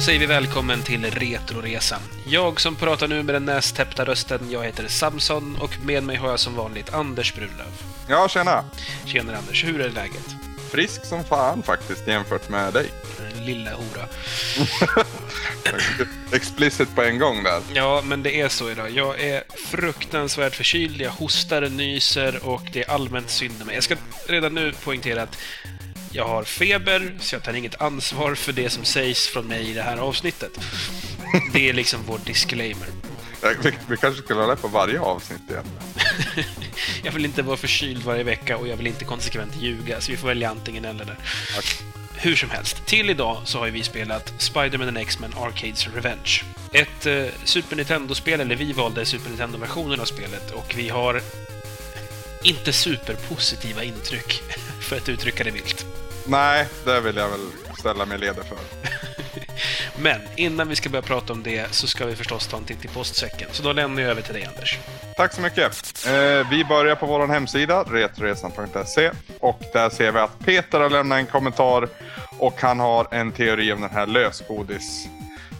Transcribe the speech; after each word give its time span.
då 0.00 0.04
säger 0.04 0.20
vi 0.20 0.26
välkommen 0.26 0.82
till 0.82 1.04
Retroresan. 1.04 2.00
Jag 2.26 2.60
som 2.60 2.76
pratar 2.76 3.08
nu 3.08 3.22
med 3.22 3.34
den 3.34 3.44
nästäppta 3.44 4.04
rösten, 4.04 4.50
jag 4.50 4.64
heter 4.64 4.88
Samson 4.88 5.56
och 5.60 5.70
med 5.84 6.02
mig 6.02 6.16
har 6.16 6.30
jag 6.30 6.40
som 6.40 6.54
vanligt 6.54 6.94
Anders 6.94 7.34
Brunlöv. 7.34 7.82
Ja, 8.08 8.28
tjena! 8.28 8.64
Tjenare 9.06 9.36
Anders, 9.36 9.64
hur 9.64 9.80
är 9.80 9.90
läget? 9.90 10.34
Frisk 10.70 11.04
som 11.04 11.24
fan 11.24 11.62
faktiskt 11.62 12.08
jämfört 12.08 12.48
med 12.48 12.72
dig. 12.72 12.86
Lilla 13.40 13.70
hora. 13.70 14.06
Explicit 16.32 16.94
på 16.94 17.02
en 17.02 17.18
gång 17.18 17.42
där. 17.42 17.60
Ja, 17.74 18.02
men 18.04 18.22
det 18.22 18.40
är 18.40 18.48
så 18.48 18.70
idag. 18.70 18.90
Jag 18.90 19.20
är 19.20 19.42
fruktansvärt 19.56 20.56
förkyld, 20.56 21.00
jag 21.00 21.10
hostar, 21.10 21.68
nyser 21.68 22.46
och 22.46 22.62
det 22.72 22.82
är 22.82 22.90
allmänt 22.90 23.30
synd 23.30 23.58
med 23.58 23.66
mig. 23.66 23.74
Jag 23.74 23.84
ska 23.84 23.96
redan 24.26 24.54
nu 24.54 24.72
poängtera 24.72 25.22
att 25.22 25.38
jag 26.12 26.28
har 26.28 26.44
feber, 26.44 27.16
så 27.20 27.34
jag 27.34 27.42
tar 27.42 27.52
inget 27.52 27.82
ansvar 27.82 28.34
för 28.34 28.52
det 28.52 28.70
som 28.70 28.84
sägs 28.84 29.28
från 29.28 29.46
mig 29.46 29.70
i 29.70 29.74
det 29.74 29.82
här 29.82 29.96
avsnittet. 29.96 30.58
Det 31.52 31.68
är 31.68 31.72
liksom 31.72 32.00
vår 32.06 32.20
disclaimer. 32.26 32.88
Vi, 33.62 33.72
vi 33.88 33.96
kanske 33.96 34.22
skulle 34.22 34.40
ha 34.40 34.46
det 34.46 34.56
på 34.56 34.68
varje 34.68 35.00
avsnitt 35.00 35.50
igen. 35.50 35.64
Jag 37.02 37.12
vill 37.12 37.24
inte 37.24 37.42
vara 37.42 37.56
förkyld 37.56 38.02
varje 38.02 38.22
vecka 38.22 38.56
och 38.56 38.68
jag 38.68 38.76
vill 38.76 38.86
inte 38.86 39.04
konsekvent 39.04 39.56
ljuga, 39.56 40.00
så 40.00 40.12
vi 40.12 40.16
får 40.16 40.28
välja 40.28 40.50
antingen 40.50 40.84
eller 40.84 41.04
där. 41.04 41.16
Hur 42.14 42.36
som 42.36 42.50
helst, 42.50 42.86
till 42.86 43.10
idag 43.10 43.42
så 43.44 43.58
har 43.58 43.68
vi 43.68 43.82
spelat 43.82 44.34
Spider-Man 44.38 44.88
and 44.88 44.98
X-Men 44.98 45.32
Arcades 45.36 45.88
Revenge. 45.94 46.42
Ett 46.72 47.06
eh, 47.06 47.24
Super 47.44 47.76
Nintendo-spel, 47.76 48.40
eller 48.40 48.56
vi 48.56 48.72
valde 48.72 49.06
Super 49.06 49.28
Nintendo-versionen 49.28 50.00
av 50.00 50.04
spelet 50.04 50.50
och 50.50 50.74
vi 50.76 50.88
har 50.88 51.22
inte 52.44 52.72
superpositiva 52.72 53.82
intryck, 53.82 54.42
för 54.80 54.96
att 54.96 55.08
uttrycka 55.08 55.44
det 55.44 55.50
vilt. 55.50 55.86
Nej, 56.26 56.66
det 56.84 57.00
vill 57.00 57.16
jag 57.16 57.28
väl 57.28 57.46
ställa 57.78 58.06
mig 58.06 58.18
ledig 58.18 58.44
för. 58.44 58.58
Men 60.02 60.20
innan 60.36 60.68
vi 60.68 60.76
ska 60.76 60.88
börja 60.88 61.02
prata 61.02 61.32
om 61.32 61.42
det 61.42 61.74
så 61.74 61.86
ska 61.86 62.06
vi 62.06 62.16
förstås 62.16 62.46
ta 62.46 62.56
en 62.56 62.64
titt 62.64 62.84
i 62.84 62.88
postsäcken. 62.88 63.48
Så 63.52 63.62
då 63.62 63.72
lämnar 63.72 64.02
jag 64.02 64.10
över 64.10 64.22
till 64.22 64.34
dig, 64.34 64.44
Anders. 64.44 64.78
Tack 65.16 65.32
så 65.32 65.40
mycket. 65.40 66.06
Eh, 66.06 66.50
vi 66.50 66.64
börjar 66.68 66.96
på 66.96 67.06
vår 67.06 67.26
hemsida, 67.26 67.82
retroresan.se. 67.82 69.10
Och 69.40 69.62
där 69.72 69.90
ser 69.90 70.12
vi 70.12 70.18
att 70.18 70.38
Peter 70.38 70.80
har 70.80 70.90
lämnat 70.90 71.18
en 71.18 71.26
kommentar 71.26 71.88
och 72.38 72.60
han 72.60 72.80
har 72.80 73.06
en 73.10 73.32
teori 73.32 73.72
om 73.72 73.80
den 73.80 73.90
här 73.90 74.06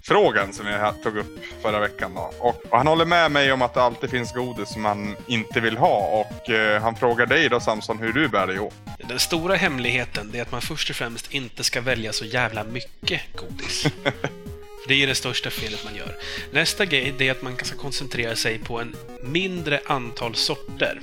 lösgodisfrågan 0.01 0.53
som 0.53 0.67
vi 0.67 1.03
tog 1.03 1.17
upp 1.17 1.39
förra 1.63 1.81
veckan. 1.81 2.15
Då. 2.15 2.33
Och, 2.39 2.65
och 2.71 2.79
han 2.79 2.87
håller 2.87 3.05
med 3.05 3.31
mig 3.31 3.53
om 3.53 3.63
att 3.63 3.75
det 3.75 3.83
alltid 3.83 4.11
finns 4.11 4.33
godis 4.33 4.69
som 4.69 4.83
man 4.83 5.17
inte 5.27 5.61
vill 5.61 5.77
ha. 5.77 6.25
Och 6.27 6.51
eh, 6.51 6.83
han 6.83 6.97
frågar 6.97 7.27
dig 7.27 7.49
då 7.49 7.61
Samson 7.61 7.99
hur 7.99 8.13
du 8.13 8.29
bär 8.29 8.47
dig 8.47 8.59
åt. 8.59 8.75
Den 9.09 9.19
stora 9.19 9.55
hemligheten 9.55 10.35
är 10.35 10.43
att 10.43 10.53
man 10.53 10.61
först 10.61 10.91
och 10.91 10.97
främst 10.97 11.35
inte 11.35 11.65
ska 11.65 11.81
välja 11.81 12.13
så 12.13 12.25
jävla 12.25 12.65
mycket 12.65 13.21
godis. 13.37 13.87
Det 14.89 15.03
är 15.03 15.07
det 15.07 15.15
största 15.15 15.51
felet 15.51 15.85
man 15.85 15.95
gör. 15.95 16.17
Nästa 16.53 16.85
grej 16.85 17.15
är 17.19 17.31
att 17.31 17.43
man 17.43 17.57
ska 17.57 17.77
koncentrera 17.77 18.37
sig 18.37 18.59
på 18.59 18.81
en 18.81 18.97
mindre 19.23 19.81
antal 19.87 20.35
sorter. 20.35 21.01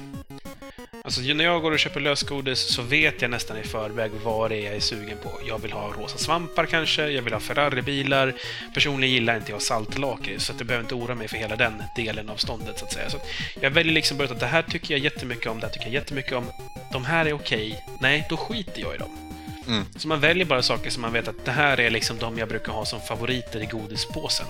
Alltså 1.08 1.22
när 1.22 1.44
jag 1.44 1.62
går 1.62 1.72
och 1.72 1.80
köper 1.80 2.00
lösgodis 2.00 2.60
så 2.60 2.82
vet 2.82 3.22
jag 3.22 3.32
nästan 3.32 3.58
i 3.58 3.64
förväg 3.64 4.12
vad 4.24 4.52
det 4.52 4.56
är 4.56 4.66
jag 4.66 4.76
är 4.76 4.80
sugen 4.80 5.18
på. 5.24 5.32
Jag 5.48 5.62
vill 5.62 5.72
ha 5.72 5.94
rosa 5.94 6.18
svampar 6.18 6.66
kanske, 6.66 7.10
jag 7.10 7.22
vill 7.22 7.34
ha 7.34 7.40
Ferrari-bilar. 7.40 8.34
Personligen 8.74 9.14
gillar 9.14 9.36
inte 9.36 9.52
jag 9.52 9.62
saltlakrits, 9.62 10.46
så 10.46 10.54
att 10.54 10.60
jag 10.60 10.68
behöver 10.68 10.84
inte 10.84 10.96
oroa 10.96 11.16
mig 11.16 11.28
för 11.28 11.38
hela 11.38 11.56
den 11.56 11.84
delen 11.96 12.30
av 12.30 12.36
ståndet 12.36 12.80
så 12.80 12.86
att 12.86 12.94
säga. 12.94 13.10
Så 13.10 13.18
att 13.18 13.28
jag 13.62 13.70
väljer 13.70 13.94
liksom 13.94 14.18
bara 14.18 14.30
att 14.30 14.40
det 14.40 14.46
här 14.46 14.62
tycker 14.62 14.94
jag 14.94 15.04
jättemycket 15.04 15.48
om, 15.48 15.60
det 15.60 15.66
här 15.66 15.74
tycker 15.74 15.86
jag 15.86 15.94
jättemycket 15.94 16.34
om. 16.34 16.46
De 16.92 17.06
här 17.06 17.26
är 17.26 17.34
okej. 17.34 17.84
Nej, 18.00 18.28
då 18.30 18.38
skiter 18.38 18.82
jag 18.82 18.96
i 18.96 18.98
dem. 18.98 19.27
Mm. 19.68 19.86
Så 19.96 20.08
man 20.08 20.20
väljer 20.20 20.46
bara 20.46 20.62
saker 20.62 20.90
som 20.90 21.02
man 21.02 21.14
vet 21.14 21.28
att 21.28 21.46
det 21.46 21.52
här 21.52 21.80
är 21.80 21.90
liksom 21.90 22.18
de 22.18 22.38
jag 22.38 22.48
brukar 22.50 22.72
ha 22.72 22.86
som 22.86 23.02
favoriter 23.02 23.62
i 23.62 23.66
godispåsen. 23.66 24.46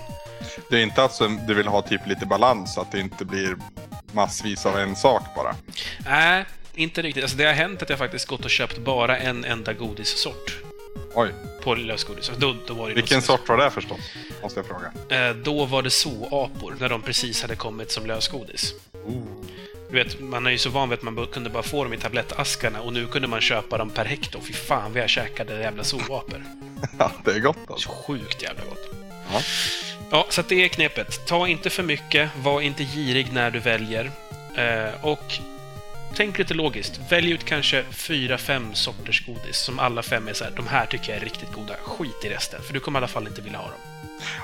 Det 0.70 0.76
är 0.76 0.82
inte 0.82 1.02
alltså 1.02 1.28
du 1.28 1.54
vill 1.54 1.66
ha 1.68 1.82
typ 1.82 2.06
lite 2.06 2.26
balans, 2.26 2.78
att 2.78 2.92
det 2.92 3.00
inte 3.00 3.24
blir 3.24 3.56
massvis 4.12 4.66
av 4.66 4.78
en 4.78 4.96
sak 4.96 5.22
bara. 5.36 5.54
Nej, 6.04 6.44
inte 6.74 7.02
riktigt. 7.02 7.22
Alltså 7.24 7.36
det 7.36 7.44
har 7.44 7.52
hänt 7.52 7.82
att 7.82 7.90
jag 7.90 7.98
faktiskt 7.98 8.26
gått 8.26 8.44
och 8.44 8.50
köpt 8.50 8.78
bara 8.78 9.18
en 9.18 9.44
enda 9.44 9.72
godissort 9.72 10.62
Oj, 11.14 11.30
på 11.62 11.74
lösgodis. 11.74 12.30
Då, 12.38 12.56
då 12.66 12.74
var 12.74 12.88
det 12.88 12.94
vilken 12.94 13.22
sort 13.22 13.48
var 13.48 13.56
det 13.56 13.70
förstås? 13.70 13.98
Måste 14.42 14.60
jag 14.60 14.66
fråga. 14.66 14.92
Eh, 15.28 15.36
Då 15.36 15.64
var 15.64 15.82
det 15.82 15.90
zoapor, 15.90 16.76
när 16.80 16.88
de 16.88 17.02
precis 17.02 17.42
hade 17.42 17.56
kommit 17.56 17.90
som 17.90 18.06
lösgodis. 18.06 18.74
Du 19.90 19.94
vet, 19.94 20.20
man 20.20 20.46
är 20.46 20.50
ju 20.50 20.58
så 20.58 20.70
van 20.70 20.88
vid 20.88 20.98
att 20.98 21.02
man 21.04 21.26
kunde 21.26 21.50
bara 21.50 21.62
få 21.62 21.84
dem 21.84 21.92
i 21.92 21.96
tablettaskarna 21.96 22.80
och 22.80 22.92
nu 22.92 23.06
kunde 23.06 23.28
man 23.28 23.40
köpa 23.40 23.78
dem 23.78 23.90
per 23.90 24.04
hekto. 24.04 24.40
Fy 24.40 24.52
fan 24.52 24.92
vad 24.92 25.02
jag 25.02 25.10
käkade 25.10 25.60
jävla 25.60 25.84
zoapor. 25.84 26.42
Ja, 26.98 27.12
det 27.24 27.30
är 27.30 27.38
gott 27.38 27.56
Så 27.66 27.72
alltså. 27.72 27.88
sjukt 27.88 28.42
jävla 28.42 28.64
gott. 28.64 28.90
Ja. 29.32 29.40
Ja, 30.10 30.26
så 30.28 30.42
det 30.48 30.64
är 30.64 30.68
knepet. 30.68 31.26
Ta 31.26 31.48
inte 31.48 31.70
för 31.70 31.82
mycket, 31.82 32.30
var 32.42 32.60
inte 32.60 32.84
girig 32.84 33.32
när 33.32 33.50
du 33.50 33.58
väljer. 33.58 34.10
Eh, 34.56 35.04
och 35.04 35.34
tänk 36.14 36.38
lite 36.38 36.54
logiskt. 36.54 37.00
Välj 37.10 37.30
ut 37.30 37.44
kanske 37.44 37.84
fyra, 37.90 38.38
fem 38.38 38.74
sorters 38.74 39.26
godis 39.26 39.56
som 39.56 39.78
alla 39.78 40.02
fem 40.02 40.28
är 40.28 40.32
så 40.32 40.44
här, 40.44 40.52
de 40.56 40.66
här 40.66 40.86
tycker 40.86 41.08
jag 41.12 41.16
är 41.20 41.24
riktigt 41.24 41.52
goda. 41.52 41.74
Skit 41.82 42.24
i 42.24 42.28
resten, 42.28 42.62
för 42.62 42.74
du 42.74 42.80
kommer 42.80 42.98
i 42.98 43.00
alla 43.00 43.08
fall 43.08 43.26
inte 43.26 43.42
vilja 43.42 43.58
ha 43.58 43.66
dem. 43.66 43.80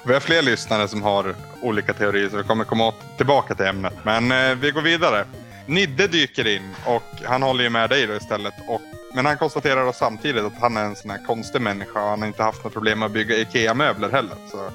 Vi 0.05 0.13
har 0.13 0.21
fler 0.21 0.43
lyssnare 0.43 0.89
som 0.89 1.03
har 1.03 1.35
olika 1.63 1.93
teorier 1.95 2.29
så 2.29 2.37
vi 2.37 2.43
kommer 2.43 2.65
komma 2.65 2.93
tillbaka 3.17 3.55
till 3.55 3.67
ämnet. 3.67 3.95
Men 4.03 4.33
eh, 4.33 4.55
vi 4.55 4.71
går 4.71 4.83
vidare. 4.83 5.25
Nidde 5.67 6.07
dyker 6.09 6.47
in 6.47 6.75
och 6.87 7.03
han 7.25 7.43
håller 7.43 7.65
ju 7.65 7.71
med 7.71 7.91
dig 7.91 8.07
då 8.07 8.15
istället. 8.15 8.55
Och, 8.69 8.81
men 9.15 9.27
han 9.27 9.37
konstaterar 9.39 9.85
då 9.85 9.93
samtidigt 9.93 10.45
att 10.45 10.59
han 10.61 10.77
är 10.77 10.85
en 10.85 10.97
sån 10.97 11.11
här 11.11 11.27
konstig 11.27 11.61
människa 11.63 12.03
och 12.03 12.09
han 12.11 12.21
har 12.21 12.27
inte 12.27 12.43
haft 12.43 12.65
något 12.65 12.73
problem 12.73 12.99
med 12.99 13.07
att 13.07 13.13
bygga 13.13 13.37
IKEA-möbler 13.37 14.11
heller. 14.11 14.37
Så 14.51 14.71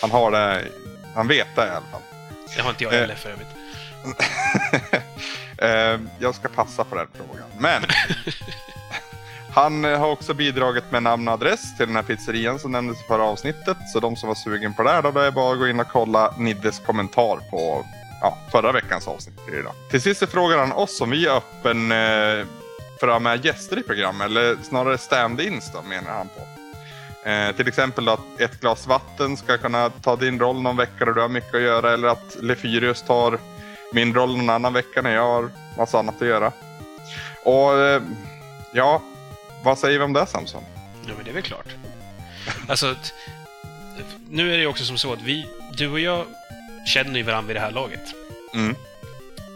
han 0.00 0.10
har 0.10 0.30
det, 0.30 0.64
han 1.14 1.28
vet 1.28 1.48
det 1.56 1.66
i 1.66 1.70
alla 1.70 1.80
fall. 1.92 2.00
Det 2.56 2.62
har 2.62 2.70
inte 2.70 2.84
jag 2.84 2.92
Eh. 2.94 3.00
heller 3.00 3.14
för 3.14 3.28
övrigt. 3.30 3.48
Eh, 5.62 6.00
jag 6.18 6.34
ska 6.34 6.48
passa 6.48 6.84
på 6.84 6.94
den 6.96 7.06
frågan. 7.16 7.44
Men 7.58 7.82
han 9.50 9.84
eh, 9.84 9.98
har 9.98 10.10
också 10.10 10.34
bidragit 10.34 10.92
med 10.92 11.02
namn 11.02 11.28
och 11.28 11.34
adress 11.34 11.76
till 11.76 11.86
den 11.86 11.96
här 11.96 12.02
pizzerian 12.02 12.58
som 12.58 12.72
nämndes 12.72 13.00
i 13.00 13.04
förra 13.04 13.22
avsnittet. 13.22 13.76
Så 13.92 14.00
de 14.00 14.16
som 14.16 14.28
var 14.28 14.34
sugen 14.34 14.74
på 14.74 14.82
det 14.82 14.90
här, 14.90 15.02
då, 15.02 15.10
då 15.10 15.20
är 15.20 15.24
det 15.24 15.32
bara 15.32 15.52
att 15.52 15.58
gå 15.58 15.68
in 15.68 15.80
och 15.80 15.88
kolla 15.92 16.34
Niddes 16.38 16.78
kommentar 16.78 17.50
på 17.50 17.84
ja, 18.20 18.38
förra 18.52 18.72
veckans 18.72 19.08
avsnitt. 19.08 19.44
till 19.44 19.54
Idag. 19.54 19.72
Till 19.90 20.02
sist 20.02 20.20
så 20.20 20.26
frågar 20.26 20.58
han 20.58 20.72
oss 20.72 21.00
om 21.00 21.10
vi 21.10 21.26
är 21.26 21.36
öppen 21.36 21.92
eh, 21.92 22.46
för 23.00 23.08
att 23.08 23.12
ha 23.12 23.18
med 23.18 23.44
gäster 23.44 23.78
i 23.78 23.82
programmet, 23.82 24.26
eller 24.26 24.56
snarare 24.62 24.98
stand-ins 24.98 25.70
då, 25.72 25.82
menar 25.82 26.10
han 26.10 26.28
på. 26.28 26.58
Eh, 27.28 27.56
till 27.56 27.68
exempel 27.68 28.08
att 28.08 28.40
ett 28.40 28.60
glas 28.60 28.86
vatten 28.86 29.36
ska 29.36 29.58
kunna 29.58 29.90
ta 29.90 30.16
din 30.16 30.38
roll 30.38 30.62
någon 30.62 30.76
vecka 30.76 31.04
då 31.04 31.12
du 31.12 31.20
har 31.20 31.28
mycket 31.28 31.54
att 31.54 31.60
göra, 31.60 31.92
eller 31.92 32.08
att 32.08 32.36
Lefyrius 32.40 33.02
tar 33.02 33.38
min 33.92 34.14
roll 34.14 34.36
någon 34.36 34.50
annan 34.50 34.72
vecka 34.72 35.02
när 35.02 35.14
jag 35.14 35.22
har 35.22 35.50
massa 35.78 35.98
annat 35.98 36.22
att 36.22 36.28
göra. 36.28 36.52
Och 37.44 37.78
eh, 37.78 38.02
ja, 38.72 39.02
vad 39.68 39.78
säger 39.78 39.98
vi 39.98 40.04
om 40.04 40.12
det 40.12 40.26
Samson? 40.26 40.62
Ja, 41.06 41.12
men 41.16 41.24
det 41.24 41.30
är 41.30 41.34
väl 41.34 41.42
klart. 41.42 41.66
Alltså, 42.68 42.96
nu 44.30 44.52
är 44.52 44.56
det 44.56 44.60
ju 44.62 44.66
också 44.66 44.84
som 44.84 44.98
så 44.98 45.12
att 45.12 45.22
vi, 45.22 45.46
du 45.76 45.88
och 45.88 46.00
jag, 46.00 46.26
känner 46.86 47.16
ju 47.16 47.22
varandra 47.22 47.46
vid 47.46 47.56
det 47.56 47.60
här 47.60 47.70
laget. 47.70 48.00
Mm, 48.54 48.74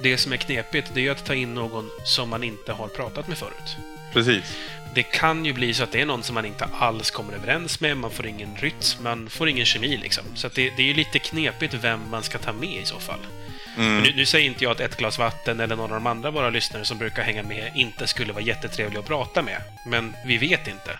Det 0.02 0.18
som 0.18 0.32
är 0.32 0.36
knepigt, 0.36 0.90
det 0.94 1.00
är 1.00 1.02
ju 1.02 1.10
att 1.10 1.24
ta 1.24 1.34
in 1.34 1.54
någon 1.54 1.90
som 2.04 2.28
man 2.28 2.44
inte 2.44 2.72
har 2.72 2.88
pratat 2.88 3.28
med 3.28 3.38
förut. 3.38 3.76
precis. 4.12 4.44
Det 4.94 5.02
kan 5.02 5.44
ju 5.44 5.52
bli 5.52 5.74
så 5.74 5.82
att 5.82 5.92
det 5.92 6.00
är 6.00 6.06
någon 6.06 6.22
som 6.22 6.34
man 6.34 6.44
inte 6.44 6.64
alls 6.78 7.10
kommer 7.10 7.32
överens 7.32 7.80
med, 7.80 7.96
man 7.96 8.10
får 8.10 8.26
ingen 8.26 8.56
rytm, 8.56 9.02
man 9.02 9.28
får 9.30 9.48
ingen 9.48 9.66
kemi 9.66 9.96
liksom. 9.96 10.24
Så 10.34 10.48
det, 10.54 10.70
det 10.70 10.82
är 10.82 10.86
ju 10.86 10.94
lite 10.94 11.18
knepigt 11.18 11.74
vem 11.74 12.00
man 12.10 12.22
ska 12.22 12.38
ta 12.38 12.52
med 12.52 12.82
i 12.82 12.84
så 12.84 12.98
fall. 12.98 13.18
Mm. 13.78 14.02
Nu, 14.02 14.12
nu 14.16 14.26
säger 14.26 14.46
inte 14.46 14.64
jag 14.64 14.70
att 14.70 14.80
ett 14.80 14.96
glas 14.96 15.18
vatten 15.18 15.60
eller 15.60 15.76
någon 15.76 15.92
av 15.92 15.96
de 15.96 16.06
andra 16.06 16.30
våra 16.30 16.50
lyssnare 16.50 16.84
som 16.84 16.98
brukar 16.98 17.22
hänga 17.22 17.42
med 17.42 17.72
inte 17.74 18.06
skulle 18.06 18.32
vara 18.32 18.44
jättetrevlig 18.44 18.98
att 18.98 19.06
prata 19.06 19.42
med. 19.42 19.62
Men 19.86 20.14
vi 20.26 20.38
vet 20.38 20.68
inte. 20.68 20.98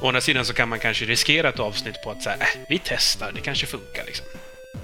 Å 0.00 0.08
andra 0.08 0.20
sidan 0.20 0.44
så 0.44 0.54
kan 0.54 0.68
man 0.68 0.78
kanske 0.78 1.04
riskera 1.04 1.48
ett 1.48 1.58
avsnitt 1.58 2.02
på 2.04 2.10
att 2.10 2.22
säga, 2.22 2.36
äh, 2.36 2.46
vi 2.68 2.80
testar, 2.84 3.32
det 3.34 3.40
kanske 3.40 3.66
funkar 3.66 4.04
liksom. 4.06 4.26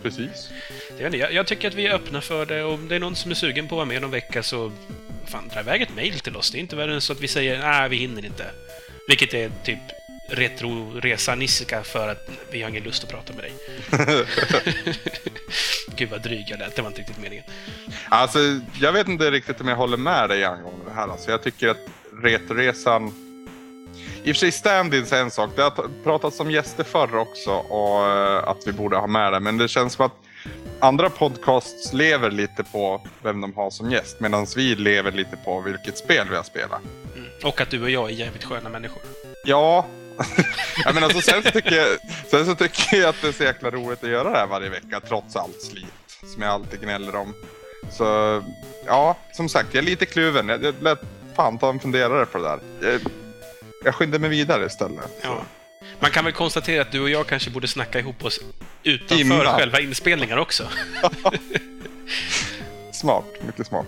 Precis. 0.03 0.51
Jag, 0.99 1.15
jag, 1.15 1.33
jag 1.33 1.47
tycker 1.47 1.69
att 1.69 1.75
vi 1.75 1.87
är 1.87 1.95
öppna 1.95 2.21
för 2.21 2.47
det 2.47 2.63
och 2.63 2.75
om 2.75 2.89
det 2.89 2.95
är 2.95 3.01
någon 3.01 3.17
som 3.17 3.31
är 3.31 3.35
sugen 3.35 3.69
på 3.69 3.75
att 3.75 3.77
vara 3.77 3.87
med 3.87 4.03
någon 4.03 4.11
vecka 4.11 4.43
så 4.43 4.73
fan, 5.27 5.49
dra 5.49 5.61
iväg 5.61 5.83
ett 5.83 5.95
mail 5.95 6.21
till 6.21 6.37
oss. 6.37 6.51
Det 6.51 6.59
är 6.59 6.61
inte 6.61 6.77
värre 6.77 6.95
än 6.95 7.01
så 7.01 7.13
att 7.13 7.21
vi 7.21 7.29
säger, 7.29 7.59
nej, 7.59 7.89
vi 7.89 7.97
hinner 7.97 8.25
inte. 8.25 8.47
Vilket 9.09 9.35
är 9.35 9.51
typ 9.65 9.79
retro-resaniska 10.31 11.83
för 11.83 12.09
att 12.09 12.29
vi 12.51 12.63
har 12.63 12.71
ingen 12.71 12.83
lust 12.83 13.05
att 13.05 13.11
prata 13.11 13.33
med 13.33 13.45
dig. 13.45 13.53
Gud 15.97 16.11
vad 16.11 16.23
dryg 16.23 16.45
jag 16.49 16.59
lät, 16.59 16.77
det 16.77 16.83
var 16.83 16.89
inte 16.89 17.01
riktigt 17.01 17.19
meningen. 17.19 17.45
Alltså, 18.09 18.39
jag 18.81 18.93
vet 18.93 19.09
inte 19.09 19.31
riktigt 19.31 19.61
om 19.61 19.69
jag 19.69 19.77
håller 19.77 19.97
med 19.97 20.29
dig 20.29 20.45
angående 20.45 20.85
det 20.85 20.95
här. 20.95 21.09
Alltså, 21.09 21.31
jag 21.31 21.43
tycker 21.43 21.69
att 21.69 21.89
Retoresan... 22.23 23.13
I 24.23 24.33
och 24.33 24.37
för 24.37 24.41
sig 24.41 24.51
stand-ins 24.51 25.13
är 25.13 25.21
en 25.21 25.31
sak. 25.31 25.51
Det 25.57 25.63
har 25.63 25.89
pratats 26.05 26.41
om 26.41 26.51
gäster 26.51 26.85
förr 26.85 27.17
också 27.17 27.51
och 27.51 28.07
eh, 28.07 28.49
att 28.49 28.67
vi 28.67 28.73
borde 28.73 28.97
ha 28.97 29.07
med 29.07 29.33
det. 29.33 29.41
Men 29.41 29.59
det 29.59 29.69
känns 29.69 29.93
som 29.93 30.07
att 30.07 30.13
andra 30.81 31.11
podcasts 31.11 31.93
lever 31.93 32.31
lite 32.31 32.65
på 32.65 33.03
vem 33.23 33.41
de 33.41 33.55
har 33.55 33.71
som 33.71 33.91
gäst. 33.91 34.21
Medan 34.21 34.47
vi 34.57 34.75
lever 34.75 35.13
lite 35.13 35.37
på 35.45 35.61
vilket 35.61 35.99
spel 35.99 36.27
vi 36.31 36.37
har 36.37 36.43
spelat. 36.43 36.81
Mm. 37.17 37.29
Och 37.45 37.61
att 37.61 37.71
du 37.71 37.83
och 37.83 37.91
jag 37.91 38.11
är 38.11 38.15
jävligt 38.15 38.45
sköna 38.45 38.69
människor. 38.69 39.03
Ja, 39.45 39.87
ja, 40.85 40.93
men 40.95 41.05
alltså, 41.05 41.21
sen, 41.21 41.43
tycker 41.43 41.77
jag, 41.77 41.99
sen 42.31 42.47
så 42.47 42.55
tycker 42.55 42.97
jag 42.97 43.09
att 43.09 43.23
det 43.23 43.29
är 43.29 43.33
så 43.33 43.43
jäkla 43.43 43.71
roligt 43.71 44.05
att 44.05 44.11
göra 44.11 44.31
det 44.31 44.39
här 44.39 44.47
varje 44.47 44.69
vecka, 44.69 45.01
trots 45.09 45.37
allt 45.37 45.63
slit 45.63 45.87
som 46.35 46.43
jag 46.43 46.51
alltid 46.51 46.81
gnäller 46.81 47.17
om. 47.17 47.35
Så 47.91 48.05
ja, 48.87 49.17
som 49.33 49.49
sagt, 49.49 49.75
jag 49.75 49.83
är 49.83 49.87
lite 49.87 50.07
kluven. 50.07 50.49
Jag, 50.49 50.65
jag 50.65 50.75
lät 50.81 51.01
fan 51.37 51.59
ta 51.59 51.71
en 51.71 51.81
funderare 51.81 52.27
på 52.27 52.39
det 52.39 52.45
där. 52.45 52.61
Jag, 52.91 53.01
jag 53.85 53.95
skyndar 53.95 54.19
mig 54.19 54.31
vidare 54.31 54.67
istället. 54.67 55.05
Ja. 55.23 55.43
Man 56.01 56.11
kan 56.11 56.25
väl 56.25 56.33
konstatera 56.33 56.83
att 56.83 56.93
du 56.93 57.01
och 57.01 57.11
jag 57.11 57.27
kanske 57.27 57.51
borde 57.51 57.69
snacka 57.69 57.99
ihop 57.99 58.25
oss 58.25 58.41
utanför 58.83 59.25
Innan. 59.25 59.59
själva 59.59 59.81
inspelningar 59.81 60.37
också. 60.37 60.69
Smart, 63.01 63.25
mycket 63.47 63.67
smart. 63.67 63.87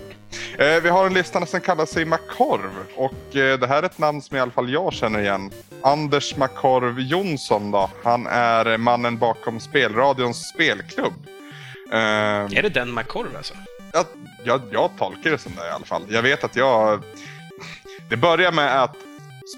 Eh, 0.58 0.82
vi 0.82 0.88
har 0.88 1.06
en 1.06 1.14
lista 1.14 1.46
som 1.46 1.60
kallar 1.60 1.86
sig 1.86 2.04
Makorv 2.04 2.70
och 2.96 3.36
eh, 3.36 3.58
det 3.58 3.66
här 3.66 3.82
är 3.82 3.86
ett 3.86 3.98
namn 3.98 4.22
som 4.22 4.36
i 4.36 4.40
alla 4.40 4.50
fall 4.50 4.70
jag 4.72 4.92
känner 4.92 5.20
igen. 5.20 5.50
Anders 5.82 6.36
Makorv 6.36 7.00
Jonsson 7.00 7.70
då. 7.70 7.90
Han 8.04 8.26
är 8.26 8.76
mannen 8.76 9.18
bakom 9.18 9.60
Spelradions 9.60 10.48
spelklubb. 10.48 11.12
Eh, 11.92 11.98
Är 11.98 12.62
det 12.62 12.68
den 12.68 12.94
McCorv 12.94 13.36
alltså? 13.36 13.54
jag, 13.92 14.06
jag, 14.44 14.60
jag 14.70 14.90
tolkar 14.98 15.30
det 15.30 15.38
som 15.38 15.52
det 15.56 15.66
i 15.66 15.70
alla 15.70 15.84
fall. 15.84 16.02
Jag 16.08 16.22
vet 16.22 16.44
att 16.44 16.56
jag... 16.56 17.02
Det 18.08 18.16
börjar 18.16 18.52
med 18.52 18.82
att 18.82 18.96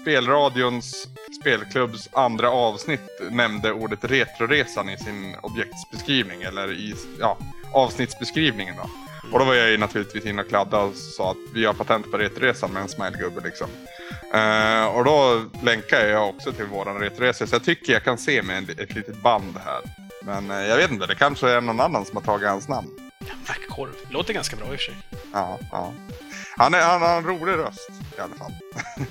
Spelradions 0.01 1.07
spelklubbs 1.41 2.09
andra 2.13 2.49
avsnitt 2.49 3.21
nämnde 3.31 3.71
ordet 3.71 4.03
Retroresan 4.03 4.89
i 4.89 4.97
sin 4.97 5.35
objektsbeskrivning, 5.41 6.41
eller 6.41 6.71
i 6.73 6.95
ja, 7.19 7.37
avsnittsbeskrivningen. 7.73 8.75
Då. 8.77 9.04
Och 9.31 9.39
då 9.39 9.45
var 9.45 9.53
jag 9.53 9.69
ju 9.71 9.77
naturligtvis 9.77 10.25
inne 10.25 10.41
och 10.41 10.47
kladdade 10.47 10.83
och 10.83 10.95
sa 10.95 11.31
att 11.31 11.37
vi 11.53 11.65
har 11.65 11.73
patent 11.73 12.11
på 12.11 12.17
Retroresan 12.17 12.71
med 12.71 12.81
en 12.81 12.89
smilegubbe 12.89 13.41
liksom. 13.43 13.67
Eh, 14.33 14.85
och 14.85 15.05
då 15.05 15.45
länkar 15.63 16.05
jag 16.05 16.29
också 16.29 16.51
till 16.51 16.65
våran 16.65 16.99
Retroresa, 16.99 17.47
så 17.47 17.55
jag 17.55 17.63
tycker 17.63 17.93
jag 17.93 18.03
kan 18.03 18.17
se 18.17 18.41
med 18.41 18.57
en, 18.57 18.63
ett 18.63 18.95
litet 18.95 19.21
band 19.21 19.57
här. 19.65 19.81
Men 20.23 20.51
eh, 20.51 20.67
jag 20.67 20.77
vet 20.77 20.91
inte, 20.91 21.05
det 21.05 21.15
kanske 21.15 21.49
är 21.49 21.61
någon 21.61 21.79
annan 21.79 22.05
som 22.05 22.15
har 22.15 22.23
tagit 22.23 22.49
hans 22.49 22.67
namn. 22.67 22.89
McCorv. 23.49 23.91
Låter 24.09 24.33
ganska 24.33 24.55
bra 24.55 24.65
i 24.65 24.75
och 24.75 24.79
för 24.79 24.85
sig. 24.85 24.95
Ja, 25.33 25.59
ja. 25.71 25.93
Han, 26.57 26.73
är, 26.73 26.81
han 26.81 27.01
har 27.01 27.17
en 27.17 27.23
rolig 27.23 27.53
röst 27.53 27.89
i 28.17 28.21
alla 28.21 28.35
fall. 28.35 28.51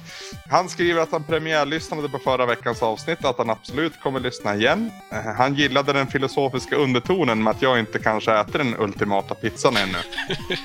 Han 0.50 0.68
skriver 0.68 1.00
att 1.00 1.12
han 1.12 1.24
premiärlyssnade 1.24 2.08
på 2.08 2.18
förra 2.18 2.46
veckans 2.46 2.82
avsnitt 2.82 3.24
och 3.24 3.30
att 3.30 3.38
han 3.38 3.50
absolut 3.50 4.00
kommer 4.00 4.20
lyssna 4.20 4.54
igen. 4.54 4.90
Eh, 5.12 5.34
han 5.36 5.54
gillade 5.54 5.92
den 5.92 6.06
filosofiska 6.06 6.76
undertonen 6.76 7.42
med 7.42 7.50
att 7.50 7.62
jag 7.62 7.78
inte 7.78 7.98
kanske 7.98 8.32
äter 8.32 8.58
den 8.58 8.76
ultimata 8.78 9.34
pizzan 9.34 9.76
ännu. 9.76 9.98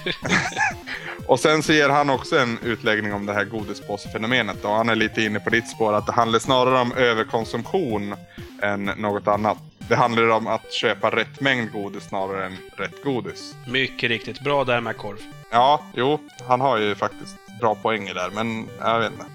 och 1.28 1.40
sen 1.40 1.64
så 1.64 1.74
ger 1.74 1.90
han 1.90 2.10
också 2.10 2.38
en 2.38 2.58
utläggning 2.64 3.14
om 3.14 3.26
det 3.26 3.34
här 3.34 3.44
godispåsefenomenet 3.44 4.66
och 4.66 4.72
han 4.72 4.90
är 4.90 4.96
lite 4.96 5.22
inne 5.22 5.40
på 5.40 5.50
ditt 5.50 5.70
spår 5.70 5.94
att 5.94 6.06
det 6.06 6.12
handlar 6.12 6.40
snarare 6.40 6.80
om 6.80 6.94
överkonsumtion 6.94 8.16
än 8.62 8.86
något 8.86 9.28
annat. 9.28 9.58
Det 9.90 9.96
handlar 9.96 10.30
om 10.30 10.48
att 10.48 10.74
köpa 10.74 11.10
rätt 11.10 11.42
mängd 11.42 11.72
godis 11.72 12.04
snarare 12.04 12.46
än 12.46 12.58
rätt 12.78 13.04
godis. 13.04 13.56
Mycket 13.68 14.10
riktigt. 14.10 14.40
Bra 14.42 14.64
där, 14.64 14.82
McCorv. 14.82 15.18
Ja, 15.52 15.84
jo, 15.96 16.20
han 16.48 16.62
har 16.62 16.78
ju 16.78 16.96
faktiskt 16.96 17.36
bra 17.62 17.76
poänger 17.76 18.14
där, 18.14 18.30
men 18.30 18.68
jag 18.80 19.00
vet 19.00 19.12
inte. 19.12 19.26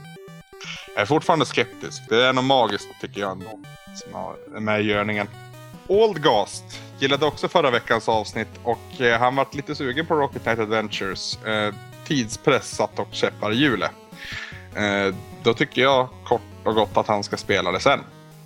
Jag 0.94 1.02
är 1.02 1.06
fortfarande 1.06 1.44
skeptisk. 1.46 2.02
Det 2.08 2.24
är 2.24 2.32
något 2.32 2.44
magiskt 2.44 2.88
tycker 3.00 3.20
jag 3.20 3.30
ändå, 3.32 3.58
som 3.94 4.14
har- 4.14 4.36
är 4.56 4.60
med 4.60 4.80
i 4.80 4.84
görningen. 4.84 5.28
Oldgast 5.86 6.64
gillade 6.98 7.26
också 7.26 7.48
förra 7.48 7.70
veckans 7.70 8.08
avsnitt 8.08 8.48
och 8.62 9.00
eh, 9.00 9.18
han 9.20 9.36
var 9.36 9.46
lite 9.52 9.74
sugen 9.74 10.06
på 10.06 10.14
Rocket 10.14 10.42
Knight 10.42 10.58
Adventures. 10.58 11.44
Eh, 11.44 11.74
tidspress 12.06 12.70
satt 12.76 12.98
och 12.98 13.08
käppar 13.10 13.52
i 13.52 13.56
hjulet. 13.56 13.90
Eh, 14.74 15.14
då 15.42 15.54
tycker 15.54 15.82
jag 15.82 16.08
kort 16.24 16.40
och 16.64 16.74
gott 16.74 16.96
att 16.96 17.08
han 17.08 17.24
ska 17.24 17.36
spela 17.36 17.72
det 17.72 17.80
sen. 17.80 18.00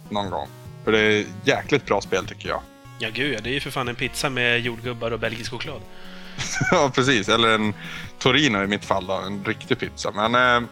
Någon 0.09 0.31
gång. 0.31 0.49
För 0.85 0.93
det 0.93 0.99
är 1.01 1.25
jäkligt 1.45 1.87
bra 1.87 2.01
spel 2.01 2.27
tycker 2.27 2.49
jag. 2.49 2.61
Ja, 2.99 3.09
gud 3.13 3.35
ja. 3.35 3.41
Det 3.43 3.51
är 3.51 3.55
ju 3.55 3.61
för 3.61 3.71
fan 3.71 3.89
en 3.89 3.95
pizza 3.95 4.31
med 4.31 4.61
jordgubbar 4.61 5.11
och 5.11 5.19
belgisk 5.21 5.51
choklad. 5.51 5.81
ja, 6.71 6.91
precis. 6.95 7.29
Eller 7.29 7.49
en 7.49 7.75
Torino 8.19 8.63
i 8.63 8.67
mitt 8.67 8.85
fall 8.85 9.07
då. 9.07 9.13
En 9.13 9.45
riktig 9.45 9.79
pizza. 9.79 10.11
Men 10.11 10.35
eh, 10.35 10.69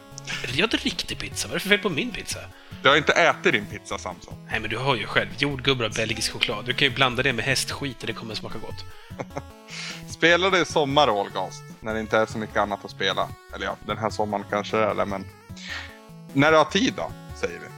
Jag 0.54 0.60
hade 0.60 0.76
riktig 0.76 1.18
pizza. 1.18 1.48
Vad 1.48 1.54
är 1.54 1.58
det 1.58 1.60
för 1.62 1.68
fel 1.68 1.78
på 1.78 1.90
min 1.90 2.10
pizza? 2.10 2.38
du 2.82 2.90
har 2.90 2.96
inte 2.96 3.12
ätit 3.12 3.52
din 3.52 3.66
pizza 3.66 3.98
Samson. 3.98 4.34
Nej, 4.50 4.60
men 4.60 4.70
du 4.70 4.78
har 4.78 4.96
ju 4.96 5.06
själv 5.06 5.28
jordgubbar 5.38 5.84
och 5.84 5.90
belgisk 5.90 6.32
choklad. 6.32 6.64
Du 6.64 6.74
kan 6.74 6.88
ju 6.88 6.94
blanda 6.94 7.22
det 7.22 7.32
med 7.32 7.44
hästskit 7.44 8.00
och 8.00 8.06
det 8.06 8.12
kommer 8.12 8.34
smaka 8.34 8.58
gott. 8.58 8.84
Spela 10.08 10.50
det 10.50 10.60
i 10.60 10.64
sommar, 10.64 11.20
Allgast. 11.20 11.62
När 11.80 11.94
det 11.94 12.00
inte 12.00 12.18
är 12.18 12.26
så 12.26 12.38
mycket 12.38 12.56
annat 12.56 12.84
att 12.84 12.90
spela. 12.90 13.28
Eller 13.54 13.66
ja, 13.66 13.76
den 13.86 13.98
här 13.98 14.10
sommaren 14.10 14.44
kanske 14.50 14.76
det 14.76 14.84
är 14.84 14.94
det, 14.94 15.04
men... 15.04 15.24
När 16.32 16.50
du 16.52 16.56
har 16.58 16.64
tid 16.64 16.94
då, 16.96 17.12
säger 17.34 17.58
vi. 17.58 17.75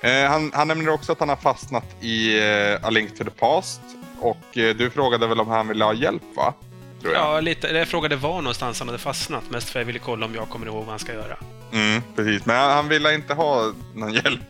Eh, 0.00 0.30
han, 0.30 0.52
han 0.54 0.68
nämner 0.68 0.88
också 0.88 1.12
att 1.12 1.20
han 1.20 1.28
har 1.28 1.36
fastnat 1.36 1.84
i 2.00 2.38
eh, 2.38 2.86
A 2.86 2.90
Link 2.90 3.18
to 3.18 3.24
the 3.24 3.30
Past. 3.30 3.80
Och 4.20 4.58
eh, 4.58 4.76
du 4.76 4.90
frågade 4.90 5.26
väl 5.26 5.40
om 5.40 5.48
han 5.48 5.68
ville 5.68 5.84
ha 5.84 5.94
hjälp, 5.94 6.22
va? 6.36 6.54
Ja, 7.02 7.40
lite. 7.40 7.68
Jag 7.68 7.88
frågade 7.88 8.16
var 8.16 8.42
någonstans 8.42 8.78
han 8.78 8.88
hade 8.88 8.98
fastnat, 8.98 9.50
mest 9.50 9.68
för 9.68 9.80
jag 9.80 9.86
ville 9.86 9.98
kolla 9.98 10.26
om 10.26 10.34
jag 10.34 10.48
kommer 10.48 10.66
ihåg 10.66 10.76
vad 10.76 10.88
han 10.88 10.98
ska 10.98 11.12
göra. 11.12 11.36
Mm, 11.72 12.02
precis. 12.16 12.46
Men 12.46 12.56
han, 12.56 12.70
han 12.70 12.88
ville 12.88 13.14
inte 13.14 13.34
ha 13.34 13.72
någon 13.94 14.12
hjälp. 14.12 14.40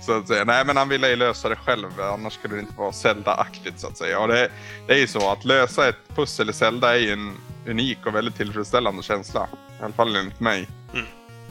Så 0.00 0.18
att 0.18 0.28
säga. 0.28 0.44
Nej, 0.44 0.64
men 0.64 0.76
han 0.76 0.88
ville 0.88 1.08
ju 1.08 1.16
lösa 1.16 1.48
det 1.48 1.56
själv. 1.56 2.00
Annars 2.00 2.32
skulle 2.32 2.54
det 2.54 2.60
inte 2.60 2.74
vara 2.76 2.92
Zelda-aktigt 2.92 3.80
så 3.80 3.86
att 3.86 3.96
säga. 3.96 4.20
Och 4.20 4.28
det, 4.28 4.50
det 4.86 4.92
är 4.92 4.98
ju 4.98 5.06
så 5.06 5.30
att 5.30 5.44
lösa 5.44 5.88
ett 5.88 6.16
pussel 6.16 6.50
i 6.50 6.52
Zelda 6.52 6.94
är 6.94 6.98
ju 6.98 7.12
en 7.12 7.36
unik 7.66 7.98
och 8.06 8.14
väldigt 8.14 8.36
tillfredsställande 8.36 9.02
känsla. 9.02 9.48
I 9.80 9.84
alla 9.84 9.92
fall 9.92 10.16
enligt 10.16 10.40
mig. 10.40 10.68
Mm. 10.92 11.06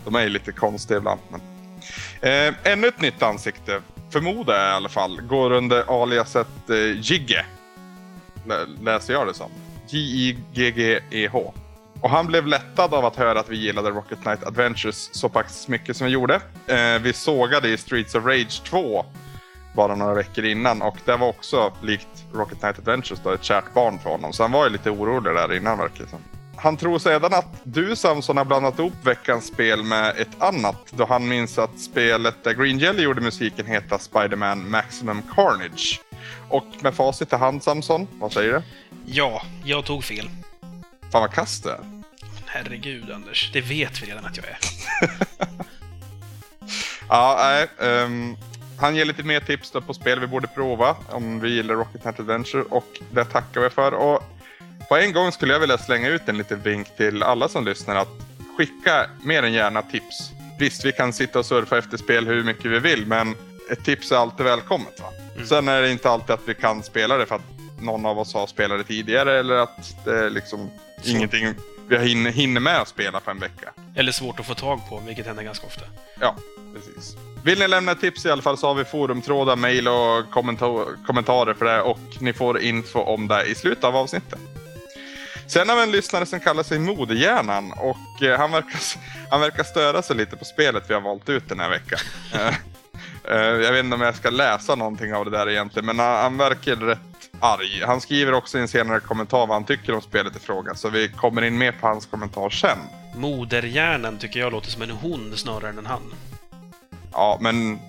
De 0.06 0.16
är 0.16 0.22
ju 0.24 0.30
lite 0.30 0.52
konstiga 0.52 0.98
ibland. 0.98 1.20
Men... 1.30 1.42
Eh, 2.22 2.54
ännu 2.64 2.88
ett 2.88 3.02
nytt 3.02 3.24
ansikte, 3.24 3.82
förmodar 4.12 4.54
jag 4.56 4.70
i 4.70 4.76
alla 4.76 4.90
fall, 4.90 5.22
går 5.22 5.52
under 5.52 6.04
aliaset 6.04 6.48
eh, 6.70 6.76
Jigge. 7.02 7.46
L- 8.50 8.78
läser 8.84 9.14
jag 9.14 9.28
det 9.28 9.34
som. 9.34 9.52
J-I-G-G-E-H. 9.88 11.54
Och 12.02 12.10
han 12.10 12.28
blev 12.28 12.48
lättad 12.48 12.94
av 12.94 13.06
att 13.06 13.16
höra 13.16 13.40
att 13.40 13.50
vi 13.50 13.58
gillade 13.58 13.90
Rocket 13.90 14.22
Knight 14.22 14.44
Adventures 14.44 15.10
så 15.12 15.30
pass 15.30 15.68
mycket 15.68 15.98
som 15.98 16.08
vi 16.08 16.14
gjorde. 16.14 16.36
Eh, 16.68 17.02
vi 17.02 17.14
sågade 17.14 17.70
i 17.70 17.78
Streets 17.78 18.16
of 18.16 18.26
Rage 18.26 18.62
2 18.64 19.06
bara 19.76 19.96
några 19.96 20.14
veckor 20.14 20.46
innan 20.46 20.82
och 20.82 20.98
det 21.06 21.16
var 21.16 21.28
också 21.28 21.74
likt 21.82 22.08
Rocket 22.34 22.60
Knight 22.60 22.80
Adventures 22.80 23.20
då, 23.24 23.32
ett 23.32 23.44
kärt 23.44 23.74
barn 23.74 24.00
för 24.00 24.10
honom. 24.10 24.34
Så 24.34 24.44
han 24.44 24.52
var 24.52 24.64
ju 24.66 24.70
lite 24.72 24.90
orolig 24.92 25.34
där 25.34 25.54
innan 25.54 25.78
verkar 25.78 26.04
det 26.04 26.10
som. 26.10 26.20
Han 26.62 26.78
tror 26.78 27.00
sedan 27.00 27.34
att 27.34 27.62
du 27.64 27.96
Samson 27.96 28.38
har 28.38 28.46
blandat 28.46 28.80
ihop 28.80 28.94
veckans 29.04 29.48
spel 29.48 29.84
med 29.84 30.18
ett 30.18 30.42
annat 30.42 30.76
då 30.92 31.06
han 31.06 31.28
minns 31.28 31.58
att 31.58 31.80
spelet 31.80 32.44
där 32.44 32.54
Green 32.54 32.80
Jelly 32.80 33.04
gjorde 33.04 33.22
musiken 33.22 33.66
heta 33.66 34.00
Spider-Man 34.00 34.70
Maximum 34.70 35.22
Carnage. 35.36 36.02
Och 36.50 36.66
med 36.82 36.94
facit 36.94 37.34
i 37.34 37.36
hand 37.36 37.64
Samson, 37.64 38.08
vad 38.12 38.34
säger 38.34 38.54
du? 38.54 38.62
Ja, 39.06 39.42
jag 39.64 39.86
tog 39.86 40.04
fel. 40.04 40.30
Fan 41.12 41.22
vad 41.22 41.34
kass 41.34 41.62
det 41.62 41.72
är. 41.72 41.80
Herregud, 42.46 43.12
Anders. 43.12 43.52
Det 43.54 43.62
vet 43.62 44.02
vi 44.02 44.06
redan 44.06 44.26
att 44.26 44.38
jag 44.38 44.46
är. 44.46 44.58
Ja, 47.10 47.36
nej. 47.40 47.90
ehm, 47.90 48.38
han 48.80 48.96
ger 48.96 49.06
lite 49.06 49.24
mer 49.24 49.40
tips 49.40 49.72
då 49.72 49.82
på 49.82 49.94
spel 49.94 50.20
vi 50.20 50.28
borde 50.28 50.48
prova 50.48 50.96
om 51.10 51.40
vi 51.40 51.50
gillar 51.50 51.76
Rocket 51.76 52.02
Knight 52.02 52.20
Adventure 52.20 52.64
och 52.64 53.00
det 53.12 53.26
tackar 53.26 53.62
vi 53.62 53.70
för. 53.70 53.94
Och 53.94 54.24
på 54.90 54.98
en 54.98 55.14
gång 55.14 55.32
skulle 55.32 55.54
jag 55.54 55.60
vilja 55.60 55.78
slänga 55.78 56.10
ut 56.10 56.22
en 56.30 56.38
liten 56.38 56.62
vink 56.62 56.96
till 56.98 57.24
alla 57.24 57.50
som 57.50 57.66
lyssnar 57.66 57.96
att 57.96 58.10
skicka 58.58 59.10
mer 59.24 59.44
än 59.44 59.54
gärna 59.54 59.82
tips. 59.82 60.32
Visst, 60.60 60.86
vi 60.86 60.92
kan 60.92 61.14
sitta 61.14 61.40
och 61.40 61.46
surfa 61.46 61.78
efter 61.78 61.98
spel 61.98 62.28
hur 62.28 62.44
mycket 62.44 62.66
vi 62.66 62.80
vill, 62.80 63.06
men 63.06 63.36
ett 63.72 63.86
tips 63.86 64.12
är 64.12 64.16
alltid 64.16 64.46
välkommet. 64.46 65.00
Va? 65.00 65.08
Sen 65.46 65.68
är 65.68 65.82
det 65.82 65.92
inte 65.92 66.10
alltid 66.10 66.32
att 66.32 66.48
vi 66.48 66.56
kan 66.56 66.84
spela 66.84 67.18
det 67.18 67.26
för 67.26 67.36
att 67.36 67.42
någon 67.82 68.06
av 68.06 68.20
oss 68.20 68.34
har 68.34 68.48
spelat 68.48 68.78
det 68.78 68.84
tidigare 68.84 69.40
eller 69.40 69.56
att 69.56 70.06
det 70.06 70.18
är 70.26 70.30
liksom 70.30 70.70
ingenting 71.04 71.54
vi 71.88 71.98
har 71.98 72.04
hinner, 72.32 72.60
med 72.60 72.82
att 72.82 72.88
spela 72.88 73.20
på 73.20 73.32
en 73.32 73.40
vecka. 73.40 73.74
Eller 73.96 74.12
svårt 74.12 74.40
att 74.40 74.46
få 74.46 74.54
tag 74.54 74.90
på, 74.90 75.02
vilket 75.08 75.26
händer 75.26 75.44
ganska 75.44 75.68
ofta. 75.68 75.86
Ja, 76.20 76.36
precis. 76.76 77.18
Vill 77.44 77.60
ni 77.60 77.68
lämna 77.68 77.96
tips 77.96 78.26
i 78.26 78.32
alla 78.32 78.42
fall 78.42 78.58
så 78.58 78.68
har 78.68 78.76
vi 78.76 78.86
forumtrådar, 78.86 79.56
mejl 79.56 79.88
och 79.88 80.32
kommenta- 80.32 80.86
kommentarer 81.08 81.54
för 81.54 81.66
det 81.66 81.82
och 81.82 82.00
ni 82.20 82.34
får 82.34 82.60
info 82.60 83.00
om 83.00 83.28
det 83.28 83.46
i 83.46 83.56
slutet 83.56 83.84
av 83.84 83.96
avsnittet. 83.96 84.40
Sen 85.50 85.70
har 85.70 85.76
vi 85.76 85.82
en 85.84 85.92
lyssnare 85.92 86.26
som 86.26 86.40
kallar 86.40 86.64
sig 86.64 86.80
Modehjärnan 86.80 87.72
och 87.72 88.24
eh, 88.24 88.38
han 88.40 88.52
verkar, 88.52 88.80
han 89.30 89.42
verkar 89.42 89.64
störa 89.64 90.02
sig 90.02 90.16
lite 90.16 90.38
på 90.38 90.46
spelet 90.46 90.84
vi 90.88 90.94
har 90.94 91.02
valt 91.02 91.30
ut 91.30 91.50
den 91.50 91.60
här 91.60 91.70
veckan. 91.70 92.00
Eh, 93.24 93.36
eh, 93.36 93.42
jag 93.42 93.72
vet 93.72 93.84
inte 93.84 93.96
om 93.96 94.02
jag 94.02 94.16
ska 94.16 94.30
läsa 94.30 94.76
någonting 94.76 95.14
av 95.14 95.26
det 95.26 95.32
där 95.32 95.50
egentligen 95.50 95.86
men 95.86 96.00
han, 96.00 96.18
han 96.18 96.38
verkar 96.38 96.76
rätt 96.76 97.00
arg. 97.40 97.84
Han 97.86 98.02
skriver 98.02 98.34
också 98.34 98.58
i 98.58 98.62
en 98.62 98.68
senare 98.68 99.00
kommentar 99.00 99.38
vad 99.38 99.50
han 99.50 99.64
tycker 99.64 99.96
om 99.96 100.02
spelet 100.02 100.36
i 100.36 100.40
fråga 100.40 100.76
så 100.76 100.90
vi 100.90 101.08
kommer 101.10 101.42
in 101.42 101.58
mer 101.58 101.72
på 101.72 101.88
hans 101.88 102.06
kommentar 102.06 102.50
sen. 102.50 102.78
Moderhjärnan 103.16 104.18
tycker 104.18 104.40
jag 104.40 104.52
låter 104.52 104.70
som 104.70 104.82
en 104.82 104.92
hon 104.92 105.38
snarare 105.38 105.70
än 105.70 105.78
en 105.78 105.86
han. 105.86 106.14
Ja, 107.12 107.38
men 107.42 107.80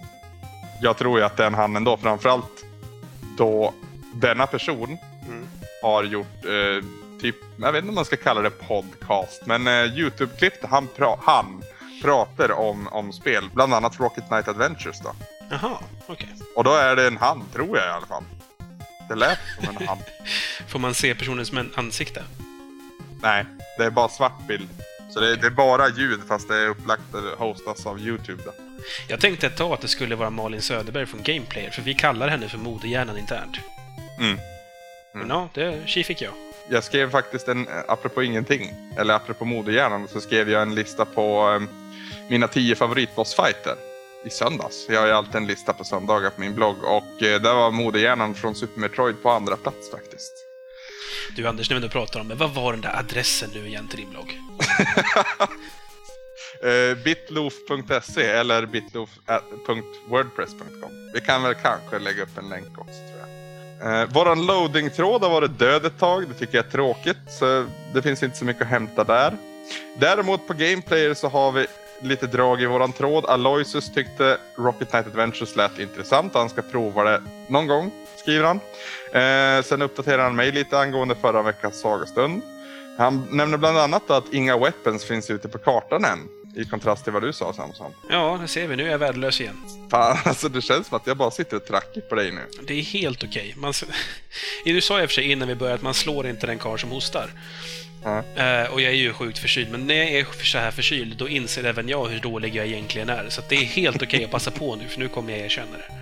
jag 0.83 0.97
tror 0.97 1.19
ju 1.19 1.25
att 1.25 1.37
det 1.37 1.43
är 1.43 1.47
en 1.47 1.55
han 1.55 1.77
ändå. 1.77 1.97
Framförallt 1.97 2.65
då 3.39 3.75
denna 4.15 4.47
person 4.47 4.99
Mm. 5.29 5.47
har 5.83 6.05
gjort 6.05 6.45
eh, 6.45 6.85
typ, 7.21 7.37
jag 7.61 7.73
vet 7.73 7.79
inte 7.79 7.89
om 7.89 7.95
man 7.95 8.05
ska 8.05 8.17
kalla 8.17 8.41
det 8.43 8.51
podcast, 8.51 9.47
men 9.47 9.67
eh, 9.67 9.73
Youtube-klipp 9.73 10.61
där 10.61 10.69
han, 10.69 10.89
pra- 10.97 11.19
han 11.23 11.63
pratar 12.03 12.53
om, 12.53 12.89
om 12.89 13.13
spel. 13.13 13.51
Bland 13.55 13.75
annat 13.75 14.01
Rocket 14.01 14.29
Knight 14.29 14.49
Adventures 14.49 15.01
då. 15.01 15.13
Jaha, 15.51 15.79
okej. 16.07 16.29
Och 16.57 16.65
då 16.65 16.75
är 16.75 16.97
det 16.97 17.07
en 17.07 17.17
hand, 17.17 17.43
tror 17.53 17.79
jag 17.79 17.87
i 17.87 17.91
alla 17.91 18.07
fall. 18.07 18.25
Det 19.09 19.15
lät 19.15 19.39
som 19.61 19.77
en 19.77 19.87
hand. 19.89 20.01
Får 20.69 20.79
man 20.79 20.95
se 20.95 21.15
personens 21.15 21.53
ansikte? 21.75 22.25
Nej, 23.23 23.45
det 23.79 23.85
är 23.85 23.91
bara 23.91 24.09
svart 24.09 24.47
bild. 24.49 24.69
Så 25.11 25.21
det 25.21 25.33
är, 25.33 25.37
det 25.37 25.47
är 25.47 25.51
bara 25.51 25.89
ljud 25.89 26.21
fast 26.29 26.49
det 26.49 26.57
är 26.57 26.69
upplagt 26.69 27.15
och 27.15 27.47
hostas 27.47 27.87
av 27.87 28.01
Youtube. 28.01 28.43
Då. 28.45 28.53
Jag 29.09 29.21
tänkte 29.21 29.47
ett 29.47 29.57
tag 29.57 29.73
att 29.73 29.81
det 29.81 29.89
skulle 29.89 30.17
vara 30.17 30.31
Malin 30.31 30.63
Söderberg 30.63 31.07
från 31.07 31.23
Gameplayer, 31.23 31.71
för 31.71 31.83
vi 31.83 31.95
kallar 31.95 32.29
henne 32.29 32.49
för 32.49 32.59
modehjärnan 32.59 33.19
internt. 33.19 33.57
Mm. 34.19 34.39
Men 35.15 35.29
ja, 35.29 35.49
det, 35.55 35.89
tji 35.89 36.05
fick 36.05 36.23
jag. 36.23 36.33
Jag 36.69 36.85
skrev 36.85 37.11
faktiskt 37.11 37.49
en, 37.49 37.67
apropå 37.89 38.23
ingenting, 38.23 38.75
eller 38.99 39.15
apropå 39.15 39.45
modehjärnan, 39.45 40.09
så 40.09 40.21
skrev 40.21 40.51
jag 40.51 40.63
en 40.63 40.75
lista 40.75 41.05
på 41.05 41.55
eh, 41.55 41.63
mina 42.29 42.49
tio 42.49 42.77
favoritbossfighter 42.77 43.75
i 44.25 44.31
söndags. 44.31 44.87
Jag 44.89 45.01
har 45.01 45.07
ju 45.07 45.13
alltid 45.13 45.35
en 45.35 45.47
lista 45.47 45.73
på 45.73 45.85
söndagar 45.85 46.31
på 46.31 46.41
min 46.41 46.55
blogg 46.55 46.85
och 46.85 47.23
eh, 47.23 47.43
där 47.43 47.55
var 47.55 47.71
modehjärnan 47.71 48.35
från 48.35 48.55
Super 48.55 48.81
Metroid 48.81 49.23
på 49.23 49.31
andra 49.31 49.57
plats 49.57 49.91
faktiskt. 49.91 50.33
Du 51.37 51.47
Anders, 51.47 51.71
när 51.71 51.77
vi 51.77 51.83
nu 51.83 51.89
pratar 51.89 52.21
om 52.21 52.29
det, 52.29 52.35
vad 52.35 52.51
var 52.51 52.73
den 52.73 52.81
där 52.81 52.99
adressen 52.99 53.51
nu 53.55 53.67
igen 53.67 53.89
till 53.89 53.99
din 53.99 54.11
blogg? 54.11 54.39
Eh, 56.63 56.95
bitloof.se 57.05 58.23
eller 58.23 58.67
bitloof.wordpress.com. 58.67 61.11
Vi 61.15 61.21
kan 61.21 61.43
väl 61.43 61.55
kanske 61.55 61.99
lägga 61.99 62.23
upp 62.23 62.39
en 62.39 62.49
länk 62.49 62.79
också 62.79 62.95
tror 62.95 63.19
jag. 63.19 63.20
Eh, 63.83 64.05
våran 64.09 64.47
loading-tråd 64.47 65.23
har 65.23 65.31
varit 65.31 65.59
död 65.59 65.87
ett 65.87 65.99
tag. 65.99 66.29
Det 66.29 66.35
tycker 66.35 66.57
jag 66.59 66.67
är 66.67 66.71
tråkigt. 66.71 67.19
Så 67.29 67.67
det 67.93 68.03
finns 68.03 68.23
inte 68.23 68.37
så 68.37 68.45
mycket 68.45 68.63
att 68.63 68.69
hämta 68.69 69.05
där. 69.05 69.37
Däremot 69.99 70.47
på 70.47 70.53
Gameplayer 70.53 71.15
så 71.15 71.29
har 71.29 71.53
vi 71.53 71.67
lite 72.01 72.27
drag 72.27 72.63
i 72.63 72.67
våran 72.67 72.93
tråd. 72.93 73.27
Aloysius 73.27 73.93
tyckte 73.93 74.39
Rocket 74.57 74.91
Knight 74.91 75.07
Adventures 75.07 75.57
lät 75.57 75.79
intressant. 75.79 76.35
Han 76.35 76.49
ska 76.49 76.63
prova 76.63 77.05
det 77.05 77.23
någon 77.49 77.67
gång, 77.67 77.91
skriver 78.17 78.47
han. 78.47 78.61
Eh, 79.13 79.63
sen 79.63 79.83
uppdaterar 79.83 80.23
han 80.23 80.37
mig 80.37 80.53
lite 80.53 80.79
angående 80.79 81.15
förra 81.15 81.43
veckans 81.43 81.81
sagostund. 81.81 82.43
Han 82.99 83.29
nämner 83.31 83.59
bland 83.59 83.79
annat 83.79 84.11
att 84.11 84.33
inga 84.33 84.59
weapons 84.59 85.05
finns 85.05 85.31
ute 85.31 85.49
på 85.49 85.59
kartan 85.59 86.05
än. 86.05 86.29
I 86.57 86.65
kontrast 86.65 87.05
till 87.05 87.13
vad 87.13 87.23
du 87.23 87.33
sa 87.33 87.53
Samson. 87.53 87.93
Ja, 88.11 88.39
det 88.43 88.49
ser 88.49 88.67
vi. 88.67 88.77
Nu 88.77 88.87
är 88.87 88.91
jag 88.91 88.99
värdelös 88.99 89.41
igen. 89.41 89.57
Fan, 89.91 90.17
alltså 90.25 90.49
det 90.49 90.63
känns 90.63 90.87
som 90.87 90.97
att 90.97 91.07
jag 91.07 91.17
bara 91.17 91.31
sitter 91.31 91.57
och 91.57 91.65
trackar 91.67 92.01
på 92.01 92.15
dig 92.15 92.31
nu. 92.33 92.41
Det 92.67 92.75
är 92.79 92.83
helt 92.83 93.25
okej. 93.25 93.55
Man 93.59 93.71
s- 93.71 93.85
Du 94.65 94.81
sa 94.81 95.03
i 95.03 95.07
och 95.07 95.09
för 95.11 95.15
sig 95.15 95.31
innan 95.33 95.49
vi 95.49 95.55
började 95.55 95.75
att 95.75 95.83
man 95.83 95.95
slår 95.95 96.27
inte 96.27 96.47
den 96.47 96.59
karl 96.59 96.79
som 96.79 96.91
hostar. 96.91 97.31
Ja. 98.05 98.19
Eh, 98.37 98.71
och 98.73 98.81
jag 98.81 98.91
är 98.93 98.97
ju 98.97 99.13
sjukt 99.13 99.39
förkyld, 99.39 99.71
men 99.71 99.87
när 99.87 99.95
jag 99.95 100.09
är 100.11 100.27
så 100.45 100.59
här 100.59 100.71
förkyld, 100.71 101.17
då 101.19 101.29
inser 101.29 101.65
även 101.65 101.89
jag 101.89 102.07
hur 102.09 102.21
dålig 102.21 102.57
jag 102.57 102.67
egentligen 102.67 103.09
är. 103.09 103.27
Så 103.29 103.43
det 103.49 103.55
är 103.57 103.65
helt 103.65 104.03
okej 104.03 104.25
att 104.25 104.31
passa 104.31 104.51
på 104.51 104.77
nu, 104.77 104.89
för 104.89 104.99
nu 104.99 105.09
kommer 105.09 105.33
jag 105.33 105.41
erkänna 105.41 105.73
det. 105.73 105.95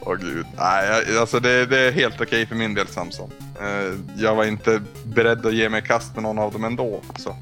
Åh 0.00 0.14
gud. 0.16 0.46
Nej, 0.56 1.18
alltså 1.18 1.40
det, 1.40 1.66
det 1.66 1.78
är 1.78 1.92
helt 1.92 2.20
okej 2.20 2.46
för 2.46 2.54
min 2.54 2.74
del 2.74 2.86
Samson. 2.86 3.32
Eh, 3.60 3.94
jag 4.22 4.34
var 4.34 4.44
inte 4.44 4.82
beredd 5.04 5.46
att 5.46 5.54
ge 5.54 5.68
mig 5.68 5.82
i 5.84 5.86
kast 5.86 6.14
med 6.14 6.22
någon 6.22 6.38
av 6.38 6.52
dem 6.52 6.64
ändå. 6.64 7.02
Så. 7.18 7.36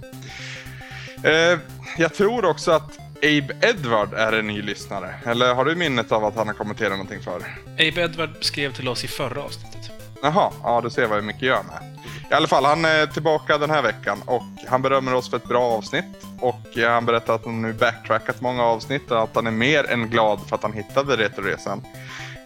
Eh, 1.25 1.59
jag 1.97 2.15
tror 2.15 2.45
också 2.45 2.71
att 2.71 2.99
Abe 3.17 3.55
Edward 3.61 4.15
är 4.15 4.33
en 4.33 4.47
ny 4.47 4.63
lyssnare. 4.63 5.15
Eller 5.27 5.55
har 5.55 5.65
du 5.65 5.75
minnet 5.75 6.13
av 6.13 6.25
att 6.25 6.37
han 6.37 6.47
har 6.47 6.55
kommenterat 6.55 6.91
någonting 6.93 7.23
för? 7.23 7.37
Abe 7.75 8.01
Edward 8.01 8.31
skrev 8.41 8.73
till 8.73 8.89
oss 8.89 9.05
i 9.05 9.09
förra 9.09 9.43
avsnittet. 9.43 9.91
Jaha, 10.23 10.53
ja 10.63 10.81
du 10.81 10.91
ser 10.91 11.07
vad 11.07 11.25
mycket 11.25 11.43
gör 11.43 11.63
med. 11.63 11.99
I 12.31 12.35
alla 12.35 12.49
fall, 12.49 12.65
han 12.65 12.85
är 12.85 13.07
tillbaka 13.07 13.59
den 13.59 13.71
här 13.71 13.83
veckan 13.83 14.23
och 14.27 14.43
han 14.67 14.83
berömmer 14.83 15.15
oss 15.15 15.31
för 15.31 15.37
ett 15.37 15.49
bra 15.49 15.63
avsnitt. 15.63 16.27
Och 16.41 16.79
eh, 16.79 16.91
han 16.91 17.07
berättar 17.07 17.35
att 17.35 17.45
han 17.45 17.63
nu 17.63 17.73
backtrackat 17.73 18.41
många 18.41 18.63
avsnitt 18.63 19.11
och 19.11 19.23
att 19.23 19.35
han 19.35 19.47
är 19.47 19.51
mer 19.51 19.91
än 19.91 20.09
glad 20.11 20.41
för 20.49 20.57
att 20.57 20.63
han 20.63 20.73
hittade 20.73 21.17
Retroresan. 21.17 21.83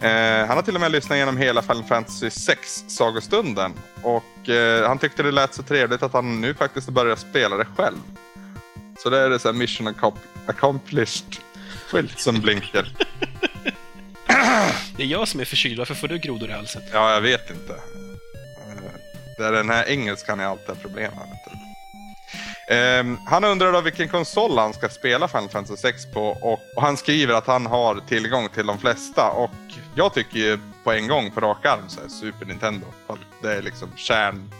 Eh, 0.01 0.47
han 0.47 0.57
har 0.57 0.61
till 0.61 0.75
och 0.75 0.81
med 0.81 0.91
lyssnat 0.91 1.15
igenom 1.15 1.37
hela 1.37 1.61
Final 1.61 1.83
Fantasy 1.83 2.29
6 2.29 2.83
sagostunden. 2.87 3.73
Och 4.01 4.49
eh, 4.49 4.87
han 4.87 4.97
tyckte 4.97 5.23
det 5.23 5.31
lät 5.31 5.53
så 5.53 5.63
trevligt 5.63 6.03
att 6.03 6.13
han 6.13 6.41
nu 6.41 6.53
faktiskt 6.53 6.89
börjar 6.89 7.15
spela 7.15 7.57
det 7.57 7.67
själv. 7.77 7.97
Så 8.99 9.09
det 9.09 9.19
är 9.19 9.29
det 9.29 9.39
så 9.39 9.47
här 9.47 9.53
mission 9.53 9.87
accom- 9.87 10.17
accomplished 10.45 11.35
skylt 11.87 12.19
som 12.19 12.41
blinkar. 12.41 12.87
Det 14.97 15.03
är 15.03 15.07
jag 15.07 15.27
som 15.27 15.39
är 15.39 15.45
förkyld, 15.45 15.77
varför 15.77 15.93
får 15.95 16.07
du 16.07 16.17
grodor 16.17 16.49
i 16.49 16.53
halsen? 16.53 16.81
Ja, 16.93 17.13
jag 17.13 17.21
vet 17.21 17.49
inte. 17.49 17.73
Eh, 17.73 18.83
Det 19.37 19.45
är 19.45 19.51
den 19.51 19.69
här 19.69 19.85
engelskan 19.89 20.39
jag 20.39 20.49
alltid 20.51 20.67
har 20.67 20.75
problem. 20.75 21.11
Ehm, 22.69 23.17
han 23.27 23.43
undrar 23.43 23.71
då 23.71 23.81
vilken 23.81 24.09
konsol 24.09 24.57
han 24.57 24.73
ska 24.73 24.89
spela 24.89 25.27
Final 25.27 25.49
Fantasy 25.49 25.77
6 25.81 26.05
på 26.13 26.27
och, 26.27 26.59
och 26.75 26.81
han 26.81 26.97
skriver 26.97 27.33
att 27.33 27.47
han 27.47 27.65
har 27.65 28.01
tillgång 28.07 28.49
till 28.49 28.65
de 28.65 28.79
flesta 28.79 29.29
och 29.29 29.51
jag 29.95 30.13
tycker 30.13 30.39
ju 30.39 30.59
på 30.83 30.91
en 30.91 31.07
gång 31.07 31.31
på 31.31 31.39
rak 31.41 31.65
arm 31.65 31.83
så 31.89 32.09
Super 32.09 32.45
Nintendo. 32.45 32.85
Det 33.41 33.53
är 33.53 33.61
liksom 33.61 33.89
kärn, 33.95 34.51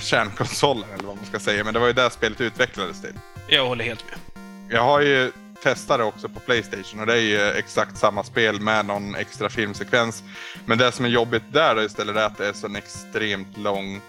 kärnkonsolen 0.00 0.88
eller 0.94 1.04
vad 1.04 1.16
man 1.16 1.26
ska 1.26 1.38
säga. 1.38 1.64
Men 1.64 1.74
det 1.74 1.80
var 1.80 1.86
ju 1.86 1.92
där 1.92 2.10
spelet 2.10 2.40
utvecklades 2.40 3.00
till. 3.02 3.14
Jag 3.48 3.66
håller 3.66 3.84
helt 3.84 4.04
med. 4.10 4.44
Jag 4.70 4.82
har 4.82 5.00
ju 5.00 5.32
testat 5.62 5.98
det 5.98 6.04
också 6.04 6.28
på 6.28 6.40
Playstation 6.40 7.00
och 7.00 7.06
det 7.06 7.12
är 7.12 7.20
ju 7.20 7.50
exakt 7.50 7.98
samma 7.98 8.24
spel 8.24 8.60
med 8.60 8.86
någon 8.86 9.14
extra 9.14 9.48
filmsekvens. 9.48 10.22
Men 10.66 10.78
det 10.78 10.92
som 10.92 11.04
är 11.04 11.08
jobbigt 11.08 11.42
där 11.52 11.84
istället 11.84 12.16
är 12.16 12.26
att 12.26 12.38
det 12.38 12.48
är 12.48 12.52
så 12.52 12.66
en 12.66 12.76
extremt 12.76 13.58
lång... 13.58 14.00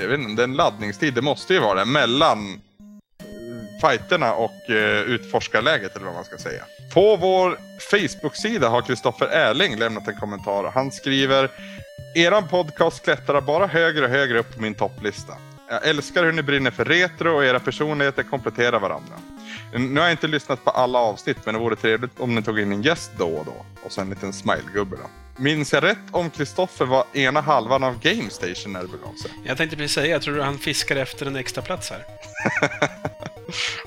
Jag 0.00 0.08
vet 0.08 0.20
inte, 0.20 0.34
det 0.34 0.42
är 0.42 0.48
en 0.48 0.56
laddningstid, 0.56 1.14
det 1.14 1.22
måste 1.22 1.54
ju 1.54 1.60
vara 1.60 1.74
det, 1.74 1.84
mellan 1.84 2.60
eh, 3.20 3.80
fighterna 3.80 4.34
och 4.34 4.70
eh, 4.70 5.00
utforskarläget 5.00 5.96
eller 5.96 6.06
vad 6.06 6.14
man 6.14 6.24
ska 6.24 6.38
säga. 6.38 6.64
På 6.94 7.16
vår 7.16 7.58
Facebook-sida 7.90 8.68
har 8.68 8.82
Kristoffer 8.82 9.26
Erling 9.26 9.78
lämnat 9.78 10.08
en 10.08 10.16
kommentar. 10.16 10.70
Han 10.74 10.92
skriver 10.92 11.50
Eran 12.16 12.48
podcast 12.48 13.04
klättrar 13.04 13.40
bara 13.40 13.66
högre 13.66 14.04
och 14.04 14.10
högre 14.10 14.38
upp 14.38 14.54
på 14.54 14.62
min 14.62 14.74
topplista. 14.74 15.32
Jag 15.68 15.88
älskar 15.88 16.24
hur 16.24 16.32
ni 16.32 16.42
brinner 16.42 16.70
för 16.70 16.84
retro 16.84 17.36
och 17.36 17.44
era 17.44 17.60
personligheter 17.60 18.22
kompletterar 18.22 18.80
varandra. 18.80 19.14
Nu 19.72 20.00
har 20.00 20.06
jag 20.06 20.10
inte 20.12 20.26
lyssnat 20.26 20.64
på 20.64 20.70
alla 20.70 20.98
avsnitt 20.98 21.36
men 21.44 21.54
det 21.54 21.60
vore 21.60 21.76
trevligt 21.76 22.20
om 22.20 22.34
ni 22.34 22.42
tog 22.42 22.60
in 22.60 22.72
en 22.72 22.82
gäst 22.82 23.10
då 23.18 23.28
och 23.28 23.44
då. 23.44 23.66
Och 23.84 23.92
så 23.92 24.00
en 24.00 24.10
liten 24.10 24.32
smilegubbe 24.32 24.96
då. 24.96 25.10
Minns 25.42 25.72
jag 25.72 25.84
rätt 25.84 25.98
om 26.10 26.30
Kristoffer 26.30 26.84
var 26.84 27.04
ena 27.12 27.40
halvan 27.40 27.84
av 27.84 28.00
Game 28.00 28.30
Station 28.30 28.72
när 28.72 28.82
det 28.82 28.88
begav 28.88 29.14
sig? 29.14 29.30
Jag 29.44 29.56
tänkte 29.56 29.76
precis 29.76 29.94
säga, 29.94 30.06
jag 30.06 30.22
tror 30.22 30.40
han 30.40 30.58
fiskar 30.58 30.96
efter 30.96 31.26
en 31.26 31.36
extra 31.36 31.62
plats 31.62 31.90
här. 31.90 32.04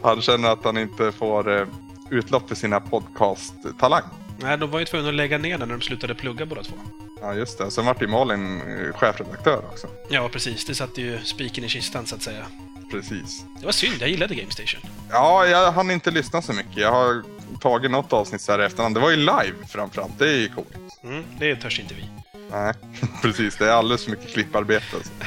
Han 0.04 0.22
känner 0.22 0.50
att 0.50 0.64
han 0.64 0.78
inte 0.78 1.12
får 1.12 1.60
eh, 1.60 1.68
utlopp 2.10 2.48
för 2.48 2.56
sina 2.56 2.80
podcast-talang. 2.80 4.04
Nej, 4.38 4.58
de 4.58 4.72
var 4.72 4.80
ju 4.80 4.86
tvungna 4.86 5.10
att 5.10 5.16
lägga 5.16 5.38
ner 5.38 5.58
den 5.58 5.68
när 5.68 5.76
de 5.76 5.82
slutade 5.82 6.16
plugga 6.16 6.46
båda 6.46 6.64
två. 6.64 6.76
Ja 7.22 7.34
just 7.34 7.58
det, 7.58 7.72
sen 7.72 7.86
vart 7.86 8.02
ju 8.02 8.08
Malin 8.08 8.62
eh, 8.62 8.94
chefredaktör 8.94 9.58
också. 9.72 9.88
Ja, 10.10 10.30
precis. 10.30 10.66
Det 10.66 10.76
satte 10.76 11.02
ju 11.02 11.20
spiken 11.24 11.64
i 11.64 11.70
kistan, 11.70 12.06
så 12.06 12.16
att 12.16 12.22
säga. 12.22 12.46
Precis. 12.92 13.46
Det 13.60 13.66
var 13.66 13.72
synd, 13.72 13.96
jag 14.00 14.10
gillade 14.10 14.36
Game 14.36 14.52
Station. 14.52 14.82
Ja, 15.10 15.46
jag 15.46 15.72
hann 15.72 15.92
inte 15.92 16.12
lyssna 16.12 16.42
så 16.42 16.54
mycket. 16.54 16.78
Jag 16.78 16.92
har 16.92 17.24
tagit 17.62 17.92
något 17.92 18.14
avsnitt 18.14 18.42
så 18.42 18.52
här 18.52 18.62
i 18.62 18.66
efterhand. 18.66 18.96
Det 18.96 19.00
var 19.00 19.10
ju 19.10 19.16
live 19.16 19.54
framförallt, 19.70 20.20
det 20.20 20.30
är 20.30 20.38
ju 20.38 20.50
coolt. 20.50 20.68
Mm, 21.04 21.24
det 21.40 21.56
törs 21.56 21.80
inte 21.80 21.94
vi. 21.94 22.04
Nej, 22.52 22.74
precis. 23.22 23.56
Det 23.56 23.66
är 23.66 23.72
alldeles 23.72 24.04
för 24.04 24.12
mycket 24.12 24.34
klipparbete. 24.34 24.86
Alltså. 24.96 25.12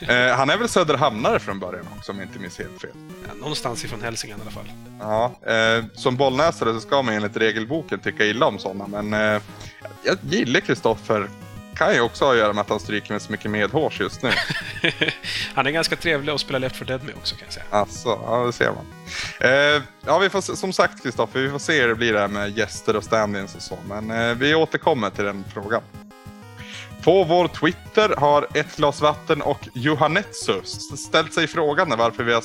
Eh, 0.00 0.36
han 0.36 0.50
är 0.50 0.56
väl 0.56 0.68
söderhamnare 0.68 1.38
från 1.38 1.58
början 1.60 1.86
också 1.96 2.12
om 2.12 2.18
jag 2.18 2.28
inte 2.28 2.38
minns 2.38 2.58
helt 2.58 2.80
fel. 2.80 2.90
Ja, 3.28 3.34
någonstans 3.34 3.84
ifrån 3.84 4.02
Hälsingland 4.02 4.42
i 4.42 4.44
alla 4.44 4.50
fall. 4.50 4.72
Ja, 5.00 5.52
eh, 5.52 5.84
som 5.94 6.16
bollnäsare 6.16 6.72
så 6.74 6.80
ska 6.80 7.02
man 7.02 7.14
enligt 7.14 7.36
regelboken 7.36 7.98
tycka 7.98 8.24
illa 8.24 8.46
om 8.46 8.58
sådana, 8.58 9.02
men 9.02 9.34
eh, 9.34 9.42
jag 10.02 10.18
gillar 10.22 10.60
Kristoffer. 10.60 11.28
Kan 11.76 11.94
ju 11.94 12.00
också 12.00 12.24
ha 12.24 12.32
att 12.32 12.38
göra 12.38 12.52
med 12.52 12.62
att 12.62 12.68
han 12.68 12.80
stryker 12.80 13.12
med 13.12 13.22
så 13.22 13.32
mycket 13.32 13.50
medhårs 13.50 14.00
just 14.00 14.22
nu. 14.22 14.30
han 15.54 15.66
är 15.66 15.70
ganska 15.70 15.96
trevlig 15.96 16.32
att 16.32 16.40
spela 16.40 16.58
Left 16.58 16.76
4 16.76 16.86
Dead 16.86 17.04
med 17.04 17.14
också, 17.14 17.36
kan 17.36 17.44
jag 17.44 17.52
säga. 17.54 17.66
Alltså, 17.70 18.08
ja 18.08 18.44
det 18.46 18.52
ser 18.52 18.72
man. 18.72 18.86
Eh, 19.40 19.82
ja, 20.06 20.18
vi 20.18 20.28
får, 20.28 20.40
som 20.40 20.72
sagt 20.72 21.02
Kristoffer, 21.02 21.40
vi 21.40 21.50
får 21.50 21.58
se 21.58 21.80
hur 21.80 21.88
det 21.88 21.94
blir 21.94 22.12
där 22.12 22.28
med 22.28 22.58
gäster 22.58 22.96
och 22.96 23.04
stand-ins 23.04 23.56
och 23.56 23.62
så, 23.62 23.78
men 23.88 24.10
eh, 24.10 24.34
vi 24.34 24.54
återkommer 24.54 25.10
till 25.10 25.24
den 25.24 25.44
frågan. 25.54 25.82
På 27.08 27.24
vår 27.24 27.48
Twitter 27.48 28.14
har 28.16 28.46
ett 28.54 28.76
glas 28.76 29.00
vatten 29.00 29.42
och 29.42 29.68
Johannetsus 29.74 30.98
ställt 31.00 31.32
sig 31.32 31.46
frågan 31.46 31.94
varför 31.98 32.24
vi 32.24 32.32
har 32.32 32.42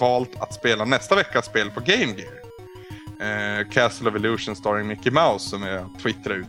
valt 0.00 0.40
att 0.40 0.54
spela 0.54 0.84
nästa 0.84 1.14
veckas 1.14 1.46
spel 1.46 1.70
på 1.70 1.80
Game 1.80 2.14
Gear. 2.16 3.60
Eh, 3.60 3.68
Castle 3.68 4.10
of 4.10 4.16
Illusion 4.16 4.56
starring 4.56 4.86
Mickey 4.86 5.10
Mouse 5.10 5.48
som 5.48 5.62
jag 5.62 5.88
twittrade 6.02 6.40
ut 6.40 6.46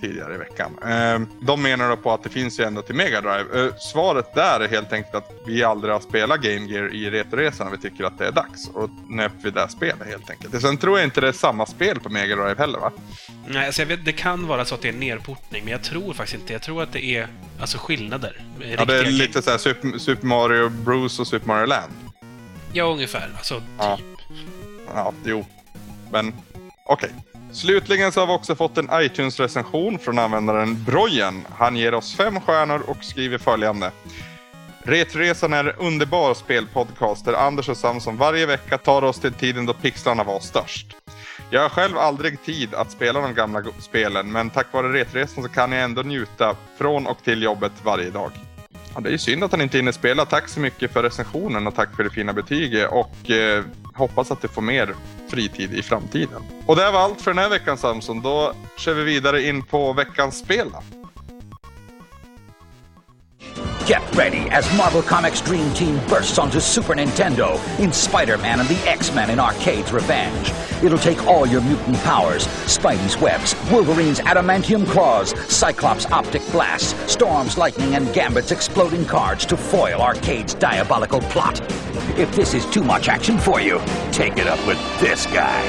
tidigare 0.00 0.34
i 0.34 0.38
veckan. 0.38 0.78
Eh, 0.82 1.20
de 1.40 1.62
menar 1.62 1.88
då 1.88 1.96
på 1.96 2.12
att 2.12 2.22
det 2.22 2.28
finns 2.28 2.60
ju 2.60 2.64
ändå 2.64 2.82
till 2.82 2.94
Mega 2.94 3.20
Drive. 3.20 3.64
Eh, 3.66 3.74
svaret 3.76 4.34
där 4.34 4.60
är 4.60 4.68
helt 4.68 4.92
enkelt 4.92 5.14
att 5.14 5.32
vi 5.46 5.64
aldrig 5.64 5.92
har 5.92 6.00
spelat 6.00 6.40
Game 6.40 6.66
Gear 6.66 6.94
i 6.94 7.10
Retoresan 7.10 7.66
och 7.66 7.72
vi 7.72 7.78
tycker 7.78 8.04
att 8.04 8.18
det 8.18 8.26
är 8.26 8.32
dags. 8.32 8.68
Och 8.68 8.90
nöp 9.08 9.32
vi 9.42 9.50
det 9.50 9.68
spelet 9.68 10.08
helt 10.08 10.30
enkelt. 10.30 10.60
Sen 10.62 10.76
tror 10.76 10.98
jag 10.98 11.06
inte 11.06 11.20
det 11.20 11.28
är 11.28 11.32
samma 11.32 11.66
spel 11.66 12.00
på 12.00 12.08
Mega 12.08 12.36
Drive 12.36 12.54
heller 12.58 12.78
va? 12.78 12.92
Nej, 13.46 13.66
alltså 13.66 13.82
jag 13.82 13.86
vet, 13.86 14.04
det 14.04 14.12
kan 14.12 14.46
vara 14.46 14.64
så 14.64 14.74
att 14.74 14.82
det 14.82 14.88
är 14.88 14.92
nerportning, 14.92 15.64
men 15.64 15.72
jag 15.72 15.82
tror 15.82 16.14
faktiskt 16.14 16.40
inte. 16.40 16.52
Jag 16.52 16.62
tror 16.62 16.82
att 16.82 16.92
det 16.92 17.04
är 17.04 17.28
alltså 17.60 17.78
skillnader. 17.78 18.42
Ja, 18.78 18.84
det 18.84 18.98
är 18.98 19.04
lite 19.04 19.42
såhär 19.42 19.58
Super, 19.58 19.98
Super 19.98 20.26
Mario 20.26 20.68
Bros 20.68 21.20
och 21.20 21.26
Super 21.26 21.46
Mario 21.46 21.66
Land. 21.66 21.92
Ja, 22.72 22.84
ungefär. 22.84 23.30
Alltså, 23.36 23.54
typ. 23.54 23.64
Ja. 23.78 23.98
Ja, 24.94 25.12
jo. 25.24 25.46
Men 26.12 26.32
Okej. 26.92 27.10
Slutligen 27.52 28.12
så 28.12 28.20
har 28.20 28.26
vi 28.26 28.32
också 28.32 28.54
fått 28.54 28.78
en 28.78 28.88
iTunes-recension 28.92 29.98
från 29.98 30.18
användaren 30.18 30.84
Brojen. 30.84 31.44
Han 31.50 31.76
ger 31.76 31.94
oss 31.94 32.14
fem 32.16 32.40
stjärnor 32.40 32.82
och 32.86 33.04
skriver 33.04 33.38
följande. 33.38 33.90
Retroresan 34.82 35.52
är 35.52 35.64
en 35.64 35.76
underbar 35.76 36.34
spelpodcast 36.34 37.24
där 37.24 37.32
Anders 37.32 37.68
och 37.68 37.76
Samson 37.76 38.16
varje 38.16 38.46
vecka 38.46 38.78
tar 38.78 39.04
oss 39.04 39.20
till 39.20 39.32
tiden 39.32 39.66
då 39.66 39.72
pixlarna 39.72 40.24
var 40.24 40.40
störst. 40.40 40.96
Jag 41.50 41.62
har 41.62 41.68
själv 41.68 41.98
aldrig 41.98 42.42
tid 42.42 42.74
att 42.74 42.90
spela 42.90 43.20
de 43.20 43.34
gamla 43.34 43.62
spelen, 43.78 44.32
men 44.32 44.50
tack 44.50 44.66
vare 44.72 44.92
Retroresan 44.92 45.44
så 45.44 45.48
kan 45.48 45.72
jag 45.72 45.82
ändå 45.84 46.02
njuta 46.02 46.56
från 46.78 47.06
och 47.06 47.22
till 47.24 47.42
jobbet 47.42 47.72
varje 47.82 48.10
dag. 48.10 48.32
Ja, 48.94 49.00
det 49.00 49.08
är 49.08 49.12
ju 49.12 49.18
synd 49.18 49.44
att 49.44 49.50
han 49.52 49.60
inte 49.60 49.76
hinner 49.76 49.92
spela. 49.92 50.24
Tack 50.24 50.48
så 50.48 50.60
mycket 50.60 50.92
för 50.92 51.02
recensionen 51.02 51.66
och 51.66 51.74
tack 51.74 51.96
för 51.96 52.04
det 52.04 52.10
fina 52.10 52.32
betyget 52.32 52.90
och 52.90 53.30
eh, 53.30 53.64
hoppas 53.94 54.30
att 54.30 54.42
du 54.42 54.48
får 54.48 54.62
mer 54.62 54.94
fritid 55.30 55.74
i 55.74 55.82
framtiden. 55.82 56.42
Och 56.66 56.76
det 56.76 56.90
var 56.90 57.00
allt 57.00 57.20
för 57.20 57.30
den 57.30 57.38
här 57.38 57.48
veckan 57.48 57.78
Samson. 57.78 58.22
Då 58.22 58.52
kör 58.76 58.94
vi 58.94 59.04
vidare 59.04 59.42
in 59.42 59.62
på 59.62 59.92
veckans 59.92 60.38
spel. 60.38 60.70
Get 63.90 64.02
ready 64.16 64.48
as 64.50 64.72
Marvel 64.76 65.02
Comics 65.02 65.40
Dream 65.40 65.74
Team 65.74 65.98
bursts 66.08 66.38
onto 66.38 66.60
Super 66.60 66.94
Nintendo 66.94 67.58
in 67.80 67.92
Spider 67.92 68.38
Man 68.38 68.60
and 68.60 68.68
the 68.68 68.78
X 68.88 69.12
Men 69.14 69.30
in 69.30 69.40
Arcade's 69.40 69.92
Revenge. 69.92 70.52
It'll 70.82 70.96
take 70.96 71.26
all 71.26 71.44
your 71.44 71.60
mutant 71.60 71.96
powers 72.04 72.46
Spidey's 72.66 73.20
webs, 73.20 73.56
Wolverine's 73.72 74.20
adamantium 74.20 74.86
claws, 74.86 75.32
Cyclops' 75.48 76.06
optic 76.06 76.42
blasts, 76.52 76.94
Storm's 77.12 77.58
lightning, 77.58 77.96
and 77.96 78.12
Gambit's 78.14 78.52
exploding 78.52 79.04
cards 79.04 79.44
to 79.46 79.56
foil 79.56 80.00
Arcade's 80.00 80.54
diabolical 80.54 81.20
plot. 81.22 81.60
If 82.20 82.32
this 82.32 82.54
is 82.54 82.66
too 82.66 82.84
much 82.84 83.08
action 83.08 83.38
for 83.38 83.60
you, 83.60 83.80
take 84.12 84.42
it 84.42 84.46
up 84.46 84.66
with 84.68 84.78
this 85.00 85.26
guy. 85.26 85.62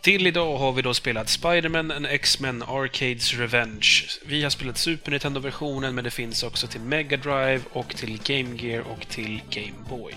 Till 0.00 0.26
idag 0.26 0.58
har 0.58 0.72
vi 0.72 0.82
då 0.82 0.94
spelat 0.94 1.28
Spider-Man 1.28 1.90
and 1.90 2.06
X-Men 2.06 2.62
Arcades 2.62 3.34
Revenge. 3.34 3.88
Vi 4.26 4.42
har 4.42 4.50
spelat 4.50 4.78
Super 4.78 5.10
Nintendo-versionen, 5.10 5.94
men 5.94 6.04
det 6.04 6.10
finns 6.10 6.42
också 6.42 6.66
till 6.66 6.80
Mega 6.80 7.16
Drive 7.16 7.60
och 7.72 7.96
till 7.96 8.20
Game 8.24 8.56
Gear 8.56 8.80
och 8.80 9.08
till 9.08 9.40
Game 9.50 9.78
Boy. 9.88 10.14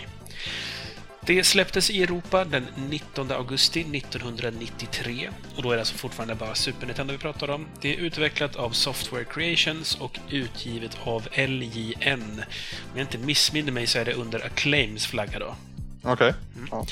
Det 1.28 1.44
släpptes 1.44 1.90
i 1.90 2.04
Europa 2.04 2.46
den 2.46 2.68
19 2.90 3.32
augusti 3.32 3.80
1993 3.82 5.30
och 5.56 5.64
då 5.64 5.72
är 5.72 5.76
det 5.76 5.82
alltså 5.82 5.96
fortfarande 5.96 6.36
bara 6.36 6.56
Super 6.56 6.86
Nintendo 6.86 7.14
vi 7.14 7.18
pratar 7.18 7.50
om. 7.50 7.68
Det 7.82 7.96
är 7.96 7.98
utvecklat 8.00 8.56
av 8.56 8.70
Software 8.70 9.24
Creations 9.24 9.96
och 9.96 10.20
utgivet 10.30 10.98
av 11.04 11.28
LJN. 11.36 12.44
Om 12.92 12.98
jag 12.98 13.04
inte 13.04 13.18
missminner 13.18 13.72
mig 13.72 13.88
så 13.88 14.00
är 14.00 14.06
det 14.06 14.14
under 14.14 14.46
Acclaims 14.46 15.08
flagga 15.08 15.40
då. 15.40 15.56
Okej. 16.04 16.34
Ja. 16.56 16.62
Ehm, 16.62 16.68
ja, 16.72 16.86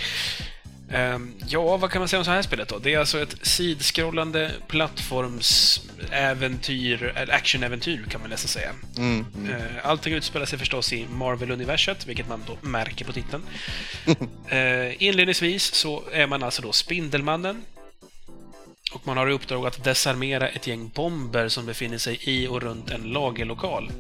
vad 1.80 1.92
kan 1.92 2.02
man 2.02 2.08
säga 2.08 2.20
om 2.20 2.26
så 2.26 2.32
här 2.32 2.42
spelet 2.42 2.68
då? 2.68 2.80
Det 2.80 2.94
är 2.94 3.00
alltså 3.00 3.22
ett 3.22 3.36
sidskrollande 3.42 4.52
plattformsäventyr, 4.68 7.14
eller 7.16 7.34
actionäventyr 7.34 8.06
kan 8.10 8.22
man 8.22 8.30
nästan 8.30 8.48
säga. 8.48 8.70
Mm. 8.98 9.26
Eh, 9.50 9.56
Allting 9.84 10.14
utspelar 10.14 10.46
sig 10.46 10.60
förstås 10.60 10.94
i 10.94 11.06
Marvel-universet, 11.12 12.08
vilket 12.08 12.30
man 12.30 12.44
då 12.48 12.58
märker 12.62 13.06
på 13.06 13.14
titeln. 13.14 13.44
Eh, 14.48 15.04
Inledningsvis 15.04 15.74
så 15.74 16.04
är 16.12 16.28
man 16.28 16.44
alltså 16.44 16.62
då 16.62 16.72
Spindelmannen. 16.72 17.64
Och 18.94 19.08
man 19.08 19.18
har 19.18 19.30
i 19.30 19.34
uppdrag 19.34 19.66
att 19.66 19.84
desarmera 19.84 20.48
ett 20.50 20.68
gäng 20.68 20.92
bomber 20.94 21.48
som 21.48 21.66
befinner 21.66 21.98
sig 21.98 22.20
i 22.22 22.48
och 22.48 22.62
runt 22.62 22.90
en 22.90 23.02
lagerlokal. 23.04 23.92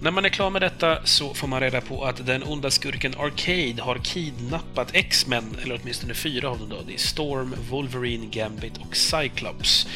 När 0.00 0.10
man 0.10 0.24
är 0.24 0.28
klar 0.28 0.50
med 0.50 0.62
detta 0.62 1.06
så 1.06 1.34
får 1.34 1.48
man 1.48 1.60
reda 1.60 1.80
på 1.80 2.04
att 2.04 2.26
den 2.26 2.42
onda 2.42 2.70
skurken 2.70 3.14
Arcade 3.18 3.82
har 3.82 3.98
kidnappat 3.98 4.88
X-Men, 4.92 5.56
eller 5.62 5.80
åtminstone 5.82 6.14
fyra 6.14 6.50
av 6.50 6.58
dem 6.58 6.68
då. 6.68 6.76
Det 6.86 6.94
är 6.94 6.98
Storm, 6.98 7.54
Wolverine, 7.70 8.26
Gambit 8.26 8.78
och 8.78 8.96
Cyclops. 8.96 9.86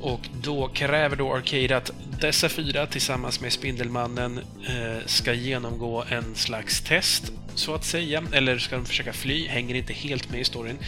Och 0.00 0.20
då 0.42 0.68
kräver 0.68 1.16
då 1.16 1.34
Arcade 1.34 1.76
att 1.76 1.92
dessa 2.20 2.48
fyra 2.48 2.86
tillsammans 2.86 3.40
med 3.40 3.52
Spindelmannen 3.52 4.40
eh, 4.68 5.06
ska 5.06 5.32
genomgå 5.32 6.04
en 6.08 6.34
slags 6.34 6.80
test, 6.80 7.32
så 7.54 7.74
att 7.74 7.84
säga. 7.84 8.24
Eller 8.32 8.58
ska 8.58 8.76
de 8.76 8.86
försöka 8.86 9.12
fly, 9.12 9.48
hänger 9.48 9.74
inte 9.74 9.92
helt 9.92 10.30
med 10.30 10.40
i 10.40 10.44
storyn. 10.44 10.78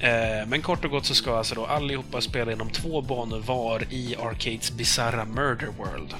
Eh, 0.00 0.46
men 0.46 0.62
kort 0.62 0.84
och 0.84 0.90
gott 0.90 1.06
så 1.06 1.14
ska 1.14 1.38
alltså 1.38 1.54
då 1.54 1.66
allihopa 1.66 2.20
spela 2.20 2.52
inom 2.52 2.70
två 2.70 3.02
banor 3.02 3.38
var 3.38 3.84
i 3.90 4.16
Arcades 4.16 4.70
bizarra 4.70 5.24
Murder 5.24 5.68
World. 5.78 6.14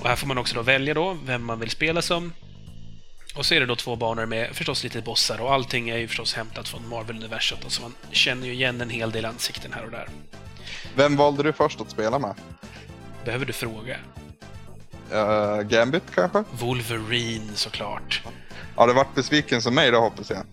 Och 0.00 0.08
här 0.08 0.16
får 0.16 0.26
man 0.26 0.38
också 0.38 0.54
då 0.54 0.62
välja 0.62 0.94
då 0.94 1.16
vem 1.24 1.44
man 1.44 1.60
vill 1.60 1.70
spela 1.70 2.02
som. 2.02 2.32
Och 3.34 3.46
så 3.46 3.54
är 3.54 3.60
det 3.60 3.66
då 3.66 3.76
två 3.76 3.96
banor 3.96 4.26
med 4.26 4.56
förstås 4.56 4.84
lite 4.84 5.00
bossar 5.00 5.40
och 5.40 5.52
allting 5.52 5.88
är 5.90 5.96
ju 5.96 6.08
förstås 6.08 6.34
hämtat 6.34 6.68
från 6.68 6.88
Marvel-universum. 6.88 7.58
Så 7.68 7.82
man 7.82 7.94
känner 8.10 8.46
ju 8.46 8.52
igen 8.52 8.80
en 8.80 8.90
hel 8.90 9.10
del 9.10 9.24
ansikten 9.24 9.72
här 9.72 9.84
och 9.84 9.90
där. 9.90 10.08
Vem 10.96 11.16
valde 11.16 11.42
du 11.42 11.52
först 11.52 11.80
att 11.80 11.90
spela 11.90 12.18
med? 12.18 12.34
Behöver 13.24 13.46
du 13.46 13.52
fråga? 13.52 13.96
Uh, 15.12 15.62
Gambit 15.62 16.02
kanske? 16.14 16.44
Wolverine 16.52 17.54
såklart. 17.54 18.22
Har 18.76 18.86
du 18.86 18.92
varit 18.92 19.14
besviken 19.14 19.62
som 19.62 19.74
mig 19.74 19.90
då 19.90 20.00
hoppas 20.00 20.30
jag? 20.30 20.44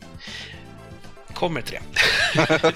Kommer 1.38 1.62
till 1.62 1.80
det. 2.36 2.74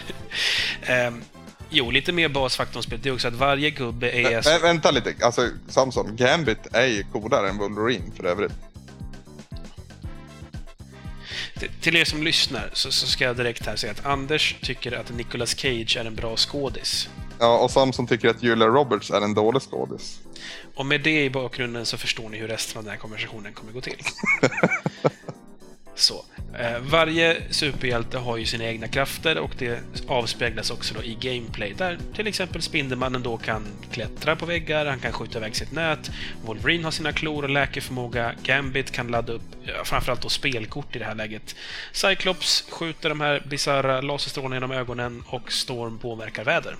Ehm, 0.94 1.24
jo, 1.70 1.92
lite 1.92 2.12
mer 2.12 2.30
basfaktorn 2.30 2.84
spelet 2.84 3.04
det 3.04 3.10
är 3.10 3.14
också 3.14 3.28
att 3.28 3.34
varje 3.34 3.70
gubbe 3.70 4.10
är... 4.12 4.42
Vä- 4.42 4.58
vä- 4.58 4.62
vänta 4.62 4.92
lite, 4.92 5.14
alltså 5.26 5.50
Samson, 5.68 6.16
Gambit 6.16 6.68
är 6.74 6.86
ju 6.86 7.04
coolare 7.04 7.50
än 7.50 7.58
Wolverine 7.58 8.12
för 8.18 8.24
övrigt. 8.26 8.52
Till- 11.60 11.70
Till 11.82 11.96
er 11.96 12.06
som 12.06 12.24
lyssnar 12.24 12.70
så, 12.74 12.92
så 12.92 13.08
ska 13.08 13.24
jag 13.24 13.38
direkt 13.38 13.66
här 13.66 13.76
säga 13.76 13.92
att 13.92 14.06
Anders 14.06 14.56
tycker 14.62 14.92
att 14.92 15.10
Nicolas 15.16 15.56
Cage 15.58 15.98
är 15.98 16.06
en 16.06 16.16
bra 16.16 16.38
skådis. 16.38 17.10
Ja, 17.40 17.58
och 17.60 17.72
Samson 17.72 18.08
tycker 18.08 18.30
att 18.30 18.44
Julia 18.44 18.68
Roberts 18.68 19.12
är 19.12 19.22
en 19.22 19.34
dålig 19.34 19.62
skådis. 19.62 20.20
Och 20.76 20.86
med 20.86 21.02
det 21.02 21.24
i 21.24 21.30
bakgrunden 21.30 21.86
så 21.86 21.98
förstår 21.98 22.30
ni 22.30 22.38
hur 22.38 22.48
resten 22.48 22.78
av 22.78 22.84
den 22.84 22.92
här 22.92 23.00
konversationen 23.00 23.54
kommer 23.54 23.72
gå 23.74 23.82
till. 23.82 23.98
Så. 25.96 26.26
Eh, 26.60 26.80
varje 26.80 27.42
superhjälte 27.50 28.18
har 28.18 28.38
ju 28.38 28.46
sina 28.46 28.64
egna 28.64 28.88
krafter 28.88 29.38
och 29.38 29.52
det 29.58 29.80
avspeglas 30.08 30.72
också 30.72 30.94
då 30.94 31.04
i 31.04 31.18
gameplay 31.22 31.74
där 31.78 32.00
till 32.16 32.28
exempel 32.28 32.62
Spindelmannen 32.62 33.24
då 33.24 33.38
kan 33.38 33.68
klättra 33.92 34.36
på 34.36 34.46
väggar, 34.46 34.86
han 34.86 35.00
kan 35.00 35.12
skjuta 35.12 35.38
iväg 35.38 35.56
sitt 35.56 35.72
nät, 35.72 36.12
Wolverine 36.46 36.84
har 36.84 36.92
sina 36.92 37.12
klor 37.12 37.44
och 37.44 37.50
läkeförmåga, 37.50 38.34
Gambit 38.44 38.92
kan 38.92 39.08
ladda 39.08 39.34
upp 39.34 39.42
framförallt 39.84 40.22
då 40.22 40.30
spelkort 40.30 40.96
i 40.96 41.00
det 41.00 41.06
här 41.06 41.16
läget. 41.16 41.56
Cyclops 41.92 42.66
skjuter 42.70 43.10
de 43.10 43.22
här 43.22 43.44
bisarra 43.50 44.02
laserstrålarna 44.02 44.56
genom 44.56 44.72
ögonen 44.72 45.24
och 45.28 45.52
Storm 45.52 46.00
påverkar 46.00 46.44
väder. 46.44 46.76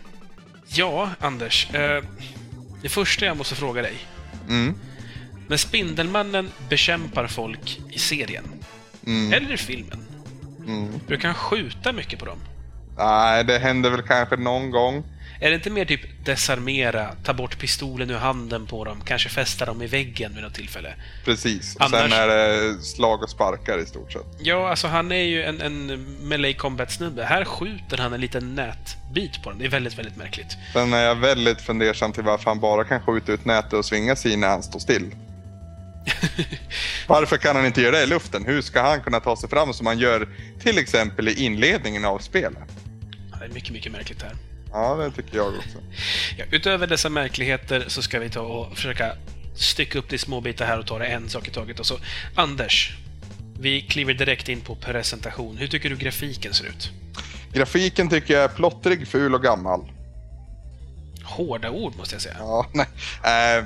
Ja, 0.68 1.10
Anders. 1.20 1.74
Eh, 1.74 2.04
det 2.82 2.90
första 2.90 3.26
jag 3.26 3.38
måste 3.38 3.56
fråga 3.56 3.82
dig. 3.82 3.94
Mm. 4.50 4.76
När 5.48 5.58
Spindelmannen 5.58 6.52
bekämpar 6.70 7.28
folk 7.28 7.80
i 7.92 8.00
serien, 8.00 8.44
eller 9.08 9.54
i 9.54 9.58
filmen, 9.58 10.00
brukar 11.08 11.28
han 11.28 11.36
skjuta 11.36 11.92
mycket 11.94 12.20
på 12.20 12.26
dem? 12.26 12.38
Nej, 12.98 13.44
det 13.44 13.60
händer 13.60 13.90
väl 13.90 14.02
kanske 14.02 14.36
någon 14.36 14.72
gång. 14.72 15.04
Är 15.40 15.50
det 15.50 15.56
inte 15.56 15.70
mer 15.70 15.86
typ 15.86 16.26
desarmera, 16.26 17.12
ta 17.24 17.34
bort 17.34 17.60
pistolen 17.60 18.10
ur 18.10 18.16
handen 18.18 18.66
på 18.68 18.86
dem, 18.86 19.02
kanske 19.06 19.30
fästa 19.30 19.66
dem 19.66 19.82
i 19.82 19.88
väggen 19.88 20.34
vid 20.36 20.44
något 20.44 20.54
tillfälle? 20.54 20.94
Precis. 21.26 21.76
Och 21.76 21.82
Annars- 21.82 22.02
sen 22.02 22.20
är 22.20 22.28
det 22.28 22.82
slag 22.82 23.24
och 23.24 23.30
sparkar 23.30 23.78
i 23.78 23.86
stort 23.86 24.12
sett. 24.12 24.26
Ja, 24.40 24.70
alltså 24.70 24.88
han 24.88 25.12
är 25.12 25.24
ju 25.24 25.44
en, 25.44 25.62
en 25.62 26.06
melee 26.28 26.54
combat-snubbe. 26.54 27.24
Här 27.24 27.46
skjuter 27.46 27.98
han 27.98 28.14
en 28.14 28.22
liten 28.22 28.56
nätbit 28.56 29.44
på 29.44 29.50
dem. 29.50 29.60
Det 29.60 29.66
är 29.66 29.70
väldigt, 29.70 29.98
väldigt 30.00 30.18
märkligt. 30.18 30.58
Sen 30.74 30.94
är 30.94 31.04
jag 31.04 31.16
väldigt 31.16 31.62
fundersam 31.62 32.12
till 32.14 32.24
varför 32.24 32.46
han 32.46 32.60
bara 32.60 32.84
kan 32.84 33.02
skjuta 33.02 33.32
ut 33.32 33.46
nätet 33.46 33.74
och 33.74 33.86
svinga 33.86 34.16
sig 34.16 34.36
när 34.38 34.48
han 34.50 34.64
står 34.64 34.80
still. 34.80 35.16
Varför 37.08 37.38
kan 37.38 37.56
han 37.56 37.66
inte 37.66 37.82
göra 37.82 37.92
det 37.96 38.04
i 38.04 38.08
luften? 38.08 38.46
Hur 38.46 38.62
ska 38.62 38.82
han 38.82 39.02
kunna 39.02 39.20
ta 39.20 39.36
sig 39.36 39.50
fram 39.50 39.74
som 39.74 39.86
han 39.86 40.00
gör 40.00 40.28
till 40.60 40.78
exempel 40.78 41.28
i 41.28 41.34
inledningen 41.34 42.06
av 42.06 42.20
spelet? 42.20 42.64
Det 43.40 43.46
är 43.46 43.50
mycket, 43.50 43.74
mycket 43.74 43.92
märkligt 43.92 44.22
här. 44.22 44.36
Ja, 44.72 44.96
det 44.96 45.12
tycker 45.12 45.38
jag 45.38 45.48
också. 45.48 45.78
Ja, 46.38 46.46
utöver 46.52 46.88
dessa 46.88 47.10
märkligheter 47.10 47.86
så 47.88 48.02
ska 48.02 48.20
vi 48.20 48.30
ta 48.30 48.42
och 48.42 48.76
försöka 48.76 49.16
stycka 49.56 50.00
upp 50.00 50.10
det 50.10 50.16
i 50.16 50.20
små 50.20 50.42
bitar 50.42 50.66
här 50.66 50.80
och 50.80 50.88
ta 50.88 51.00
det 51.00 51.06
en 51.06 51.30
sak 51.30 51.48
i 51.48 51.52
taget. 51.52 51.80
Och 51.80 51.86
så, 51.86 52.00
Anders, 52.36 52.98
vi 53.60 53.82
kliver 53.82 54.14
direkt 54.14 54.50
in 54.50 54.62
på 54.62 54.76
presentation. 54.76 55.58
Hur 55.58 55.68
tycker 55.68 55.90
du 55.90 55.96
grafiken 55.96 56.54
ser 56.54 56.66
ut? 56.66 56.92
Grafiken 57.54 58.10
tycker 58.10 58.34
jag 58.34 58.44
är 58.44 58.48
plottrig, 58.48 59.08
ful 59.08 59.36
och 59.36 59.44
gammal. 59.44 59.92
Hårda 61.24 61.72
ord, 61.72 61.96
måste 61.98 62.16
jag 62.16 62.22
säga. 62.22 62.36
Ja, 62.40 62.66
nej. 62.74 62.88
Eh, 63.24 63.66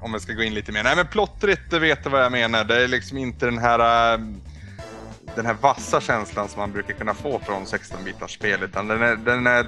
om 0.00 0.12
jag 0.12 0.22
ska 0.22 0.32
gå 0.32 0.42
in 0.42 0.54
lite 0.54 0.72
mer. 0.72 0.82
Nej, 0.82 0.96
men 0.96 1.06
plottrigt, 1.06 1.70
det 1.70 1.78
vet 1.78 2.04
du 2.04 2.10
vad 2.10 2.24
jag 2.24 2.32
menar. 2.32 2.64
Det 2.64 2.84
är 2.84 2.88
liksom 2.88 3.18
inte 3.18 3.46
den 3.46 3.58
här, 3.58 4.14
äh, 4.14 4.20
den 5.34 5.46
här 5.46 5.56
vassa 5.60 6.00
känslan 6.00 6.48
som 6.48 6.60
man 6.60 6.72
brukar 6.72 6.94
kunna 6.94 7.14
få 7.14 7.38
från 7.38 7.64
16-bitars 7.64 8.34
spel, 8.34 8.62
utan 8.62 8.88
den 8.88 9.02
är, 9.02 9.16
den 9.16 9.46
är 9.46 9.66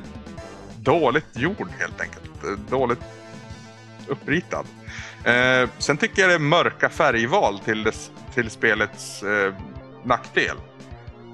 dåligt 0.77 1.37
gjord 1.37 1.69
helt 1.79 2.01
enkelt. 2.01 2.71
Dåligt 2.71 3.01
uppritad. 4.07 4.67
Eh, 5.25 5.69
sen 5.79 5.97
tycker 5.97 6.23
jag 6.23 6.31
det 6.31 6.35
är 6.35 6.39
mörka 6.39 6.89
färgval 6.89 7.59
till, 7.59 7.85
dess, 7.85 8.11
till 8.35 8.51
spelets 8.51 9.23
eh, 9.23 9.55
nackdel. 10.05 10.57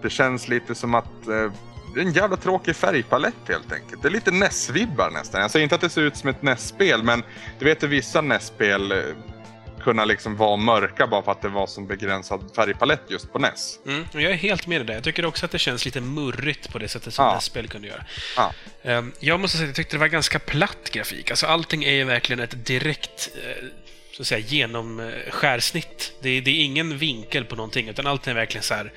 det 0.03 0.11
känns 0.11 0.49
lite 0.49 0.75
som 0.75 0.95
att 0.95 1.29
eh, 1.29 1.53
det 1.95 2.01
är 2.01 2.05
en 2.05 2.13
jävla 2.13 2.37
tråkig 2.37 2.77
färgpalett 2.77 3.35
helt 3.49 3.73
enkelt. 3.73 4.03
Det 4.03 4.09
är 4.09 4.13
lite 4.13 4.31
NES-vibbar 4.31 5.11
nästan. 5.11 5.41
Jag 5.41 5.51
säger 5.51 5.63
inte 5.63 5.75
att 5.75 5.81
det 5.81 5.89
ser 5.91 6.03
ut 6.03 6.17
som 6.17 6.29
ett 6.31 6.43
NES-spel, 6.43 7.03
men 7.03 7.23
du 7.59 7.65
vet 7.65 7.83
hur 7.83 7.89
vissa 7.89 8.21
NES-spel 8.21 8.93
eh, 8.93 8.99
kunna 9.85 10.05
liksom 10.05 10.37
vara 10.37 10.57
mörka 10.57 11.07
bara 11.07 11.23
för 11.23 11.33
att 11.33 11.43
det 11.43 11.49
var 11.49 11.67
som 11.67 11.87
begränsad 11.87 12.51
färgpalett 12.57 13.03
just 13.09 13.33
på 13.33 13.39
NES. 13.39 13.79
Mm, 13.87 14.05
och 14.15 14.21
jag 14.21 14.33
är 14.33 14.37
helt 14.37 14.67
med 14.67 14.81
i 14.81 14.85
det. 14.85 14.93
Jag 14.95 15.05
tycker 15.05 15.25
också 15.27 15.45
att 15.45 15.51
det 15.53 15.59
känns 15.59 15.85
lite 15.85 16.01
murrigt 16.01 16.73
på 16.73 16.79
det 16.79 16.89
sättet 16.89 17.15
som 17.15 17.25
Ja. 17.25 17.35
NES-spel 17.35 17.69
kunde 17.69 17.89
göra. 17.89 18.05
Ja. 18.37 18.53
Ehm, 18.83 19.13
Jag 19.21 19.41
måste 19.41 19.57
säga 19.57 19.65
att 19.65 19.69
jag 19.69 19.77
tyckte 19.77 19.97
det 19.97 20.01
var 20.01 20.07
ganska 20.09 20.39
platt 20.39 20.91
grafik. 20.93 21.31
Alltså 21.31 21.47
allting 21.47 21.85
är 21.85 21.93
ju 21.93 22.05
verkligen 22.05 22.41
ett 22.41 22.67
direkt 22.67 23.31
eh, 23.45 23.65
så 24.13 24.23
att 24.23 24.27
säga, 24.27 24.39
genomskärsnitt. 24.39 26.13
Det 26.23 26.29
är, 26.31 26.41
det 26.43 26.51
är 26.51 26.65
ingen 26.65 26.99
vinkel 26.99 27.45
på 27.45 27.57
någonting, 27.57 27.89
utan 27.89 28.07
allt 28.07 28.27
är 28.27 28.35
verkligen 28.35 28.63
så 28.63 28.75
här... 28.75 28.93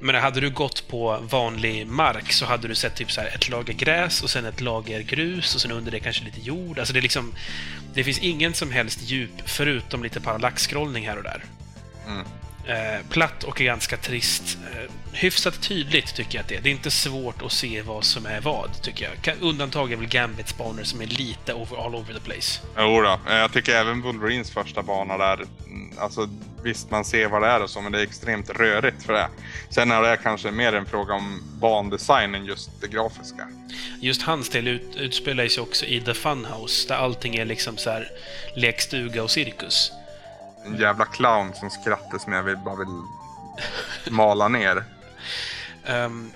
Men 0.00 0.14
hade 0.14 0.40
du 0.40 0.50
gått 0.50 0.88
på 0.88 1.18
vanlig 1.30 1.86
mark 1.86 2.32
så 2.32 2.46
hade 2.46 2.68
du 2.68 2.74
sett 2.74 2.96
typ 2.96 3.12
så 3.12 3.20
ett 3.20 3.48
lager 3.48 3.72
gräs 3.72 4.22
och 4.22 4.30
sen 4.30 4.44
ett 4.44 4.60
lager 4.60 5.00
grus 5.00 5.54
och 5.54 5.60
sen 5.60 5.70
under 5.70 5.92
det 5.92 6.00
kanske 6.00 6.24
lite 6.24 6.40
jord. 6.40 6.78
Alltså 6.78 6.92
det 6.92 7.00
är 7.00 7.02
liksom... 7.02 7.34
Det 7.94 8.04
finns 8.04 8.18
ingen 8.18 8.54
som 8.54 8.70
helst 8.70 9.02
djup 9.02 9.30
förutom 9.44 10.02
lite 10.02 10.20
parallaxskrollning 10.20 11.08
här 11.08 11.16
och 11.16 11.22
där. 11.22 11.44
Mm. 12.06 12.26
Eh, 12.68 13.00
platt 13.08 13.44
och 13.44 13.56
ganska 13.56 13.96
trist. 13.96 14.58
Eh, 14.72 14.90
hyfsat 15.12 15.62
tydligt 15.62 16.14
tycker 16.14 16.38
jag 16.38 16.42
att 16.42 16.48
det 16.48 16.56
är. 16.56 16.60
Det 16.60 16.68
är 16.68 16.72
inte 16.72 16.90
svårt 16.90 17.42
att 17.42 17.52
se 17.52 17.82
vad 17.82 18.04
som 18.04 18.26
är 18.26 18.40
vad, 18.40 18.82
tycker 18.82 19.10
jag. 19.24 19.36
Undantag 19.40 19.92
är 19.92 19.96
väl 19.96 20.06
Gambits 20.06 20.58
banor 20.58 20.82
som 20.82 21.00
är 21.00 21.06
lite 21.06 21.54
over, 21.54 21.86
all 21.86 21.94
over 21.94 22.14
the 22.14 22.20
place. 22.20 22.60
Jo 22.78 23.00
då. 23.00 23.20
Eh, 23.30 23.36
jag 23.36 23.52
tycker 23.52 23.72
även 23.72 24.02
Wolverines 24.02 24.50
första 24.50 24.82
bana 24.82 25.18
där, 25.18 25.44
mm, 25.66 25.98
alltså 25.98 26.28
visst 26.66 26.90
man 26.90 27.04
ser 27.04 27.28
vad 27.28 27.42
det 27.42 27.48
är 27.48 27.62
och 27.62 27.70
så, 27.70 27.80
men 27.80 27.92
det 27.92 27.98
är 27.98 28.02
extremt 28.02 28.50
rörigt 28.50 29.02
för 29.02 29.12
det. 29.12 29.28
Sen 29.70 29.90
är 29.90 30.02
det 30.02 30.16
kanske 30.16 30.50
mer 30.50 30.72
en 30.72 30.86
fråga 30.86 31.14
om 31.14 31.42
bandesign 31.60 32.34
än 32.34 32.44
just 32.44 32.80
det 32.80 32.88
grafiska. 32.88 33.48
Just 34.00 34.22
hans 34.22 34.48
del 34.48 34.68
ut, 34.68 34.96
utspelar 34.96 35.48
sig 35.48 35.62
också 35.62 35.86
i 35.86 36.00
The 36.00 36.14
Funhouse, 36.14 36.88
där 36.88 36.96
allting 36.96 37.36
är 37.36 37.44
liksom 37.44 37.76
så 37.76 37.90
här 37.90 38.08
lekstuga 38.56 39.22
och 39.22 39.30
cirkus. 39.30 39.92
En 40.66 40.76
jävla 40.76 41.04
clown 41.04 41.54
som 41.54 41.70
skrattar 41.70 42.18
som 42.18 42.32
jag 42.32 42.42
vill, 42.42 42.56
bara 42.56 42.76
vill 42.76 43.02
mala 44.12 44.48
ner. 44.48 44.84
Ehm, 45.88 46.32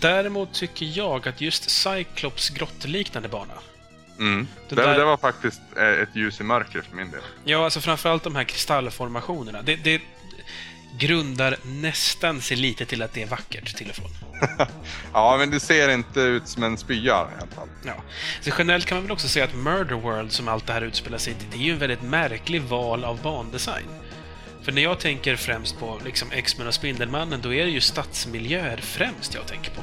däremot 0.00 0.52
tycker 0.52 0.86
jag 0.98 1.28
att 1.28 1.40
just 1.40 1.70
Cyclops 1.70 2.50
grottliknande 2.50 3.28
bana, 3.28 3.54
Mm. 4.18 4.46
Det, 4.68 4.74
där- 4.74 4.98
det 4.98 5.04
var 5.04 5.16
faktiskt 5.16 5.60
eh, 5.76 5.84
ett 6.02 6.08
ljus 6.16 6.40
i 6.40 6.44
mörkret 6.44 6.86
för 6.86 6.96
min 6.96 7.10
del. 7.10 7.20
Ja, 7.44 7.64
alltså 7.64 7.80
framförallt 7.80 8.22
de 8.24 8.36
här 8.36 8.44
kristallformationerna. 8.44 9.62
Det, 9.62 9.76
det 9.76 10.00
grundar 10.98 11.56
nästan 11.64 12.40
sig 12.40 12.56
lite 12.56 12.84
till 12.86 13.02
att 13.02 13.12
det 13.12 13.22
är 13.22 13.26
vackert 13.26 13.76
till 13.76 13.90
och 13.90 13.96
från. 13.96 14.10
Ja, 15.12 15.36
men 15.38 15.50
det 15.50 15.60
ser 15.60 15.88
inte 15.88 16.20
ut 16.20 16.48
som 16.48 16.62
en 16.62 16.78
spya 16.78 16.96
i 17.06 17.10
alla 17.10 17.50
fall. 17.54 17.68
Ja. 17.86 17.94
Så 18.40 18.50
generellt 18.58 18.86
kan 18.86 18.96
man 18.96 19.02
väl 19.02 19.12
också 19.12 19.28
säga 19.28 19.44
att 19.44 19.54
Murder 19.54 19.94
World, 19.94 20.32
som 20.32 20.48
allt 20.48 20.66
det 20.66 20.72
här 20.72 20.82
utspelar 20.82 21.18
sig 21.18 21.32
i, 21.32 21.36
det 21.50 21.56
är 21.56 21.62
ju 21.62 21.72
en 21.72 21.78
väldigt 21.78 22.02
märklig 22.02 22.62
val 22.62 23.04
av 23.04 23.22
bandesign. 23.22 23.86
För 24.62 24.72
när 24.72 24.82
jag 24.82 24.98
tänker 24.98 25.36
främst 25.36 25.78
på 25.78 26.00
liksom 26.04 26.28
X-Men 26.32 26.66
och 26.66 26.74
Spindelmannen, 26.74 27.40
då 27.42 27.54
är 27.54 27.64
det 27.64 27.70
ju 27.70 27.80
stadsmiljöer 27.80 28.76
främst 28.76 29.34
jag 29.34 29.46
tänker 29.46 29.70
på. 29.70 29.82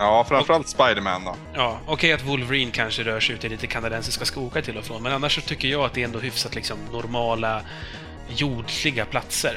Ja, 0.00 0.24
framförallt 0.28 0.68
Spiderman 0.68 1.24
då. 1.24 1.36
Ja, 1.54 1.78
okej 1.86 2.12
att 2.12 2.24
Wolverine 2.24 2.70
kanske 2.70 3.02
rör 3.02 3.20
sig 3.20 3.34
ut 3.34 3.44
i 3.44 3.48
lite 3.48 3.66
kanadensiska 3.66 4.24
skogar 4.24 4.62
till 4.62 4.76
och 4.76 4.84
från, 4.84 5.02
men 5.02 5.12
annars 5.12 5.34
så 5.34 5.40
tycker 5.40 5.68
jag 5.68 5.84
att 5.84 5.94
det 5.94 6.00
är 6.00 6.04
ändå 6.04 6.18
hyfsat 6.18 6.54
liksom 6.54 6.78
normala, 6.92 7.62
jordliga 8.28 9.04
platser. 9.04 9.56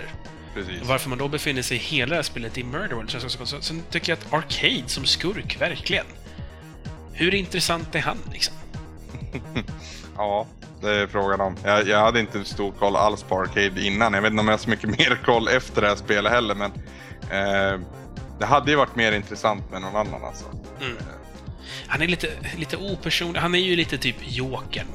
Precis. 0.54 0.82
Varför 0.84 1.10
man 1.10 1.18
då 1.18 1.28
befinner 1.28 1.62
sig 1.62 1.78
i 1.78 1.80
hela 1.80 2.10
det 2.10 2.16
här 2.16 2.24
spelet 2.24 2.58
i 2.58 2.64
Murder 2.64 2.96
World 2.96 3.10
känns 3.10 3.24
också 3.24 3.38
konstigt. 3.38 3.64
Sen 3.64 3.84
tycker 3.90 4.12
jag 4.12 4.20
att 4.20 4.34
Arcade 4.34 4.84
som 4.90 5.06
skurk, 5.06 5.62
verkligen. 5.62 6.06
Hur 7.14 7.34
intressant 7.36 7.96
är 7.96 8.02
han 8.02 8.18
liksom? 8.32 8.56
Ja, 10.18 10.48
det 10.82 10.90
är 10.90 11.08
frågan 11.08 11.42
om. 11.42 11.56
Jag, 11.64 11.88
jag 11.88 12.00
hade 12.00 12.20
inte 12.20 12.46
stor 12.46 12.72
koll 12.72 12.96
alls 12.96 13.24
på 13.24 13.40
Arcade 13.40 13.82
innan. 13.82 14.14
Jag 14.14 14.22
vet 14.22 14.32
inte 14.32 14.42
om 14.42 14.48
jag 14.48 14.54
har 14.54 14.60
så 14.60 14.70
mycket 14.70 14.90
mer 14.90 15.20
koll 15.26 15.48
efter 15.48 15.82
det 15.82 15.88
här 15.88 15.96
spelet 15.96 16.32
heller, 16.32 16.56
men 16.56 16.72
eh, 17.32 17.80
det 18.44 18.48
hade 18.48 18.72
ju 18.72 18.78
varit 18.78 18.96
mer 18.96 19.12
intressant 19.12 19.72
med 19.72 19.82
någon 19.82 19.96
annan 19.96 20.24
alltså. 20.24 20.46
Han 21.88 22.02
är 22.02 22.08
lite, 22.08 22.30
lite 22.58 22.78
opersonlig. 22.78 23.40
Han 23.40 23.56
är 23.56 23.60
ju 23.60 23.76
lite 23.76 23.98
typ 23.98 24.16
Jokern. 24.20 24.88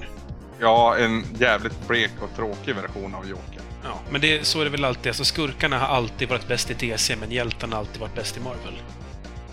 Ja, 0.61 0.97
en 0.97 1.25
jävligt 1.39 1.89
blek 1.89 2.11
och 2.21 2.37
tråkig 2.37 2.75
version 2.75 3.15
av 3.15 3.29
Joker. 3.29 3.61
Ja, 3.85 4.01
men 4.11 4.21
det, 4.21 4.47
så 4.47 4.61
är 4.61 4.65
det 4.65 4.71
väl 4.71 4.85
alltid. 4.85 5.11
Alltså, 5.11 5.25
skurkarna 5.25 5.79
har 5.79 5.87
alltid 5.97 6.29
varit 6.29 6.49
bäst 6.49 6.71
i 6.71 6.75
DC, 6.75 7.17
men 7.17 7.31
hjältarna 7.31 7.77
har 7.77 7.81
alltid 7.81 8.01
varit 8.01 8.15
bäst 8.15 8.37
i 8.37 8.41
Marvel. 8.41 8.83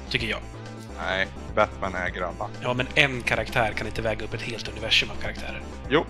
Tycker 0.10 0.27
jag. 0.27 0.39
Nej, 0.97 1.27
Batman 1.55 1.95
äger 1.95 2.21
alla. 2.21 2.49
Ja, 2.62 2.73
men 2.73 2.88
en 2.95 3.21
karaktär 3.21 3.73
kan 3.77 3.88
inte 3.88 4.01
väga 4.01 4.25
upp 4.25 4.34
ett 4.34 4.41
helt 4.41 4.67
universum 4.67 5.10
av 5.10 5.21
karaktärer. 5.21 5.62
Jo, 5.89 6.05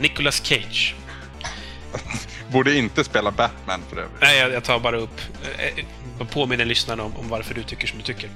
Nicolas 0.00 0.44
Cage. 0.44 0.94
borde 2.52 2.74
inte 2.74 3.04
spela 3.04 3.30
Batman 3.30 3.80
för 3.88 3.96
övrigt. 3.96 4.20
Nej, 4.20 4.38
jag, 4.38 4.52
jag 4.52 4.64
tar 4.64 4.80
bara 4.80 4.96
upp... 4.96 5.20
Eh, 5.58 5.64
eh, 5.78 5.84
påminner 6.32 6.64
lyssnarna 6.64 7.02
om, 7.02 7.16
om 7.16 7.28
varför 7.28 7.54
du 7.54 7.62
tycker 7.62 7.86
som 7.86 7.98
du 7.98 8.04
tycker. 8.04 8.30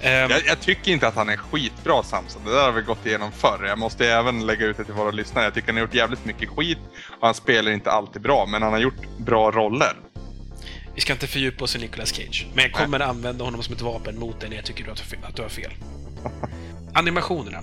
Ehm, 0.00 0.30
Jag, 0.30 0.42
jag 0.46 0.60
tycker 0.60 0.92
inte 0.92 1.08
att 1.08 1.14
han 1.16 1.28
är 1.28 1.36
skitbra 1.36 2.02
Samson. 2.02 2.44
Det 2.44 2.50
där 2.50 2.62
har 2.64 2.72
vi 2.72 2.82
gått 2.82 3.06
igenom 3.06 3.32
förr. 3.32 3.64
Jag 3.66 3.78
måste 3.78 4.06
även 4.08 4.46
lägga 4.46 4.66
ut 4.66 4.76
det 4.76 4.84
till 4.84 4.94
våra 4.94 5.10
lyssnare. 5.10 5.44
Jag 5.44 5.54
tycker 5.54 5.68
han 5.68 5.76
har 5.76 5.82
gjort 5.82 5.94
jävligt 5.94 6.24
mycket 6.24 6.48
skit 6.48 6.78
och 7.20 7.26
han 7.26 7.34
spelar 7.34 7.72
inte 7.72 7.90
alltid 7.90 8.22
bra, 8.22 8.46
men 8.46 8.62
han 8.62 8.72
har 8.72 8.80
gjort 8.80 9.18
bra 9.18 9.50
roller. 9.50 9.92
Vi 10.94 11.00
ska 11.00 11.12
inte 11.12 11.26
fördjupa 11.26 11.64
oss 11.64 11.76
i 11.76 11.78
Nicolas 11.78 12.14
Cage, 12.14 12.46
men 12.54 12.62
jag 12.64 12.72
kommer 12.72 13.00
använda 13.00 13.44
honom 13.44 13.62
som 13.62 13.74
ett 13.74 13.80
vapen 13.80 14.18
mot 14.18 14.40
dig 14.40 14.48
när 14.48 14.56
jag 14.56 14.64
tycker 14.64 14.90
att 14.90 15.36
du 15.36 15.42
har 15.42 15.48
fel. 15.48 15.72
Animationerna. 16.94 17.58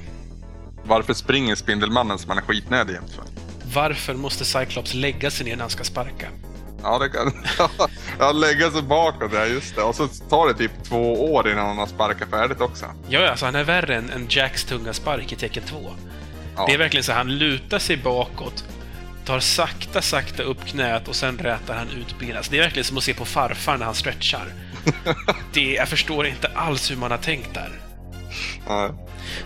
Varför 0.84 1.14
springer 1.14 1.56
Spindelmannen 1.56 2.20
som 2.20 2.30
han 2.30 2.38
är 2.38 2.42
skitnödig 2.42 2.94
jämt 2.94 3.12
för? 3.12 3.24
Varför 3.74 4.14
måste 4.14 4.46
Cyclops 4.46 4.94
lägga 4.94 5.32
sig 5.32 5.46
ner 5.46 5.56
när 5.56 5.62
han 5.64 5.70
ska 5.70 5.84
sparka? 5.84 6.28
Ja, 6.84 7.00
det 7.00 7.10
kan... 7.10 7.32
ja, 8.20 8.32
lägga 8.32 8.72
sig 8.72 8.82
bakåt, 8.82 9.32
ja 9.34 9.46
just 9.46 9.76
det. 9.76 9.82
Och 9.82 9.96
så 9.96 10.08
tar 10.08 10.48
det 10.48 10.54
typ 10.54 10.72
två 10.84 11.34
år 11.34 11.52
innan 11.52 11.68
han 11.68 11.78
har 11.78 11.88
sparkat 11.88 12.30
färdigt 12.30 12.62
också. 12.62 12.86
Ja, 13.10 13.30
alltså 13.30 13.46
han 13.46 13.56
är 13.56 13.64
värre 13.64 13.96
än, 13.96 14.10
än 14.10 14.28
Jacks 14.30 14.64
tunga 14.64 14.94
spark 14.94 15.32
i 15.32 15.36
tecken 15.36 15.64
2. 15.64 15.78
Ja. 16.56 16.66
Det 16.66 16.74
är 16.74 16.78
verkligen 16.78 17.04
så 17.04 17.14
han 17.14 17.38
lutar 17.38 17.80
sig 17.80 17.98
bakåt, 17.98 18.64
tar 19.26 19.40
sakta, 19.40 20.02
sakta 20.02 20.44
upp 20.44 20.66
knät 20.66 21.08
och 21.08 21.16
sen 21.16 21.38
rätar 21.38 21.76
han 21.76 21.90
ut 21.90 22.20
benen. 22.20 22.38
Alltså, 22.38 22.52
det 22.52 22.58
är 22.58 22.62
verkligen 22.62 22.86
som 22.86 22.98
att 22.98 23.04
se 23.04 23.14
på 23.14 23.26
farfar 23.26 23.78
när 23.78 23.86
han 23.86 23.96
stretchar. 23.96 24.54
Det, 25.54 25.74
jag 25.74 25.88
förstår 25.88 26.28
inte 26.28 26.48
alls 26.48 26.92
hur 26.92 26.96
man 26.96 27.12
har 27.12 27.18
tänkt 27.18 27.54
där. 27.54 27.72
Ja. 28.68 28.92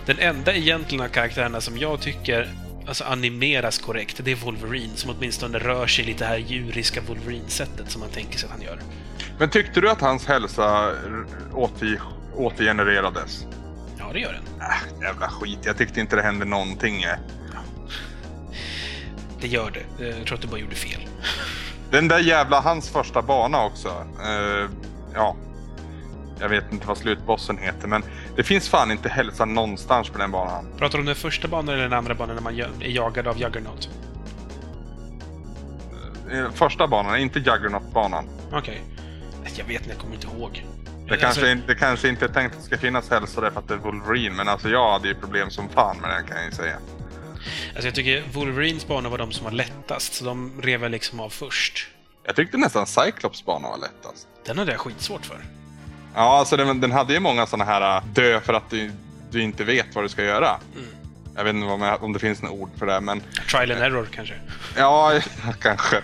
Den 0.06 0.18
enda 0.18 0.54
egentligen 0.54 1.04
av 1.04 1.08
karaktärerna 1.08 1.60
som 1.60 1.78
jag 1.78 2.00
tycker 2.00 2.48
alltså, 2.86 3.04
animeras 3.04 3.78
korrekt, 3.78 4.20
det 4.24 4.32
är 4.32 4.36
Wolverine, 4.36 4.96
som 4.96 5.10
åtminstone 5.10 5.58
rör 5.58 5.86
sig 5.86 6.04
lite 6.04 6.24
det 6.24 6.28
här 6.28 6.36
djuriska 6.36 7.00
Wolverine-sättet 7.00 7.90
som 7.90 8.00
man 8.00 8.10
tänker 8.10 8.38
sig 8.38 8.46
att 8.46 8.52
han 8.52 8.62
gör. 8.62 8.80
Men 9.38 9.50
tyckte 9.50 9.80
du 9.80 9.90
att 9.90 10.00
hans 10.00 10.26
hälsa 10.26 10.90
åter... 11.52 12.00
återgenererades? 12.36 13.46
Ja, 13.98 14.10
det 14.12 14.20
gör 14.20 14.32
den. 14.32 14.60
Äh, 14.60 15.02
jävla 15.02 15.28
skit. 15.28 15.58
Jag 15.64 15.76
tyckte 15.78 16.00
inte 16.00 16.16
det 16.16 16.22
hände 16.22 16.44
någonting. 16.44 17.02
eh. 17.02 17.16
Det 19.40 19.48
gör 19.48 19.70
det. 19.70 20.04
Jag 20.06 20.26
tror 20.26 20.34
att 20.34 20.42
du 20.42 20.48
bara 20.48 20.60
gjorde 20.60 20.74
fel. 20.74 21.08
Den 21.90 22.08
där 22.08 22.18
jävla 22.18 22.60
hans 22.60 22.88
första 22.90 23.22
bana 23.22 23.64
också. 23.64 23.88
Eh, 24.22 24.70
ja. 25.14 25.36
Jag 26.40 26.48
vet 26.48 26.72
inte 26.72 26.86
vad 26.86 26.98
slutbossen 26.98 27.58
heter, 27.58 27.88
men 27.88 28.02
det 28.36 28.42
finns 28.42 28.68
fan 28.68 28.90
inte 28.90 29.08
hälsa 29.08 29.44
någonstans 29.44 30.08
på 30.10 30.18
den 30.18 30.30
banan. 30.30 30.66
Pratar 30.78 30.98
du 30.98 31.02
om 31.02 31.06
den 31.06 31.14
första 31.16 31.48
banan 31.48 31.74
eller 31.74 31.82
den 31.82 31.92
andra 31.92 32.14
banan 32.14 32.34
när 32.36 32.42
man 32.42 32.54
är 32.60 32.70
jagad 32.80 33.26
av 33.28 33.38
Juggernaut? 33.38 33.88
Eh, 36.32 36.50
Första 36.52 36.86
banan, 36.88 37.18
inte 37.18 37.38
Juggernaut-banan. 37.38 38.28
Okej. 38.52 38.82
Jag 39.56 39.64
vet 39.64 39.80
inte, 39.80 39.90
jag 39.90 39.98
kommer 39.98 40.14
inte 40.14 40.26
ihåg. 40.26 40.66
Det 41.08 41.16
kanske, 41.16 41.50
inte- 41.52 41.66
det 41.66 41.74
kanske 41.74 42.08
inte 42.08 42.24
är 42.24 42.28
tänkt 42.28 42.52
att 42.54 42.60
det 42.60 42.66
ska 42.66 42.78
finnas 42.78 43.10
hälsa 43.10 43.40
där 43.40 43.50
för 43.50 43.60
att 43.60 43.68
det 43.68 43.74
är 43.74 43.78
Wolverine, 43.78 44.34
men 44.36 44.48
alltså 44.48 44.68
jag 44.68 44.92
hade 44.92 45.08
ju 45.08 45.14
problem 45.14 45.50
som 45.50 45.68
fan 45.68 45.96
med 46.00 46.10
den 46.10 46.26
kan 46.26 46.36
jag 46.36 46.44
ju 46.46 46.52
säga. 46.52 46.76
Alltså 47.74 47.86
jag 47.88 47.94
tycker 47.94 48.24
Wolverines 48.32 48.86
banor 48.88 49.10
var 49.10 49.18
de 49.18 49.32
som 49.32 49.44
var 49.44 49.52
lättast, 49.52 50.14
så 50.14 50.24
de 50.24 50.52
rev 50.62 50.82
jag 50.82 50.90
liksom 50.90 51.20
av 51.20 51.28
först. 51.30 51.88
Jag 52.26 52.36
tyckte 52.36 52.56
nästan 52.56 52.86
Cyclops 52.86 53.44
bana 53.44 53.68
var 53.68 53.78
lättast. 53.78 54.28
Den 54.46 54.58
hade 54.58 54.72
jag 54.72 54.80
skitsvårt 54.80 55.26
för. 55.26 55.38
Ja, 56.14 56.38
alltså 56.38 56.56
den, 56.56 56.80
den 56.80 56.92
hade 56.92 57.12
ju 57.12 57.20
många 57.20 57.46
sådana 57.46 57.64
här 57.64 57.96
äh, 57.96 58.04
dö 58.04 58.40
för 58.40 58.54
att 58.54 58.70
du, 58.70 58.90
du 59.30 59.42
inte 59.42 59.64
vet 59.64 59.94
vad 59.94 60.04
du 60.04 60.08
ska 60.08 60.24
göra. 60.24 60.56
Jag 61.36 61.44
vet 61.44 61.54
inte 61.54 61.66
om, 61.66 61.82
jag, 61.82 62.02
om 62.02 62.12
det 62.12 62.18
finns 62.18 62.42
något 62.42 62.52
ord 62.52 62.70
för 62.78 62.86
det, 62.86 63.00
men 63.00 63.22
Trial 63.50 63.72
and 63.72 63.82
error 63.82 64.08
kanske. 64.10 64.34
ja, 64.76 65.20
kanske. 65.60 66.02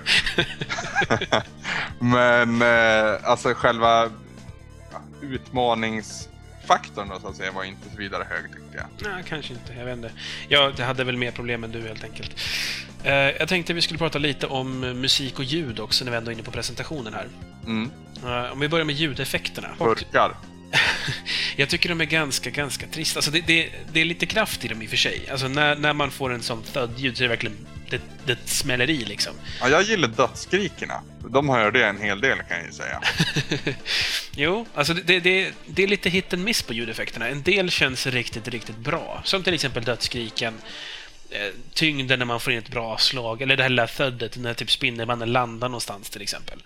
men 1.99 2.63
eh, 2.63 3.31
alltså 3.31 3.55
själva 3.55 4.11
ja, 4.93 5.01
utmanings... 5.23 6.31
skräckfaktorn 6.71 7.09
då 7.09 7.21
så 7.21 7.29
att 7.29 7.37
säga 7.37 7.53
var 7.53 7.65
inte 7.65 7.91
så 7.91 7.97
vidare 7.97 8.27
hög 8.29 8.45
jag. 8.81 9.13
Nej, 9.13 9.25
kanske 9.29 9.53
inte. 9.53 9.73
Jag 9.79 9.85
vet 9.85 9.97
inte. 9.97 10.11
Jag 10.49 10.73
hade 10.73 11.05
väl 11.05 11.17
mer 11.17 11.31
problem 11.31 11.65
än 11.65 11.73
du 11.73 11.81
helt 11.81 12.05
enkelt. 12.05 12.41
Eh, 13.05 13.13
jag 13.13 13.49
tänkte 13.49 13.73
vi 13.73 13.83
skulle 13.83 13.99
prata 13.99 14.19
lite 14.19 14.47
om 14.47 14.81
musik 14.81 15.39
och 15.39 15.45
ljud 15.45 15.81
också 15.81 16.05
när 16.05 16.13
vi 16.13 16.19
ändå 16.19 16.31
är 16.31 16.35
inne 16.35 16.43
på 16.43 16.51
presentationen 16.51 17.15
här. 17.15 17.29
Mm. 17.67 17.91
Eh, 18.25 18.53
om 18.53 18.61
vi 18.61 18.69
börjar 18.69 18.85
med 18.85 18.95
ljudeffekterna. 18.95 19.69
Burkar. 19.79 20.37
Jag 21.57 21.69
tycker 21.69 21.89
de 21.89 22.01
är 22.01 22.05
ganska, 22.05 22.51
ganska 22.51 22.87
trista. 22.87 23.19
Alltså 23.19 23.31
det, 23.31 23.41
det, 23.47 23.71
det 23.93 24.01
är 24.01 24.05
lite 24.05 24.27
kraft 24.27 24.65
i 24.65 24.69
dem 24.69 24.83
i 24.83 24.87
och 24.87 24.91
för 24.91 24.97
sig. 24.97 25.29
Alltså 25.31 25.49
när, 25.49 25.77
när 25.77 25.93
man 25.93 26.11
får 26.11 26.33
en 26.33 26.43
sån 26.43 26.63
thud-ljud 26.63 27.17
så 27.17 27.23
är 27.23 27.29
det 27.29 27.29
verkligen... 27.29 27.57
Det, 27.91 28.01
det 28.27 28.39
smäller 28.49 28.91
i 28.91 29.05
liksom. 29.05 29.33
Ja, 29.61 29.69
jag 29.69 29.83
gillar 29.83 30.09
dödsskrikerna. 30.09 31.03
De 31.31 31.49
hör 31.49 31.71
det 31.71 31.85
en 31.85 31.99
hel 32.03 32.21
del 32.21 32.39
kan 32.39 32.57
jag 32.57 32.67
ju 32.67 32.73
säga. 32.73 33.01
Jo, 34.37 34.67
alltså 34.75 34.95
det, 34.95 35.21
det, 35.21 35.53
det 35.67 35.83
är 35.83 35.87
lite 35.89 36.11
hit 36.11 36.33
and 36.35 36.45
miss 36.45 36.63
på 36.63 36.73
ljudeffekterna. 36.75 37.29
En 37.29 37.43
del 37.43 37.71
känns 37.71 38.07
riktigt, 38.07 38.49
riktigt 38.49 38.77
bra. 38.77 39.23
Som 39.25 39.43
till 39.43 39.55
exempel 39.55 39.85
dödsskriken. 39.85 40.55
eh, 41.31 41.49
Tyngden 41.75 42.19
när 42.19 42.27
man 42.27 42.41
får 42.41 42.53
in 42.53 42.59
ett 42.59 42.69
bra 42.69 42.99
slag. 42.99 43.43
Eller 43.43 43.57
det 43.57 43.63
här 43.63 43.71
lilla 43.71 43.87
thudet 43.87 44.37
när 44.37 44.55
typ 44.55 44.71
Spindelmannen 44.71 45.33
landar 45.33 45.69
någonstans 45.69 46.11
till 46.11 46.23
exempel. 46.23 46.63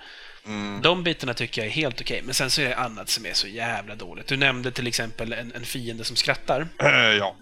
Mm. 0.46 0.82
De 0.82 1.02
bitarna 1.02 1.34
tycker 1.34 1.60
jag 1.62 1.66
är 1.66 1.72
helt 1.72 2.00
okej, 2.00 2.22
men 2.24 2.34
sen 2.34 2.50
så 2.50 2.60
är 2.62 2.68
det 2.68 2.76
annat 2.76 3.08
som 3.08 3.26
är 3.26 3.32
så 3.32 3.46
jävla 3.46 3.94
dåligt. 3.94 4.26
Du 4.26 4.37
nämnde 4.37 4.70
till 4.70 4.87
exempel 4.87 5.32
en, 5.32 5.52
en 5.52 5.64
fiende 5.64 6.04
som 6.04 6.16
skrattar. 6.16 6.68
Eh, 6.82 6.88
ja. 7.18 7.37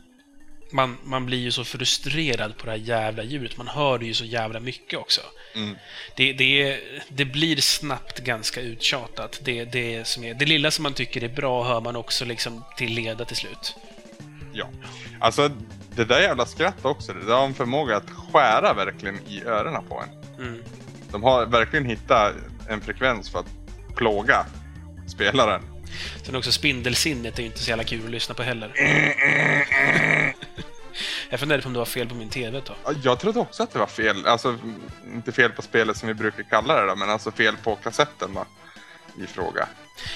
Man, 0.73 0.99
man 1.03 1.27
blir 1.27 1.39
ju 1.39 1.51
så 1.51 1.65
frustrerad 1.65 2.57
på 2.57 2.67
det 2.67 2.73
här 2.73 2.79
jävla 2.79 3.23
ljudet. 3.23 3.57
Man 3.57 3.69
hör 3.69 3.99
det 3.99 4.07
ju 4.07 4.15
så 4.15 4.25
jävla 4.25 4.61
mycket 4.61 4.99
också. 4.99 5.21
Mm. 5.55 5.77
Det, 6.17 6.33
det, 6.33 6.81
det 7.09 7.25
blir 7.25 7.57
snabbt 7.57 8.19
ganska 8.19 8.61
uttjatat. 8.61 9.41
Det, 9.43 9.65
det, 9.65 10.07
som 10.07 10.25
är, 10.25 10.35
det 10.35 10.45
lilla 10.45 10.71
som 10.71 10.83
man 10.83 10.95
tycker 10.95 11.25
är 11.25 11.29
bra 11.29 11.65
hör 11.65 11.81
man 11.81 11.97
också 11.97 12.25
liksom 12.25 12.65
till 12.77 12.95
leda 12.95 13.25
till 13.25 13.37
slut. 13.37 13.75
Ja. 14.53 14.67
Alltså, 15.21 15.51
det 15.95 16.05
där 16.05 16.21
jävla 16.21 16.47
skrattet 16.47 16.85
också, 16.85 17.13
det 17.13 17.33
har 17.33 17.45
en 17.45 17.55
förmåga 17.55 17.97
att 17.97 18.11
skära 18.11 18.75
verkligen 18.75 19.19
i 19.29 19.45
öronen 19.45 19.85
på 19.89 20.03
en. 20.03 20.45
Mm. 20.47 20.63
De 21.11 21.23
har 21.23 21.47
verkligen 21.47 21.85
hittat 21.85 22.35
en 22.69 22.81
frekvens 22.81 23.31
för 23.31 23.39
att 23.39 23.47
plåga 23.97 24.47
spelaren. 25.09 25.72
Sen 26.23 26.37
också 26.37 26.53
spindelsinnet 26.53 27.39
är 27.39 27.43
ju 27.43 27.47
inte 27.47 27.59
så 27.59 27.69
jävla 27.69 27.85
kul 27.85 28.05
att 28.05 28.11
lyssna 28.11 28.35
på 28.35 28.43
heller. 28.43 28.73
Jag 31.31 31.41
funderade 31.41 31.63
på 31.63 31.67
om 31.67 31.73
det 31.73 31.79
var 31.79 31.87
fel 31.87 32.09
på 32.09 32.15
min 32.15 32.29
TV 32.29 32.61
tag. 32.61 32.77
Ja, 32.85 32.93
Jag 33.05 33.21
trodde 33.21 33.41
också 33.41 33.63
att 33.63 33.73
det 33.73 33.79
var 33.79 33.87
fel, 33.87 34.27
alltså 34.27 34.59
inte 35.07 35.33
fel 35.33 35.51
på 35.51 35.63
spelet 35.63 35.97
som 35.97 36.09
vi 36.09 36.15
brukar 36.15 36.43
kalla 36.43 36.81
det 36.81 36.87
då, 36.87 36.97
men 36.97 37.11
alltså 37.11 37.31
fel 37.31 37.57
på 37.57 37.77
kassetten 37.77 38.35
då, 38.35 38.47
i 39.25 39.27
fråga. 39.27 39.69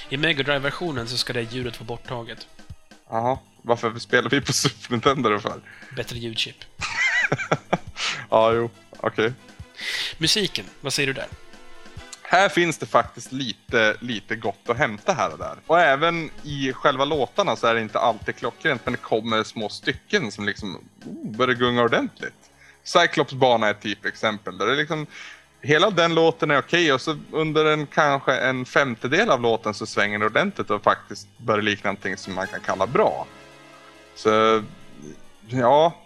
I 0.09 0.17
Mega 0.17 0.43
Drive-versionen 0.43 1.09
så 1.09 1.17
ska 1.19 1.33
det 1.33 1.43
ljudet 1.43 1.81
vara 1.81 1.87
borttaget. 1.87 2.47
Jaha, 3.11 3.39
varför 3.63 3.99
spelar 3.99 4.31
vi 4.31 4.41
på 4.41 4.53
Super 4.53 4.91
Nintendo 4.91 5.29
då 5.31 5.39
för? 5.39 5.61
Bättre 5.97 6.19
ljudchip. 6.19 6.57
ja, 8.31 8.53
jo, 8.53 8.71
okej. 9.01 9.33
Musiken, 10.19 10.65
vad 10.81 10.93
säger 10.93 11.07
du 11.07 11.13
där? 11.13 11.27
Här 12.37 12.49
finns 12.49 12.79
det 12.79 12.87
faktiskt 12.87 13.33
lite, 13.33 13.97
lite 14.01 14.37
gott 14.37 14.69
att 14.69 14.77
hämta 14.77 15.13
här 15.13 15.33
och 15.33 15.39
där. 15.39 15.57
Och 15.67 15.81
även 15.81 16.31
i 16.43 16.73
själva 16.73 17.05
låtarna 17.05 17.57
så 17.57 17.67
är 17.67 17.75
det 17.75 17.81
inte 17.81 17.99
alltid 17.99 18.37
klockrent, 18.37 18.81
men 18.85 18.93
det 18.93 18.99
kommer 18.99 19.45
små 19.45 19.69
stycken 19.69 20.33
som 20.33 20.47
liksom 20.47 20.77
oh, 21.05 21.37
börjar 21.37 21.55
gunga 21.55 21.83
ordentligt. 21.83 22.51
Cyclops 22.85 23.33
bana 23.33 23.67
är 23.67 23.71
ett 23.71 23.81
typexempel. 23.81 24.59
Där 24.59 24.67
det 24.67 24.75
liksom, 24.75 25.07
hela 25.61 25.91
den 25.91 26.15
låten 26.15 26.51
är 26.51 26.59
okej 26.59 26.93
och 26.93 27.01
så 27.01 27.19
under 27.31 27.65
en 27.65 27.87
kanske 27.87 28.37
en 28.37 28.65
femtedel 28.65 29.31
av 29.31 29.41
låten 29.41 29.75
så 29.75 29.87
svänger 29.87 30.19
det 30.19 30.27
ordentligt 30.27 30.71
och 30.71 30.83
faktiskt 30.83 31.39
börjar 31.39 31.63
likna 31.63 31.91
någonting 31.91 32.17
som 32.17 32.35
man 32.35 32.47
kan 32.47 32.61
kalla 32.61 32.87
bra. 32.87 33.27
Så, 34.15 34.63
ja, 35.49 36.03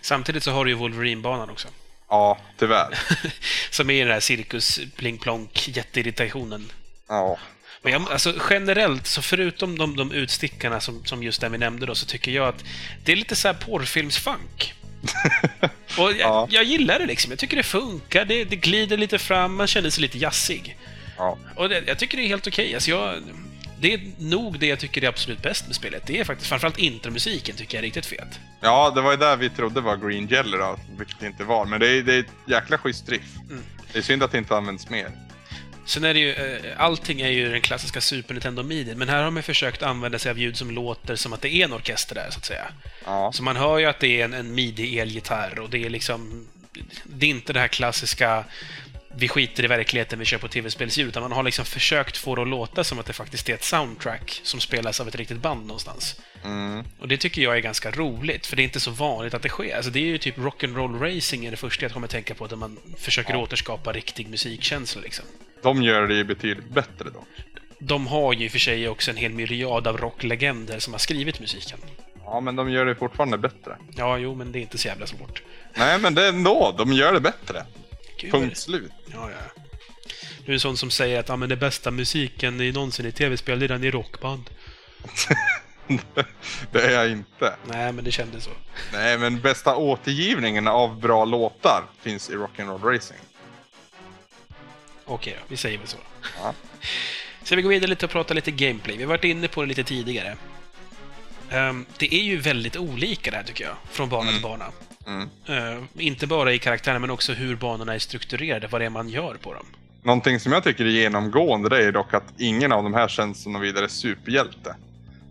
Samtidigt 0.00 0.42
så 0.42 0.50
har 0.50 0.64
du 0.64 0.70
ju 0.70 0.76
Wolverine-banan 0.76 1.50
också 1.50 1.68
ja, 2.08 2.38
tyvärr. 2.58 2.98
Som 3.70 3.90
är 3.90 4.04
den 4.04 4.12
här 4.14 4.20
cirkus 4.20 4.80
pling 4.96 5.18
plonk 5.18 5.68
jätteirritationen. 5.68 6.72
Ja, 7.08 7.38
Men 7.82 7.92
jag, 7.92 8.12
alltså, 8.12 8.34
generellt, 8.50 9.06
så 9.06 9.22
förutom 9.22 9.78
de, 9.78 9.96
de 9.96 10.12
utstickarna 10.12 10.80
som, 10.80 11.04
som 11.04 11.22
just 11.22 11.40
den 11.40 11.52
vi 11.52 11.58
nämnde 11.58 11.86
då, 11.86 11.94
så 11.94 12.06
tycker 12.06 12.30
jag 12.32 12.48
att 12.48 12.64
det 13.04 13.12
är 13.12 13.16
lite 13.16 13.36
så 13.36 13.48
här 13.48 13.54
porrfilmsfunk. 13.54 14.74
Och 15.98 16.10
jag, 16.12 16.16
Ja. 16.20 16.48
jag 16.50 16.64
gillar 16.64 16.98
det 16.98 17.06
liksom. 17.06 17.32
Jag 17.32 17.38
tycker 17.38 17.56
det 17.56 17.62
funkar. 17.62 18.24
Det, 18.24 18.44
det 18.44 18.56
glider 18.56 18.96
lite 18.96 19.18
fram. 19.18 19.54
Man 19.56 19.66
känner 19.66 19.90
sig 19.90 20.02
lite 20.02 20.18
jazzig. 20.18 20.76
ja. 21.16 21.38
Och 21.56 21.68
det, 21.68 21.82
jag 21.86 21.98
tycker 21.98 22.16
det 22.18 22.24
är 22.24 22.28
helt 22.28 22.46
okej. 22.46 22.74
Alltså 22.74 22.90
jag, 22.90 23.22
det 23.80 23.94
är 23.94 24.00
nog 24.18 24.58
det 24.58 24.66
jag 24.66 24.78
tycker 24.78 25.04
är 25.04 25.08
absolut 25.08 25.42
bäst 25.42 25.66
med 25.66 25.76
spelet. 25.76 26.02
Det 26.06 26.20
är 26.20 26.24
faktiskt 26.24 26.48
framförallt 26.48 26.78
intromusiken 26.78 27.56
tycker 27.56 27.76
jag 27.76 27.80
är 27.80 27.86
riktigt 27.86 28.06
fet. 28.06 28.40
Ja, 28.60 28.92
det 28.94 29.00
var 29.00 29.10
ju 29.10 29.16
där 29.16 29.36
vi 29.36 29.50
trodde 29.50 29.80
var 29.80 29.96
Green 29.96 30.26
Jelly 30.26 30.56
då, 30.56 30.78
vilket 30.98 31.20
det 31.20 31.26
inte 31.26 31.44
var. 31.44 31.66
Men 31.66 31.80
det 31.80 31.88
är, 31.88 32.02
det 32.02 32.14
är 32.14 32.20
ett 32.20 32.32
jäkla 32.46 32.78
schysst 32.78 33.08
riff. 33.08 33.36
Mm. 33.50 33.62
Det 33.92 33.98
är 33.98 34.02
synd 34.02 34.22
att 34.22 34.32
det 34.32 34.38
inte 34.38 34.56
används 34.56 34.90
mer. 34.90 35.10
Sen 35.88 36.04
är 36.04 36.14
det 36.14 36.20
ju, 36.20 36.32
eh, 36.32 36.80
allting 36.80 37.20
är 37.20 37.28
ju 37.28 37.50
den 37.50 37.60
klassiska 37.60 38.00
Super 38.00 38.34
Nintendo 38.34 38.62
Midi, 38.62 38.94
men 38.94 39.08
här 39.08 39.22
har 39.22 39.30
man 39.30 39.42
försökt 39.42 39.82
använda 39.82 40.18
sig 40.18 40.30
av 40.30 40.38
ljud 40.38 40.56
som 40.56 40.70
låter 40.70 41.16
som 41.16 41.32
att 41.32 41.40
det 41.40 41.54
är 41.54 41.64
en 41.64 41.72
orkester 41.72 42.14
där, 42.14 42.30
så 42.30 42.38
att 42.38 42.44
säga. 42.44 42.66
Ja, 43.04 43.32
Så 43.32 43.42
man 43.42 43.56
hör 43.56 43.78
ju 43.78 43.86
att 43.86 44.00
det 44.00 44.20
är 44.20 44.24
en, 44.24 44.34
en 44.34 44.54
midi-elgitarr 44.54 45.58
och 45.58 45.70
det 45.70 45.86
är 45.86 45.90
liksom... 45.90 46.48
Det 47.04 47.26
är 47.26 47.30
inte 47.30 47.52
det 47.52 47.60
här 47.60 47.68
klassiska 47.68 48.44
vi 49.18 49.28
skiter 49.28 49.64
i 49.64 49.66
verkligheten, 49.66 50.18
vi 50.18 50.24
kör 50.24 50.38
på 50.38 50.48
tv-spelsljud, 50.48 51.08
utan 51.08 51.22
man 51.22 51.32
har 51.32 51.42
liksom 51.42 51.64
försökt 51.64 52.16
få 52.16 52.34
det 52.34 52.42
att 52.42 52.48
låta 52.48 52.84
som 52.84 52.98
att 52.98 53.06
det 53.06 53.12
faktiskt 53.12 53.48
är 53.48 53.54
ett 53.54 53.64
soundtrack 53.64 54.40
som 54.44 54.60
spelas 54.60 55.00
av 55.00 55.08
ett 55.08 55.14
riktigt 55.14 55.38
band 55.38 55.66
någonstans. 55.66 56.20
mm. 56.44 56.84
Och 57.00 57.08
det 57.08 57.16
tycker 57.16 57.42
jag 57.42 57.56
är 57.56 57.60
ganska 57.60 57.90
roligt, 57.90 58.46
för 58.46 58.56
det 58.56 58.62
är 58.62 58.64
inte 58.64 58.80
så 58.80 58.90
vanligt 58.90 59.34
att 59.34 59.42
det 59.42 59.48
sker. 59.48 59.76
Alltså 59.76 59.90
det 59.90 59.98
är 59.98 60.04
ju 60.04 60.18
typ 60.18 60.36
rock'n'roll 60.36 61.00
racing 61.00 61.46
är 61.46 61.50
det 61.50 61.56
första 61.56 61.84
jag 61.84 61.92
kommer 61.92 62.06
att 62.06 62.10
tänka 62.10 62.34
på, 62.34 62.46
där 62.46 62.56
man 62.56 62.78
försöker 62.98 63.36
återskapa 63.36 63.92
riktig 63.92 64.28
musikkänsla 64.28 65.02
liksom. 65.02 65.24
de 65.62 65.82
gör 65.82 66.06
det 66.06 66.14
ju 66.14 66.24
betydligt 66.24 66.68
bättre 66.68 67.10
då. 67.14 67.24
De 67.78 68.06
har 68.06 68.32
ju 68.32 68.44
i 68.44 68.48
och 68.48 68.52
för 68.52 68.58
sig 68.58 68.88
också 68.88 69.10
en 69.10 69.16
hel 69.16 69.32
myriad 69.32 69.86
av 69.86 69.96
rocklegender 69.96 70.78
som 70.78 70.94
har 70.94 70.98
skrivit 70.98 71.40
musiken. 71.40 71.78
Ja, 72.24 72.40
men 72.40 72.56
de 72.56 72.70
gör 72.70 72.86
det 72.86 72.94
fortfarande 72.94 73.38
bättre. 73.38 73.76
Ja, 73.96 74.18
jo, 74.18 74.34
men 74.34 74.52
det 74.52 74.58
är 74.58 74.60
inte 74.60 74.78
så 74.78 74.88
jävla 74.88 75.06
svårt. 75.06 75.42
Nej, 75.74 75.98
men 75.98 76.14
det 76.14 76.24
är 76.24 76.28
ändå, 76.28 76.74
de 76.78 76.92
gör 76.92 77.12
det 77.12 77.20
bättre. 77.20 77.64
Gud, 78.18 78.32
Punkt 78.32 78.58
slut. 78.58 78.92
Ja, 79.06 79.30
ja. 79.30 79.62
Du 80.44 80.52
är 80.52 80.54
en 80.54 80.60
sån 80.60 80.76
som 80.76 80.90
säger 80.90 81.20
att 81.20 81.28
ja, 81.28 81.36
men 81.36 81.48
det 81.48 81.56
bästa 81.56 81.90
musiken 81.90 82.60
i 82.60 82.72
någonsin 82.72 83.06
i 83.06 83.12
tv-spel, 83.12 83.58
det 83.58 83.66
är 83.66 83.68
den 83.68 83.84
i 83.84 83.90
rockband. 83.90 84.50
det 86.72 86.80
är 86.80 86.90
jag 86.90 87.10
inte. 87.10 87.56
Nej, 87.66 87.92
men 87.92 88.04
det 88.04 88.12
kändes 88.12 88.44
så. 88.44 88.50
Nej, 88.92 89.18
men 89.18 89.40
bästa 89.40 89.76
återgivningen 89.76 90.68
av 90.68 91.00
bra 91.00 91.24
låtar 91.24 91.84
finns 92.00 92.30
i 92.30 92.32
Rock'n'Roll 92.32 92.94
Racing. 92.94 93.20
Okej 95.04 95.36
då, 95.38 95.44
vi 95.48 95.56
säger 95.56 95.78
väl 95.78 95.86
så. 95.86 95.98
Ja. 96.42 96.54
Ska 97.42 97.56
vi 97.56 97.62
gå 97.62 97.68
vidare 97.68 97.90
lite 97.90 98.06
och 98.06 98.12
prata 98.12 98.34
lite 98.34 98.50
gameplay? 98.50 98.96
Vi 98.96 99.02
har 99.02 99.08
varit 99.08 99.24
inne 99.24 99.48
på 99.48 99.62
det 99.62 99.68
lite 99.68 99.84
tidigare. 99.84 100.36
Ehm, 101.50 101.86
det 101.98 102.14
är 102.14 102.22
ju 102.22 102.36
väldigt 102.36 102.76
olika 102.76 103.30
det 103.30 103.36
här 103.36 103.44
tycker 103.44 103.64
jag, 103.64 103.76
från 103.90 104.08
bana 104.08 104.32
till 104.32 104.42
bana. 104.42 104.72
Mm. 105.08 105.28
Ehm, 105.46 105.88
inte 105.98 106.26
bara 106.26 106.52
i 106.52 106.58
karaktärerna, 106.58 106.98
men 106.98 107.10
också 107.10 107.32
hur 107.32 107.56
banorna 107.56 107.94
är 107.94 107.98
strukturerade, 107.98 108.66
vad 108.66 108.80
det 108.80 108.84
är 108.84 108.90
man 108.90 109.08
gör 109.08 109.34
på 109.34 109.54
dem. 109.54 109.66
Någonting 110.02 110.40
som 110.40 110.52
jag 110.52 110.64
tycker 110.64 110.84
är 110.84 110.88
genomgående 110.88 111.68
det 111.68 111.84
är 111.84 111.92
dock 111.92 112.14
att 112.14 112.34
ingen 112.38 112.72
av 112.72 112.82
de 112.82 112.94
här 112.94 113.08
känns 113.08 113.42
som 113.42 113.52
någon 113.52 113.62
vidare 113.62 113.88
superhjälte. 113.88 114.76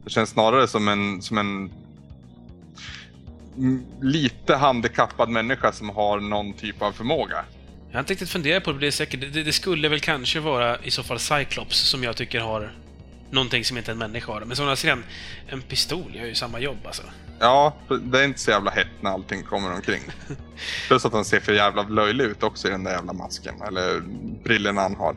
Det 0.04 0.10
känns 0.10 0.30
snarare 0.30 0.68
som 0.68 0.88
en, 0.88 1.22
som 1.22 1.38
en 1.38 1.72
lite 4.02 4.56
handikappad 4.56 5.30
människa 5.30 5.72
som 5.72 5.90
har 5.90 6.20
någon 6.20 6.54
typ 6.54 6.82
av 6.82 6.92
förmåga. 6.92 7.46
Jag 7.90 7.96
har 7.96 8.00
inte 8.00 8.14
riktigt 8.14 8.30
funderat 8.30 8.64
på 8.64 8.72
det, 8.72 8.80
det, 8.80 8.92
säkert, 8.92 9.20
det, 9.20 9.44
det 9.44 9.54
skulle 9.54 9.90
väl 9.90 10.00
kanske 10.00 10.40
vara 10.40 10.78
i 10.84 10.92
så 10.92 11.04
fall 11.04 11.20
Cyclops 11.20 11.78
som 11.78 12.04
jag 12.04 12.16
tycker 12.16 12.40
har 12.40 12.72
någonting 13.32 13.66
som 13.66 13.78
inte 13.78 13.92
en 13.92 13.98
människa 13.98 14.34
har. 14.34 14.42
Men 14.42 14.56
som 14.56 14.68
jag 14.68 14.78
ser 14.78 14.92
en, 14.92 15.04
en 15.48 15.62
pistol 15.62 16.16
gör 16.16 16.26
ju 16.26 16.36
samma 16.36 16.60
jobb 16.60 16.78
alltså. 16.86 17.04
Ja, 17.40 17.76
det 18.02 18.20
är 18.20 18.24
inte 18.24 18.40
så 18.40 18.52
jävla 18.52 18.72
hett 18.72 18.88
när 19.02 19.10
allting 19.10 19.44
kommer 19.44 19.74
omkring. 19.74 20.02
Plus 20.88 21.06
att 21.06 21.14
han 21.14 21.26
ser 21.26 21.40
för 21.40 21.54
jävla 21.54 21.84
löjlig 21.84 22.26
ut 22.26 22.44
också 22.44 22.68
i 22.68 22.72
den 22.72 22.84
där 22.84 22.92
jävla 22.92 23.14
masken, 23.14 23.62
eller 23.62 24.00
brillorna 24.44 24.82
han 24.82 24.96
har. 24.96 25.16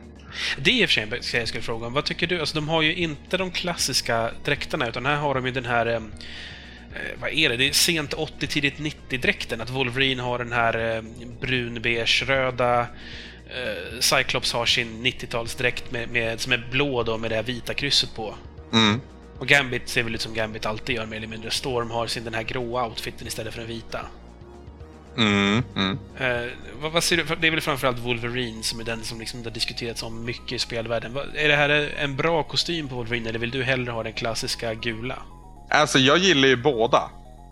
Det 0.57 0.71
är 0.71 0.75
i 0.75 0.85
och 0.85 0.89
för 0.89 0.93
sig 0.93 1.03
en 1.03 1.39
jag 1.39 1.47
skulle 1.47 1.63
fråga 1.63 1.87
om. 1.87 1.93
Vad 1.93 2.05
tycker 2.05 2.27
du? 2.27 2.39
Alltså, 2.39 2.55
de 2.55 2.69
har 2.69 2.81
ju 2.81 2.95
inte 2.95 3.37
de 3.37 3.51
klassiska 3.51 4.31
dräkterna, 4.45 4.87
utan 4.87 5.05
här 5.05 5.15
har 5.15 5.35
de 5.35 5.45
ju 5.45 5.51
den 5.51 5.65
här... 5.65 5.85
Eh, 5.85 5.95
eh, 5.95 6.01
vad 7.21 7.29
är 7.29 7.49
det? 7.49 7.57
Det 7.57 7.69
är 7.69 7.73
sent 7.73 8.13
80, 8.13 8.47
tidigt 8.47 8.77
90-dräkten. 8.77 9.61
Att 9.61 9.69
Wolverine 9.69 10.21
har 10.21 10.37
den 10.37 10.51
här 10.51 10.95
eh, 10.95 11.01
brun-beige-röda. 11.41 12.87
Eh, 13.55 13.99
Cyclops 13.99 14.53
har 14.53 14.65
sin 14.65 15.05
90-talsdräkt 15.05 15.83
med, 15.89 16.09
med, 16.09 16.39
som 16.39 16.51
är 16.51 16.67
blå 16.71 17.03
då, 17.03 17.17
med 17.17 17.31
det 17.31 17.35
här 17.35 17.43
vita 17.43 17.73
krysset 17.73 18.15
på. 18.15 18.35
Mm. 18.73 19.01
Och 19.39 19.47
Gambit 19.47 19.89
ser 19.89 20.03
väl 20.03 20.15
ut 20.15 20.21
som 20.21 20.33
Gambit 20.33 20.65
alltid 20.65 20.95
gör 20.95 21.05
mer 21.05 21.17
eller 21.17 21.27
mindre. 21.27 21.51
Storm 21.51 21.91
har 21.91 22.07
sin 22.07 22.23
den 22.23 22.33
här 22.33 22.43
gråa 22.43 22.87
outfiten 22.87 23.27
istället 23.27 23.53
för 23.53 23.59
den 23.59 23.69
vita. 23.69 23.99
Mm, 25.17 25.63
mm. 25.75 25.99
Eh, 26.19 26.51
vad, 26.81 26.91
vad 26.91 27.03
ser 27.03 27.17
du, 27.17 27.23
det 27.41 27.47
är 27.47 27.51
väl 27.51 27.61
framförallt 27.61 27.99
Wolverine 27.99 28.63
som 28.63 28.79
är 28.79 28.83
den 28.83 29.03
som 29.03 29.19
liksom 29.19 29.43
det 29.43 29.49
har 29.49 29.53
diskuterats 29.53 30.03
om 30.03 30.25
mycket 30.25 30.51
i 30.51 30.59
spelvärlden. 30.59 31.17
Är 31.35 31.47
det 31.47 31.55
här 31.55 31.93
en 31.97 32.15
bra 32.15 32.43
kostym 32.43 32.87
på 32.87 32.95
Wolverine 32.95 33.29
eller 33.29 33.39
vill 33.39 33.51
du 33.51 33.63
hellre 33.63 33.91
ha 33.91 34.03
den 34.03 34.13
klassiska 34.13 34.73
gula? 34.73 35.17
Alltså 35.69 35.99
jag 35.99 36.17
gillar 36.17 36.47
ju 36.47 36.55
båda. 36.55 37.09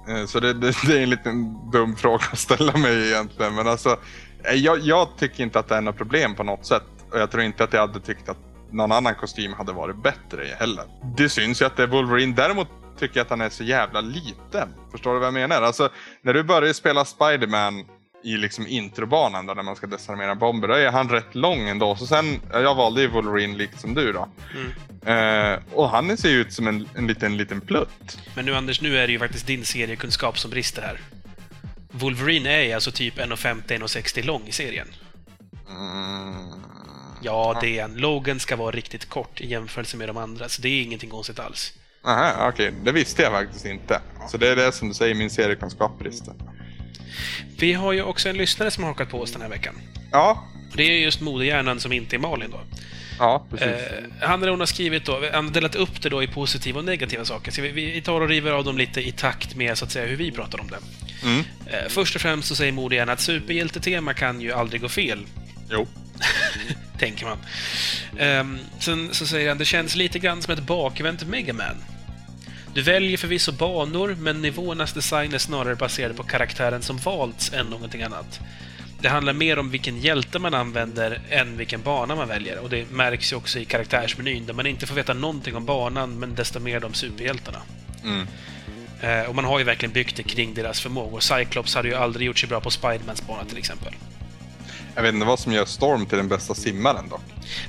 Eh, 0.10 0.26
Så 0.26 0.40
det, 0.40 0.54
det, 0.54 0.74
det 0.88 0.98
är 0.98 1.04
en 1.04 1.10
liten 1.10 1.70
dum 1.72 1.96
fråga 1.96 2.24
att 2.32 2.40
ställa 2.40 2.78
mig 2.78 3.08
egentligen. 3.08 3.56
Men 3.56 3.68
alltså, 3.68 3.98
jag, 4.44 4.80
jag 4.80 5.08
tycker 5.18 5.44
inte 5.44 5.60
att 5.60 5.68
det 5.68 5.76
är 5.76 5.82
något 5.82 5.98
problem 5.98 6.36
på 6.36 6.44
något 6.44 6.66
sätt. 6.66 6.84
Och 7.12 7.20
jag 7.20 7.32
tror 7.32 7.44
inte 7.44 7.64
att 7.64 7.74
jag 7.74 7.82
hade 7.82 8.00
tyckt 8.00 8.30
att 8.30 8.38
någon 8.72 8.92
annan 8.92 9.16
kostym 9.16 9.54
hade 9.54 9.72
varit 9.72 10.04
bättre 10.04 10.46
heller. 10.60 10.84
Det 11.18 11.30
syns 11.30 11.62
ju 11.62 11.66
att 11.66 11.78
det 11.78 11.84
är 11.84 11.88
Wolverine. 11.88 12.34
Däremot 12.36 12.68
tycker 13.00 13.18
jag 13.18 13.24
att 13.24 13.30
han 13.30 13.42
är 13.42 13.50
så 13.50 13.64
jävla 13.64 14.02
liten. 14.02 14.70
Förstår 14.92 15.14
du 15.14 15.20
vad 15.20 15.28
jag 15.28 15.34
menar? 15.34 15.62
Alltså, 15.62 15.90
när 16.22 16.34
du 16.34 16.44
börjar 16.44 16.74
spela 16.74 17.06
Spider-Man 17.06 17.86
i 18.24 18.38
liksom 18.38 18.68
introbanan 18.68 19.46
då, 19.46 19.54
när 19.54 19.64
man 19.64 19.76
ska 19.76 19.88
desarmera 19.88 20.36
bomber, 20.36 20.68
då 20.68 20.74
är 20.74 20.92
han 20.92 21.10
rätt 21.10 21.36
lång 21.36 21.70
ändå. 21.70 21.96
Så 21.96 22.06
sen, 22.08 22.42
ja, 22.52 22.60
jag 22.60 22.76
valde 22.76 23.02
ju 23.02 23.08
Wolverine 23.08 23.58
likt 23.58 23.80
som 23.80 23.94
du 23.94 24.14
då. 24.14 24.28
Eh, 25.12 25.60
och 25.74 25.90
han 25.90 26.18
ser 26.18 26.30
ju 26.30 26.36
ut 26.36 26.54
som 26.54 26.68
en, 26.68 26.90
en 26.96 27.08
liten, 27.08 27.38
liten 27.38 27.62
plutt. 27.62 28.18
Men 28.36 28.46
nu 28.46 28.56
Anders, 28.56 28.82
nu 28.82 28.98
är 28.98 29.08
det 29.08 29.14
ju 29.14 29.20
faktiskt 29.20 29.48
din 29.48 29.66
seriekunskap 29.66 30.40
som 30.40 30.52
brister 30.52 30.82
här. 30.82 31.00
Wolverine 31.92 32.50
är 32.50 32.76
alltså 32.76 32.92
typ 32.92 33.18
1,50-1,60 33.18 34.24
lång 34.24 34.48
i 34.48 34.52
serien. 34.52 34.88
Mm. 35.70 36.46
Ja, 37.22 37.58
det 37.62 37.78
är 37.78 37.82
han. 37.82 37.96
Logan 37.96 38.40
ska 38.40 38.56
vara 38.56 38.72
riktigt 38.72 39.10
kort 39.10 39.42
i 39.42 39.48
jämförelse 39.48 39.98
med 39.98 40.10
de 40.10 40.18
andra, 40.18 40.50
så 40.50 40.62
det 40.62 40.70
är 40.70 40.82
ingenting 40.84 41.10
konstigt 41.10 41.40
alls. 41.40 41.74
Aha, 42.06 42.50
okej. 42.50 42.74
Det 42.84 42.92
visste 42.92 43.22
jag 43.22 43.32
faktiskt 43.32 43.66
inte. 43.66 44.02
Så 44.32 44.38
det 44.38 44.48
är 44.48 44.56
det 44.56 44.72
som 44.72 44.88
du 44.88 44.94
säger, 44.94 45.16
min 45.16 45.30
seriekunskap 45.30 46.00
brister. 46.00 46.34
Vi 47.60 47.74
har 47.74 47.94
ju 47.94 48.04
också 48.04 48.30
en 48.30 48.38
lyssnare 48.38 48.72
som 48.72 48.84
har 48.84 48.92
hakat 48.92 49.10
på 49.10 49.22
oss 49.22 49.32
den 49.32 49.42
här 49.42 49.50
veckan. 49.50 49.76
Ja, 50.12 50.48
Det 50.76 50.84
är 50.84 51.00
just 51.00 51.22
modehjärnan 51.22 51.80
som 51.80 51.92
inte 51.92 52.16
är 52.16 52.20
Malin 52.20 52.52
då. 52.52 52.60
Ja 53.20 53.46
precis. 53.50 53.68
Eh, 53.68 54.04
han 54.22 54.42
eller 54.42 54.52
hon 54.52 54.60
har 54.60 54.68
skrivit 54.68 55.06
då, 55.06 55.22
han 55.34 55.46
har 55.46 55.54
delat 55.54 55.76
upp 55.76 56.02
det 56.02 56.10
då 56.10 56.24
i 56.24 56.28
positiva 56.28 56.80
och 56.80 56.86
negativa 56.86 57.26
saker. 57.26 57.52
Så 57.52 57.62
vi, 57.62 57.72
vi 57.72 58.02
tar 58.02 58.22
och 58.22 58.30
river 58.30 58.52
av 58.52 58.64
dem 58.64 58.78
lite 58.78 59.08
i 59.08 59.12
takt 59.12 59.56
med 59.56 59.78
så 59.78 59.86
att 59.86 59.92
säga 59.92 60.06
hur 60.06 60.16
vi 60.16 60.32
pratar 60.32 60.60
om 60.60 60.68
det. 60.68 60.78
Mm. 61.24 61.44
Eh, 61.66 61.90
först 61.90 62.16
och 62.16 62.22
främst 62.22 62.48
så 62.48 62.56
säger 62.56 62.72
modehjärnan 62.72 63.14
att 63.14 63.20
superhjältetema 63.20 64.14
kan 64.14 64.42
ju 64.42 64.54
aldrig 64.54 64.82
gå 64.82 64.90
fel. 64.90 65.20
Jo. 65.70 65.88
tänker 67.00 67.26
man. 67.26 67.38
Ehm, 68.18 68.60
sen 68.80 69.10
så 69.12 69.26
säger 69.26 69.50
han, 69.50 69.58
det 69.58 69.66
känns 69.66 69.96
lite 69.96 70.20
grann 70.20 70.42
som 70.42 70.54
ett 70.54 70.64
bakvänt 70.64 71.28
Megaman. 71.28 71.76
Du 72.74 72.82
väljer 72.82 73.18
förvisso 73.18 73.52
banor, 73.52 74.16
men 74.20 74.42
nivåernas 74.42 74.94
design 74.94 75.34
är 75.34 75.38
snarare 75.38 75.76
baserade 75.76 76.14
på 76.14 76.24
karaktären 76.24 76.82
som 76.82 76.98
valts 76.98 77.54
än 77.54 77.66
någonting 77.66 78.04
annat. 78.04 78.40
Det 79.02 79.10
handlar 79.10 79.34
mer 79.34 79.60
om 79.60 79.70
vilken 79.70 80.00
hjälte 80.00 80.40
man 80.40 80.54
använder 80.54 81.22
än 81.30 81.58
vilken 81.58 81.82
bana 81.82 82.16
man 82.16 82.28
väljer. 82.28 82.60
Och 82.60 82.70
det 82.70 82.92
märks 82.92 83.32
ju 83.32 83.36
också 83.36 83.60
i 83.60 83.66
karaktärsmenyn, 83.66 84.46
där 84.46 84.54
man 84.54 84.66
inte 84.66 84.88
får 84.88 84.96
veta 84.96 85.14
någonting 85.14 85.56
om 85.56 85.66
banan, 85.66 86.20
men 86.20 86.36
desto 86.36 86.60
mer 86.60 86.86
om 86.86 86.94
superhjältarna. 86.94 87.62
Mm. 88.04 88.28
Eh, 89.02 89.30
och 89.30 89.36
man 89.36 89.46
har 89.46 89.60
ju 89.60 89.66
verkligen 89.66 89.94
byggt 89.94 90.16
det 90.16 90.24
kring 90.24 90.54
deras 90.54 90.80
förmågor. 90.82 91.20
Cyclops 91.20 91.76
hade 91.76 91.88
ju 91.88 91.96
aldrig 91.96 92.28
gjort 92.28 92.38
sig 92.38 92.50
bra 92.50 92.62
på 92.62 92.70
Spidermans 92.70 93.28
bana 93.28 93.46
till 93.46 93.58
exempel. 93.58 93.94
Jag 94.96 95.04
vet 95.04 95.14
inte 95.14 95.26
vad 95.26 95.40
som 95.40 95.52
gör 95.54 95.66
Storm 95.66 96.06
till 96.06 96.18
den 96.18 96.28
bästa 96.28 96.56
simmaren 96.56 97.10
dock. 97.10 97.22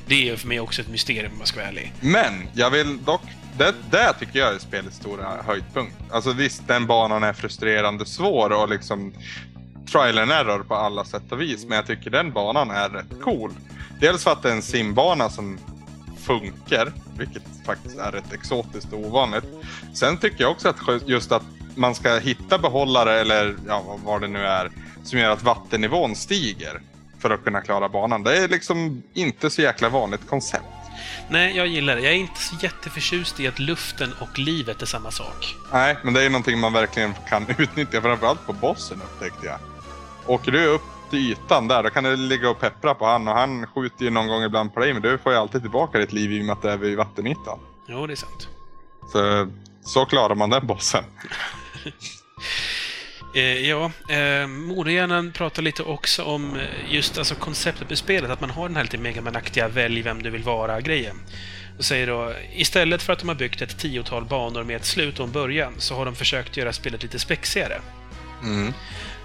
Det 0.07 0.15
är 0.15 0.25
ju 0.25 0.37
för 0.37 0.49
mig 0.49 0.61
också 0.61 0.83
ett 0.83 0.89
mysterium 0.89 1.33
om 1.33 1.39
jag 1.39 1.49
ska 1.49 1.57
vara 1.57 1.69
ärlig. 1.69 1.93
Men 2.01 2.49
jag 2.55 2.71
vill 2.71 3.05
dock... 3.05 3.23
Det, 3.59 3.75
det 3.91 4.13
tycker 4.19 4.39
jag 4.39 4.55
är 4.55 4.59
spelets 4.59 4.97
stora 4.97 5.43
höjdpunkt. 5.47 5.97
Alltså 6.11 6.33
visst, 6.33 6.69
den 6.69 6.87
banan 6.87 7.23
är 7.23 7.33
frustrerande 7.33 8.07
svår 8.07 8.53
och 8.53 8.69
liksom 8.69 9.13
trial 9.93 10.19
and 10.19 10.33
error 10.33 10.63
på 10.63 10.75
alla 10.75 11.05
sätt 11.05 11.33
och 11.33 11.41
vis. 11.41 11.65
Men 11.67 11.77
jag 11.77 11.87
tycker 11.87 12.11
den 12.11 12.33
banan 12.33 12.71
är 12.71 12.89
rätt 12.89 13.23
cool. 13.23 13.53
Dels 14.01 14.25
för 14.25 14.33
att 14.33 14.43
det 14.43 14.49
är 14.51 14.53
en 14.55 14.63
simbana 14.63 15.31
som 15.31 15.59
funkar, 16.19 16.93
vilket 17.19 17.43
faktiskt 17.67 17.99
är 17.99 18.13
rätt 18.13 18.33
exotiskt 18.33 18.93
och 18.93 18.99
ovanligt. 18.99 19.45
Sen 19.95 20.17
tycker 20.19 20.43
jag 20.45 20.51
också 20.51 20.69
att 20.69 21.09
just 21.09 21.33
att 21.33 21.43
man 21.75 21.95
ska 21.95 22.19
hitta 22.19 22.59
behållare 22.59 23.21
eller 23.21 23.57
ja, 23.69 23.83
vad- 23.87 24.01
vad 24.01 24.21
det 24.21 24.29
nu 24.29 24.47
är 24.47 24.71
som 25.05 25.19
gör 25.19 25.31
att 25.31 25.43
vattennivån 25.43 26.17
stiger 26.17 26.81
för 27.19 27.31
att 27.31 27.45
kunna 27.45 27.61
klara 27.61 27.89
banan. 27.89 28.23
Det 28.23 28.37
är 28.37 28.49
liksom 28.49 29.03
inte 29.15 29.51
så 29.51 29.63
jäkla 29.63 29.89
vanligt 29.89 30.29
koncept. 30.29 30.65
Nej, 31.29 31.57
jag 31.57 31.67
gillar 31.67 31.97
det. 31.97 32.03
Jag 32.03 32.13
är 32.13 32.17
inte 32.17 32.41
så 32.41 32.57
jätteförtjust 32.63 33.41
i 33.41 33.49
att 33.49 33.59
luften 33.59 34.13
och 34.21 34.39
livet 34.39 34.83
är 34.83 34.87
samma 34.87 35.11
sak. 35.11 35.55
Nej, 35.73 35.97
men 36.05 36.15
det 36.15 36.25
är 36.25 36.31
någonting 36.31 36.59
man 36.61 36.73
verkligen 36.73 37.15
kan 37.29 37.47
utnyttja, 37.59 38.03
framförallt 38.03 38.47
på 38.47 38.53
bossen 38.53 39.01
upptäckte 39.03 39.47
jag. 39.47 39.59
Åker 40.27 40.53
du 40.53 40.67
upp 40.67 40.83
till 41.11 41.19
ytan 41.19 41.69
där, 41.69 41.83
då 41.83 41.91
kan 41.91 42.05
du 42.05 42.17
ligga 42.17 42.51
och 42.51 42.61
peppra 42.61 42.95
på 42.95 43.07
han 43.07 43.29
och 43.29 43.35
han 43.35 43.67
skjuter 43.67 44.05
ju 44.05 44.11
någon 44.11 44.29
gång 44.29 44.43
ibland 44.43 44.75
på 44.75 44.81
dig, 44.81 44.93
men 44.93 45.03
du 45.03 45.19
får 45.19 45.33
ju 45.33 45.39
alltid 45.39 45.61
tillbaka 45.61 45.99
ditt 45.99 46.13
liv 46.13 46.33
i 46.33 46.41
och 46.41 46.45
med 46.45 46.53
att 46.53 46.63
det 46.63 46.73
är 46.73 46.77
vid 46.77 46.97
vattenytan. 46.97 47.59
Jo, 47.87 48.07
det 48.07 48.13
är 48.13 48.17
sant. 48.17 48.49
Så, 49.13 49.49
så 49.83 50.05
klarar 50.05 50.35
man 50.35 50.51
den 50.51 50.67
bossen. 50.67 51.05
Eh, 53.35 53.69
ja, 53.69 53.91
eh, 54.09 54.47
Modehjärnan 54.47 55.33
pratar 55.33 55.63
lite 55.63 55.83
också 55.83 56.25
om 56.25 56.57
eh, 56.57 56.95
just 56.95 57.19
alltså, 57.19 57.35
konceptet 57.35 57.89
med 57.89 57.99
spelet, 57.99 58.31
att 58.31 58.41
man 58.41 58.51
har 58.51 58.69
den 58.69 58.77
här 58.77 58.83
lite 58.83 58.99
megamanaktiga 58.99 59.69
välj 59.69 60.03
vem 60.03 60.23
du 60.23 60.31
vill 60.31 60.43
vara-grejen. 60.43 61.17
Och 61.79 61.85
säger 61.85 62.07
då, 62.07 62.33
istället 62.55 63.03
för 63.03 63.13
att 63.13 63.19
de 63.19 63.29
har 63.29 63.37
byggt 63.37 63.63
ett 63.63 63.79
tiotal 63.79 64.25
banor 64.25 64.65
med 64.65 64.77
ett 64.77 64.85
slut 64.85 65.19
och 65.19 65.27
en 65.27 65.33
början, 65.33 65.75
så 65.79 65.95
har 65.95 66.05
de 66.05 66.15
försökt 66.15 66.57
göra 66.57 66.73
spelet 66.73 67.03
lite 67.03 67.19
spexigare. 67.19 67.81
Mm. 68.43 68.73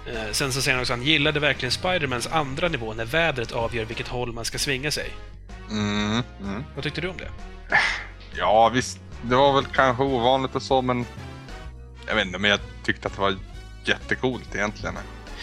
Eh, 0.06 0.32
sen 0.32 0.52
så 0.52 0.62
säger 0.62 0.74
han 0.74 0.82
också 0.82 0.92
att 0.92 0.98
han 0.98 1.06
gillade 1.06 1.40
verkligen 1.40 1.72
Spidermans 1.72 2.26
andra 2.26 2.68
nivå, 2.68 2.94
när 2.94 3.04
vädret 3.04 3.52
avgör 3.52 3.84
vilket 3.84 4.08
håll 4.08 4.32
man 4.32 4.44
ska 4.44 4.58
svinga 4.58 4.90
sig. 4.90 5.10
Mm. 5.70 6.22
Mm. 6.40 6.64
Vad 6.74 6.84
tyckte 6.84 7.00
du 7.00 7.08
om 7.08 7.16
det? 7.16 7.30
Ja, 8.36 8.68
visst. 8.68 9.00
Det 9.22 9.36
var 9.36 9.52
väl 9.52 9.64
kanske 9.64 10.02
ovanligt 10.02 10.54
och 10.54 10.62
så, 10.62 10.82
men... 10.82 11.06
Jag 12.06 12.14
vet 12.14 12.26
inte, 12.26 12.38
men 12.38 12.50
jag 12.50 12.60
tyckte 12.84 13.08
att 13.08 13.14
det 13.14 13.20
var 13.20 13.36
jättecoolt 13.84 14.54
egentligen. 14.54 14.94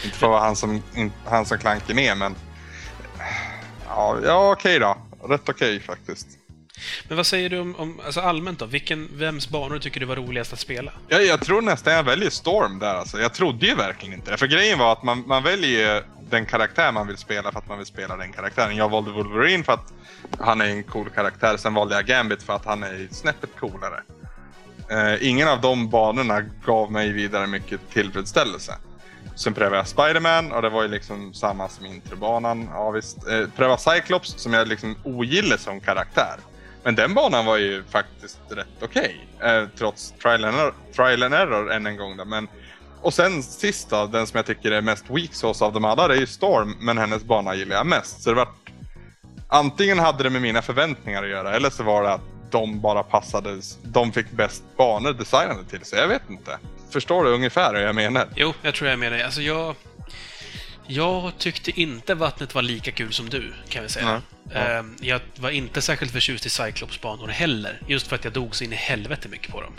Inte 0.05 0.17
för 0.17 0.27
att 0.27 0.31
vara 0.31 0.41
han 0.41 0.55
som, 0.55 0.83
han 1.25 1.45
som 1.45 1.57
klankar 1.57 1.93
ner, 1.93 2.15
men... 2.15 2.35
Ja, 3.87 4.17
ja 4.23 4.51
okej 4.51 4.79
då. 4.79 4.97
Rätt 5.29 5.49
okej 5.49 5.79
faktiskt. 5.79 6.27
Men 7.07 7.17
vad 7.17 7.27
säger 7.27 7.49
du 7.49 7.59
om, 7.59 7.75
om 7.75 7.99
alltså 8.05 8.19
allmänt 8.19 8.59
då? 8.59 8.65
Vilken, 8.65 9.09
vems 9.13 9.49
banor 9.49 9.79
tycker 9.79 9.99
du 9.99 10.05
var 10.05 10.15
roligast 10.15 10.53
att 10.53 10.59
spela? 10.59 10.91
Jag, 11.07 11.25
jag 11.25 11.41
tror 11.41 11.61
nästan 11.61 11.93
jag 11.93 12.03
väljer 12.03 12.29
Storm 12.29 12.79
där 12.79 12.95
alltså. 12.95 13.19
Jag 13.19 13.33
trodde 13.33 13.65
ju 13.65 13.75
verkligen 13.75 14.13
inte 14.13 14.31
det. 14.31 14.37
För 14.37 14.47
grejen 14.47 14.79
var 14.79 14.91
att 14.91 15.03
man, 15.03 15.23
man 15.27 15.43
väljer 15.43 16.03
den 16.29 16.45
karaktär 16.45 16.91
man 16.91 17.07
vill 17.07 17.17
spela 17.17 17.51
för 17.51 17.59
att 17.59 17.67
man 17.67 17.77
vill 17.77 17.87
spela 17.87 18.17
den 18.17 18.33
karaktären. 18.33 18.75
Jag 18.75 18.89
valde 18.89 19.11
Wolverine 19.11 19.63
för 19.63 19.73
att 19.73 19.93
han 20.39 20.61
är 20.61 20.65
en 20.65 20.83
cool 20.83 21.09
karaktär. 21.09 21.57
Sen 21.57 21.73
valde 21.73 21.95
jag 21.95 22.05
Gambit 22.05 22.43
för 22.43 22.53
att 22.53 22.65
han 22.65 22.83
är 22.83 23.07
snäppet 23.11 23.49
coolare. 23.59 24.01
Eh, 24.89 25.27
ingen 25.27 25.47
av 25.47 25.61
de 25.61 25.89
banorna 25.89 26.41
gav 26.65 26.91
mig 26.91 27.11
vidare 27.11 27.47
mycket 27.47 27.89
tillfredsställelse. 27.89 28.75
Sen 29.35 29.53
prövade 29.53 29.77
jag 29.77 29.87
Spiderman 29.87 30.51
och 30.51 30.61
det 30.61 30.69
var 30.69 30.81
ju 30.81 30.87
liksom 30.87 31.33
samma 31.33 31.69
som 31.69 31.85
introbanan. 31.85 32.69
Ja, 32.71 32.91
visst. 32.91 33.27
Eh, 33.27 33.47
prövade 33.55 33.81
Cyclops 33.81 34.33
som 34.37 34.53
jag 34.53 34.67
liksom 34.67 34.95
ogillar 35.03 35.57
som 35.57 35.79
karaktär. 35.79 36.35
Men 36.83 36.95
den 36.95 37.13
banan 37.13 37.45
var 37.45 37.57
ju 37.57 37.83
faktiskt 37.83 38.39
rätt 38.49 38.67
okej. 38.81 39.27
Eh, 39.43 39.63
trots 39.77 40.13
trial 40.21 40.45
and, 40.45 40.55
error, 40.57 40.73
trial 40.95 41.23
and 41.23 41.33
error 41.33 41.71
än 41.71 41.85
en 41.85 41.97
gång. 41.97 42.17
Då. 42.17 42.25
Men, 42.25 42.47
och 43.01 43.13
sen 43.13 43.43
sist 43.43 43.89
då, 43.89 44.05
den 44.07 44.27
som 44.27 44.37
jag 44.37 44.45
tycker 44.45 44.71
är 44.71 44.81
mest 44.81 45.05
weak 45.09 45.33
sauce 45.33 45.65
av 45.65 45.73
dem 45.73 45.85
alla, 45.85 46.07
det 46.07 46.13
är 46.13 46.19
ju 46.19 46.27
Storm. 46.27 46.75
Men 46.79 46.97
hennes 46.97 47.23
bana 47.23 47.55
gillar 47.55 47.75
jag 47.75 47.87
mest. 47.87 48.21
Så 48.23 48.29
det 48.29 48.35
var 48.35 48.47
Antingen 49.53 49.99
hade 49.99 50.23
det 50.23 50.29
med 50.29 50.41
mina 50.41 50.61
förväntningar 50.61 51.23
att 51.23 51.29
göra 51.29 51.55
eller 51.55 51.69
så 51.69 51.83
var 51.83 52.03
det 52.03 52.13
att 52.13 52.21
de 52.51 52.81
bara 52.81 53.03
passade, 53.03 53.61
de 53.83 54.11
fick 54.11 54.31
bäst 54.31 54.63
banor 54.77 55.13
designade 55.13 55.63
till 55.69 55.85
sig. 55.85 55.99
Jag 55.99 56.07
vet 56.07 56.29
inte. 56.29 56.57
Förstår 56.89 57.23
du 57.23 57.33
ungefär 57.33 57.73
hur 57.73 57.81
jag 57.81 57.95
menar? 57.95 58.27
Jo, 58.35 58.53
jag 58.61 58.73
tror 58.73 58.89
jag 58.89 58.99
menar, 58.99 59.09
med 59.09 59.19
dig. 59.19 59.25
Alltså 59.25 59.41
jag... 59.41 59.75
Jag 60.87 61.31
tyckte 61.37 61.81
inte 61.81 62.15
vattnet 62.15 62.55
var 62.55 62.61
lika 62.61 62.91
kul 62.91 63.13
som 63.13 63.29
du, 63.29 63.53
kan 63.69 63.83
vi 63.83 63.89
säga. 63.89 64.21
Ja. 64.53 64.59
Ehm, 64.59 64.95
Jag 65.01 65.21
var 65.35 65.49
inte 65.49 65.81
särskilt 65.81 66.11
förtjust 66.11 66.45
i 66.45 66.49
Cyclops-banor 66.49 67.27
heller, 67.27 67.81
just 67.87 68.07
för 68.07 68.15
att 68.15 68.23
jag 68.23 68.33
dog 68.33 68.55
så 68.55 68.63
in 68.63 68.73
i 68.73 68.75
helvete 68.75 69.27
mycket 69.29 69.51
på 69.51 69.61
dem. 69.61 69.73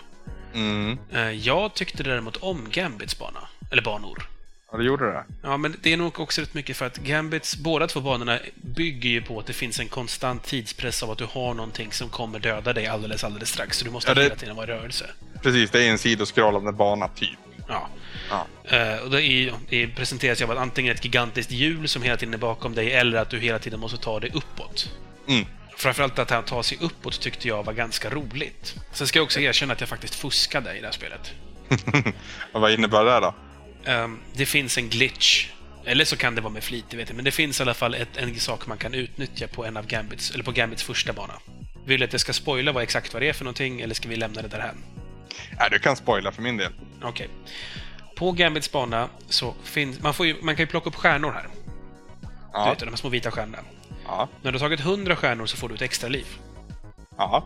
Mm. 0.53 0.97
Eh, 1.13 1.29
Jag 1.31 1.73
tyckte 1.73 2.03
däremot 2.03 2.37
om 2.37 2.67
Gambits 2.69 3.19
bana, 3.19 3.39
eller 3.71 3.81
banor. 3.81 4.27
Ja, 4.71 4.77
det 4.77 4.83
gjorde 4.83 5.05
det. 5.11 5.23
Ja, 5.43 5.57
men 5.57 5.75
det 5.81 5.93
är 5.93 5.97
nog 5.97 6.19
också 6.19 6.41
rätt 6.41 6.53
mycket 6.53 6.77
för 6.77 6.85
att 6.85 6.97
Gambits, 6.97 7.57
båda 7.57 7.87
två 7.87 7.99
banorna 8.01 8.39
bygger 8.55 9.09
ju 9.09 9.21
på 9.21 9.39
att 9.39 9.45
det 9.45 9.53
finns 9.53 9.79
en 9.79 9.87
konstant 9.87 10.43
tidspress 10.43 11.03
av 11.03 11.11
att 11.11 11.17
du 11.17 11.25
har 11.31 11.53
någonting 11.53 11.91
som 11.91 12.09
kommer 12.09 12.39
döda 12.39 12.73
dig 12.73 12.87
alldeles, 12.87 13.23
alldeles 13.23 13.49
strax. 13.49 13.77
Så 13.77 13.85
du 13.85 13.91
måste 13.91 14.11
Ja, 14.11 14.15
det- 14.15 14.23
hela 14.23 14.35
tiden 14.35 14.55
vara 14.55 14.67
i 14.67 14.69
rörelse. 14.77 15.05
Precis, 15.43 15.71
det 15.71 15.83
är 15.83 15.91
en 15.91 15.97
sidoskrollande 15.97 16.71
bana 16.71 17.07
typ. 17.07 17.29
Ja. 17.67 17.89
Ja. 18.29 18.47
Eh, 18.63 18.97
och 18.97 19.09
det, 19.11 19.23
är, 19.23 19.53
det 19.69 19.87
presenteras 19.87 20.41
ju 20.41 20.45
av 20.45 20.51
att 20.51 20.57
antingen 20.57 20.95
ett 20.95 21.05
gigantiskt 21.05 21.51
hjul 21.51 21.87
som 21.87 22.03
hela 22.03 22.17
tiden 22.17 22.33
är 22.33 22.37
bakom 22.37 22.75
dig, 22.75 22.91
eller 22.91 23.17
att 23.17 23.29
du 23.29 23.39
hela 23.39 23.59
tiden 23.59 23.79
måste 23.79 23.97
ta 23.97 24.19
dig 24.19 24.31
uppåt. 24.33 24.91
Mm. 25.27 25.45
Framförallt 25.77 26.19
att 26.19 26.29
han 26.29 26.43
tar 26.43 26.63
sig 26.63 26.77
uppåt 26.81 27.21
tyckte 27.21 27.47
jag 27.47 27.63
var 27.63 27.73
ganska 27.73 28.09
roligt. 28.09 28.75
Sen 28.91 29.07
ska 29.07 29.19
jag 29.19 29.23
också 29.23 29.39
erkänna 29.39 29.73
att 29.73 29.79
jag 29.79 29.89
faktiskt 29.89 30.15
fuskade 30.15 30.77
i 30.77 30.79
det 30.79 30.85
här 30.85 30.93
spelet. 30.93 31.33
Vad 32.51 32.71
innebär 32.71 33.05
det 33.05 33.19
då? 33.19 33.35
Ehm, 33.85 34.19
det 34.33 34.45
finns 34.45 34.77
en 34.77 34.89
glitch. 34.89 35.47
Eller 35.85 36.05
så 36.05 36.17
kan 36.17 36.35
det 36.35 36.41
vara 36.41 36.53
med 36.53 36.63
flit, 36.63 36.85
det 36.89 36.97
vet 36.97 37.09
jag. 37.09 37.15
Men 37.15 37.25
det 37.25 37.31
finns 37.31 37.59
i 37.59 37.63
alla 37.63 37.73
fall 37.73 37.95
ett, 37.95 38.17
en 38.17 38.39
sak 38.39 38.67
man 38.67 38.77
kan 38.77 38.93
utnyttja 38.93 39.47
på 39.47 39.65
en 39.65 39.77
av 39.77 39.87
Gambits, 39.87 40.31
eller 40.31 40.43
på 40.43 40.51
Gambits 40.51 40.83
första 40.83 41.13
bana. 41.13 41.33
Vill 41.85 41.99
du 41.99 42.05
att 42.05 42.13
jag 42.13 42.21
ska 42.21 42.33
spoila 42.33 42.71
vad 42.71 42.83
exakt 42.83 43.13
vad 43.13 43.21
det 43.21 43.29
är 43.29 43.33
för 43.33 43.43
någonting, 43.43 43.81
eller 43.81 43.95
ska 43.95 44.09
vi 44.09 44.15
lämna 44.15 44.41
det 44.41 44.47
därhän? 44.47 44.83
Nej, 45.59 45.67
du 45.71 45.79
kan 45.79 45.95
spoila 45.95 46.31
för 46.31 46.41
min 46.41 46.57
del. 46.57 46.71
Okej. 47.03 47.29
På 48.15 48.31
Gambits 48.31 48.71
bana 48.71 49.09
så 49.29 49.53
finns... 49.63 49.99
Man, 50.01 50.13
får 50.13 50.25
ju, 50.25 50.35
man 50.41 50.55
kan 50.55 50.63
ju 50.63 50.67
plocka 50.67 50.89
upp 50.89 50.95
stjärnor 50.95 51.31
här. 51.31 51.47
Du 52.21 52.27
Ja. 52.53 52.69
vet, 52.69 52.79
de 52.79 52.89
här 52.89 52.95
små 52.95 53.09
vita 53.09 53.31
stjärnorna. 53.31 53.63
Ja. 54.07 54.29
När 54.41 54.51
du 54.51 54.55
har 54.57 54.59
tagit 54.59 54.79
100 54.79 55.15
stjärnor 55.15 55.45
så 55.45 55.57
får 55.57 55.69
du 55.69 55.75
ett 55.75 55.81
extra 55.81 56.09
liv. 56.09 56.25
Ja. 57.17 57.45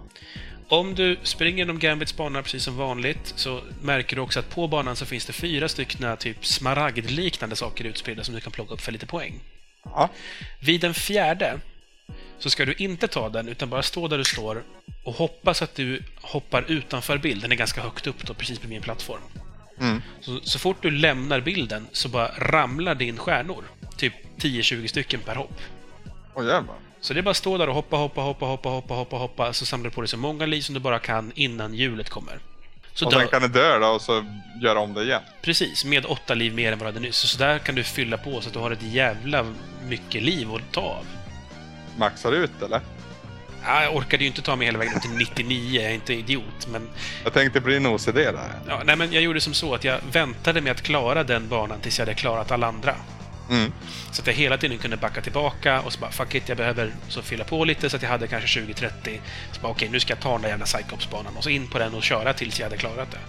Om 0.70 0.96
du 0.96 1.18
springer 1.24 1.58
genom 1.58 1.80
Gambits 1.80 2.18
bana 2.18 2.42
precis 2.44 2.64
som 2.64 2.78
vanligt 2.78 3.34
så 3.36 3.62
märker 3.82 4.16
du 4.16 4.22
också 4.22 4.40
att 4.40 4.50
på 4.50 4.68
banan 4.68 4.96
så 4.96 5.06
finns 5.06 5.26
det 5.26 5.34
fyra 5.34 5.70
stycken 5.70 6.18
typ 6.18 6.46
smaragdliknande 6.46 7.56
saker 7.56 7.86
utspridda 7.86 8.24
som 8.24 8.36
du 8.36 8.42
kan 8.42 8.52
plocka 8.52 8.74
upp 8.74 8.82
för 8.82 8.92
lite 8.92 9.06
poäng. 9.06 9.40
Ja. 9.84 10.10
Vid 10.60 10.82
den 10.82 10.94
fjärde 10.94 11.60
så 12.40 12.50
ska 12.50 12.66
du 12.66 12.74
inte 12.74 13.08
ta 13.08 13.30
den, 13.30 13.48
utan 13.48 13.70
bara 13.70 13.84
stå 13.84 14.08
där 14.08 14.18
du 14.18 14.24
står 14.24 14.64
och 15.04 15.14
hoppas 15.14 15.62
att 15.62 15.76
du 15.76 16.04
hoppar 16.22 16.66
utanför 16.68 17.18
bild. 17.18 17.42
Den 17.42 17.52
är 17.52 17.56
ganska 17.56 17.82
högt 17.82 18.08
upp 18.08 18.28
då, 18.28 18.34
precis 18.34 18.60
bredvid 18.60 18.78
en 18.78 18.84
plattform. 18.84 19.22
Mm. 19.80 20.02
Så, 20.22 20.40
så 20.44 20.60
fort 20.60 20.78
du 20.82 20.92
lämnar 20.92 21.40
bilden 21.42 21.88
så 21.92 22.10
bara 22.10 22.28
ramlar 22.38 22.96
din 22.96 23.18
stjärnor. 23.18 23.64
Typ 23.98 24.14
10-20 24.38 24.88
stycken 24.88 25.20
per 25.20 25.36
hopp. 25.36 25.62
Åh 26.34 26.46
jävlar. 26.46 26.76
Så 27.02 27.14
det 27.14 27.20
är 27.20 27.22
bara 27.22 27.32
att 27.32 27.38
stå 27.38 27.58
där 27.58 27.70
och 27.70 27.76
hoppa, 27.76 27.98
hoppa, 27.98 28.22
hoppa, 28.22 28.46
hoppa, 28.46 28.70
hoppa, 28.70 28.94
hoppa, 28.94 29.16
hoppa, 29.16 29.54
så 29.54 29.66
samlar 29.66 29.90
du 29.90 29.96
på 29.96 30.02
dig 30.02 30.08
så 30.08 30.18
många 30.18 30.46
liv 30.46 30.62
som 30.62 30.74
du 30.74 30.80
bara 30.80 31.00
kan 31.00 31.32
innan 31.36 31.74
hjulet 31.74 32.10
kommer. 32.10 32.40
Så 32.94 33.06
Och 33.06 33.12
dö- 33.12 33.20
sen 33.20 33.28
kan 33.28 33.42
du 33.42 33.48
dö 33.48 33.80
då 33.80 33.88
och 33.88 34.02
så 34.02 34.26
göra 34.62 34.80
om 34.80 34.94
det 34.94 35.04
igen. 35.04 35.22
Precis, 35.42 35.86
med 35.86 36.06
åtta 36.06 36.34
liv 36.34 36.54
mer 36.54 36.72
än 36.72 36.80
vad 36.80 36.88
du 36.88 36.92
hade 36.92 37.00
nyss. 37.00 37.18
Så 37.18 37.38
där 37.38 37.60
kan 37.60 37.76
du 37.76 37.84
fylla 37.84 38.18
på 38.18 38.42
så 38.42 38.48
att 38.48 38.54
du 38.54 38.60
har 38.60 38.72
ett 38.72 38.84
jävla 38.84 39.46
mycket 39.88 40.24
liv 40.24 40.54
att 40.56 40.72
ta 40.72 40.82
av. 40.82 41.06
Maxar 42.00 42.32
ut 42.32 42.62
eller? 42.62 42.82
Ja, 43.64 43.84
jag 43.84 43.96
orkade 43.96 44.24
ju 44.24 44.28
inte 44.28 44.42
ta 44.42 44.56
mig 44.56 44.66
hela 44.66 44.80
vägen 44.80 44.96
upp 44.96 45.02
till 45.02 45.12
99, 45.12 45.82
jag 45.82 45.92
är 45.92 45.96
inte 45.96 46.14
idiot, 46.14 46.68
men... 46.72 46.90
Jag 47.24 47.34
tänkte 47.34 47.62
på 47.62 47.70
din 47.70 47.86
OCD 47.86 48.16
där. 48.16 48.52
Ja, 48.68 48.82
nej, 48.86 48.96
men 48.96 49.14
jag 49.14 49.24
gjorde 49.24 49.42
som 49.42 49.54
så 49.54 49.76
att 49.76 49.84
jag 49.84 50.00
väntade 50.12 50.62
med 50.62 50.72
att 50.72 50.82
klara 50.82 51.24
den 51.24 51.48
banan 51.48 51.80
tills 51.80 52.00
jag 52.00 52.06
hade 52.06 52.16
klarat 52.16 52.52
alla 52.52 52.68
andra. 52.68 52.96
Mm. 53.50 53.74
Så 54.12 54.22
att 54.22 54.28
jag 54.28 54.34
hela 54.34 54.58
tiden 54.58 54.78
kunde 54.78 54.98
backa 54.98 55.22
tillbaka 55.22 55.82
och 55.82 55.94
så 55.94 56.00
bara 56.00 56.12
fuck 56.12 56.36
it, 56.36 56.50
jag 56.50 56.58
behöver 56.58 56.94
så 57.08 57.22
fylla 57.22 57.44
på 57.44 57.66
lite 57.66 57.90
så 57.90 57.96
att 57.96 58.02
jag 58.02 58.10
hade 58.10 58.28
kanske 58.28 58.60
20-30. 58.60 59.20
Så 59.52 59.62
bara 59.62 59.72
okej, 59.72 59.90
nu 59.92 60.00
ska 60.00 60.14
jag 60.14 60.20
ta 60.20 60.32
den 60.32 60.42
där 60.42 60.50
jävla 60.50 60.66
Cyclops-banan 60.66 61.38
och 61.38 61.44
så 61.44 61.50
in 61.50 61.68
på 61.68 61.80
den 61.80 61.94
och 61.94 62.04
köra 62.04 62.34
tills 62.34 62.60
jag 62.60 62.66
hade 62.66 62.78
klarat 62.78 63.12
det. 63.12 63.20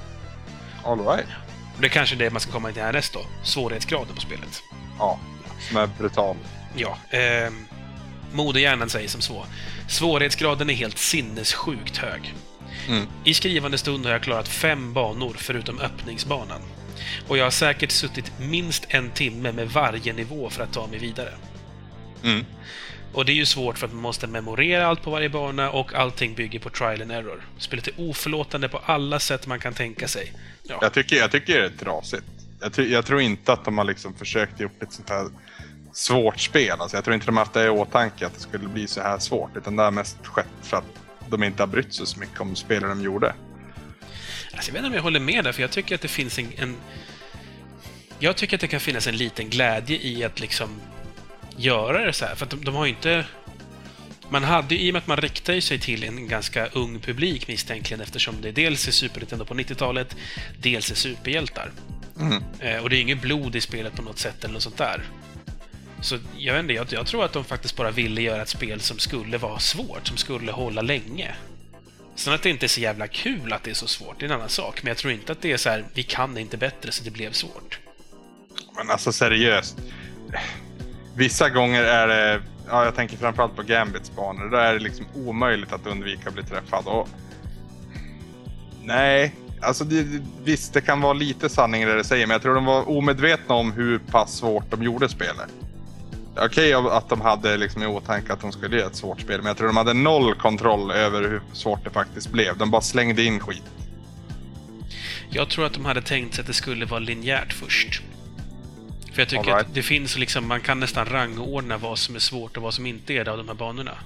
All 0.84 0.98
right. 0.98 1.26
Och 1.74 1.80
det 1.80 1.86
är 1.86 1.90
kanske 1.90 2.16
det 2.16 2.30
man 2.30 2.40
ska 2.40 2.52
komma 2.52 2.72
till 2.72 2.82
härnäst 2.82 3.12
då, 3.12 3.26
svårighetsgraden 3.42 4.14
på 4.14 4.20
spelet. 4.20 4.62
Ja. 4.98 5.18
Som 5.68 5.76
är 5.76 5.86
brutal. 5.86 6.36
Ja, 6.76 6.98
eh, 7.10 7.50
modehjärnan 8.32 8.90
säger 8.90 9.08
som 9.08 9.20
så. 9.20 9.46
Svårighetsgraden 9.88 10.70
är 10.70 10.74
helt 10.74 10.98
sinnessjukt 10.98 11.96
hög. 11.96 12.34
Mm. 12.88 13.06
I 13.24 13.34
skrivande 13.34 13.78
stund 13.78 14.04
har 14.06 14.12
jag 14.12 14.22
klarat 14.22 14.48
fem 14.48 14.92
banor 14.92 15.34
förutom 15.38 15.78
öppningsbanan. 15.80 16.60
Och 17.28 17.38
jag 17.38 17.44
har 17.44 17.50
säkert 17.50 17.90
suttit 17.90 18.32
minst 18.38 18.86
en 18.88 19.10
timme 19.10 19.52
med 19.52 19.68
varje 19.68 20.12
nivå 20.12 20.50
för 20.50 20.62
att 20.62 20.72
ta 20.72 20.86
mig 20.86 20.98
vidare. 20.98 21.34
Mm. 22.24 22.44
Och 23.12 23.24
det 23.24 23.32
är 23.32 23.34
ju 23.34 23.46
svårt 23.46 23.78
för 23.78 23.86
att 23.86 23.92
man 23.92 24.02
måste 24.02 24.26
memorera 24.26 24.86
allt 24.86 25.02
på 25.02 25.10
varje 25.10 25.28
bana 25.28 25.70
och 25.70 25.94
allting 25.94 26.34
bygger 26.34 26.58
på 26.58 26.70
trial 26.70 27.02
and 27.02 27.12
error. 27.12 27.44
Spelet 27.58 27.88
är 27.88 27.94
oförlåtande 27.96 28.68
på 28.68 28.78
alla 28.78 29.20
sätt 29.20 29.46
man 29.46 29.58
kan 29.60 29.74
tänka 29.74 30.08
sig. 30.08 30.32
Ja, 30.62 30.78
Jag 30.82 30.92
tycker, 30.92 31.16
jag 31.16 31.30
tycker 31.30 31.60
det 31.60 31.66
är 31.66 31.70
trasigt. 31.70 32.24
Jag, 32.60 32.86
jag 32.88 33.06
tror 33.06 33.20
inte 33.20 33.52
att 33.52 33.64
de 33.64 33.78
har 33.78 33.84
liksom 33.84 34.14
försökt 34.14 34.60
gjort 34.60 34.82
ett 34.82 34.92
sånt 34.92 35.10
här 35.10 35.26
svårt 35.92 36.40
spel. 36.40 36.80
Alltså 36.80 36.96
jag 36.96 37.04
tror 37.04 37.14
inte 37.14 37.26
de 37.26 37.36
haft 37.36 37.52
det 37.52 37.64
i 37.64 37.68
åtanke 37.68 38.26
att 38.26 38.34
det 38.34 38.40
skulle 38.40 38.68
bli 38.68 38.86
så 38.86 39.00
här 39.00 39.18
svårt. 39.18 39.56
Utan 39.56 39.76
det 39.76 39.82
har 39.82 39.90
mest 39.90 40.26
skett 40.26 40.46
för 40.62 40.76
att 40.76 40.84
de 41.28 41.42
inte 41.42 41.62
har 41.62 41.66
brytt 41.66 41.94
sig 41.94 42.06
så 42.06 42.20
mycket 42.20 42.40
om 42.40 42.56
spelet 42.56 42.90
de 42.90 43.02
gjorde. 43.02 43.34
Alltså, 44.52 44.70
jag 44.70 44.72
vet 44.72 44.78
inte 44.78 44.88
om 44.88 44.94
jag 44.94 45.02
håller 45.02 45.20
med 45.20 45.44
där, 45.44 45.52
för 45.52 45.62
jag 45.62 45.70
tycker 45.70 45.94
att 45.94 46.00
det 46.00 46.08
finns 46.08 46.38
en, 46.38 46.52
en... 46.56 46.76
Jag 48.18 48.36
tycker 48.36 48.56
att 48.56 48.60
det 48.60 48.68
kan 48.68 48.80
finnas 48.80 49.06
en 49.06 49.16
liten 49.16 49.50
glädje 49.50 49.98
i 49.98 50.24
att 50.24 50.40
liksom 50.40 50.80
göra 51.56 52.04
det 52.04 52.12
så 52.12 52.24
här. 52.24 52.34
För 52.34 52.44
att 52.44 52.50
de, 52.50 52.64
de 52.64 52.74
har 52.74 52.84
ju 52.84 52.90
inte... 52.90 53.26
Man 54.28 54.44
hade 54.44 54.74
ju, 54.74 54.80
i 54.80 54.90
och 54.90 54.92
med 54.92 55.00
att 55.00 55.06
man 55.06 55.16
riktar 55.16 55.60
sig 55.60 55.78
till 55.78 56.04
en 56.04 56.28
ganska 56.28 56.66
ung 56.66 57.00
publik 57.00 57.48
misstänkligen 57.48 58.00
eftersom 58.00 58.34
det 58.40 58.52
dels 58.52 58.88
är 58.88 58.92
Super 58.92 59.20
Nintendo 59.20 59.44
på 59.44 59.54
90-talet, 59.54 60.16
dels 60.58 60.90
är 60.90 60.94
superhjältar. 60.94 61.70
Mm. 62.20 62.42
Eh, 62.60 62.82
och 62.82 62.90
det 62.90 62.96
är 62.96 63.00
inget 63.00 63.22
blod 63.22 63.56
i 63.56 63.60
spelet 63.60 63.96
på 63.96 64.02
något 64.02 64.18
sätt 64.18 64.44
eller 64.44 64.54
något 64.54 64.62
sånt 64.62 64.76
där. 64.76 65.02
Så 66.02 66.18
jag 66.36 66.54
vet 66.54 66.60
inte, 66.60 66.74
jag, 66.74 66.86
jag 66.90 67.06
tror 67.06 67.24
att 67.24 67.32
de 67.32 67.44
faktiskt 67.44 67.76
bara 67.76 67.90
ville 67.90 68.22
göra 68.22 68.42
ett 68.42 68.48
spel 68.48 68.80
som 68.80 68.98
skulle 68.98 69.38
vara 69.38 69.58
svårt, 69.58 70.08
som 70.08 70.16
skulle 70.16 70.52
hålla 70.52 70.82
länge. 70.82 71.34
Sen 72.14 72.34
att 72.34 72.42
det 72.42 72.50
inte 72.50 72.66
är 72.66 72.68
så 72.68 72.80
jävla 72.80 73.06
kul 73.06 73.52
att 73.52 73.62
det 73.62 73.70
är 73.70 73.74
så 73.74 73.86
svårt, 73.86 74.16
det 74.18 74.26
är 74.26 74.28
en 74.28 74.36
annan 74.36 74.48
sak. 74.48 74.82
Men 74.82 74.88
jag 74.88 74.96
tror 74.96 75.12
inte 75.12 75.32
att 75.32 75.42
det 75.42 75.52
är 75.52 75.56
så 75.56 75.68
här, 75.68 75.84
vi 75.94 76.02
kan 76.02 76.38
inte 76.38 76.56
bättre 76.56 76.92
så 76.92 77.04
det 77.04 77.10
blev 77.10 77.32
svårt. 77.32 77.78
Men 78.76 78.90
alltså 78.90 79.12
seriöst. 79.12 79.78
Vissa 81.16 81.48
gånger 81.48 81.82
är 81.82 82.06
det, 82.06 82.42
ja 82.68 82.84
jag 82.84 82.94
tänker 82.94 83.16
framförallt 83.16 83.56
på 83.56 83.62
Gambits 83.62 84.16
banor, 84.16 84.50
där 84.50 84.64
är 84.64 84.72
det 84.72 84.80
liksom 84.80 85.06
omöjligt 85.14 85.72
att 85.72 85.86
undvika 85.86 86.28
att 86.28 86.34
bli 86.34 86.42
träffad. 86.42 86.86
Och... 86.86 87.08
Nej, 88.82 89.34
alltså 89.62 89.84
det, 89.84 90.22
visst 90.44 90.74
det 90.74 90.80
kan 90.80 91.00
vara 91.00 91.12
lite 91.12 91.48
sanning 91.48 91.82
i 91.82 91.86
det 91.86 91.96
du 91.96 92.04
säger, 92.04 92.26
men 92.26 92.34
jag 92.34 92.42
tror 92.42 92.54
de 92.54 92.64
var 92.64 92.88
omedvetna 92.88 93.54
om 93.54 93.72
hur 93.72 93.98
pass 93.98 94.36
svårt 94.36 94.70
de 94.70 94.82
gjorde 94.82 95.08
spelet. 95.08 95.50
Okej 96.36 96.74
att 96.74 97.08
de 97.08 97.20
hade 97.20 97.56
liksom 97.56 97.82
i 97.82 97.86
åtanke 97.86 98.32
att 98.32 98.40
de 98.40 98.52
skulle 98.52 98.76
göra 98.76 98.86
ett 98.86 98.96
svårt 98.96 99.20
spel, 99.20 99.38
men 99.38 99.46
jag 99.46 99.56
tror 99.56 99.66
de 99.66 99.76
hade 99.76 99.94
noll 99.94 100.34
kontroll 100.34 100.90
över 100.90 101.22
hur 101.22 101.42
svårt 101.52 101.84
det 101.84 101.90
faktiskt 101.90 102.30
blev. 102.30 102.58
De 102.58 102.70
bara 102.70 102.82
slängde 102.82 103.22
in 103.22 103.40
skit. 103.40 103.62
Jag 105.30 105.48
tror 105.48 105.66
att 105.66 105.72
de 105.72 105.84
hade 105.84 106.02
tänkt 106.02 106.34
sig 106.34 106.42
att 106.42 106.46
det 106.46 106.52
skulle 106.52 106.86
vara 106.86 107.00
linjärt 107.00 107.52
först. 107.52 108.02
För 109.12 109.22
jag 109.22 109.28
tycker 109.28 109.44
right. 109.44 109.66
att 109.66 109.74
det 109.74 109.82
finns 109.82 110.18
liksom, 110.18 110.48
man 110.48 110.60
kan 110.60 110.80
nästan 110.80 111.06
rangordna 111.06 111.78
vad 111.78 111.98
som 111.98 112.14
är 112.14 112.18
svårt 112.18 112.56
och 112.56 112.62
vad 112.62 112.74
som 112.74 112.86
inte 112.86 113.12
är 113.12 113.24
det 113.24 113.30
av 113.30 113.38
de 113.38 113.48
här 113.48 113.54
banorna. 113.54 113.98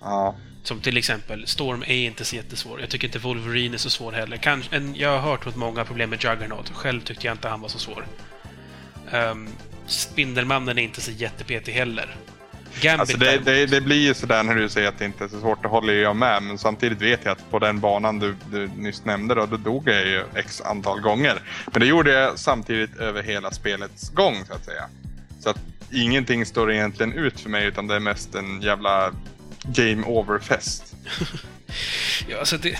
Ja, 0.00 0.34
Som 0.62 0.80
till 0.80 0.96
exempel, 0.96 1.46
Storm 1.46 1.82
är 1.82 2.06
inte 2.06 2.24
så 2.24 2.36
jättesvår. 2.36 2.80
Jag 2.80 2.90
tycker 2.90 3.06
inte 3.06 3.18
Wolverine 3.18 3.74
är 3.74 3.78
så 3.78 3.90
svår 3.90 4.12
heller. 4.12 4.36
Kanske, 4.36 4.76
en, 4.76 4.94
jag 4.94 5.10
har 5.10 5.30
hört 5.30 5.46
att 5.46 5.56
många 5.56 5.80
har 5.80 5.84
problem 5.84 6.10
med 6.10 6.24
Juggernaut. 6.24 6.70
Själv 6.70 7.00
tyckte 7.00 7.26
jag 7.26 7.34
inte 7.34 7.48
han 7.48 7.60
var 7.60 7.68
så 7.68 7.78
svår. 7.78 8.06
Um, 9.12 9.48
Spindelmannen 9.90 10.78
är 10.78 10.82
inte 10.82 11.00
så 11.00 11.10
jättepetig 11.10 11.72
heller. 11.72 12.16
Gambit 12.80 13.00
Alltså 13.00 13.16
det, 13.16 13.38
det, 13.38 13.66
det 13.66 13.80
blir 13.80 14.06
ju 14.06 14.14
sådär 14.14 14.42
när 14.42 14.54
du 14.54 14.68
säger 14.68 14.88
att 14.88 14.98
det 14.98 15.04
inte 15.04 15.24
är 15.24 15.28
så 15.28 15.40
svårt, 15.40 15.62
det 15.62 15.68
håller 15.68 15.92
jag 15.92 16.16
med. 16.16 16.42
Men 16.42 16.58
samtidigt 16.58 17.02
vet 17.02 17.20
jag 17.24 17.32
att 17.32 17.50
på 17.50 17.58
den 17.58 17.80
banan 17.80 18.18
du, 18.18 18.36
du 18.50 18.70
nyss 18.76 19.04
nämnde 19.04 19.34
då, 19.34 19.46
då 19.46 19.56
dog 19.56 19.88
jag 19.88 20.06
ju 20.06 20.24
x 20.34 20.60
antal 20.60 21.00
gånger. 21.00 21.42
Men 21.72 21.80
det 21.80 21.86
gjorde 21.86 22.12
jag 22.12 22.38
samtidigt 22.38 22.96
över 22.96 23.22
hela 23.22 23.50
spelets 23.50 24.10
gång 24.10 24.36
så 24.46 24.52
att 24.54 24.64
säga. 24.64 24.84
Så 25.40 25.50
att 25.50 25.58
ingenting 25.92 26.46
står 26.46 26.72
egentligen 26.72 27.12
ut 27.12 27.40
för 27.40 27.50
mig 27.50 27.66
utan 27.66 27.86
det 27.86 27.94
är 27.94 28.00
mest 28.00 28.34
en 28.34 28.60
jävla 28.62 29.12
game 29.64 30.06
over-fest. 30.06 30.94
Ja, 32.28 32.38
alltså 32.38 32.58
det, 32.58 32.78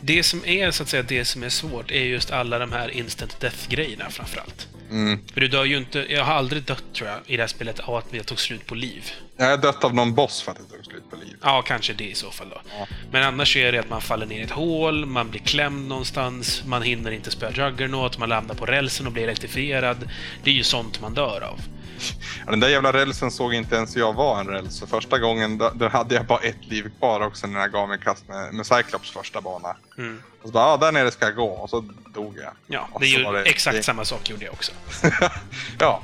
det 0.00 0.22
som 0.22 0.44
är 0.44 0.70
så 0.70 0.82
att 0.82 0.88
säga 0.88 1.02
det 1.02 1.24
som 1.24 1.42
är 1.42 1.48
svårt 1.48 1.90
är 1.90 2.04
just 2.04 2.30
alla 2.30 2.58
de 2.58 2.72
här 2.72 2.90
instant 2.90 3.40
death-grejerna 3.40 4.10
framförallt. 4.10 4.68
Mm. 4.90 5.18
För 5.34 5.40
du 5.40 5.48
dör 5.48 5.64
ju 5.64 5.76
inte... 5.76 6.06
Jag 6.08 6.24
har 6.24 6.34
aldrig 6.34 6.62
dött, 6.62 6.84
tror 6.94 7.08
jag, 7.08 7.18
i 7.26 7.36
det 7.36 7.42
här 7.42 7.48
spelet 7.48 7.80
av 7.80 7.94
att 7.94 8.06
jag 8.10 8.26
tog 8.26 8.40
slut 8.40 8.66
på 8.66 8.74
liv. 8.74 9.10
Jag 9.36 9.50
har 9.50 9.56
dött 9.56 9.84
av 9.84 9.94
någon 9.94 10.14
boss 10.14 10.42
för 10.42 10.52
att 10.52 10.58
det 10.58 10.76
tog 10.76 10.84
slut 10.84 11.10
på 11.10 11.16
liv. 11.16 11.36
Ja, 11.42 11.62
kanske 11.62 11.92
det 11.92 12.04
i 12.04 12.14
så 12.14 12.30
fall 12.30 12.48
då. 12.48 12.60
Ja. 12.78 12.86
Men 13.10 13.22
annars 13.22 13.56
är 13.56 13.72
det 13.72 13.78
att 13.78 13.90
man 13.90 14.00
faller 14.00 14.26
ner 14.26 14.40
i 14.40 14.42
ett 14.42 14.50
hål, 14.50 15.06
man 15.06 15.30
blir 15.30 15.40
klämd 15.40 15.88
någonstans, 15.88 16.62
man 16.66 16.82
hinner 16.82 17.10
inte 17.10 17.30
spöa 17.30 17.50
Juggernaut, 17.50 18.18
man 18.18 18.28
landar 18.28 18.54
på 18.54 18.66
rälsen 18.66 19.06
och 19.06 19.12
blir 19.12 19.22
elektrifierad. 19.22 20.10
Det 20.44 20.50
är 20.50 20.54
ju 20.54 20.62
sånt 20.62 21.00
man 21.00 21.14
dör 21.14 21.40
av. 21.40 21.60
Den 22.46 22.60
där 22.60 22.68
jävla 22.68 22.92
rälsen 22.92 23.30
såg 23.30 23.54
inte 23.54 23.76
ens 23.76 23.96
jag 23.96 24.12
var 24.12 24.40
en 24.40 24.46
räls. 24.46 24.74
Så 24.76 24.86
första 24.86 25.18
gången 25.18 25.58
då, 25.58 25.70
då 25.74 25.88
hade 25.88 26.14
jag 26.14 26.26
bara 26.26 26.38
ett 26.40 26.66
liv 26.68 26.90
kvar 26.98 27.20
också 27.20 27.46
när 27.46 27.60
jag 27.60 27.72
gav 27.72 27.88
mig 27.88 27.98
kast 28.04 28.28
med, 28.28 28.54
med 28.54 28.66
Cyclops 28.66 29.10
första 29.10 29.40
bana. 29.40 29.76
Mm. 29.98 30.22
Och 30.42 30.48
så 30.48 30.52
bara, 30.52 30.64
ja 30.70 30.76
där 30.76 30.92
nere 30.92 31.10
ska 31.10 31.24
jag 31.24 31.34
gå. 31.34 31.48
Och 31.48 31.70
så 31.70 31.84
dog 32.14 32.38
jag. 32.38 32.52
Ja, 32.66 32.88
det 33.00 33.06
ju 33.06 33.24
var 33.24 33.32
det- 33.32 33.42
exakt 33.42 33.76
det- 33.76 33.82
samma 33.82 34.04
sak 34.04 34.30
gjorde 34.30 34.44
jag 34.44 34.54
också. 34.54 34.72
ja, 35.78 36.02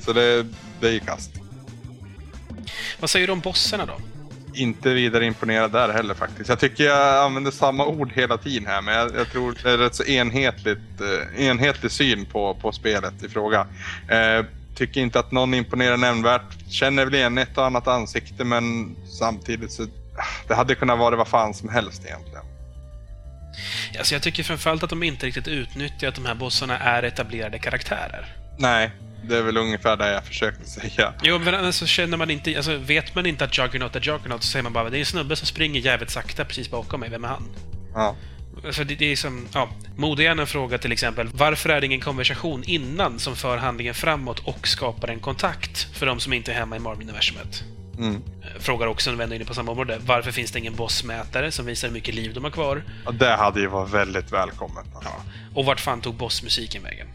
så 0.00 0.12
det, 0.12 0.46
det 0.80 0.90
gick 0.90 1.06
kast. 1.06 1.30
Vad 3.00 3.10
säger 3.10 3.26
du 3.26 3.32
om 3.32 3.40
bossarna 3.40 3.86
då? 3.86 3.94
Inte 4.54 4.88
vidare 4.94 5.26
imponerad 5.26 5.72
där 5.72 5.88
heller 5.92 6.14
faktiskt. 6.14 6.48
Jag 6.48 6.58
tycker 6.58 6.84
jag 6.84 7.24
använder 7.24 7.50
samma 7.50 7.86
ord 7.86 8.12
hela 8.12 8.36
tiden 8.38 8.66
här, 8.66 8.82
men 8.82 8.94
jag, 8.94 9.14
jag 9.16 9.30
tror 9.32 9.56
det 9.62 9.70
är 9.70 9.78
rätt 9.78 9.94
så 9.94 10.04
enhetligt, 10.04 11.00
eh, 11.00 11.46
enhetlig 11.46 11.90
syn 11.92 12.24
på, 12.26 12.54
på 12.54 12.72
spelet 12.72 13.22
i 13.24 13.28
fråga. 13.28 13.66
Eh, 14.08 14.44
tycker 14.76 15.00
inte 15.00 15.18
att 15.18 15.32
någon 15.32 15.54
imponerar 15.54 15.96
nämnvärt. 15.96 16.70
Känner 16.70 17.04
väl 17.04 17.14
igen 17.14 17.38
ett 17.38 17.58
och 17.58 17.66
annat 17.66 17.86
ansikte, 17.88 18.44
men 18.44 18.96
samtidigt 19.18 19.72
så... 19.72 19.86
Det 20.48 20.54
hade 20.54 20.74
kunnat 20.74 20.98
vara 20.98 21.16
vad 21.16 21.28
fan 21.28 21.54
som 21.54 21.68
helst 21.68 22.04
egentligen. 22.04 22.44
Alltså 23.98 24.14
jag 24.14 24.22
tycker 24.22 24.42
framförallt 24.42 24.82
att 24.82 24.90
de 24.90 25.02
inte 25.02 25.26
riktigt 25.26 25.48
utnyttjar 25.48 26.08
att 26.08 26.14
de 26.14 26.26
här 26.26 26.34
bossarna 26.34 26.78
är 26.78 27.02
etablerade 27.02 27.58
karaktärer. 27.58 28.36
Nej, 28.58 28.90
det 29.28 29.36
är 29.36 29.42
väl 29.42 29.56
ungefär 29.56 29.96
det 29.96 30.12
jag 30.12 30.24
försökte 30.24 30.70
säga. 30.70 31.14
Jo, 31.22 31.38
men 31.38 31.54
alltså 31.54 31.86
känner 31.86 32.16
man 32.16 32.30
inte... 32.30 32.56
Alltså 32.56 32.76
vet 32.76 33.14
man 33.14 33.26
inte 33.26 33.44
att 33.44 33.58
Juggernaut 33.58 33.96
är 33.96 34.00
Juggernaut 34.00 34.42
så 34.42 34.48
säger 34.48 34.62
man 34.62 34.72
bara 34.72 34.90
det 34.90 34.98
är 34.98 35.00
en 35.00 35.06
snubbe 35.06 35.36
som 35.36 35.46
springer 35.46 35.80
jävligt 35.80 36.10
sakta 36.10 36.44
precis 36.44 36.70
bakom 36.70 37.00
mig. 37.00 37.10
Vem 37.10 37.24
är 37.24 37.28
han? 37.28 37.48
Ja. 37.94 38.16
Alltså 38.64 38.84
det, 38.84 38.94
det 38.94 39.12
är 39.12 39.16
som... 39.16 39.46
Ja, 39.52 39.68
Modehjärnan 39.96 40.46
frågar 40.46 40.78
till 40.78 40.92
exempel 40.92 41.28
varför 41.34 41.68
är 41.68 41.80
det 41.80 41.86
ingen 41.86 42.00
konversation 42.00 42.64
innan 42.64 43.18
som 43.18 43.36
för 43.36 43.56
handlingen 43.56 43.94
framåt 43.94 44.38
och 44.38 44.68
skapar 44.68 45.08
en 45.08 45.20
kontakt 45.20 45.88
för 45.92 46.06
de 46.06 46.20
som 46.20 46.32
inte 46.32 46.52
är 46.52 46.56
hemma 46.56 46.76
i 46.76 46.78
Marvel-universumet? 46.78 47.64
Mm. 47.98 48.22
Frågar 48.58 48.86
också 48.86 49.10
en 49.10 49.16
vän 49.16 49.32
inne 49.32 49.44
på 49.44 49.54
samma 49.54 49.72
område. 49.72 49.98
Varför 50.06 50.30
finns 50.32 50.50
det 50.50 50.58
ingen 50.58 50.74
bossmätare 50.74 51.52
som 51.52 51.66
visar 51.66 51.88
hur 51.88 51.94
mycket 51.94 52.14
liv 52.14 52.34
de 52.34 52.44
har 52.44 52.50
kvar? 52.50 52.82
Ja, 53.04 53.10
Det 53.10 53.36
hade 53.36 53.60
ju 53.60 53.66
varit 53.66 53.90
väldigt 53.90 54.32
välkommet. 54.32 54.84
Alltså. 54.94 55.10
Och 55.54 55.64
vart 55.64 55.80
fan 55.80 56.00
tog 56.00 56.14
bossmusiken 56.14 56.82
vägen? 56.82 57.06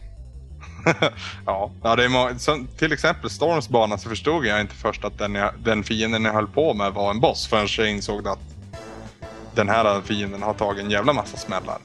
ja, 1.46 1.72
ja 1.84 1.96
det 1.96 2.04
är 2.06 2.10
må- 2.10 2.39
som, 2.39 2.68
till 2.78 2.92
exempel 2.92 3.30
Storms 3.30 3.70
bana 3.70 3.98
så 3.98 4.10
förstod 4.10 4.46
jag 4.46 4.62
inte 4.62 4.76
först 4.76 5.06
att 5.06 5.18
den, 5.18 5.36
jag, 5.36 5.54
den 5.60 5.84
fienden 5.84 6.26
jag 6.26 6.34
höll 6.34 6.48
på 6.48 6.74
med 6.74 6.94
var 6.94 7.12
en 7.12 7.20
boss 7.20 7.48
förrän 7.48 7.68
jag 7.78 7.89
insåg 7.89 8.28
att 8.28 8.39
den 9.56 9.70
här 9.70 10.02
fienden 10.02 10.43
har 10.43 10.54
tagit 10.54 10.84
en 10.84 10.91
jävla 10.91 11.14
massa 11.14 11.38
smällar. 11.38 11.78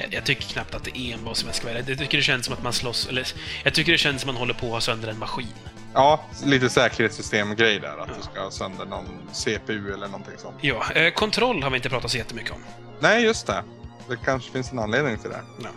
Jag, 0.00 0.14
jag 0.14 0.24
tycker 0.24 0.42
knappt 0.42 0.74
att 0.74 0.84
det 0.84 0.98
är 0.98 1.14
en 1.14 1.24
boss 1.24 1.42
om 1.42 1.48
jag 1.48 1.56
ska 1.56 1.66
vara. 1.68 1.78
Jag 1.78 1.98
tycker 1.98 2.18
det 2.18 2.22
känns 2.22 2.44
som 2.46 2.54
att 2.54 2.62
man 2.62 2.72
slåss... 2.72 3.08
Eller, 3.08 3.26
jag 3.64 3.74
tycker 3.74 3.92
det 3.92 3.98
känns 3.98 4.20
som 4.20 4.30
att 4.30 4.34
man 4.34 4.40
håller 4.40 4.54
på 4.54 4.66
att 4.66 4.72
ha 4.72 4.80
sönder 4.80 5.08
en 5.08 5.18
maskin. 5.18 5.46
Ja, 5.94 6.20
lite 6.44 6.70
säkerhetssystemgrej 6.70 7.80
där. 7.80 7.98
Att 7.98 8.08
du 8.08 8.22
ska 8.22 8.40
ha 8.42 8.50
sönder 8.50 8.84
någon 8.86 9.06
CPU 9.32 9.92
eller 9.94 10.06
någonting 10.06 10.34
sånt. 10.38 10.56
Ja, 10.60 10.92
eh, 10.94 11.12
kontroll 11.12 11.62
har 11.62 11.70
vi 11.70 11.76
inte 11.76 11.88
pratat 11.88 12.10
så 12.10 12.16
jättemycket 12.18 12.50
om. 12.52 12.64
Nej, 13.00 13.24
just 13.24 13.46
det. 13.46 13.64
Det 14.08 14.16
kanske 14.24 14.52
finns 14.52 14.72
en 14.72 14.78
anledning 14.78 15.18
till 15.18 15.30
det. 15.30 15.40
Ja. 15.62 15.68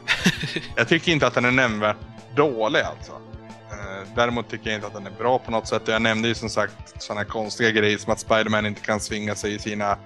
Jag 0.76 0.88
tycker 0.88 1.12
inte 1.12 1.28
att 1.28 1.34
den 1.34 1.46
är 1.46 1.52
nämnvärt 1.52 1.98
dålig 2.36 2.80
alltså. 2.80 3.12
Eh, 3.72 4.08
Däremot 4.16 4.50
tycker 4.50 4.70
jag 4.70 4.78
inte 4.78 4.88
att 4.88 4.94
den 4.94 5.06
är 5.08 5.12
bra 5.12 5.40
på 5.40 5.52
något 5.52 5.68
sätt. 5.68 5.82
Jag 5.86 6.02
nämnde 6.02 6.28
ju 6.28 6.36
som 6.36 6.50
sagt 6.50 7.02
sådana 7.04 7.26
konstiga 7.26 7.72
grejer 7.72 7.98
som 7.98 8.14
att 8.14 8.20
Spiderman 8.20 8.66
inte 8.66 8.82
kan 8.82 9.00
svinga 9.00 9.36
sig 9.36 9.54
i 9.56 9.60
sina, 9.60 9.98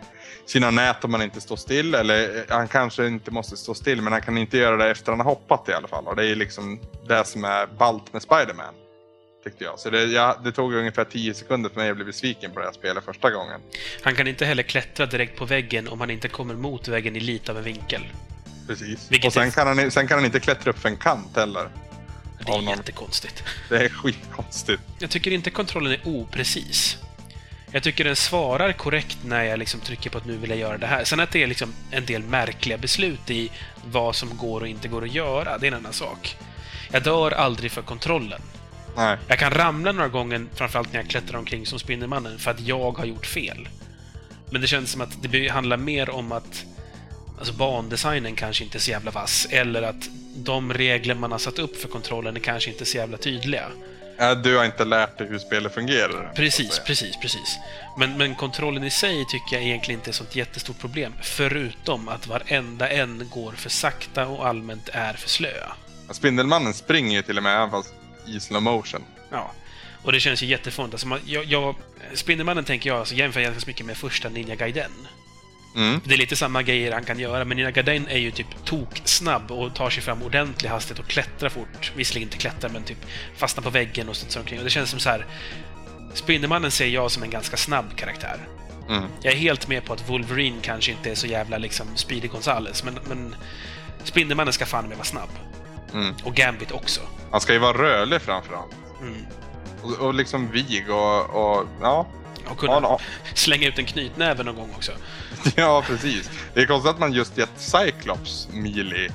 sina 0.47 0.71
nät 0.71 1.03
om 1.03 1.11
man 1.11 1.21
inte 1.21 1.41
står 1.41 1.55
still. 1.55 1.95
Eller 1.95 2.37
eh, 2.37 2.43
han 2.49 2.67
kanske 2.67 3.07
inte 3.07 3.31
måste 3.31 3.57
stå 3.57 3.73
still, 3.73 4.01
men 4.01 4.13
han 4.13 4.21
kan 4.21 4.37
inte 4.37 4.57
göra 4.57 4.77
det 4.77 4.89
efter 4.91 5.11
han 5.11 5.19
har 5.19 5.25
hoppat 5.25 5.69
i 5.69 5.73
alla 5.73 5.87
fall. 5.87 6.07
Och 6.07 6.15
det 6.15 6.25
är 6.25 6.35
liksom 6.35 6.79
det 7.07 7.25
som 7.27 7.43
är 7.45 7.67
ballt 7.77 8.13
med 8.13 8.21
Spiderman. 8.21 8.73
Tyckte 9.43 9.63
jag. 9.63 9.79
Så 9.79 9.89
det, 9.89 10.03
jag, 10.03 10.43
det 10.43 10.51
tog 10.51 10.73
ungefär 10.73 11.03
10 11.03 11.33
sekunder 11.33 11.69
för 11.69 11.77
mig 11.79 11.89
att 11.89 11.95
bli 11.95 12.05
besviken 12.05 12.51
på 12.51 12.59
det 12.59 12.65
här 12.65 12.73
spelet 12.73 13.05
första 13.05 13.31
gången. 13.31 13.61
Han 14.01 14.15
kan 14.15 14.27
inte 14.27 14.45
heller 14.45 14.63
klättra 14.63 15.05
direkt 15.05 15.37
på 15.39 15.45
väggen 15.45 15.87
om 15.87 15.99
han 15.99 16.09
inte 16.09 16.27
kommer 16.27 16.55
mot 16.55 16.87
väggen 16.87 17.15
i 17.15 17.19
lite 17.19 17.51
av 17.51 17.57
en 17.57 17.63
vinkel. 17.63 18.01
Precis. 18.67 19.11
Vilket 19.11 19.27
och 19.27 19.33
sen 19.33 19.47
är- 19.47 19.51
kan, 19.51 19.67
han, 19.77 19.91
sen 19.91 20.07
kan 20.07 20.17
han 20.17 20.25
inte 20.25 20.39
klättra 20.39 20.69
upp 20.71 20.79
för 20.79 20.89
en 20.89 20.97
kant 20.97 21.35
heller. 21.35 21.69
Det 22.45 22.51
är 22.51 22.55
någon- 22.61 22.65
jättekonstigt. 22.65 23.43
Det 23.69 23.75
är 23.85 23.89
skitkonstigt. 23.89 24.81
Jag 24.99 25.09
tycker 25.09 25.31
inte 25.31 25.49
kontrollen 25.49 25.91
är 25.91 26.01
oprecis. 26.03 26.97
Jag 27.77 27.83
tycker 27.83 28.03
den 28.03 28.15
svarar 28.15 28.71
korrekt 28.71 29.17
när 29.25 29.43
jag 29.43 29.59
liksom 29.59 29.79
trycker 29.79 30.09
på 30.09 30.17
att 30.17 30.25
nu 30.25 30.37
vill 30.37 30.49
jag 30.49 30.59
göra 30.59 30.77
det 30.77 30.87
här. 30.87 31.03
Sen 31.03 31.19
att 31.19 31.31
det 31.31 31.43
är 31.43 31.47
liksom 31.47 31.73
en 31.91 32.05
del 32.05 32.23
märkliga 32.23 32.77
beslut 32.77 33.29
i 33.29 33.51
vad 33.85 34.15
som 34.15 34.37
går 34.37 34.61
och 34.61 34.67
inte 34.67 34.87
går 34.87 35.03
att 35.03 35.13
göra, 35.13 35.57
det 35.57 35.67
är 35.67 35.71
en 35.71 35.77
annan 35.77 35.93
sak. 35.93 36.37
Jag 36.91 37.03
dör 37.03 37.31
aldrig 37.31 37.71
för 37.71 37.81
kontrollen. 37.81 38.41
Nej. 38.95 39.17
Jag 39.27 39.39
kan 39.39 39.51
ramla 39.51 39.91
några 39.91 40.07
gånger, 40.07 40.45
framförallt 40.55 40.93
när 40.93 40.99
jag 40.99 41.09
klättrar 41.09 41.39
omkring 41.39 41.65
som 41.65 41.79
Spindelmannen, 41.79 42.39
för 42.39 42.51
att 42.51 42.59
jag 42.59 42.97
har 42.97 43.05
gjort 43.05 43.25
fel. 43.25 43.69
Men 44.49 44.61
det 44.61 44.67
känns 44.67 44.91
som 44.91 45.01
att 45.01 45.17
det 45.21 45.47
handlar 45.47 45.77
mer 45.77 46.09
om 46.09 46.31
att 46.31 46.65
alltså 47.37 47.53
bandesignen 47.53 48.35
kanske 48.35 48.63
inte 48.63 48.77
är 48.77 48.79
så 48.79 48.91
jävla 48.91 49.11
vass, 49.11 49.47
eller 49.49 49.81
att 49.81 50.09
de 50.35 50.73
regler 50.73 51.15
man 51.15 51.31
har 51.31 51.39
satt 51.39 51.59
upp 51.59 51.77
för 51.81 51.87
kontrollen 51.87 52.35
är 52.35 52.39
kanske 52.39 52.71
inte 52.71 52.85
så 52.85 52.97
jävla 52.97 53.17
tydliga. 53.17 53.69
Äh, 54.19 54.31
Du 54.31 54.57
har 54.57 54.65
inte 54.65 54.85
lärt 54.85 55.17
dig 55.17 55.27
hur 55.27 55.39
spelet 55.39 55.73
fungerar. 55.73 56.31
Precis, 56.35 56.79
precis, 56.85 57.17
precis. 57.21 57.57
Men, 57.97 58.17
men 58.17 58.35
kontrollen 58.35 58.83
i 58.83 58.89
sig 58.89 59.25
tycker 59.25 59.55
jag 59.55 59.63
egentligen 59.63 59.99
inte 59.99 60.09
är 60.09 60.11
ett 60.11 60.15
sånt 60.15 60.35
jättestort 60.35 60.79
problem. 60.79 61.13
Förutom 61.21 62.07
att 62.07 62.27
varenda 62.27 62.89
en 62.89 63.29
går 63.33 63.51
för 63.51 63.69
sakta 63.69 64.27
och 64.27 64.47
allmänt 64.47 64.89
är 64.93 65.13
för 65.13 65.29
slöa. 65.29 65.71
Spindelmannen 66.11 66.73
springer 66.73 67.17
ju 67.17 67.21
till 67.21 67.37
och 67.37 67.43
med 67.43 67.55
även 67.55 67.71
fast 67.71 67.93
i 68.27 68.39
slow 68.39 68.61
motion. 68.63 69.03
Ja. 69.31 69.51
Och 70.03 70.11
det 70.11 70.19
känns 70.19 70.43
ju 70.43 70.47
jättefånigt. 70.47 70.93
Alltså 70.93 71.07
man, 71.07 71.19
jag, 71.25 71.45
jag, 71.45 71.75
Spindelmannen 72.13 72.63
tänker 72.63 72.89
jag 72.89 72.99
alltså, 72.99 73.15
jämför 73.15 73.41
ganska 73.41 73.67
mycket 73.69 73.85
med 73.85 73.97
första 73.97 74.29
Ninja 74.29 74.55
Gaiden. 74.55 74.91
Mm. 75.77 76.01
Det 76.03 76.13
är 76.13 76.17
lite 76.17 76.35
samma 76.35 76.61
grejer 76.63 76.91
han 76.91 77.03
kan 77.03 77.19
göra, 77.19 77.45
men 77.45 77.57
Ninja 77.57 77.71
Gaiden 77.71 78.07
är 78.07 78.17
ju 78.17 78.31
typ 78.31 78.47
tok-snabb 78.65 79.51
och 79.51 79.75
tar 79.75 79.89
sig 79.89 80.03
fram 80.03 80.23
ordentlig 80.23 80.69
hastighet 80.69 80.99
och 80.99 81.09
klättrar 81.11 81.49
fort. 81.49 81.91
Visserligen 81.95 82.27
inte 82.27 82.37
klättrar, 82.37 82.69
men 82.69 82.83
typ 82.83 83.05
fastnar 83.35 83.63
på 83.63 83.69
väggen 83.69 84.09
och 84.09 84.15
studsar 84.15 84.39
omkring. 84.39 84.59
Och 84.59 84.63
det 84.63 84.69
känns 84.69 84.89
som 84.89 84.99
så 84.99 85.09
här. 85.09 85.25
Spindelmannen 86.13 86.71
ser 86.71 86.87
jag 86.87 87.11
som 87.11 87.23
en 87.23 87.29
ganska 87.29 87.57
snabb 87.57 87.95
karaktär. 87.95 88.37
Mm. 88.89 89.03
Jag 89.21 89.33
är 89.33 89.37
helt 89.37 89.67
med 89.67 89.85
på 89.85 89.93
att 89.93 90.09
Wolverine 90.09 90.57
kanske 90.61 90.91
inte 90.91 91.11
är 91.11 91.15
så 91.15 91.27
jävla 91.27 91.57
liksom 91.57 91.87
Speedy 91.95 92.27
Gonzales, 92.27 92.83
men, 92.83 92.99
men 93.09 93.35
Spindelmannen 94.03 94.53
ska 94.53 94.65
fan 94.65 94.87
med 94.87 94.97
vara 94.97 95.05
snabb. 95.05 95.29
Mm. 95.93 96.15
Och 96.23 96.35
Gambit 96.35 96.71
också. 96.71 97.01
Han 97.31 97.41
ska 97.41 97.53
ju 97.53 97.59
vara 97.59 97.77
rörlig 97.77 98.21
framförallt. 98.21 98.75
Mm. 99.01 99.25
Och, 99.81 100.05
och 100.05 100.13
liksom 100.13 100.51
vig 100.51 100.89
och, 100.89 101.29
och 101.29 101.67
ja. 101.81 102.07
Och 102.49 102.57
kunna 102.57 102.73
Ja, 102.73 102.79
ja. 102.83 102.99
slänga 103.33 103.67
ut 103.67 103.79
en 103.79 103.85
knytnäve 103.85 104.43
någon 104.43 104.55
gång 104.55 104.69
också. 104.75 104.91
ja, 105.55 105.83
precis. 105.87 106.29
Det 106.53 106.61
är 106.61 106.65
konstigt 106.65 106.89
att 106.91 106.99
man 106.99 107.13
just 107.13 107.37
gett 107.37 107.51
Cyclops 107.57 108.47
melee 108.51 109.05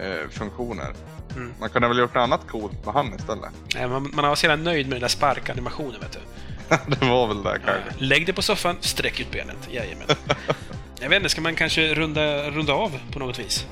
eh, 0.00 0.30
funktioner. 0.30 0.92
Mm. 1.36 1.52
Man 1.60 1.70
kunde 1.70 1.88
väl 1.88 1.98
gjort 1.98 2.14
något 2.14 2.22
annat 2.22 2.40
coolt 2.48 2.84
med 2.84 2.94
han 2.94 3.14
istället. 3.14 3.50
Nej, 3.74 3.88
Man, 3.88 4.10
man 4.14 4.28
var 4.28 4.34
så 4.34 4.46
jävla 4.46 4.64
nöjd 4.64 4.86
med 4.86 4.94
den 4.96 5.00
där 5.00 5.08
sparkanimationen, 5.08 6.00
vet 6.00 6.12
du. 6.12 6.20
det 7.00 7.06
var 7.06 7.26
väl 7.26 7.42
det 7.42 7.58
kanske. 7.66 8.04
Lägg 8.04 8.26
det 8.26 8.32
på 8.32 8.42
soffan, 8.42 8.76
sträck 8.80 9.20
ut 9.20 9.30
benet. 9.30 9.68
Jajamän. 9.70 10.06
Jag 11.00 11.08
vet 11.08 11.16
inte, 11.16 11.28
ska 11.28 11.40
man 11.40 11.54
kanske 11.54 11.94
runda, 11.94 12.50
runda 12.50 12.72
av 12.72 12.98
på 13.12 13.18
något 13.18 13.38
vis? 13.38 13.66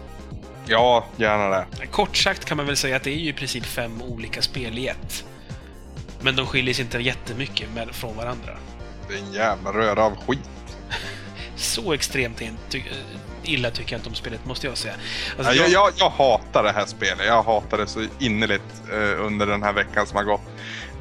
Ja, 0.66 1.06
gärna 1.16 1.48
det. 1.48 1.66
Kort 1.90 2.16
sagt 2.16 2.44
kan 2.44 2.56
man 2.56 2.66
väl 2.66 2.76
säga 2.76 2.96
att 2.96 3.02
det 3.02 3.10
är 3.10 3.18
ju 3.18 3.28
i 3.28 3.32
princip 3.32 3.64
fem 3.64 4.02
olika 4.02 4.42
spel 4.42 4.78
i 4.78 4.88
ett. 4.88 5.24
Men 6.20 6.36
de 6.36 6.46
skiljer 6.46 6.74
sig 6.74 6.84
inte 6.84 6.98
jättemycket 6.98 7.74
med, 7.74 7.88
från 7.94 8.16
varandra. 8.16 8.56
Det 9.08 9.14
är 9.14 9.18
en 9.18 9.32
jävla 9.32 9.72
röra 9.72 10.04
av 10.04 10.16
skit. 10.26 10.38
Så 11.56 11.92
extremt 11.92 12.42
ty, 12.68 12.82
illa 13.42 13.70
tycker 13.70 13.92
jag 13.92 13.98
inte 13.98 14.08
om 14.08 14.14
spelet, 14.14 14.46
måste 14.46 14.66
jag 14.66 14.78
säga. 14.78 14.94
Alltså, 15.38 15.54
Ja, 15.54 15.62
jag, 15.62 15.70
jag, 15.70 15.92
jag 15.96 16.10
hatar 16.10 16.62
det 16.62 16.72
här 16.72 16.86
spelet. 16.86 17.26
Jag 17.26 17.42
hatar 17.42 17.78
det 17.78 17.86
så 17.86 18.04
innerligt 18.18 18.82
eh, 18.92 19.24
under 19.26 19.46
den 19.46 19.62
här 19.62 19.72
veckan 19.72 20.06
som 20.06 20.16
har 20.16 20.24
gått. 20.24 20.42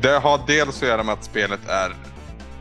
Det 0.01 0.19
har 0.19 0.41
dels 0.47 0.81
att 0.81 0.87
göra 0.87 1.03
med 1.03 1.13
att 1.13 1.23
spelet 1.23 1.59
är 1.67 1.95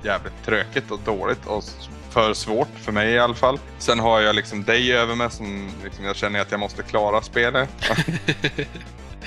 jävligt 0.03 0.45
tråkigt 0.45 0.91
och 0.91 1.01
dåligt 1.05 1.47
och 1.47 1.65
för 2.11 2.35
svårt, 2.35 2.69
för 2.83 2.93
mig 2.93 3.13
i 3.13 3.19
alla 3.19 3.35
fall. 3.35 3.59
Sen 3.79 3.99
har 3.99 4.21
jag 4.21 4.35
liksom 4.37 4.65
dig 4.65 4.93
över 4.93 5.15
mig 5.15 5.31
som 5.31 5.71
liksom, 5.85 6.05
jag 6.05 6.17
känner 6.17 6.41
att 6.41 6.51
jag 6.51 6.61
måste 6.61 6.83
klara 6.83 7.23
spelet. 7.23 7.69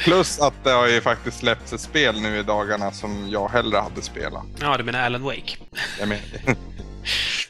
Plus 0.04 0.40
att 0.40 0.54
det 0.64 0.70
har 0.72 0.88
ju 0.88 1.02
faktiskt 1.02 1.38
släppts 1.40 1.74
ett 1.74 1.82
spel 1.82 2.22
nu 2.22 2.38
i 2.40 2.44
dagarna 2.44 2.92
som 2.92 3.30
jag 3.30 3.50
hellre 3.50 3.78
hade 3.78 4.02
spelat. 4.02 4.44
Ja, 4.62 4.78
du 4.78 4.84
menar 4.84 5.00
Alan 5.06 5.22
Wake? 5.24 5.58
Jag, 6.00 6.08
men... 6.10 6.18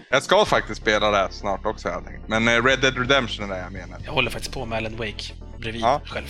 jag 0.09 0.23
ska 0.23 0.45
faktiskt 0.45 0.81
spela 0.81 1.11
det 1.11 1.27
snart 1.31 1.65
också 1.65 1.87
har 1.87 1.95
jag 1.95 2.05
tänkt. 2.05 2.27
Men 2.27 2.47
eh, 2.47 2.63
Red 2.63 2.79
Dead 2.81 2.97
Redemption 2.97 3.51
är 3.51 3.55
det 3.55 3.61
jag 3.61 3.71
menar. 3.73 3.97
Jag 4.05 4.11
håller 4.11 4.31
faktiskt 4.31 4.53
på 4.53 4.65
med 4.65 4.77
Alan 4.77 4.97
Wake 4.97 5.33
bredvid 5.59 5.81
Ja. 5.81 6.01
själv. 6.05 6.25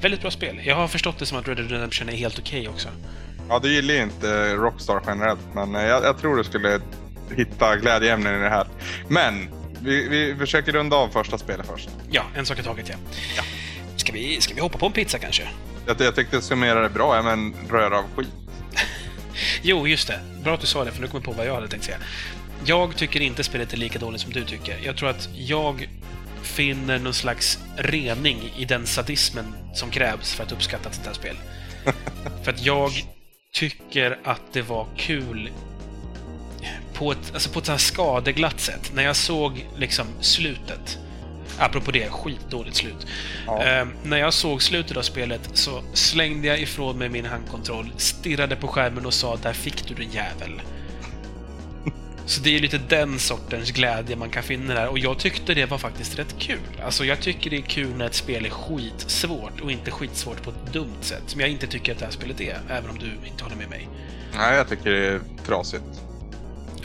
Väldigt 0.00 0.20
bra 0.20 0.30
spel. 0.30 0.60
Jag 0.64 0.76
har 0.76 0.88
förstått 0.88 1.18
det 1.18 1.26
som 1.26 1.38
att 1.38 1.48
Red 1.48 1.56
Dead 1.56 1.70
Redemption 1.70 2.08
är 2.08 2.12
helt 2.16 2.38
okej 2.38 2.68
också. 2.68 2.88
Ja, 3.48 3.58
du 3.58 3.72
gillar 3.74 3.94
ju 3.94 4.02
inte 4.02 4.30
eh, 4.30 4.54
Rockstar 4.54 5.02
generellt, 5.06 5.40
men 5.54 5.74
eh, 5.76 5.82
jag, 5.82 6.04
jag 6.04 6.18
tror 6.18 6.36
du 6.36 6.44
skulle 6.44 6.80
hitta 7.36 7.76
glädjeämnen 7.76 8.34
i 8.34 8.42
det 8.42 8.48
här. 8.50 8.66
Men, 9.08 9.50
vi, 9.82 10.08
vi 10.08 10.36
försöker 10.38 10.72
runda 10.72 10.96
av 10.96 11.08
första 11.08 11.38
spelet 11.38 11.66
först. 11.66 11.88
Ja, 12.10 12.22
en 12.36 12.46
sak 12.46 12.58
i 12.58 12.62
taget, 12.62 12.88
ja. 12.88 12.94
Ska, 14.08 14.14
vi, 14.14 14.40
ska 14.40 14.54
vi 14.54 14.60
hoppa 14.60 14.78
på 14.78 14.86
en 14.86 14.92
pizza 14.92 15.18
kanske? 15.18 15.48
Jag, 15.86 16.00
jag 16.00 16.14
tyckte 16.14 16.42
summera 16.42 16.80
det 16.80 16.88
bra, 16.88 17.22
men 17.22 17.54
röra 17.70 17.98
av 17.98 18.04
skit. 18.16 18.28
Jo, 19.62 19.86
just 19.88 20.08
det. 20.08 20.20
Bra 20.44 20.54
att 20.54 20.60
du 20.60 20.66
sa 20.66 20.84
det, 20.84 20.92
för 20.92 21.00
nu 21.00 21.06
kommer 21.06 21.20
jag 21.20 21.24
på 21.24 21.32
vad 21.32 21.46
jag 21.46 21.54
hade 21.54 21.68
tänkt 21.68 21.84
säga. 21.84 21.96
Jag 22.64 22.96
tycker 22.96 23.20
inte 23.20 23.44
spelet 23.44 23.72
är 23.72 23.76
lika 23.76 23.98
dåligt 23.98 24.20
som 24.20 24.32
du 24.32 24.44
tycker. 24.44 24.78
Jag 24.84 24.96
tror 24.96 25.08
att 25.08 25.28
jag 25.34 25.88
finner 26.42 26.98
någon 26.98 27.14
slags 27.14 27.58
rening 27.76 28.52
i 28.56 28.64
den 28.64 28.86
sadismen 28.86 29.54
som 29.74 29.90
krävs 29.90 30.34
för 30.34 30.44
att 30.44 30.52
uppskatta 30.52 30.88
ett 30.88 30.94
sånt 30.94 31.06
här 31.06 31.14
spel. 31.14 31.36
för 32.44 32.52
att 32.52 32.64
jag 32.64 32.90
tycker 33.52 34.18
att 34.24 34.52
det 34.52 34.62
var 34.62 34.86
kul 34.96 35.50
på 36.94 37.12
ett, 37.12 37.30
alltså 37.34 37.50
på 37.50 37.58
ett 37.58 37.66
så 37.66 37.72
här 37.72 37.78
skadeglatt 37.78 38.60
sätt. 38.60 38.92
När 38.94 39.02
jag 39.02 39.16
såg 39.16 39.66
liksom 39.76 40.06
slutet. 40.20 40.98
Apropå 41.58 41.90
det, 41.90 42.10
skitdåligt 42.10 42.76
slut. 42.76 43.06
Ja. 43.46 43.64
Eh, 43.64 43.86
när 44.04 44.18
jag 44.18 44.34
såg 44.34 44.62
slutet 44.62 44.96
av 44.96 45.02
spelet 45.02 45.50
så 45.52 45.82
slängde 45.92 46.48
jag 46.48 46.60
ifrån 46.60 46.98
mig 46.98 47.08
min 47.08 47.24
handkontroll, 47.24 47.92
stirrade 47.96 48.56
på 48.56 48.68
skärmen 48.68 49.06
och 49.06 49.14
sa 49.14 49.36
“Där 49.36 49.52
fick 49.52 49.88
du 49.88 49.94
din 49.94 50.10
jävel”. 50.10 50.62
Så 52.26 52.40
det 52.40 52.56
är 52.56 52.60
lite 52.60 52.80
den 52.88 53.18
sortens 53.18 53.70
glädje 53.70 54.16
man 54.16 54.30
kan 54.30 54.42
finna 54.42 54.74
där. 54.74 54.88
Och 54.88 54.98
jag 54.98 55.18
tyckte 55.18 55.54
det 55.54 55.66
var 55.66 55.78
faktiskt 55.78 56.18
rätt 56.18 56.38
kul. 56.38 56.58
Alltså 56.84 57.04
jag 57.04 57.20
tycker 57.20 57.50
det 57.50 57.56
är 57.56 57.62
kul 57.62 57.94
när 57.96 58.06
ett 58.06 58.14
spel 58.14 58.46
är 58.46 58.50
skitsvårt 58.50 59.60
och 59.60 59.72
inte 59.72 59.90
skitsvårt 59.90 60.42
på 60.42 60.50
ett 60.50 60.72
dumt 60.72 61.00
sätt. 61.00 61.22
Som 61.26 61.40
jag 61.40 61.50
inte 61.50 61.66
tycker 61.66 61.92
att 61.92 61.98
det 61.98 62.04
här 62.04 62.12
spelet 62.12 62.40
är, 62.40 62.58
även 62.70 62.90
om 62.90 62.98
du 62.98 63.28
inte 63.28 63.44
håller 63.44 63.56
med 63.56 63.70
mig. 63.70 63.88
Nej, 64.34 64.56
jag 64.56 64.68
tycker 64.68 64.90
det 64.90 65.06
är 65.06 65.20
trasigt. 65.46 66.07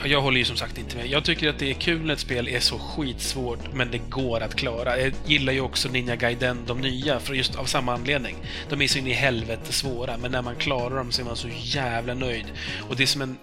Jag 0.06 0.22
håller 0.22 0.38
ju 0.38 0.46
som 0.46 0.58
sagt 0.58 0.78
inte 0.78 0.98
med. 0.98 1.08
Jag 1.08 1.24
tycker 1.24 1.50
att 1.50 1.60
det 1.60 1.70
är 1.70 1.74
kul 1.74 2.06
när 2.06 2.14
ett 2.14 2.20
spel 2.20 2.48
är 2.48 2.60
så 2.60 2.80
skitsvårt, 2.80 3.74
men 3.74 3.92
det 3.92 3.98
går 3.98 4.44
att 4.44 4.56
klara. 4.56 5.00
Jag 5.00 5.14
gillar 5.26 5.54
ju 5.54 5.62
också 5.62 5.90
Ninja 5.90 6.16
Gaiden, 6.16 6.58
de 6.68 6.82
nya, 6.82 7.20
för 7.20 7.34
just 7.34 7.56
av 7.56 7.66
samma 7.66 7.94
anledning. 7.94 8.36
De 8.70 8.82
är 8.82 8.88
så 8.88 8.98
in 8.98 9.08
i 9.08 9.14
helvete 9.14 9.74
svåra, 9.74 10.18
men 10.18 10.32
när 10.32 10.42
man 10.42 10.56
klarar 10.56 10.96
dem 10.96 11.12
så 11.12 11.22
är 11.22 11.26
man 11.26 11.36
så 11.36 11.48
jävla 11.62 12.14
nöjd. 12.14 12.46
Och 12.90 12.96
det 12.96 13.04
är 13.04 13.08
som 13.08 13.22
en, 13.22 13.38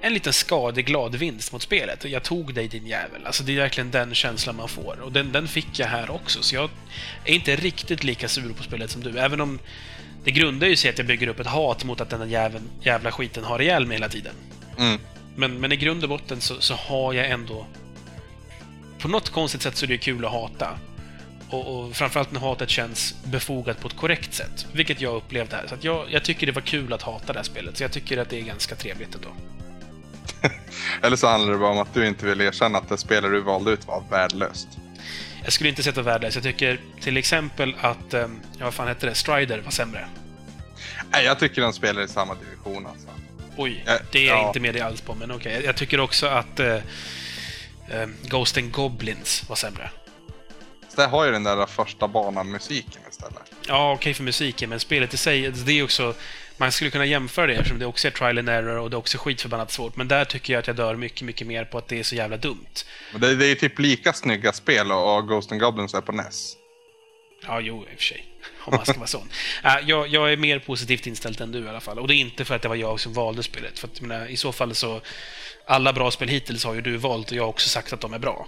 en 0.00 0.14
liten 0.14 0.32
skadeglad 0.32 1.14
vinst 1.14 1.52
mot 1.52 1.62
spelet. 1.62 2.04
Jag 2.04 2.22
tog 2.22 2.54
dig 2.54 2.68
din 2.68 2.86
jävel. 2.86 3.26
Alltså 3.26 3.42
det 3.42 3.52
är 3.52 3.56
verkligen 3.56 3.90
den 3.90 4.14
känslan 4.14 4.56
man 4.56 4.68
får. 4.68 5.00
Och 5.00 5.12
den, 5.12 5.32
den 5.32 5.48
fick 5.48 5.78
jag 5.78 5.86
här 5.86 6.10
också, 6.10 6.42
så 6.42 6.54
jag 6.54 6.70
är 7.24 7.34
inte 7.34 7.56
riktigt 7.56 8.04
lika 8.04 8.28
sur 8.28 8.52
på 8.52 8.62
spelet 8.62 8.90
som 8.90 9.02
du. 9.02 9.18
Även 9.18 9.40
om 9.40 9.58
det 10.24 10.30
grundar 10.30 10.66
ju 10.66 10.76
sig 10.76 10.90
att 10.90 10.98
jag 10.98 11.06
bygger 11.06 11.28
upp 11.28 11.40
ett 11.40 11.46
hat 11.46 11.84
mot 11.84 12.00
att 12.00 12.10
den 12.10 12.20
här 12.20 12.26
jäveln, 12.26 12.64
jävla 12.82 13.12
skiten 13.12 13.44
har 13.44 13.62
ihjäl 13.62 13.86
mig 13.86 13.96
hela 13.96 14.08
tiden. 14.08 14.34
Mm. 14.78 14.98
Men, 15.38 15.60
men 15.60 15.72
i 15.72 15.76
grund 15.76 16.02
och 16.02 16.08
botten 16.08 16.40
så, 16.40 16.60
så 16.60 16.74
har 16.74 17.12
jag 17.12 17.30
ändå... 17.30 17.66
På 18.98 19.08
något 19.08 19.30
konstigt 19.30 19.62
sätt 19.62 19.76
så 19.76 19.86
är 19.86 19.88
det 19.88 19.98
kul 19.98 20.24
att 20.24 20.32
hata. 20.32 20.78
Och, 21.50 21.78
och 21.78 21.96
framförallt 21.96 22.32
när 22.32 22.40
hatet 22.40 22.70
känns 22.70 23.14
befogat 23.24 23.80
på 23.80 23.88
ett 23.88 23.96
korrekt 23.96 24.34
sätt. 24.34 24.66
Vilket 24.72 25.00
jag 25.00 25.14
upplevde 25.14 25.56
här. 25.56 25.66
Så 25.66 25.74
att 25.74 25.84
jag, 25.84 26.06
jag 26.10 26.24
tycker 26.24 26.46
det 26.46 26.52
var 26.52 26.62
kul 26.62 26.92
att 26.92 27.02
hata 27.02 27.32
det 27.32 27.38
här 27.38 27.44
spelet. 27.44 27.76
Så 27.76 27.84
jag 27.84 27.92
tycker 27.92 28.18
att 28.18 28.30
det 28.30 28.36
är 28.40 28.42
ganska 28.44 28.74
trevligt 28.74 29.14
ändå. 29.14 29.28
Eller 31.02 31.16
så 31.16 31.26
handlar 31.26 31.52
det 31.52 31.58
bara 31.58 31.70
om 31.70 31.78
att 31.78 31.94
du 31.94 32.06
inte 32.06 32.26
vill 32.26 32.40
erkänna 32.40 32.78
att 32.78 32.88
det 32.88 32.98
spelare 32.98 33.32
du 33.32 33.40
valde 33.40 33.70
ut 33.70 33.86
var 33.86 34.02
värdelöst. 34.10 34.68
Jag 35.44 35.52
skulle 35.52 35.70
inte 35.70 35.82
sätta 35.82 36.02
värdelöst. 36.02 36.34
Jag 36.34 36.44
tycker 36.44 36.80
till 37.00 37.16
exempel 37.16 37.74
att... 37.80 38.14
eh, 38.14 38.26
Ja, 38.58 38.64
vad 38.64 38.74
fan 38.74 38.88
hette 38.88 39.06
det? 39.06 39.14
Strider 39.14 39.58
var 39.58 39.70
sämre. 39.70 40.08
Nej, 41.10 41.24
jag 41.24 41.38
tycker 41.38 41.62
de 41.62 41.72
spelar 41.72 42.02
i 42.02 42.08
samma 42.08 42.34
division 42.34 42.86
alltså. 42.86 43.08
Oj, 43.60 43.84
det 44.12 44.18
är 44.18 44.26
jag 44.26 44.38
ja. 44.38 44.46
inte 44.46 44.60
med 44.60 44.76
i 44.76 44.80
alls 44.80 45.00
på, 45.00 45.14
men 45.14 45.30
okej. 45.30 45.62
Jag 45.64 45.76
tycker 45.76 46.00
också 46.00 46.26
att 46.26 46.60
eh, 46.60 46.74
eh, 47.88 48.08
Ghost 48.22 48.56
and 48.56 48.72
Goblins 48.72 49.48
var 49.48 49.56
sämre. 49.56 49.90
Så 50.88 51.00
det 51.00 51.06
har 51.06 51.24
ju 51.24 51.32
den 51.32 51.44
där 51.44 51.66
första 51.66 52.08
banan-musiken 52.08 53.02
istället. 53.10 53.52
Ja, 53.66 53.92
okej 53.92 54.14
för 54.14 54.22
musiken, 54.22 54.70
men 54.70 54.80
spelet 54.80 55.14
i 55.14 55.16
sig, 55.16 55.50
det 55.50 55.72
är 55.72 55.84
också... 55.84 56.14
Man 56.56 56.72
skulle 56.72 56.90
kunna 56.90 57.06
jämföra 57.06 57.46
det 57.46 57.54
eftersom 57.54 57.78
det 57.78 57.86
också 57.86 58.08
är 58.08 58.12
trial 58.12 58.38
and 58.38 58.48
error 58.48 58.78
och 58.78 58.90
det 58.90 58.94
är 58.94 58.98
också 58.98 59.18
skitförbannat 59.18 59.70
svårt. 59.70 59.96
Men 59.96 60.08
där 60.08 60.24
tycker 60.24 60.52
jag 60.52 60.60
att 60.60 60.66
jag 60.66 60.76
dör 60.76 60.96
mycket, 60.96 61.22
mycket 61.22 61.46
mer 61.46 61.64
på 61.64 61.78
att 61.78 61.88
det 61.88 61.98
är 61.98 62.02
så 62.02 62.14
jävla 62.14 62.36
dumt. 62.36 62.84
Men 63.12 63.20
det, 63.20 63.34
det 63.34 63.44
är 63.44 63.48
ju 63.48 63.54
typ 63.54 63.78
lika 63.78 64.12
snygga 64.12 64.52
spel 64.52 64.92
och, 64.92 65.16
och 65.16 65.28
Ghost 65.28 65.52
and 65.52 65.60
Goblins 65.60 65.94
är 65.94 66.00
på 66.00 66.12
NES. 66.12 66.56
Ja, 67.46 67.60
jo, 67.60 67.82
i 67.82 67.94
och 67.94 67.98
för 67.98 68.04
sig. 68.04 68.24
Om 68.68 68.76
man 68.76 68.86
ska 68.86 68.98
vara 68.98 69.06
sån. 69.06 69.28
Äh, 69.64 69.74
jag, 69.86 70.08
jag 70.08 70.32
är 70.32 70.36
mer 70.36 70.58
positivt 70.58 71.06
inställd 71.06 71.40
än 71.40 71.52
du 71.52 71.64
i 71.64 71.68
alla 71.68 71.80
fall. 71.80 71.98
Och 71.98 72.08
det 72.08 72.14
är 72.14 72.16
inte 72.16 72.44
för 72.44 72.54
att 72.56 72.62
det 72.62 72.68
var 72.68 72.76
jag 72.76 73.00
som 73.00 73.12
valde 73.12 73.42
spelet. 73.42 73.78
För 73.78 73.88
att, 73.88 74.00
menar, 74.00 74.26
i 74.26 74.36
så 74.36 74.52
fall 74.52 74.74
så... 74.74 75.00
Alla 75.66 75.92
bra 75.92 76.10
spel 76.10 76.28
hittills 76.28 76.64
har 76.64 76.74
ju 76.74 76.80
du 76.80 76.96
valt 76.96 77.30
och 77.30 77.36
jag 77.36 77.42
har 77.42 77.48
också 77.48 77.68
sagt 77.68 77.92
att 77.92 78.00
de 78.00 78.14
är 78.14 78.18
bra. 78.18 78.46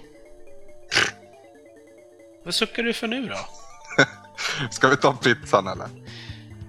Vad 2.45 2.55
suckar 2.55 2.83
du 2.83 2.93
för 2.93 3.07
nu 3.07 3.27
då? 3.27 3.39
Ska 4.71 4.89
vi 4.89 4.97
ta 4.97 5.12
pizzan 5.12 5.66
eller? 5.66 5.89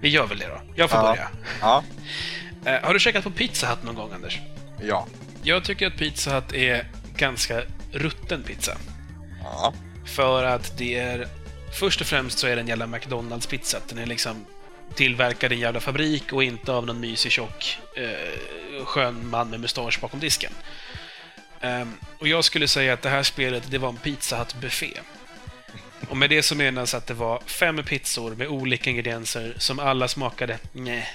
Vi 0.00 0.08
gör 0.08 0.26
väl 0.26 0.38
det 0.38 0.46
då. 0.48 0.60
Jag 0.76 0.90
får 0.90 0.98
Ja. 0.98 1.02
börja. 1.10 1.28
Ja. 1.60 1.84
Eh, 2.64 2.82
har 2.86 2.94
du 2.94 3.00
käkat 3.00 3.24
på 3.24 3.30
Pizza 3.30 3.66
Hut 3.66 3.82
någon 3.82 3.94
gång, 3.94 4.12
Anders? 4.12 4.38
Ja. 4.82 5.06
Jag 5.42 5.64
tycker 5.64 5.86
att 5.86 5.96
Pizza 5.96 6.34
Hut 6.34 6.52
är 6.52 6.86
ganska 7.16 7.62
rutten 7.92 8.42
pizza. 8.42 8.76
Ja. 9.44 9.74
För 10.06 10.44
att 10.44 10.78
det 10.78 10.98
är... 10.98 11.28
Först 11.72 12.00
och 12.00 12.06
främst 12.06 12.38
så 12.38 12.46
är 12.46 12.56
det 12.56 12.62
en 12.62 12.68
jävla 12.68 12.86
McDonalds-pizza. 12.86 13.78
Den 13.88 13.98
är 13.98 14.06
liksom 14.06 14.46
tillverkad 14.94 15.52
i 15.52 15.54
en 15.54 15.60
jävla 15.60 15.80
fabrik 15.80 16.32
och 16.32 16.44
inte 16.44 16.72
av 16.72 16.86
någon 16.86 17.00
mysig 17.00 17.32
tjock 17.32 17.78
eh, 17.96 18.84
skön 18.84 19.28
man 19.30 19.50
med 19.50 19.60
mustasch 19.60 20.00
bakom 20.00 20.20
disken. 20.20 20.52
Um, 21.62 21.96
och 22.18 22.28
jag 22.28 22.44
skulle 22.44 22.68
säga 22.68 22.92
att 22.92 23.02
det 23.02 23.08
här 23.08 23.22
spelet, 23.22 23.62
det 23.70 23.78
var 23.78 23.88
en 23.88 23.96
Pizza 23.96 24.36
Hut-buffé. 24.36 25.00
Och 26.08 26.16
med 26.16 26.30
det 26.30 26.42
så 26.42 26.54
menas 26.54 26.94
att 26.94 27.06
det 27.06 27.14
var 27.14 27.42
fem 27.46 27.82
pizzor 27.84 28.34
med 28.34 28.48
olika 28.48 28.90
ingredienser 28.90 29.54
som 29.58 29.78
alla 29.78 30.08
smakade 30.08 30.58
nej. 30.72 31.08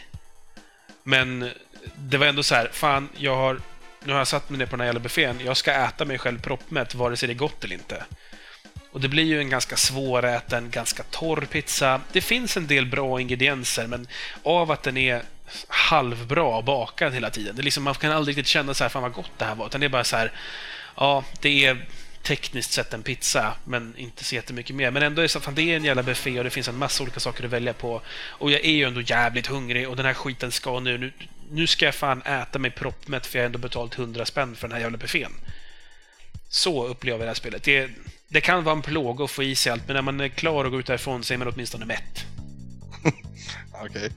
Men 1.04 1.52
det 1.96 2.18
var 2.18 2.28
ändå 2.28 2.44
så 2.44 2.56
här, 2.56 2.70
fan, 2.74 3.10
jag 3.18 3.36
har... 3.36 3.62
Nu 4.04 4.14
har 4.14 4.20
jag 4.20 4.28
satt 4.28 4.50
mig 4.50 4.60
ner 4.60 4.66
på 4.66 4.72
den 4.72 4.80
här 4.80 4.88
jävla 4.88 5.00
buffén. 5.00 5.40
Jag 5.46 5.58
ska 5.58 5.72
äta 5.72 6.06
mig 6.06 6.18
själv 6.18 6.42
proppmätt, 6.42 6.96
vare 6.96 7.18
sig 7.18 7.28
det 7.28 7.34
är 7.34 7.36
gott 7.36 7.64
eller 7.64 7.76
inte. 7.76 8.06
Och 8.98 9.02
det 9.02 9.08
blir 9.08 9.24
ju 9.24 9.40
en 9.40 9.50
ganska 9.50 9.78
svåräten, 9.78 10.70
ganska 10.70 11.04
torr 11.04 11.48
pizza. 11.52 12.02
Det 12.12 12.22
finns 12.22 12.58
en 12.58 12.68
del 12.68 12.86
bra 12.86 13.22
ingredienser, 13.22 13.88
men 13.88 14.08
av 14.44 14.72
att 14.72 14.84
den 14.84 14.98
är 14.98 15.22
halvbra 15.68 16.62
bakad 16.62 17.14
hela 17.14 17.30
tiden. 17.30 17.56
Det 17.56 17.62
är 17.62 17.64
liksom, 17.64 17.84
man 17.84 17.96
kan 17.96 18.12
aldrig 18.12 18.38
riktigt 18.38 18.48
känna 18.48 18.74
så 18.74 18.84
här, 18.84 18.90
fan 18.90 19.02
vad 19.02 19.14
gott 19.14 19.32
det 19.38 19.46
här 19.46 19.56
var. 19.56 19.66
Utan 19.66 19.82
det 19.82 19.88
är 19.88 19.90
bara 19.90 20.04
så 20.04 20.18
här, 20.18 20.32
ja, 20.96 21.24
det 21.42 21.66
är 21.66 21.86
tekniskt 22.24 22.72
sett 22.72 22.94
en 22.94 23.04
pizza, 23.04 23.54
men 23.64 23.94
inte 23.98 24.24
så 24.24 24.36
jättemycket 24.36 24.76
mer. 24.76 24.92
Men 24.92 25.04
ändå 25.04 25.22
är 25.22 25.24
det 25.24 25.30
så 25.30 25.38
att 25.38 25.46
fan, 25.46 25.56
det 25.56 25.72
är 25.72 25.76
en 25.76 25.84
jävla 25.84 26.04
buffé 26.04 26.38
och 26.38 26.44
det 26.44 26.50
finns 26.50 26.68
en 26.68 26.78
massa 26.78 27.04
olika 27.04 27.20
saker 27.20 27.44
att 27.44 27.52
välja 27.52 27.74
på. 27.74 28.02
Och 28.28 28.52
jag 28.52 28.66
är 28.66 28.72
ju 28.72 28.84
ändå 28.84 29.02
jävligt 29.02 29.48
hungrig 29.48 29.90
och 29.90 29.96
den 29.96 30.06
här 30.06 30.14
skiten 30.14 30.52
ska 30.52 30.80
nu... 30.80 30.98
Nu, 30.98 31.12
nu 31.52 31.68
ska 31.68 31.86
jag 31.86 31.96
fan 31.96 32.22
äta 32.22 32.60
mig 32.60 32.72
proppmätt 32.72 33.26
för 33.26 33.40
jag 33.40 33.44
har 33.44 33.46
ändå 33.46 33.60
betalt 33.60 34.00
100 34.00 34.26
spänn 34.26 34.56
för 34.56 34.68
den 34.68 34.76
här 34.76 34.82
jävla 34.82 34.98
buffén. 34.98 35.32
Så 36.50 36.88
upplever 36.88 37.20
jag 37.20 37.26
det 37.26 37.30
här 37.30 37.34
spelet. 37.34 37.64
Det, 37.64 37.90
det 38.28 38.42
kan 38.42 38.64
vara 38.64 38.76
en 38.76 38.82
plåga 38.82 39.24
att 39.24 39.32
få 39.32 39.44
i 39.44 39.56
sig 39.56 39.72
allt, 39.72 39.88
men 39.88 39.96
när 39.96 40.02
man 40.02 40.20
är 40.20 40.28
klar 40.28 40.66
och 40.66 40.72
går 40.72 40.80
ut 40.80 40.86
därifrån 40.86 41.24
så 41.24 41.34
är 41.34 41.38
man 41.38 41.48
åtminstone 41.48 41.86
mätt. 41.86 42.26
Okej. 43.86 44.12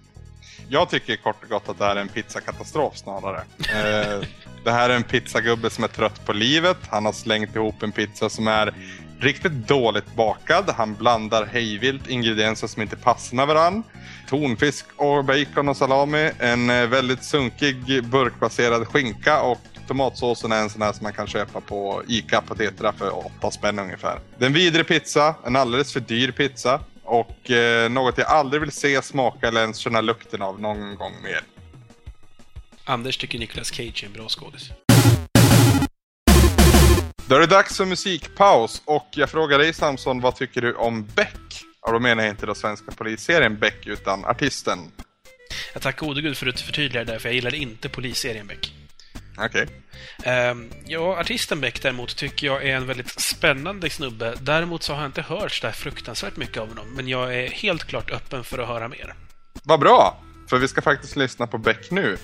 Jag 0.68 0.91
tycker 0.91 1.16
kort 1.16 1.43
och 1.43 1.49
gott 1.49 1.68
att 1.68 1.78
det 1.78 1.85
här 1.85 1.97
är 1.97 2.01
en 2.01 2.09
pizzakatastrof 2.09 2.97
snarare. 2.97 3.43
Eh, 3.59 4.26
det 4.64 4.70
här 4.70 4.91
är 4.91 4.97
en 4.97 5.03
pizzagubbe 5.03 5.70
som 5.70 5.85
är 5.85 5.89
trött 5.89 6.26
på 6.26 6.33
livet. 6.33 6.76
Han 6.89 7.05
har 7.05 7.12
slängt 7.12 7.57
ihop 7.57 7.83
en 7.83 7.93
pizza 7.93 8.28
som 8.28 8.49
är 8.49 8.74
riktigt 9.20 9.53
dåligt 9.53 10.14
bakad. 10.14 10.70
Han 10.76 10.95
blandar 10.95 11.47
hejvilt 11.47 12.09
ingredienser 12.09 12.66
som 12.66 12.83
inte 12.83 12.97
passar 12.97 13.37
med 13.37 13.47
varann. 13.47 13.83
Tonfisk 14.28 14.87
och 14.97 15.24
bacon 15.24 15.68
och 15.68 15.76
salami. 15.76 16.31
En 16.39 16.70
eh, 16.70 16.87
väldigt 16.87 17.24
sunkig 17.24 18.05
burkbaserad 18.05 18.87
skinka 18.89 19.41
och 19.43 19.61
tomatsåsen 19.91 20.53
är 20.53 20.62
en 20.62 20.70
sån 20.70 20.82
här 20.82 20.93
som 20.93 21.03
man 21.03 21.12
kan 21.12 21.26
köpa 21.26 21.61
på 21.61 22.03
ICA 22.07 22.41
på 22.41 22.55
Tetra 22.55 22.93
för 22.93 23.26
8 23.38 23.51
spänn 23.51 23.78
ungefär. 23.78 24.20
Det 24.38 24.45
är 24.45 24.47
en 24.47 24.53
vidrig 24.53 24.86
pizza, 24.86 25.34
en 25.47 25.57
alldeles 25.57 25.93
för 25.93 26.01
dyr 26.01 26.30
pizza 26.30 26.80
och 27.05 27.51
eh, 27.51 27.91
något 27.91 28.18
jag 28.18 28.26
aldrig 28.26 28.61
vill 28.61 28.72
se, 28.72 29.03
smaka 29.03 29.49
eller 29.49 29.61
ens 29.61 29.76
känna 29.76 30.01
lukten 30.01 30.43
av 30.43 30.61
någon 30.61 30.97
gång 30.97 31.12
mer. 31.22 31.41
Anders 32.84 33.16
tycker 33.16 33.38
Nicolas 33.38 33.68
Cage 33.68 34.03
är 34.03 34.07
en 34.07 34.12
bra 34.12 34.28
skådis. 34.28 34.70
Då 37.26 37.34
är 37.34 37.41
det 37.41 37.47
dags 37.47 37.76
för 37.76 37.84
musikpaus 37.84 38.82
och 38.84 39.09
jag 39.11 39.30
frågar 39.30 39.59
dig 39.59 39.72
Samson, 39.72 40.20
vad 40.20 40.36
tycker 40.36 40.62
du 40.62 40.74
om 40.74 41.07
Beck? 41.07 41.62
Och 41.80 41.93
då 41.93 41.99
menar 41.99 42.22
jag 42.22 42.32
inte 42.32 42.47
den 42.47 42.55
svenska 42.55 42.93
polisserien 42.93 43.59
Beck 43.59 43.86
utan 43.86 44.24
artisten. 44.24 44.78
Jag 45.72 45.82
tackar 45.82 46.07
gode 46.07 46.20
gud 46.20 46.36
för 46.36 46.47
att 46.47 46.57
du 46.57 46.62
förtydligade 46.62 47.12
det, 47.12 47.18
för 47.18 47.28
jag 47.28 47.34
gillade 47.34 47.57
inte 47.57 47.88
polisserien 47.88 48.47
Beck. 48.47 48.80
Okej. 49.39 49.66
Ehm, 50.24 50.70
ja, 50.87 51.18
artisten 51.20 51.61
Beck 51.61 51.83
däremot 51.83 52.16
tycker 52.16 52.47
jag 52.47 52.64
är 52.64 52.76
en 52.76 52.87
väldigt 52.87 53.20
spännande 53.20 53.91
snubbe. 53.91 54.35
Däremot 54.41 54.83
så 54.83 54.93
har 54.93 55.01
jag 55.01 55.09
inte 55.09 55.22
hört 55.22 55.53
så 55.53 55.66
där 55.66 55.72
fruktansvärt 55.72 56.37
mycket 56.37 56.59
av 56.59 56.68
honom, 56.68 56.95
men 56.95 57.09
jag 57.09 57.35
är 57.35 57.49
helt 57.51 57.85
klart 57.85 58.11
öppen 58.11 58.45
för 58.45 58.59
att 58.59 58.68
höra 58.68 58.89
mer. 58.89 59.14
Vad 59.62 59.81
bra! 59.81 60.20
För 60.51 60.59
vi 60.59 60.68
ska 60.68 60.83
faktiskt 60.83 61.16
lyssna 61.16 61.47
på 61.47 61.59
Beck 61.59 61.91
nu. 61.91 62.16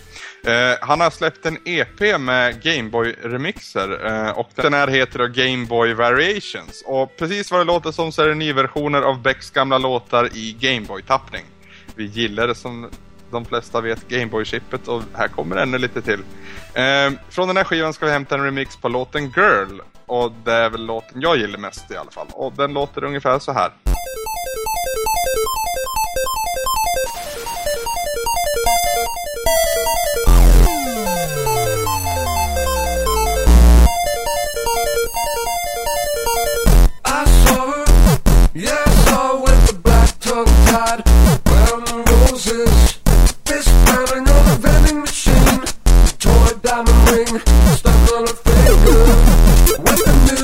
Eh, 0.47 0.79
han 0.81 1.01
har 1.01 1.11
släppt 1.11 1.47
en 1.47 1.59
EP 1.65 2.21
med 2.21 2.63
Gameboy-remixer 2.63 4.07
eh, 4.07 4.31
och 4.31 4.51
den 4.55 4.75
här 4.75 4.89
heter 4.89 5.19
då 5.19 5.27
Gameboy 5.27 5.95
Variations. 5.95 6.83
Och 6.87 7.17
precis 7.17 7.51
vad 7.51 7.61
det 7.61 7.65
låter 7.65 7.93
som 7.93 8.13
så 8.13 8.23
är 8.23 8.29
det 8.29 8.35
nyversioner 8.35 9.03
av 9.03 9.23
Becks 9.23 9.51
gamla 9.51 9.79
låtar 9.79 10.37
i 10.37 10.57
Gameboy-tappning. 10.61 11.45
Vi 11.95 12.05
gillar 12.05 12.47
det 12.47 12.55
som 12.55 12.91
de 13.37 13.45
flesta 13.45 13.81
vet 13.81 14.09
Gameboy-chippet 14.09 14.89
och 14.89 15.03
här 15.15 15.29
kommer 15.29 15.57
ännu 15.57 15.79
lite 15.79 16.03
till. 16.03 16.21
Eh, 16.75 17.11
från 17.31 17.49
den 17.49 17.57
här 17.57 17.65
skivan 17.65 17.93
ska 17.93 18.07
vi 18.07 18.13
hämta 18.13 18.35
en 18.35 18.45
remix 18.45 18.77
på 18.77 18.89
låten 18.89 19.33
Girl. 19.37 19.81
Och 20.07 20.33
det 20.45 20.53
är 20.53 20.71
väl 20.71 20.87
låten 20.87 21.21
jag 21.21 21.37
gillar 21.37 21.59
mest 21.59 21.91
i 21.91 21.97
alla 21.97 22.11
fall. 22.11 22.27
Och 22.33 22.53
den 22.53 22.73
låter 22.73 23.05
ungefär 23.05 23.39
så 23.39 23.53
här. 23.53 23.71
I 37.05 37.25
saw 37.45 37.67
her, 37.67 37.85
I 38.55 38.91
saw 39.05 39.23
her 39.27 39.41
with 39.45 39.67
the 39.69 39.79
black 39.85 40.19
tongue 40.21 40.47
tied, 40.67 41.03
wearing 41.45 42.05
roses. 42.05 42.86
this 43.57 43.69
another 44.13 44.57
vending 44.61 45.01
machine. 45.01 45.63
Tore 46.19 46.49
a 46.49 46.55
diamond 46.57 47.11
ring, 47.11 47.41
stuck 47.77 48.13
on 48.13 48.25
a 48.25 48.35
finger. 48.45 49.01
With 49.83 50.36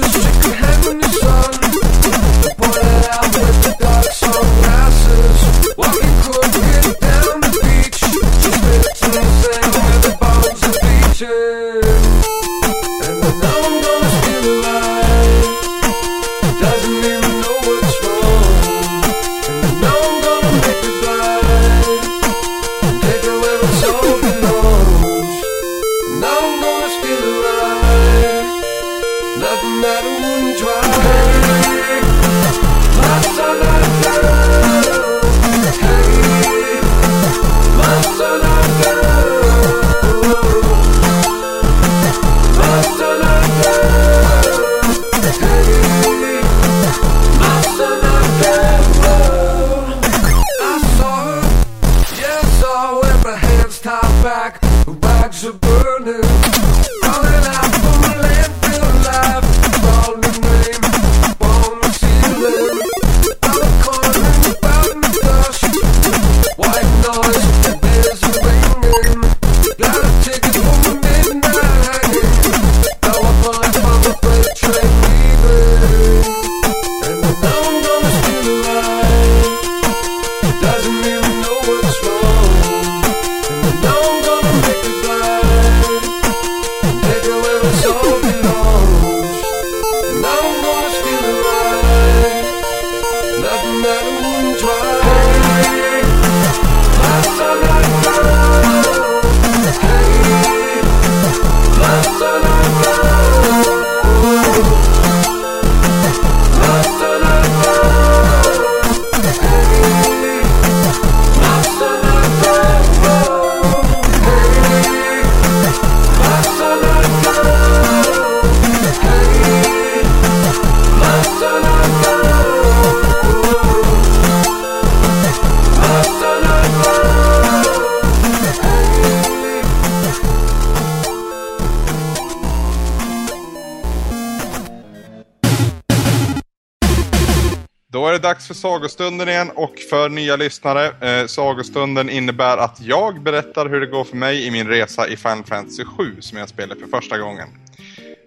sagostunden 138.62 139.28
igen 139.28 139.50
och 139.54 139.78
för 139.90 140.08
nya 140.08 140.36
lyssnare. 140.36 140.86
Eh, 140.86 141.26
sagostunden 141.26 142.10
innebär 142.10 142.56
att 142.56 142.80
jag 142.80 143.22
berättar 143.22 143.68
hur 143.68 143.80
det 143.80 143.86
går 143.86 144.04
för 144.04 144.16
mig 144.16 144.46
i 144.46 144.50
min 144.50 144.68
resa 144.68 145.08
i 145.08 145.16
Final 145.16 145.44
Fantasy 145.44 145.84
7 145.84 146.16
som 146.20 146.38
jag 146.38 146.48
spelar 146.48 146.76
för 146.76 146.86
första 146.86 147.18
gången. 147.18 147.48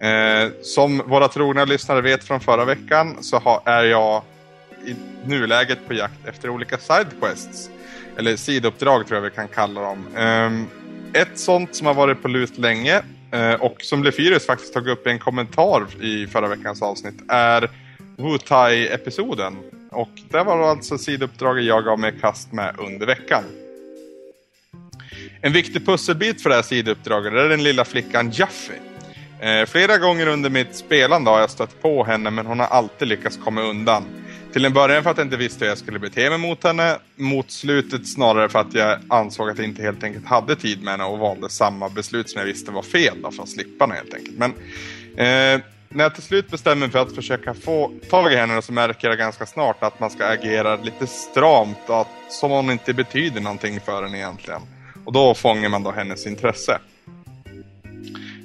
Eh, 0.02 0.52
som 0.62 0.98
våra 0.98 1.28
trogna 1.28 1.66
lyssnare 1.66 2.02
vet 2.02 2.24
från 2.24 2.40
förra 2.40 2.66
veckan 2.66 3.18
så 3.22 3.38
ha, 3.38 3.64
är 3.66 3.84
jag 3.84 4.22
i 4.86 4.96
nuläget 5.26 5.88
på 5.88 5.94
jakt 5.94 6.28
efter 6.28 6.50
olika 6.50 6.78
sidequests. 6.78 7.70
Eller 8.18 8.36
sidouppdrag 8.36 9.08
tror 9.08 9.18
jag 9.18 9.30
vi 9.30 9.36
kan 9.36 9.48
kalla 9.48 9.82
dem. 9.82 10.08
Eh, 10.16 11.22
ett 11.22 11.40
sånt 11.40 11.76
som 11.76 11.88
har 11.88 11.94
varit 11.94 12.22
på 12.22 12.28
lut 12.28 12.58
länge 12.58 13.02
eh, 13.32 13.54
och 13.54 13.82
som 13.82 14.04
Lefyrus 14.04 14.46
faktiskt 14.46 14.74
tog 14.74 14.88
upp 14.88 15.08
i 15.08 15.10
en 15.10 15.20
kommentar 15.20 15.86
i 16.02 16.28
förra 16.28 16.48
veckans 16.48 16.82
avsnitt 16.82 17.22
är 17.28 17.70
Wutai-episoden. 18.18 19.56
Och 19.96 20.10
det 20.30 20.43
var 20.43 20.70
alltså 20.70 20.98
sidouppdraget 20.98 21.66
jag 21.66 21.86
gav 21.86 22.00
mig 22.00 22.16
i 22.18 22.20
kast 22.20 22.52
med 22.52 22.76
under 22.78 23.06
veckan. 23.06 23.43
En 25.41 25.54
viktig 25.54 25.86
pusselbit 25.86 26.41
för 26.41 26.50
det 26.50 26.56
här 26.56 26.64
sidouppdraget 26.64 27.34
är 27.34 27.50
den 27.50 27.64
lilla 27.64 27.86
flickan 27.86 28.32
Jaffy. 28.32 28.74
Eh, 29.39 29.66
flera 29.66 29.98
gånger 29.98 30.28
under 30.28 30.50
mitt 30.50 30.76
spelande 30.76 31.30
har 31.32 31.39
jag 31.39 31.50
stött 31.50 31.82
på 31.82 32.04
henne 32.04 32.32
men 32.32 32.46
hon 32.46 32.60
har 32.60 32.68
alltid 32.68 33.08
lyckats 33.08 33.38
komma 33.38 33.62
undan. 33.62 34.04
Till 34.54 34.66
en 34.66 34.74
början 34.74 35.04
för 35.04 35.10
att 35.10 35.18
jag 35.18 35.26
inte 35.26 35.38
visste 35.38 35.66
hur 35.66 35.70
jag 35.70 35.78
skulle 35.78 36.00
bete 36.00 36.30
mig 36.30 36.39
mot 36.39 36.64
henne. 36.64 36.98
Mot 37.16 37.52
slutet 37.52 38.08
snarare 38.08 38.50
för 38.50 38.60
att 38.60 38.74
jag 38.74 39.00
ansåg 39.10 39.50
att 39.50 39.58
jag 39.58 39.68
inte 39.68 39.82
helt 39.82 40.04
enkelt 40.04 40.26
hade 40.26 40.56
tid 40.56 40.84
med 40.84 40.91
henne 40.91 41.04
och 41.04 41.20
valde 41.20 41.50
samma 41.50 41.89
beslut 41.89 42.30
som 42.30 42.39
jag 42.39 42.46
visste 42.46 42.72
var 42.72 42.82
fel 42.82 43.22
då, 43.22 43.32
för 43.32 43.43
att 43.43 43.50
slippa 43.50 43.86
henne 43.86 43.96
helt 43.96 44.14
enkelt. 44.14 44.38
Men 44.38 44.54
eh, 45.18 45.62
när 45.96 46.04
jag 46.04 46.14
till 46.14 46.24
slut 46.24 46.52
bestämmer 46.52 46.76
mig 46.76 46.89
för 46.89 47.00
att 47.00 47.16
försöka 47.16 47.54
få 47.54 47.91
tag 48.10 48.34
i 48.34 48.36
henne 48.36 48.62
så 48.62 48.74
märker 48.74 49.08
jag 49.08 49.18
ganska 49.18 49.46
snart 49.46 49.84
att 49.84 50.00
man 50.00 50.10
ska 50.10 50.26
agera 50.26 50.76
lite 50.76 51.08
stramt 51.08 51.78
och 51.88 52.02
att, 52.02 52.08
som 52.30 52.52
om 52.52 52.66
hon 52.66 52.72
inte 52.74 52.93
betyder 52.93 53.41
någonting 53.41 53.80
för 53.80 54.04
en 54.04 54.16
egentligen. 54.16 54.62
Och 55.06 55.14
då 55.14 55.34
fångar 55.34 55.70
man 55.70 55.84
då 55.84 55.91
hennes 55.91 56.28
intresse. 56.28 56.80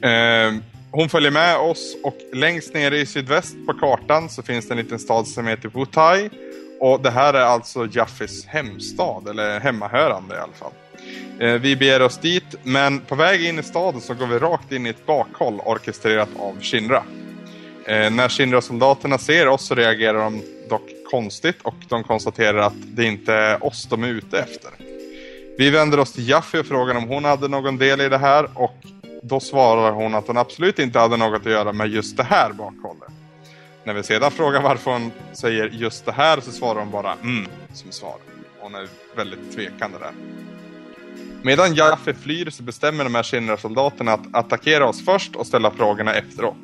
Eh, 0.03 0.55
hon 0.90 1.09
följer 1.09 1.30
med 1.30 1.57
oss 1.57 1.96
och 2.03 2.16
längst 2.32 2.74
nere 2.74 2.98
i 2.98 3.07
sydväst 3.07 3.66
på 3.66 3.72
kartan 3.72 4.28
så 4.28 4.42
finns 4.42 4.68
det 4.68 4.74
en 4.74 4.78
liten 4.78 4.98
stad 4.98 5.28
som 5.28 5.46
heter 5.46 5.68
Wutai. 5.68 6.30
Och 6.80 7.01
det 7.01 7.11
här 7.11 7.34
är 7.34 7.44
alltså 7.44 7.88
Jaffis 7.92 8.46
hemstad, 8.46 9.28
eller 9.28 9.61
hemmahörande 9.61 10.34
i 10.34 10.38
alla 10.38 10.53
fall. 10.53 10.72
Ehm, 11.40 11.62
vi 11.62 11.76
beger 11.76 12.03
oss 12.03 12.18
dit, 12.18 12.57
men 12.62 13.01
på 13.01 13.14
väg 13.14 13.44
in 13.44 13.59
i 13.59 13.62
staden 13.62 14.01
så 14.01 14.14
går 14.14 14.26
vi 14.26 14.38
rakt 14.38 14.72
in 14.72 14.86
i 14.86 14.90
ett 14.90 15.07
bakhåll 15.07 15.61
orkestrerat 15.64 16.28
av 16.38 16.61
Shinra. 16.61 17.03
Eh, 17.87 18.11
när 18.11 18.28
Shinra-soldaterna 18.28 19.18
ser 19.18 19.49
oss 19.49 19.66
så 19.66 19.74
reagerar 19.74 20.18
de 20.18 20.43
dock 20.68 20.91
konstigt 21.11 21.62
och 21.62 21.74
de 21.89 22.05
konstaterar 22.05 22.59
att 22.59 22.74
det 22.76 23.05
inte 23.05 23.35
är 23.35 23.64
oss 23.64 23.87
de 23.91 24.05
är 24.05 24.09
ute 24.09 24.39
efter. 24.39 24.70
Vi 25.59 25.70
vänder 25.70 26.01
oss 26.01 26.12
till 26.12 26.28
Jaffe 26.28 26.59
och 26.59 26.66
frågar 26.66 26.95
om 26.95 27.09
hon 27.09 27.24
hade 27.24 27.49
någon 27.49 27.78
del 27.78 28.01
i 28.01 28.09
det 28.09 28.18
här 28.18 28.49
och 28.55 28.76
då 29.22 29.41
svarar 29.41 29.93
hon 29.93 30.14
att 30.14 30.26
hon 30.26 30.39
absolut 30.39 30.78
inte 30.78 30.99
hade 30.99 31.16
något 31.16 31.47
att 31.47 31.53
göra 31.53 31.72
med 31.72 31.89
just 31.89 32.16
det 32.16 32.22
här 32.22 32.53
bakhållet. 32.53 33.11
När 33.85 33.95
vi 33.95 34.03
sedan 34.03 34.31
frågar 34.31 34.62
varför 34.62 34.91
hon 34.91 35.12
säger 35.33 35.68
just 35.68 36.07
det 36.07 36.12
här 36.12 36.41
så 36.41 36.53
svarar 36.53 36.81
hon 36.81 36.91
bara 36.91 37.12
mm 37.22 37.47
som 37.72 37.93
svar. 37.93 38.16
Hon 38.61 38.74
är 38.74 38.89
väldigt 39.16 39.55
tvekande 39.55 39.99
där. 39.99 40.12
Medan 41.43 41.74
Jaffe 41.74 42.14
flyr 42.14 42.51
så 42.51 42.62
bestämmer 42.62 43.05
de 43.05 43.14
här 43.14 43.22
Shinra-soldaterna 43.22 44.12
att 44.12 44.26
attackera 44.33 44.89
oss 44.89 45.05
först 45.05 45.37
och 45.37 45.47
ställa 45.47 45.70
frågorna 45.70 46.14
efteråt. 46.14 46.57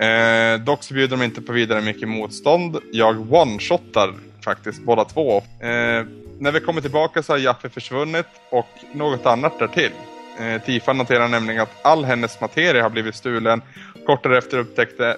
Eh, 0.00 0.60
dock 0.60 0.82
så 0.82 0.94
bjuder 0.94 1.16
de 1.16 1.24
inte 1.24 1.42
på 1.42 1.52
vidare 1.52 1.80
mycket 1.80 2.08
motstånd. 2.08 2.78
Jag 2.92 3.32
one-shotar 3.32 4.14
faktiskt 4.44 4.82
båda 4.82 5.04
två. 5.04 5.36
Eh, 5.36 6.04
när 6.38 6.52
vi 6.52 6.60
kommer 6.60 6.80
tillbaka 6.80 7.22
så 7.22 7.32
har 7.32 7.38
Jaffe 7.38 7.68
försvunnit 7.68 8.26
och 8.50 8.68
något 8.92 9.26
annat 9.26 9.58
därtill. 9.58 9.92
Eh, 10.40 10.62
Tifa 10.62 10.92
noterar 10.92 11.28
nämligen 11.28 11.62
att 11.62 11.76
all 11.82 12.04
hennes 12.04 12.40
materia 12.40 12.82
har 12.82 12.90
blivit 12.90 13.14
stulen. 13.14 13.62
Kort 14.06 14.22
därefter 14.22 14.58
upptäckte, 14.58 15.16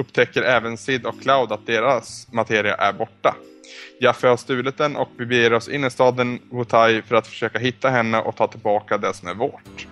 upptäcker 0.00 0.42
även 0.42 0.76
Sid 0.76 1.06
och 1.06 1.20
Cloud 1.22 1.52
att 1.52 1.66
deras 1.66 2.26
materia 2.32 2.74
är 2.74 2.92
borta. 2.92 3.34
Jaffe 4.00 4.28
har 4.28 4.36
stulit 4.36 4.78
den 4.78 4.96
och 4.96 5.08
vi 5.16 5.26
beger 5.26 5.52
oss 5.52 5.68
in 5.68 5.84
i 5.84 5.90
staden 5.90 6.38
Wutai 6.50 7.02
för 7.02 7.16
att 7.16 7.26
försöka 7.26 7.58
hitta 7.58 7.90
henne 7.90 8.18
och 8.18 8.36
ta 8.36 8.46
tillbaka 8.46 8.98
det 8.98 9.14
som 9.14 9.28
är 9.28 9.34
vårt. 9.34 9.86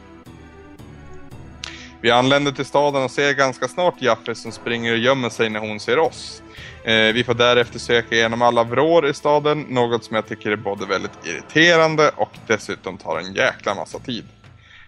Vi 2.04 2.10
anländer 2.10 2.52
till 2.52 2.64
staden 2.64 3.02
och 3.02 3.10
ser 3.10 3.32
ganska 3.32 3.68
snart 3.68 4.02
Jaffe 4.02 4.34
som 4.34 4.52
springer 4.52 4.92
och 4.92 4.98
gömmer 4.98 5.28
sig 5.28 5.48
när 5.48 5.60
hon 5.60 5.80
ser 5.80 5.98
oss. 5.98 6.42
Eh, 6.84 6.94
vi 6.94 7.24
får 7.24 7.34
därefter 7.34 7.78
söka 7.78 8.14
igenom 8.14 8.42
alla 8.42 8.64
vrår 8.64 9.06
i 9.06 9.14
staden, 9.14 9.60
något 9.60 10.04
som 10.04 10.14
jag 10.14 10.26
tycker 10.26 10.50
är 10.50 10.56
både 10.56 10.86
väldigt 10.86 11.26
irriterande 11.26 12.10
och 12.16 12.30
dessutom 12.46 12.98
tar 12.98 13.18
en 13.18 13.34
jäkla 13.34 13.74
massa 13.74 13.98
tid. 13.98 14.24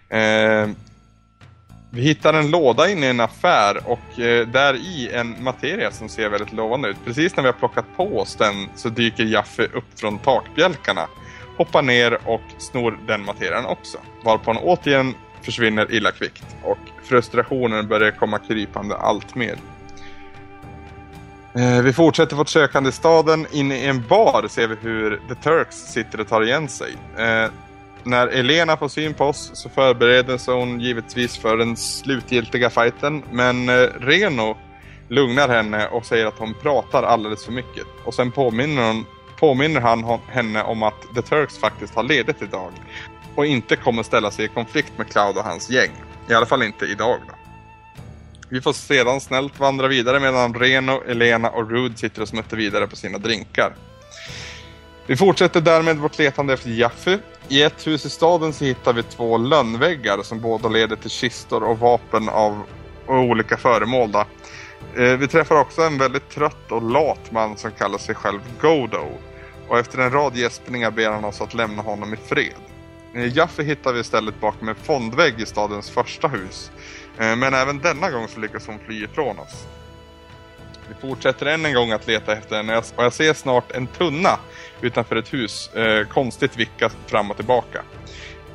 Eh, 0.09 0.69
vi 1.89 2.01
hittar 2.01 2.33
en 2.33 2.51
låda 2.51 2.89
inne 2.89 3.05
i 3.05 3.09
en 3.09 3.19
affär 3.19 3.81
och 3.85 4.19
eh, 4.19 4.47
där 4.47 4.75
i 4.75 5.09
en 5.13 5.43
materia 5.43 5.91
som 5.91 6.09
ser 6.09 6.29
väldigt 6.29 6.53
lovande 6.53 6.89
ut. 6.89 6.97
Precis 7.05 7.35
när 7.35 7.43
vi 7.43 7.49
har 7.49 7.59
plockat 7.59 7.85
på 7.95 8.19
oss 8.19 8.35
den 8.35 8.69
så 8.75 8.89
dyker 8.89 9.23
Jaffe 9.23 9.63
upp 9.63 9.99
från 9.99 10.17
takbjälkarna, 10.17 11.07
hoppar 11.57 11.81
ner 11.81 12.19
och 12.25 12.41
snor 12.57 12.99
den 13.07 13.25
materian 13.25 13.65
också. 13.65 13.97
Varpå 14.23 14.53
han 14.53 14.63
återigen 14.63 15.15
försvinner 15.41 15.91
illa 15.91 16.11
kvickt 16.11 16.45
och 16.63 16.79
frustrationen 17.03 17.87
börjar 17.87 18.11
komma 18.11 18.39
krypande 18.39 18.95
allt 18.95 19.35
mer. 19.35 19.57
Eh, 21.57 21.81
vi 21.81 21.93
fortsätter 21.93 22.35
vårt 22.35 22.49
sökande 22.49 22.89
i 22.89 22.91
staden. 22.91 23.47
Inne 23.51 23.77
i 23.77 23.85
en 23.85 24.07
bar 24.07 24.47
ser 24.49 24.67
vi 24.67 24.75
hur 24.81 25.21
The 25.29 25.35
Turks 25.35 25.75
sitter 25.75 26.19
och 26.21 26.27
tar 26.27 26.43
igen 26.43 26.67
sig. 26.67 26.95
Eh, 27.17 27.49
när 28.03 28.27
Elena 28.27 28.77
får 28.77 28.87
syn 28.87 29.13
på 29.13 29.25
oss 29.25 29.51
så 29.53 29.69
förbereder 29.69 30.37
sig 30.37 30.53
hon 30.53 30.79
givetvis 30.79 31.37
för 31.37 31.57
den 31.57 31.77
slutgiltiga 31.77 32.69
fighten. 32.69 33.23
Men 33.31 33.69
eh, 33.69 33.73
Reno 33.99 34.57
lugnar 35.07 35.49
henne 35.49 35.87
och 35.87 36.05
säger 36.05 36.25
att 36.25 36.37
hon 36.37 36.53
pratar 36.53 37.03
alldeles 37.03 37.45
för 37.45 37.51
mycket. 37.51 37.85
Och 38.05 38.13
sen 38.13 38.31
påminner, 38.31 38.87
hon, 38.87 39.05
påminner 39.39 39.81
han 39.81 40.19
henne 40.27 40.63
om 40.63 40.83
att 40.83 41.15
The 41.15 41.21
Turks 41.21 41.57
faktiskt 41.57 41.95
har 41.95 42.03
ledigt 42.03 42.41
idag 42.41 42.71
och 43.37 43.45
inte 43.45 43.75
kommer 43.75 44.03
ställa 44.03 44.31
sig 44.31 44.45
i 44.45 44.47
konflikt 44.47 44.93
med 44.97 45.09
Cloud 45.09 45.37
och 45.37 45.43
hans 45.43 45.69
gäng. 45.69 45.91
I 46.29 46.33
alla 46.33 46.45
fall 46.45 46.63
inte 46.63 46.85
idag 46.85 47.19
då. 47.27 47.33
Vi 48.49 48.61
får 48.61 48.73
sedan 48.73 49.21
snällt 49.21 49.59
vandra 49.59 49.87
vidare 49.87 50.19
medan 50.19 50.53
Reno, 50.53 51.03
Elena 51.07 51.49
och 51.49 51.69
Rude 51.69 51.97
sitter 51.97 52.21
och 52.21 52.27
smuttar 52.27 52.57
vidare 52.57 52.87
på 52.87 52.95
sina 52.95 53.17
drinkar. 53.17 53.75
Vi 55.07 55.17
fortsätter 55.17 55.61
därmed 55.61 55.97
vårt 55.97 56.17
letande 56.17 56.53
efter 56.53 56.69
Jaffy. 56.69 57.17
I 57.47 57.63
ett 57.63 57.87
hus 57.87 58.05
i 58.05 58.09
staden 58.09 58.53
så 58.53 58.65
hittar 58.65 58.93
vi 58.93 59.03
två 59.03 59.37
lönnväggar 59.37 60.23
som 60.23 60.41
båda 60.41 60.69
leder 60.69 60.95
till 60.95 61.09
kistor 61.09 61.63
och 61.63 61.79
vapen 61.79 62.29
av 62.29 62.63
och 63.05 63.19
olika 63.19 63.57
föremål. 63.57 64.11
Då. 64.11 64.19
Eh, 65.01 65.17
vi 65.17 65.27
träffar 65.27 65.59
också 65.59 65.81
en 65.81 65.97
väldigt 65.97 66.29
trött 66.29 66.71
och 66.71 66.91
lat 66.91 67.31
man 67.31 67.57
som 67.57 67.71
kallar 67.71 67.97
sig 67.97 68.15
själv 68.15 68.39
Godo. 68.61 69.07
Och 69.67 69.79
efter 69.79 69.99
en 69.99 70.11
rad 70.11 70.35
gäspningar 70.35 70.91
ber 70.91 71.09
han 71.09 71.25
oss 71.25 71.41
att 71.41 71.53
lämna 71.53 71.81
honom 71.81 72.13
i 72.13 72.17
fred. 72.17 72.66
Eh, 73.15 73.37
Jaffe 73.37 73.63
hittar 73.63 73.93
vi 73.93 73.99
istället 73.99 74.39
bakom 74.41 74.69
en 74.69 74.75
fondvägg 74.75 75.41
i 75.41 75.45
stadens 75.45 75.89
första 75.89 76.27
hus. 76.27 76.71
Eh, 77.19 77.35
men 77.35 77.53
även 77.53 77.79
denna 77.79 78.11
gång 78.11 78.27
så 78.27 78.39
lyckas 78.39 78.67
hon 78.67 78.79
fly 78.79 79.03
ifrån 79.03 79.39
oss. 79.39 79.67
Vi 80.89 81.07
fortsätter 81.09 81.45
än 81.45 81.65
en 81.65 81.73
gång 81.73 81.91
att 81.91 82.07
leta 82.07 82.33
efter 82.33 82.55
henne 82.55 82.77
och 82.77 83.03
jag 83.03 83.13
ser 83.13 83.33
snart 83.33 83.71
en 83.71 83.87
tunna 83.87 84.39
utanför 84.81 85.15
ett 85.15 85.33
hus 85.33 85.69
eh, 85.75 86.07
konstigt 86.07 86.57
vicka 86.57 86.89
fram 87.07 87.31
och 87.31 87.37
tillbaka. 87.37 87.81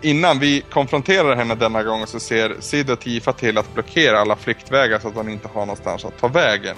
Innan 0.02 0.38
vi 0.38 0.60
konfronterar 0.70 1.36
henne 1.36 1.54
denna 1.54 1.82
gång 1.82 2.06
så 2.06 2.20
ser 2.20 2.56
Sid 2.60 2.90
och 2.90 3.00
Tifa 3.00 3.32
till 3.32 3.58
att 3.58 3.74
blockera 3.74 4.20
alla 4.20 4.36
flyktvägar 4.36 4.98
så 4.98 5.08
att 5.08 5.14
hon 5.14 5.28
inte 5.28 5.48
har 5.48 5.60
någonstans 5.60 6.04
att 6.04 6.18
ta 6.18 6.28
vägen. 6.28 6.76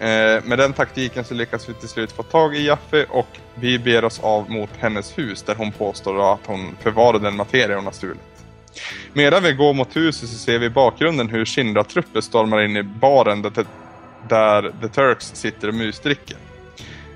Eh, 0.00 0.44
med 0.44 0.58
den 0.58 0.72
taktiken 0.72 1.24
så 1.24 1.34
lyckas 1.34 1.68
vi 1.68 1.74
till 1.74 1.88
slut 1.88 2.12
få 2.12 2.22
tag 2.22 2.56
i 2.56 2.66
Jaffe 2.66 3.04
och 3.04 3.38
vi 3.54 3.78
ber 3.78 4.04
oss 4.04 4.20
av 4.22 4.50
mot 4.50 4.70
hennes 4.78 5.18
hus 5.18 5.42
där 5.42 5.54
hon 5.54 5.72
påstår 5.72 6.32
att 6.32 6.46
hon 6.46 6.76
förvarade 6.80 7.24
den 7.24 7.36
materia 7.36 7.76
hon 7.76 7.84
har 7.84 7.92
stulit. 7.92 8.20
Medan 9.12 9.42
vi 9.42 9.52
går 9.52 9.74
mot 9.74 9.96
huset 9.96 10.28
så 10.28 10.38
ser 10.38 10.58
vi 10.58 10.66
i 10.66 10.70
bakgrunden 10.70 11.28
hur 11.28 11.44
Shinra-trupper 11.44 12.20
stormar 12.20 12.60
in 12.60 12.76
i 12.76 12.82
baren 12.82 13.42
där, 13.42 13.66
där 14.28 14.72
The 14.80 14.88
Turks 14.88 15.26
sitter 15.34 15.68
och 15.68 15.74
musdricker. 15.74 16.36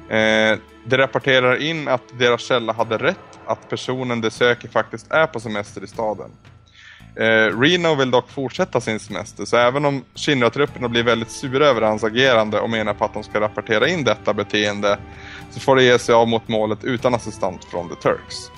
Eh, 0.09 0.59
de 0.85 0.97
rapporterar 0.97 1.63
in 1.63 1.89
att 1.89 2.19
deras 2.19 2.41
källa 2.41 2.73
hade 2.73 2.99
rätt, 2.99 3.39
att 3.47 3.69
personen 3.69 4.21
de 4.21 4.31
söker 4.31 4.69
faktiskt 4.69 5.13
är 5.13 5.27
på 5.27 5.41
semester 5.41 5.85
i 5.85 5.87
staden. 5.87 6.31
Eh, 7.17 7.61
Reno 7.61 7.95
vill 7.95 8.11
dock 8.11 8.31
fortsätta 8.31 8.81
sin 8.81 9.01
semester, 9.01 9.45
så 9.45 9.57
även 9.57 9.85
om 9.85 10.05
Shinra-trupperna 10.15 10.89
blir 10.89 11.03
väldigt 11.03 11.31
sura 11.31 11.67
över 11.67 11.83
hans 11.83 12.05
agerande 12.05 12.61
och 12.61 12.71
menar 12.71 12.95
på 12.95 13.05
att 13.05 13.15
de 13.15 13.23
ska 13.23 13.41
rapportera 13.41 13.89
in 13.89 14.05
detta 14.05 14.35
beteende, 14.35 14.99
så 15.51 15.61
får 15.61 15.77
de 15.77 15.85
ge 15.85 15.99
sig 15.99 16.15
av 16.15 16.29
mot 16.29 16.49
målet 16.49 16.85
utan 16.85 17.15
assistent 17.15 17.65
från 17.65 17.89
The 17.89 17.95
Turks. 17.95 18.51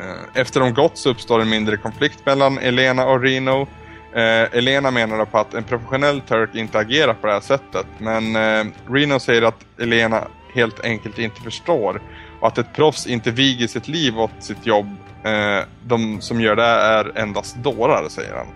Eh, 0.00 0.40
efter 0.40 0.60
de 0.60 0.74
gått 0.74 0.98
så 0.98 1.10
uppstår 1.10 1.40
en 1.40 1.48
mindre 1.48 1.76
konflikt 1.76 2.26
mellan 2.26 2.58
Elena 2.58 3.06
och 3.06 3.22
Reno. 3.22 3.66
Eh, 4.12 4.56
Elena 4.58 4.90
menar 4.90 5.24
på 5.24 5.38
att 5.38 5.54
en 5.54 5.64
professionell 5.64 6.20
Turk 6.20 6.54
inte 6.54 6.78
agerar 6.78 7.14
på 7.14 7.26
det 7.26 7.32
här 7.32 7.40
sättet, 7.40 7.86
men 7.98 8.36
eh, 8.36 8.72
Reno 8.88 9.18
säger 9.18 9.42
att 9.42 9.66
Elena 9.80 10.24
helt 10.54 10.84
enkelt 10.84 11.18
inte 11.18 11.40
förstår 11.40 12.00
och 12.40 12.48
att 12.48 12.58
ett 12.58 12.74
proffs 12.74 13.06
inte 13.06 13.30
viger 13.30 13.66
sitt 13.66 13.88
liv 13.88 14.20
åt 14.20 14.30
sitt 14.38 14.66
jobb. 14.66 14.96
Eh, 15.24 15.64
de 15.84 16.20
som 16.20 16.40
gör 16.40 16.56
det 16.56 16.62
är 16.64 17.18
endast 17.18 17.56
dårar, 17.56 18.08
säger 18.08 18.34
han. 18.34 18.46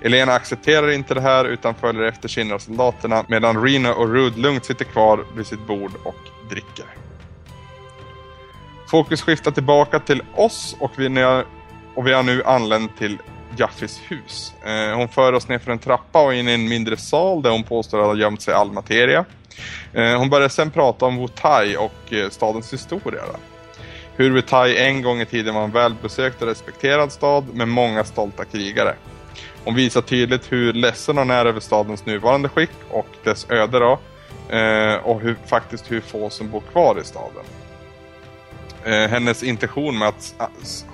Elena 0.00 0.32
accepterar 0.32 0.90
inte 0.90 1.14
det 1.14 1.20
här 1.20 1.44
utan 1.44 1.74
följer 1.74 2.02
efter 2.02 2.28
Shinra-soldaterna 2.28 3.24
medan 3.28 3.64
Reno 3.64 3.90
och 3.90 4.08
Rude 4.08 4.40
lugnt 4.40 4.64
sitter 4.64 4.84
kvar 4.84 5.24
vid 5.36 5.46
sitt 5.46 5.66
bord 5.66 5.92
och 6.04 6.48
dricker. 6.50 6.84
Fokus 8.90 9.22
skiftar 9.22 9.50
tillbaka 9.50 9.98
till 9.98 10.22
oss 10.34 10.76
och 10.78 10.90
vi, 10.96 11.08
och 11.94 12.06
vi 12.06 12.12
har 12.12 12.22
nu 12.22 12.42
anlänt 12.44 12.98
till 12.98 13.18
Jaffis 13.56 14.00
hus. 14.08 14.54
Eh, 14.64 14.96
hon 14.96 15.08
för 15.08 15.32
oss 15.32 15.48
ner 15.48 15.58
för 15.58 15.72
en 15.72 15.78
trappa 15.78 16.24
och 16.24 16.34
in 16.34 16.48
i 16.48 16.52
en 16.52 16.68
mindre 16.68 16.96
sal 16.96 17.42
där 17.42 17.50
hon 17.50 17.62
påstår 17.62 18.00
att 18.00 18.06
ha 18.06 18.16
gömt 18.16 18.42
sig 18.42 18.54
all 18.54 18.72
materia. 18.72 19.24
Eh, 19.92 20.18
hon 20.18 20.30
började 20.30 20.52
sen 20.52 20.70
prata 20.70 21.06
om 21.06 21.18
Wutai 21.18 21.76
och 21.76 22.12
eh, 22.12 22.30
stadens 22.30 22.72
historia. 22.72 23.22
Då. 23.32 23.38
Hur 24.16 24.30
Wutai 24.30 24.76
en 24.76 25.02
gång 25.02 25.20
i 25.20 25.26
tiden 25.26 25.54
var 25.54 25.64
en 25.64 25.70
välbesökt 25.70 26.42
och 26.42 26.48
respekterad 26.48 27.12
stad 27.12 27.44
med 27.54 27.68
många 27.68 28.04
stolta 28.04 28.44
krigare. 28.44 28.94
Hon 29.64 29.74
visar 29.74 30.00
tydligt 30.00 30.52
hur 30.52 30.72
ledsen 30.72 31.18
hon 31.18 31.30
är 31.30 31.46
över 31.46 31.60
stadens 31.60 32.06
nuvarande 32.06 32.48
skick 32.48 32.70
och 32.90 33.08
dess 33.24 33.50
öde 33.50 33.78
då. 33.78 33.98
Eh, 34.56 34.94
och 34.94 35.20
hur, 35.20 35.36
faktiskt 35.46 35.92
hur 35.92 36.00
få 36.00 36.30
som 36.30 36.50
bor 36.50 36.62
kvar 36.72 36.98
i 37.00 37.04
staden. 37.04 37.44
hennes 39.10 39.42
intention 39.42 39.98
med 39.98 40.08
att 40.08 40.34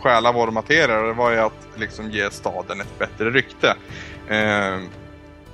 stjäla 0.01 0.33
vår 0.33 0.51
materia 0.51 1.13
var 1.13 1.31
ju 1.31 1.39
att 1.39 1.69
liksom 1.77 2.11
ge 2.11 2.31
staden 2.31 2.81
ett 2.81 2.99
bättre 2.99 3.31
rykte 3.31 3.75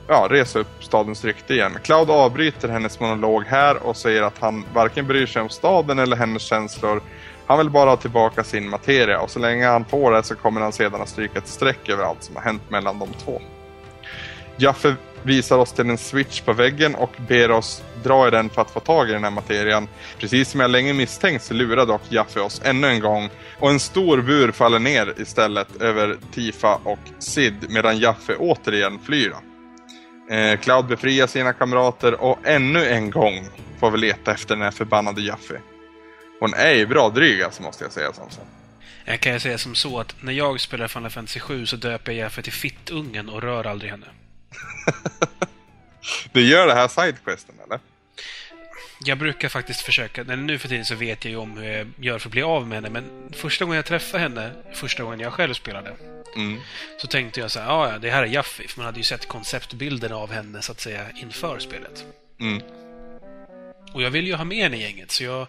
ja, 0.08 0.26
resa 0.30 0.58
upp 0.58 0.84
stadens 0.84 1.24
rykte 1.24 1.54
igen. 1.54 1.78
Cloud 1.82 2.10
avbryter 2.10 2.68
hennes 2.68 3.00
monolog 3.00 3.44
här 3.44 3.86
och 3.86 3.96
säger 3.96 4.22
att 4.22 4.38
han 4.38 4.64
varken 4.74 5.06
bryr 5.06 5.26
sig 5.26 5.42
om 5.42 5.48
staden 5.48 5.98
eller 5.98 6.16
hennes 6.16 6.42
känslor. 6.42 7.02
Han 7.46 7.58
vill 7.58 7.70
bara 7.70 7.90
ha 7.90 7.96
tillbaka 7.96 8.44
sin 8.44 8.68
materia 8.68 9.20
och 9.20 9.30
så 9.30 9.38
länge 9.38 9.66
han 9.66 9.84
får 9.84 10.12
det 10.12 10.22
så 10.22 10.34
kommer 10.34 10.60
han 10.60 10.72
sedan 10.72 11.02
att 11.02 11.08
stryka 11.08 11.38
ett 11.38 11.48
streck 11.48 11.88
över 11.88 12.04
allt 12.04 12.22
som 12.22 12.36
har 12.36 12.42
hänt 12.42 12.70
mellan 12.70 12.98
de 12.98 13.08
två. 13.24 13.40
Jaffe 14.56 14.94
visar 15.22 15.58
oss 15.58 15.72
till 15.72 15.90
en 15.90 15.98
switch 15.98 16.40
på 16.40 16.52
väggen 16.52 16.94
och 16.94 17.12
ber 17.28 17.50
oss 17.50 17.82
dra 18.02 18.28
i 18.28 18.30
den 18.30 18.50
för 18.50 18.62
att 18.62 18.70
få 18.70 18.80
tag 18.80 19.10
i 19.10 19.12
den 19.12 19.24
här 19.24 19.30
materian. 19.30 19.88
Precis 20.18 20.50
som 20.50 20.60
jag 20.60 20.70
länge 20.70 20.92
misstänkt 20.92 21.44
så 21.44 21.54
lurar 21.54 21.86
dock 21.86 22.02
Jaffe 22.08 22.40
oss 22.40 22.60
ännu 22.64 22.88
en 22.88 23.00
gång 23.00 23.30
och 23.58 23.70
en 23.70 23.80
stor 23.80 24.22
bur 24.22 24.52
faller 24.52 24.78
ner 24.78 25.14
istället 25.18 25.82
över 25.82 26.16
Tifa 26.32 26.78
och 26.84 26.98
Sid 27.18 27.66
medan 27.68 27.98
Jaffe 27.98 28.36
återigen 28.36 28.98
flyr. 28.98 29.34
Eh, 30.30 30.60
Cloud 30.60 30.86
befriar 30.86 31.26
sina 31.26 31.52
kamrater 31.52 32.20
och 32.20 32.38
ännu 32.44 32.86
en 32.86 33.10
gång 33.10 33.48
får 33.80 33.90
vi 33.90 33.98
leta 33.98 34.32
efter 34.32 34.54
den 34.54 34.64
här 34.64 34.70
förbannade 34.70 35.22
Jaffe. 35.22 35.60
Hon 36.40 36.54
är 36.54 36.72
ju 36.72 36.86
bra 36.86 37.08
dryg 37.08 37.42
alltså, 37.42 37.62
måste 37.62 37.84
jag 37.84 37.92
säga 37.92 38.12
som 38.12 38.30
så. 38.30 38.40
Jag 39.04 39.20
kan 39.20 39.40
säga 39.40 39.58
som 39.58 39.74
så 39.74 40.00
att 40.00 40.14
när 40.20 40.32
jag 40.32 40.60
spelar 40.60 40.88
Final 40.88 41.10
Fantasy 41.10 41.40
7 41.40 41.66
så 41.66 41.76
döper 41.76 42.12
jag 42.12 42.18
Jaffe 42.18 42.42
till 42.42 42.52
Fittungen 42.52 43.28
och 43.28 43.42
rör 43.42 43.66
aldrig 43.66 43.90
henne. 43.90 44.06
du 46.32 46.48
gör 46.48 46.66
det 46.66 46.74
här 46.74 46.88
sidequesten 46.88 47.54
eller? 47.66 47.80
Jag 49.04 49.18
brukar 49.18 49.48
faktiskt 49.48 49.80
försöka, 49.80 50.20
eller 50.20 50.36
nu 50.36 50.58
för 50.58 50.68
tiden 50.68 50.84
så 50.84 50.94
vet 50.94 51.24
jag 51.24 51.30
ju 51.30 51.36
om 51.36 51.56
hur 51.56 51.68
jag 51.70 51.86
gör 51.96 52.18
för 52.18 52.28
att 52.28 52.32
bli 52.32 52.42
av 52.42 52.66
med 52.66 52.76
henne, 52.76 52.90
men 52.90 53.32
första 53.32 53.64
gången 53.64 53.76
jag 53.76 53.84
träffade 53.84 54.22
henne, 54.22 54.52
första 54.74 55.02
gången 55.02 55.20
jag 55.20 55.32
själv 55.32 55.54
spelade, 55.54 55.96
mm. 56.38 56.60
så 57.00 57.06
tänkte 57.06 57.40
jag 57.40 57.50
så 57.50 57.60
här, 57.60 57.66
ja, 57.66 57.98
det 57.98 58.10
här 58.10 58.22
är 58.22 58.26
Jaffi, 58.26 58.68
för 58.68 58.78
man 58.78 58.86
hade 58.86 58.98
ju 58.98 59.04
sett 59.04 59.28
konceptbilden 59.28 60.12
av 60.12 60.32
henne, 60.32 60.62
så 60.62 60.72
att 60.72 60.80
säga, 60.80 61.10
inför 61.16 61.58
spelet. 61.58 62.04
Mm. 62.40 62.62
Och 63.92 64.02
jag 64.02 64.10
ville 64.10 64.28
ju 64.28 64.34
ha 64.34 64.44
med 64.44 64.58
henne 64.58 64.76
i 64.76 64.82
gänget, 64.82 65.10
så 65.10 65.24
jag 65.24 65.46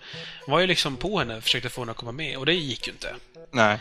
var 0.48 0.60
ju 0.60 0.68
liksom 0.68 0.98
på 0.98 1.20
henne 1.20 1.38
och 1.38 1.44
försökte 1.44 1.70
få 1.70 1.82
henne 1.82 1.92
att 1.92 1.98
komma 1.98 2.12
med, 2.12 2.38
och 2.38 2.46
det 2.46 2.54
gick 2.54 2.88
ju 2.88 2.94
inte. 2.94 3.16
Nej. 3.52 3.80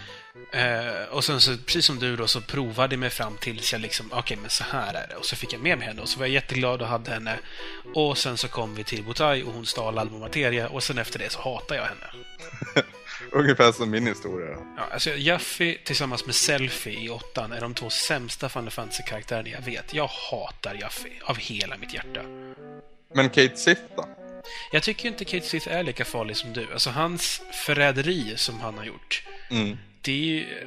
Eh, 0.53 1.05
och 1.11 1.25
sen 1.25 1.41
så, 1.41 1.57
precis 1.57 1.85
som 1.85 1.99
du 1.99 2.17
då, 2.17 2.27
så 2.27 2.41
provade 2.41 2.95
jag 2.95 3.01
mig 3.01 3.11
fram 3.11 3.37
tills 3.41 3.73
jag 3.73 3.81
liksom, 3.81 4.07
okej, 4.07 4.19
okay, 4.19 4.37
men 4.37 4.51
så 4.51 4.65
här 4.65 4.95
är 4.95 5.09
det. 5.09 5.15
Och 5.15 5.25
så 5.25 5.37
fick 5.37 5.53
jag 5.53 5.61
med 5.61 5.79
mig 5.79 5.87
henne 5.87 6.03
och 6.03 6.09
så 6.09 6.19
var 6.19 6.27
jag 6.27 6.33
jätteglad 6.33 6.83
och 6.83 6.89
hade 6.89 7.11
henne. 7.11 7.39
Och 7.95 8.19
sen 8.19 8.37
så 8.37 8.49
kom 8.49 8.75
vi 8.75 8.85
till 8.85 9.05
Botai 9.05 9.43
och 9.43 9.53
hon 9.53 9.67
stal 9.67 9.99
all 9.99 10.11
materia 10.11 10.69
och 10.69 10.83
sen 10.83 10.99
efter 10.99 11.19
det 11.19 11.33
så 11.33 11.41
hatar 11.41 11.77
jag 11.77 11.85
henne. 11.85 12.07
Ungefär 13.33 13.73
som 13.73 13.91
min 13.91 14.07
historia. 14.07 14.57
Ja, 14.77 14.83
alltså 14.93 15.11
Jaffi 15.11 15.79
tillsammans 15.85 16.27
med 16.27 16.35
Selfie 16.35 17.01
i 17.01 17.11
åttan 17.11 17.53
är 17.53 17.61
de 17.61 17.75
två 17.75 17.91
sämsta 17.91 18.49
Final 18.49 18.71
Fantasy-karaktärerna 18.71 19.49
jag 19.49 19.61
vet. 19.61 19.95
Jag 19.95 20.07
hatar 20.07 20.75
Jaffi 20.81 21.21
av 21.25 21.37
hela 21.37 21.77
mitt 21.77 21.95
hjärta. 21.95 22.23
Men 23.15 23.29
Kate 23.29 23.57
Sith 23.57 23.83
då? 23.97 24.09
Jag 24.73 24.83
tycker 24.83 25.09
inte 25.09 25.25
Kate 25.25 25.47
Sith 25.47 25.69
är 25.69 25.83
lika 25.83 26.05
farlig 26.05 26.37
som 26.37 26.53
du. 26.53 26.73
Alltså 26.73 26.91
hans 26.91 27.43
förräderi 27.53 28.33
som 28.37 28.61
han 28.61 28.79
har 28.79 28.85
gjort. 28.85 29.23
Mm. 29.51 29.79
Det, 30.01 30.41
är, 30.41 30.67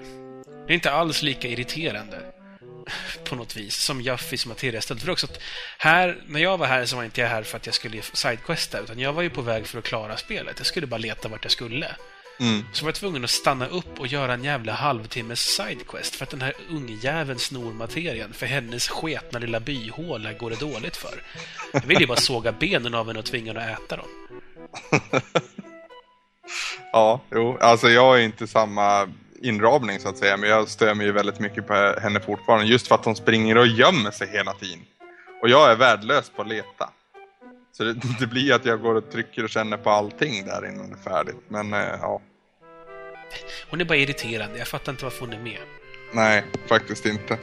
det 0.67 0.73
är 0.73 0.75
inte 0.75 0.91
alls 0.91 1.21
lika 1.21 1.47
irriterande 1.47 2.21
på 3.23 3.35
något 3.35 3.55
vis 3.57 3.75
som 3.75 4.01
Jaffis 4.01 4.45
materia 4.45 4.81
ställt. 4.81 5.01
För 5.01 5.11
också 5.11 5.27
att 5.27 5.41
här, 5.77 6.23
när 6.27 6.39
jag 6.39 6.57
var 6.57 6.67
här 6.67 6.85
så 6.85 6.95
var 6.95 7.03
inte 7.03 7.21
jag 7.21 7.27
här 7.27 7.43
för 7.43 7.57
att 7.57 7.65
jag 7.65 7.75
skulle 7.75 8.01
sidequesta, 8.01 8.79
utan 8.79 8.99
jag 8.99 9.13
var 9.13 9.21
ju 9.21 9.29
på 9.29 9.41
väg 9.41 9.67
för 9.67 9.79
att 9.79 9.83
klara 9.83 10.17
spelet. 10.17 10.55
Jag 10.57 10.67
skulle 10.67 10.87
bara 10.87 10.97
leta 10.97 11.29
vart 11.29 11.45
jag 11.45 11.51
skulle. 11.51 11.95
Mm. 12.41 12.65
Så 12.73 12.85
var 12.85 12.89
jag 12.89 12.95
tvungen 12.95 13.23
att 13.23 13.29
stanna 13.29 13.67
upp 13.67 13.99
och 13.99 14.07
göra 14.07 14.33
en 14.33 14.43
jävla 14.43 14.73
halvtimmes 14.73 15.39
sidequest 15.39 16.15
för 16.15 16.23
att 16.23 16.29
den 16.29 16.41
här 16.41 16.53
ungjäveln 16.69 17.39
snor 17.39 17.73
materien. 17.73 18.33
För 18.33 18.45
hennes 18.45 18.89
sketna 18.89 19.39
lilla 19.39 19.59
byhåla 19.59 20.33
går 20.33 20.49
det 20.49 20.59
dåligt 20.59 20.97
för. 20.97 21.23
Jag 21.73 21.81
vill 21.81 22.01
ju 22.01 22.07
bara 22.07 22.17
såga 22.17 22.51
benen 22.51 22.93
av 22.93 23.07
henne 23.07 23.19
och 23.19 23.25
tvinga 23.25 23.53
henne 23.53 23.73
att 23.73 23.79
äta 23.79 23.97
dem. 23.97 24.05
ja, 26.91 27.21
jo. 27.31 27.57
Alltså 27.61 27.89
jag 27.89 28.19
är 28.19 28.23
inte 28.23 28.47
samma 28.47 29.09
inramning 29.41 29.99
så 29.99 30.09
att 30.09 30.17
säga. 30.17 30.37
Men 30.37 30.49
jag 30.49 30.67
stör 30.67 30.93
mig 30.93 31.05
ju 31.05 31.11
väldigt 31.11 31.39
mycket 31.39 31.67
på 31.67 31.95
henne 32.01 32.19
fortfarande. 32.19 32.65
Just 32.65 32.87
för 32.87 32.95
att 32.95 33.05
hon 33.05 33.15
springer 33.15 33.57
och 33.57 33.67
gömmer 33.67 34.11
sig 34.11 34.27
hela 34.31 34.53
tiden. 34.53 34.85
Och 35.41 35.49
jag 35.49 35.71
är 35.71 35.75
värdelös 35.75 36.31
på 36.35 36.41
att 36.41 36.47
leta. 36.47 36.89
Så 37.71 37.83
det, 37.83 37.93
det 38.19 38.27
blir 38.27 38.53
att 38.53 38.65
jag 38.65 38.81
går 38.81 38.95
och 38.95 39.11
trycker 39.11 39.43
och 39.43 39.49
känner 39.49 39.77
på 39.77 39.89
allting 39.89 40.45
där 40.45 40.69
innan 40.69 40.89
det 40.89 40.95
är 40.95 41.11
färdigt. 41.11 41.43
Men 41.47 41.73
eh, 41.73 41.79
ja, 42.01 42.21
hon 43.69 43.81
är 43.81 43.85
bara 43.85 43.97
irriterande. 43.97 44.59
Jag 44.59 44.67
fattar 44.67 44.91
inte 44.91 45.03
varför 45.03 45.19
hon 45.25 45.33
är 45.33 45.39
med. 45.39 45.59
nej, 46.11 46.43
faktiskt 46.67 47.05
inte. 47.05 47.37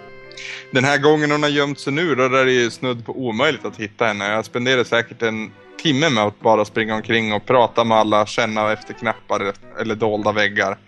Den 0.70 0.84
här 0.84 0.98
gången 0.98 1.30
hon 1.30 1.42
har 1.42 1.50
gömt 1.50 1.80
sig 1.80 1.92
nu, 1.92 2.14
då 2.14 2.24
är 2.24 2.44
det 2.44 2.52
ju 2.52 2.70
snudd 2.70 3.06
på 3.06 3.12
omöjligt 3.12 3.64
att 3.64 3.76
hitta 3.76 4.06
henne. 4.06 4.28
Jag 4.32 4.44
spenderar 4.44 4.84
säkert 4.84 5.22
en 5.22 5.52
timme 5.82 6.10
med 6.10 6.24
att 6.24 6.40
bara 6.40 6.64
springa 6.64 6.94
omkring 6.94 7.32
och 7.32 7.46
prata 7.46 7.84
med 7.84 7.98
alla, 7.98 8.26
känna 8.26 8.72
efter 8.72 8.94
knappar 8.94 9.52
eller 9.80 9.94
dolda 9.94 10.32
väggar. 10.32 10.78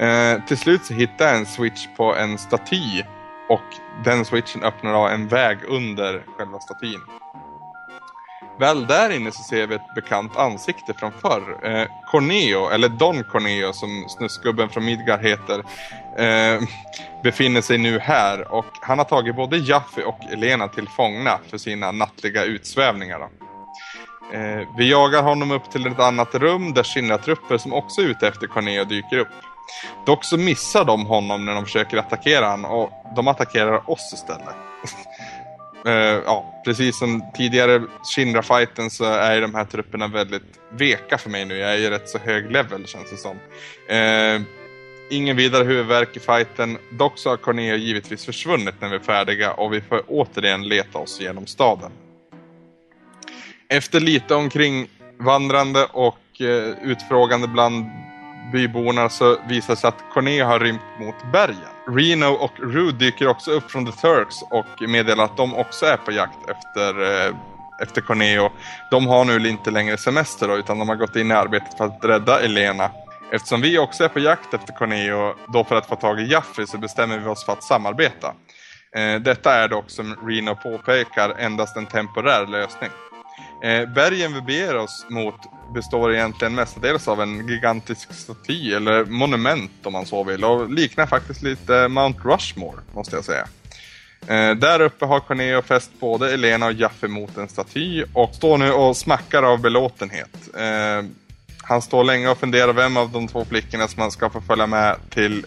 Eh, 0.00 0.44
till 0.46 0.58
slut 0.58 0.84
så 0.84 0.94
hittar 0.94 1.26
jag 1.26 1.36
en 1.36 1.46
switch 1.46 1.86
på 1.96 2.14
en 2.14 2.38
staty 2.38 3.02
och 3.48 3.60
den 4.04 4.24
switchen 4.24 4.62
öppnar 4.62 4.94
av 4.94 5.08
en 5.08 5.28
väg 5.28 5.58
under 5.68 6.22
själva 6.36 6.60
statyn. 6.60 7.00
Väl 8.60 8.86
där 8.86 9.10
inne 9.10 9.32
så 9.32 9.42
ser 9.42 9.66
vi 9.66 9.74
ett 9.74 9.94
bekant 9.94 10.36
ansikte 10.36 10.94
från 10.94 11.12
förr. 11.12 11.58
Eh, 11.62 11.86
Corneo, 12.10 12.68
eller 12.68 12.88
Don 12.88 13.24
Corneo 13.24 13.72
som 13.72 14.04
snusgubben 14.08 14.68
från 14.68 14.84
Midgar 14.84 15.18
heter, 15.18 15.58
eh, 16.18 16.62
befinner 17.22 17.60
sig 17.60 17.78
nu 17.78 17.98
här 17.98 18.52
och 18.52 18.66
han 18.80 18.98
har 18.98 19.04
tagit 19.04 19.36
både 19.36 19.56
Jaffe 19.56 20.02
och 20.02 20.18
Elena 20.32 20.68
till 20.68 20.88
fångna 20.88 21.38
för 21.50 21.58
sina 21.58 21.92
nattliga 21.92 22.44
utsvävningar. 22.44 23.18
Då. 23.18 23.28
Eh, 24.36 24.68
vi 24.76 24.90
jagar 24.90 25.22
honom 25.22 25.50
upp 25.50 25.70
till 25.70 25.86
ett 25.86 26.00
annat 26.00 26.34
rum 26.34 26.74
där 26.74 26.82
Shinra-trupper 26.82 27.58
som 27.58 27.72
också 27.72 28.00
är 28.00 28.06
ute 28.06 28.28
efter 28.28 28.46
Corneo 28.46 28.84
dyker 28.84 29.18
upp. 29.18 29.28
Dock 30.06 30.24
så 30.24 30.36
missar 30.36 30.84
de 30.84 31.06
honom 31.06 31.44
när 31.44 31.54
de 31.54 31.64
försöker 31.64 31.96
attackera 31.96 32.50
honom 32.50 32.70
och 32.70 32.90
de 33.16 33.28
attackerar 33.28 33.90
oss 33.90 34.10
istället. 34.14 34.56
Eh, 35.86 35.92
ja, 36.24 36.62
precis 36.64 36.98
som 36.98 37.22
tidigare 37.34 37.82
Shinra-fighten 38.14 38.90
så 38.90 39.04
är 39.04 39.34
ju 39.34 39.40
de 39.40 39.54
här 39.54 39.64
trupperna 39.64 40.08
väldigt 40.08 40.60
veka 40.70 41.18
för 41.18 41.30
mig 41.30 41.44
nu. 41.44 41.56
Jag 41.56 41.72
är 41.72 41.78
ju 41.78 41.90
rätt 41.90 42.08
så 42.08 42.18
hög 42.18 42.50
level 42.50 42.86
känns 42.86 43.10
det 43.10 43.16
som. 43.16 43.36
Eh, 43.88 44.42
ingen 45.10 45.36
vidare 45.36 45.64
huvudvärk 45.64 46.16
i 46.16 46.20
fighten. 46.20 46.78
Dock 46.92 47.18
så 47.18 47.30
har 47.30 47.36
Corneo 47.36 47.76
givetvis 47.76 48.24
försvunnit 48.24 48.74
när 48.80 48.88
vi 48.88 48.96
är 48.96 49.00
färdiga 49.00 49.52
och 49.52 49.72
vi 49.72 49.80
får 49.80 50.02
återigen 50.06 50.68
leta 50.68 50.98
oss 50.98 51.20
genom 51.20 51.46
staden. 51.46 51.90
Efter 53.68 54.00
lite 54.00 54.34
omkring 54.34 54.88
vandrande 55.18 55.84
och 55.84 56.40
eh, 56.40 56.74
utfrågande 56.82 57.48
bland 57.48 57.86
byborna 58.52 59.08
så 59.08 59.36
visar 59.48 59.74
det 59.74 59.80
sig 59.80 59.88
att 59.88 60.04
Corneo 60.14 60.44
har 60.44 60.60
rymt 60.60 60.80
mot 61.00 61.32
bergen. 61.32 61.70
Reno 61.88 62.26
och 62.26 62.52
Rue 62.58 62.92
dyker 62.92 63.28
också 63.28 63.50
upp 63.50 63.70
från 63.70 63.86
The 63.86 63.92
Turks 63.92 64.42
och 64.50 64.88
meddelar 64.88 65.24
att 65.24 65.36
de 65.36 65.54
också 65.54 65.86
är 65.86 65.96
på 65.96 66.12
jakt 66.12 66.50
efter, 66.50 67.02
eh, 67.02 67.34
efter 67.82 68.00
Corneo. 68.00 68.50
De 68.90 69.06
har 69.06 69.24
nu 69.24 69.48
inte 69.48 69.70
längre 69.70 69.96
semester 69.96 70.48
då, 70.48 70.56
utan 70.56 70.78
de 70.78 70.88
har 70.88 70.96
gått 70.96 71.16
in 71.16 71.30
i 71.30 71.34
arbetet 71.34 71.76
för 71.76 71.84
att 71.84 72.04
rädda 72.04 72.40
Elena. 72.40 72.90
Eftersom 73.32 73.60
vi 73.60 73.78
också 73.78 74.04
är 74.04 74.08
på 74.08 74.18
jakt 74.18 74.54
efter 74.54 74.72
Corneo, 74.72 75.34
då 75.52 75.64
för 75.64 75.76
att 75.76 75.86
få 75.86 75.96
tag 75.96 76.20
i 76.20 76.32
Jaffrey, 76.32 76.66
så 76.66 76.78
bestämmer 76.78 77.18
vi 77.18 77.26
oss 77.26 77.44
för 77.44 77.52
att 77.52 77.62
samarbeta. 77.62 78.34
Eh, 78.96 79.20
detta 79.20 79.54
är 79.54 79.68
dock, 79.68 79.90
som 79.90 80.16
Reno 80.26 80.54
påpekar, 80.54 81.34
endast 81.38 81.76
en 81.76 81.86
temporär 81.86 82.46
lösning. 82.46 82.90
Eh, 83.62 83.88
bergen 83.88 84.34
vi 84.34 84.40
beger 84.40 84.76
oss 84.76 85.06
mot 85.08 85.34
består 85.74 86.14
egentligen 86.14 86.54
mestadels 86.54 87.08
av 87.08 87.22
en 87.22 87.48
gigantisk 87.48 88.14
staty, 88.14 88.72
eller 88.74 89.04
monument 89.04 89.70
om 89.82 89.92
man 89.92 90.06
så 90.06 90.24
vill, 90.24 90.44
och 90.44 90.70
liknar 90.70 91.06
faktiskt 91.06 91.42
lite 91.42 91.88
Mount 91.88 92.20
Rushmore, 92.24 92.80
måste 92.94 93.16
jag 93.16 93.24
säga. 93.24 93.46
Eh, 94.26 94.54
där 94.54 94.80
uppe 94.80 95.04
har 95.04 95.20
Corneo 95.20 95.62
fäst 95.62 95.90
både 96.00 96.34
Elena 96.34 96.66
och 96.66 96.72
Jaffe 96.72 97.08
mot 97.08 97.36
en 97.36 97.48
staty 97.48 98.04
och 98.12 98.34
står 98.34 98.58
nu 98.58 98.72
och 98.72 98.96
smackar 98.96 99.42
av 99.42 99.60
belåtenhet. 99.60 100.48
Eh, 100.56 101.04
han 101.62 101.82
står 101.82 102.04
länge 102.04 102.28
och 102.28 102.38
funderar 102.38 102.72
vem 102.72 102.96
av 102.96 103.10
de 103.10 103.28
två 103.28 103.44
flickorna 103.44 103.88
som 103.88 104.02
han 104.02 104.10
ska 104.10 104.30
få 104.30 104.40
följa 104.40 104.66
med 104.66 104.96
till 105.10 105.46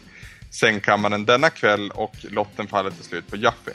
sängkammaren 0.52 1.26
denna 1.26 1.50
kväll 1.50 1.92
och 1.92 2.16
lotten 2.24 2.68
faller 2.68 2.92
till 2.92 3.04
slut 3.04 3.28
på 3.30 3.38
Jaffe. 3.38 3.72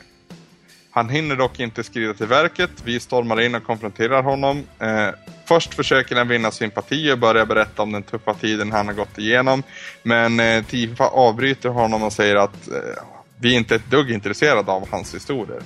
Han 0.98 1.08
hinner 1.08 1.36
dock 1.36 1.60
inte 1.60 1.84
skrida 1.84 2.14
till 2.14 2.26
verket. 2.26 2.70
Vi 2.84 3.00
stormar 3.00 3.40
in 3.40 3.54
och 3.54 3.64
konfronterar 3.64 4.22
honom. 4.22 4.66
Eh, 4.78 5.08
först 5.44 5.74
försöker 5.74 6.16
han 6.16 6.28
vinna 6.28 6.50
sympati 6.50 7.12
och 7.12 7.18
börja 7.18 7.46
berätta 7.46 7.82
om 7.82 7.92
den 7.92 8.02
tuffa 8.02 8.34
tiden 8.34 8.72
han 8.72 8.86
har 8.86 8.94
gått 8.94 9.18
igenom. 9.18 9.62
Men 10.02 10.40
eh, 10.40 10.64
Tifa 10.64 11.04
avbryter 11.04 11.68
honom 11.68 12.02
och 12.02 12.12
säger 12.12 12.36
att 12.36 12.68
eh, 12.68 13.02
vi 13.40 13.54
inte 13.54 13.74
är 13.74 13.76
ett 13.76 13.90
dugg 13.90 14.10
intresserade 14.10 14.72
av 14.72 14.88
hans 14.90 15.14
historier. 15.14 15.62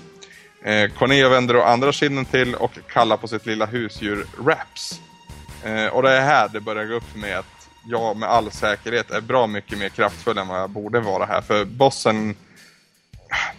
Eh, 0.64 0.90
Corneo 0.90 1.28
vänder 1.28 1.56
å 1.56 1.62
andra 1.62 1.92
kinden 1.92 2.24
till 2.24 2.54
och 2.54 2.78
kallar 2.92 3.16
på 3.16 3.28
sitt 3.28 3.46
lilla 3.46 3.66
husdjur 3.66 4.26
Raps. 4.46 5.00
Eh, 5.64 5.86
och 5.86 6.02
det 6.02 6.10
är 6.10 6.22
här 6.22 6.48
det 6.48 6.60
börjar 6.60 6.84
gå 6.84 6.94
upp 6.94 7.10
för 7.12 7.18
mig 7.18 7.34
att 7.34 7.68
jag 7.86 8.16
med 8.16 8.28
all 8.28 8.50
säkerhet 8.50 9.10
är 9.10 9.20
bra 9.20 9.46
mycket 9.46 9.78
mer 9.78 9.88
kraftfull 9.88 10.38
än 10.38 10.48
vad 10.48 10.60
jag 10.60 10.70
borde 10.70 11.00
vara 11.00 11.24
här. 11.24 11.40
För 11.40 11.64
bossen 11.64 12.36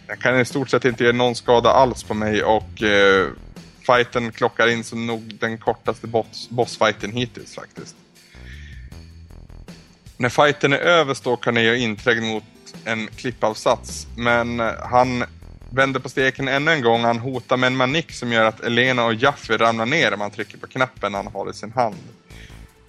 den 0.07 0.17
kan 0.17 0.39
i 0.39 0.45
stort 0.45 0.69
sett 0.69 0.85
inte 0.85 1.03
ge 1.03 1.11
någon 1.11 1.35
skada 1.35 1.69
alls 1.69 2.03
på 2.03 2.13
mig 2.13 2.43
och 2.43 2.83
eh, 2.83 3.27
fighten 3.85 4.31
klockar 4.31 4.67
in 4.67 4.83
som 4.83 5.07
nog 5.07 5.35
den 5.39 5.57
kortaste 5.57 6.07
boss, 6.07 6.49
bossfighten 6.49 7.11
hittills 7.11 7.55
faktiskt. 7.55 7.95
När 10.17 10.29
fighten 10.29 10.73
är 10.73 10.77
över 10.77 11.13
står 11.13 11.37
Carneo 11.37 11.73
inträngd 11.73 12.23
mot 12.23 12.43
en 12.85 13.07
klippavsats 13.07 14.07
men 14.17 14.59
eh, 14.59 14.71
han 14.91 15.23
vänder 15.69 15.99
på 15.99 16.09
steken 16.09 16.47
ännu 16.47 16.71
en 16.71 16.81
gång. 16.81 17.03
Han 17.03 17.19
hotar 17.19 17.57
med 17.57 17.67
en 17.67 17.75
manik 17.75 18.11
som 18.11 18.31
gör 18.31 18.45
att 18.45 18.59
Elena 18.59 19.05
och 19.05 19.13
Jaffe 19.13 19.57
ramlar 19.57 19.85
ner 19.85 20.13
om 20.13 20.21
han 20.21 20.31
trycker 20.31 20.57
på 20.57 20.67
knappen 20.67 21.13
han 21.13 21.27
har 21.27 21.49
i 21.49 21.53
sin 21.53 21.71
hand. 21.71 21.95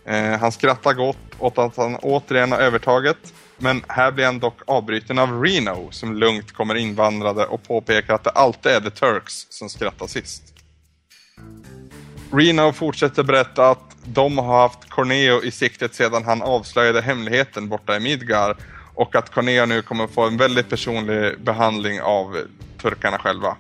Eh, 0.05 0.39
han 0.41 0.53
skrattar 0.53 0.93
gott 0.93 1.17
åt 1.39 1.59
att 1.59 1.77
han 1.77 1.97
återigen 1.97 2.53
har 2.53 2.59
övertaget. 2.59 3.35
Men 3.59 3.85
här 3.89 4.13
blir 4.13 4.25
han 4.25 4.39
dock 4.39 4.61
avbruten 4.67 5.19
av 5.19 5.43
Reno 5.43 5.89
som 5.91 6.17
lugnt 6.17 6.53
kommer 6.53 6.75
invandrande 6.75 7.47
och 7.47 7.63
påpekar 7.63 8.15
att 8.15 8.25
det 8.25 8.31
alltid 8.31 8.73
är 8.73 8.81
The 8.81 8.91
Turks 8.91 9.47
som 9.51 9.69
skrattar 9.69 10.07
sist. 10.07 10.43
Reno 12.33 12.73
fortsätter 12.73 13.23
berätta 13.23 13.71
att 13.71 13.97
de 14.05 14.39
har 14.39 14.63
haft 14.63 14.91
Corneo 14.91 15.43
i 15.43 15.51
siktet 15.51 15.95
sedan 15.95 16.25
han 16.25 16.43
avslöjade 16.43 17.01
hemligheten 17.01 17.69
borta 17.69 17.97
i 17.97 18.01
Midgar 18.01 18.57
och 18.95 19.15
att 19.17 19.31
Corneo 19.31 19.67
nu 19.67 19.83
kommer 19.83 20.07
få 20.07 20.27
en 20.27 20.37
väldigt 20.37 20.69
personlig 20.69 21.41
behandling 21.41 22.01
av 22.03 22.39
turkarna 22.83 23.19
själva. 23.19 23.57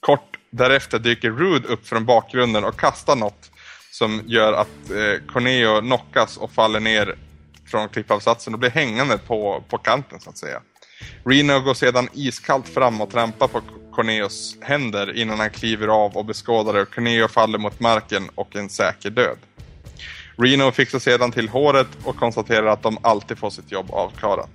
Kort 0.00 0.36
därefter 0.50 0.98
dyker 0.98 1.30
Rude 1.30 1.68
upp 1.68 1.86
från 1.86 2.04
bakgrunden 2.04 2.64
och 2.64 2.80
kastar 2.80 3.16
något 3.16 3.50
som 3.92 4.22
gör 4.26 4.52
att 4.52 4.90
eh, 4.90 5.32
Corneo 5.32 5.80
knockas 5.80 6.36
och 6.36 6.52
faller 6.52 6.80
ner 6.80 7.16
från 7.70 7.88
klippavsatsen 7.88 8.54
och 8.54 8.60
blir 8.60 8.70
hängande 8.70 9.18
på, 9.18 9.64
på 9.68 9.78
kanten 9.78 10.20
så 10.20 10.30
att 10.30 10.38
säga. 10.38 10.60
Reno 11.24 11.60
går 11.60 11.74
sedan 11.74 12.08
iskallt 12.12 12.68
fram 12.68 13.00
och 13.00 13.10
trampar 13.10 13.48
på 13.48 13.60
Corneos 13.92 14.56
händer 14.60 15.16
innan 15.16 15.40
han 15.40 15.50
kliver 15.50 15.88
av 15.88 16.16
och 16.16 16.24
beskådar 16.24 16.72
det 16.72 16.80
och 16.80 16.94
Corneo 16.94 17.28
faller 17.28 17.58
mot 17.58 17.80
marken 17.80 18.30
och 18.34 18.56
en 18.56 18.68
säker 18.68 19.10
död. 19.10 19.38
Reno 20.36 20.72
fixar 20.72 20.98
sedan 20.98 21.32
till 21.32 21.48
håret 21.48 21.88
och 22.04 22.16
konstaterar 22.16 22.66
att 22.66 22.82
de 22.82 22.98
alltid 23.02 23.38
får 23.38 23.50
sitt 23.50 23.72
jobb 23.72 23.90
avklarat. 23.90 24.50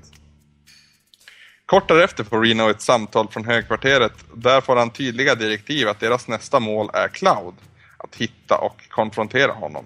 Kort 1.65 1.87
därefter 1.87 2.23
får 2.23 2.41
Reno 2.41 2.69
ett 2.69 2.81
samtal 2.81 3.27
från 3.27 3.45
högkvarteret. 3.45 4.13
Där 4.33 4.61
får 4.61 4.75
han 4.75 4.89
tydliga 4.89 5.35
direktiv 5.35 5.89
att 5.89 5.99
deras 5.99 6.27
nästa 6.27 6.59
mål 6.59 6.89
är 6.93 7.07
Cloud. 7.07 7.53
Att 7.97 8.15
hitta 8.15 8.57
och 8.57 8.89
konfrontera 8.89 9.51
honom. 9.51 9.85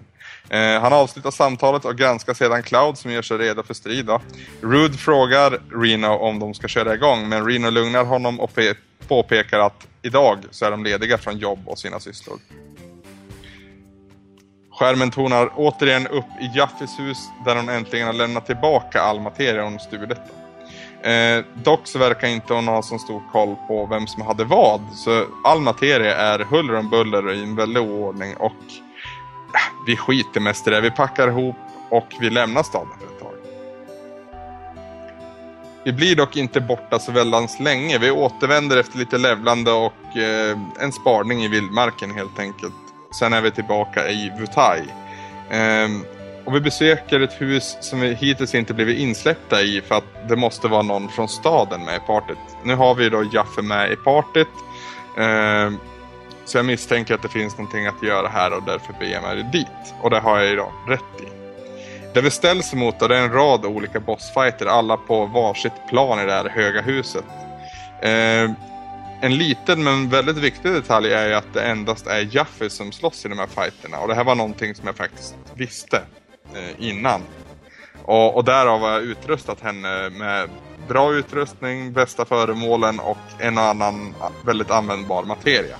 Eh, 0.50 0.80
han 0.80 0.92
avslutar 0.92 1.30
samtalet 1.30 1.84
och 1.84 1.96
granskar 1.96 2.34
sedan 2.34 2.62
Cloud 2.62 2.98
som 2.98 3.10
gör 3.12 3.22
sig 3.22 3.38
redo 3.38 3.62
för 3.62 3.74
strid. 3.74 4.06
Då. 4.06 4.20
Rude 4.60 4.98
frågar 4.98 5.60
Reno 5.82 6.08
om 6.08 6.38
de 6.38 6.54
ska 6.54 6.68
köra 6.68 6.94
igång 6.94 7.28
men 7.28 7.46
Reno 7.46 7.70
lugnar 7.70 8.04
honom 8.04 8.40
och 8.40 8.50
påpekar 9.08 9.58
att 9.58 9.86
idag 10.02 10.38
så 10.50 10.64
är 10.64 10.70
de 10.70 10.84
lediga 10.84 11.18
från 11.18 11.38
jobb 11.38 11.58
och 11.66 11.78
sina 11.78 12.00
sysslor. 12.00 12.38
Skärmen 14.72 15.10
tonar 15.10 15.52
återigen 15.56 16.06
upp 16.06 16.24
i 16.40 16.58
Jaffis 16.58 16.98
hus 16.98 17.18
där 17.44 17.56
hon 17.56 17.68
äntligen 17.68 18.06
har 18.06 18.14
lämnat 18.14 18.46
tillbaka 18.46 19.00
all 19.00 19.20
materia 19.20 19.62
hon 19.62 19.78
stulit. 19.78 20.18
Eh, 21.02 21.44
dock 21.62 21.80
så 21.84 21.98
verkar 21.98 22.28
inte 22.28 22.54
hon 22.54 22.68
ha 22.68 22.82
så 22.82 22.98
stor 22.98 23.22
koll 23.32 23.56
på 23.68 23.86
vem 23.86 24.06
som 24.06 24.22
hade 24.22 24.44
vad. 24.44 24.80
Så 24.94 25.26
all 25.44 25.60
materia 25.60 26.16
är 26.16 26.38
huller 26.38 26.74
om 26.74 26.90
buller 26.90 27.32
i 27.32 27.42
en 27.42 27.56
väldig 27.56 27.82
oordning 27.82 28.36
och 28.36 28.52
vi 29.86 29.96
skiter 29.96 30.40
mest 30.40 30.66
i 30.66 30.70
det. 30.70 30.80
Vi 30.80 30.90
packar 30.90 31.28
ihop 31.28 31.56
och 31.90 32.06
vi 32.20 32.30
lämnar 32.30 32.62
staden 32.62 32.88
för 32.98 33.06
ett 33.06 33.20
tag. 33.20 33.30
Vi 35.84 35.92
blir 35.92 36.16
dock 36.16 36.36
inte 36.36 36.60
borta 36.60 36.98
så 36.98 37.12
väldans 37.12 37.60
länge. 37.60 37.98
Vi 37.98 38.10
återvänder 38.10 38.76
efter 38.76 38.98
lite 38.98 39.18
levlande 39.18 39.72
och 39.72 40.16
eh, 40.16 40.58
en 40.80 40.92
sparning 40.92 41.44
i 41.44 41.48
vildmarken 41.48 42.10
helt 42.10 42.38
enkelt. 42.38 42.74
Sen 43.18 43.32
är 43.32 43.40
vi 43.40 43.50
tillbaka 43.50 44.08
i 44.08 44.32
Vutai. 44.38 44.82
Ehm, 45.50 46.04
och 46.44 46.54
vi 46.54 46.60
besöker 46.60 47.20
ett 47.20 47.40
hus 47.40 47.76
som 47.80 48.00
vi 48.00 48.14
hittills 48.14 48.54
inte 48.54 48.74
blivit 48.74 48.98
insläppta 48.98 49.62
i 49.62 49.80
för 49.80 49.94
att 49.94 50.28
det 50.28 50.36
måste 50.36 50.68
vara 50.68 50.82
någon 50.82 51.08
från 51.08 51.28
staden 51.28 51.84
med 51.84 51.96
i 51.96 52.06
partyt. 52.06 52.38
Nu 52.64 52.74
har 52.74 52.94
vi 52.94 53.08
då 53.08 53.24
Jaffe 53.32 53.62
med 53.62 53.92
i 53.92 53.96
partyt. 53.96 54.48
Ehm, 55.18 55.78
så 56.50 56.58
jag 56.58 56.66
misstänker 56.66 57.14
att 57.14 57.22
det 57.22 57.28
finns 57.28 57.58
någonting 57.58 57.86
att 57.86 58.02
göra 58.02 58.28
här 58.28 58.52
och 58.52 58.62
därför 58.62 58.92
beger 58.92 59.14
jag 59.14 59.22
mig 59.22 59.42
dit. 59.52 59.94
Och 60.02 60.10
det 60.10 60.20
har 60.20 60.38
jag 60.38 60.48
ju 60.48 60.56
då 60.56 60.72
rätt 60.88 61.20
i. 61.20 61.24
Det 62.14 62.20
vi 62.20 62.30
ställs 62.30 62.72
emot 62.72 63.02
är 63.02 63.10
en 63.10 63.32
rad 63.32 63.64
olika 63.64 64.00
bossfighter, 64.00 64.66
alla 64.66 64.96
på 64.96 65.26
varsitt 65.26 65.72
plan 65.88 66.20
i 66.20 66.26
det 66.26 66.32
här 66.32 66.48
höga 66.48 66.82
huset. 66.82 67.24
Eh, 68.02 68.50
en 69.20 69.36
liten 69.36 69.84
men 69.84 70.08
väldigt 70.08 70.36
viktig 70.36 70.72
detalj 70.72 71.12
är 71.12 71.28
ju 71.28 71.34
att 71.34 71.54
det 71.54 71.62
endast 71.62 72.06
är 72.06 72.36
Jaffe 72.36 72.70
som 72.70 72.92
slåss 72.92 73.26
i 73.26 73.28
de 73.28 73.38
här 73.38 73.46
fighterna. 73.46 73.98
Och 73.98 74.08
det 74.08 74.14
här 74.14 74.24
var 74.24 74.34
någonting 74.34 74.74
som 74.74 74.86
jag 74.86 74.96
faktiskt 74.96 75.34
visste 75.54 76.02
eh, 76.54 76.88
innan. 76.88 77.22
Och, 78.04 78.36
och 78.36 78.44
därav 78.44 78.80
har 78.80 78.90
jag 78.90 79.02
utrustat 79.02 79.60
henne 79.60 80.10
med 80.10 80.48
bra 80.88 81.12
utrustning, 81.12 81.92
bästa 81.92 82.24
föremålen 82.24 83.00
och 83.00 83.18
en 83.38 83.58
och 83.58 83.64
annan 83.64 84.14
väldigt 84.44 84.70
användbar 84.70 85.22
materia. 85.22 85.76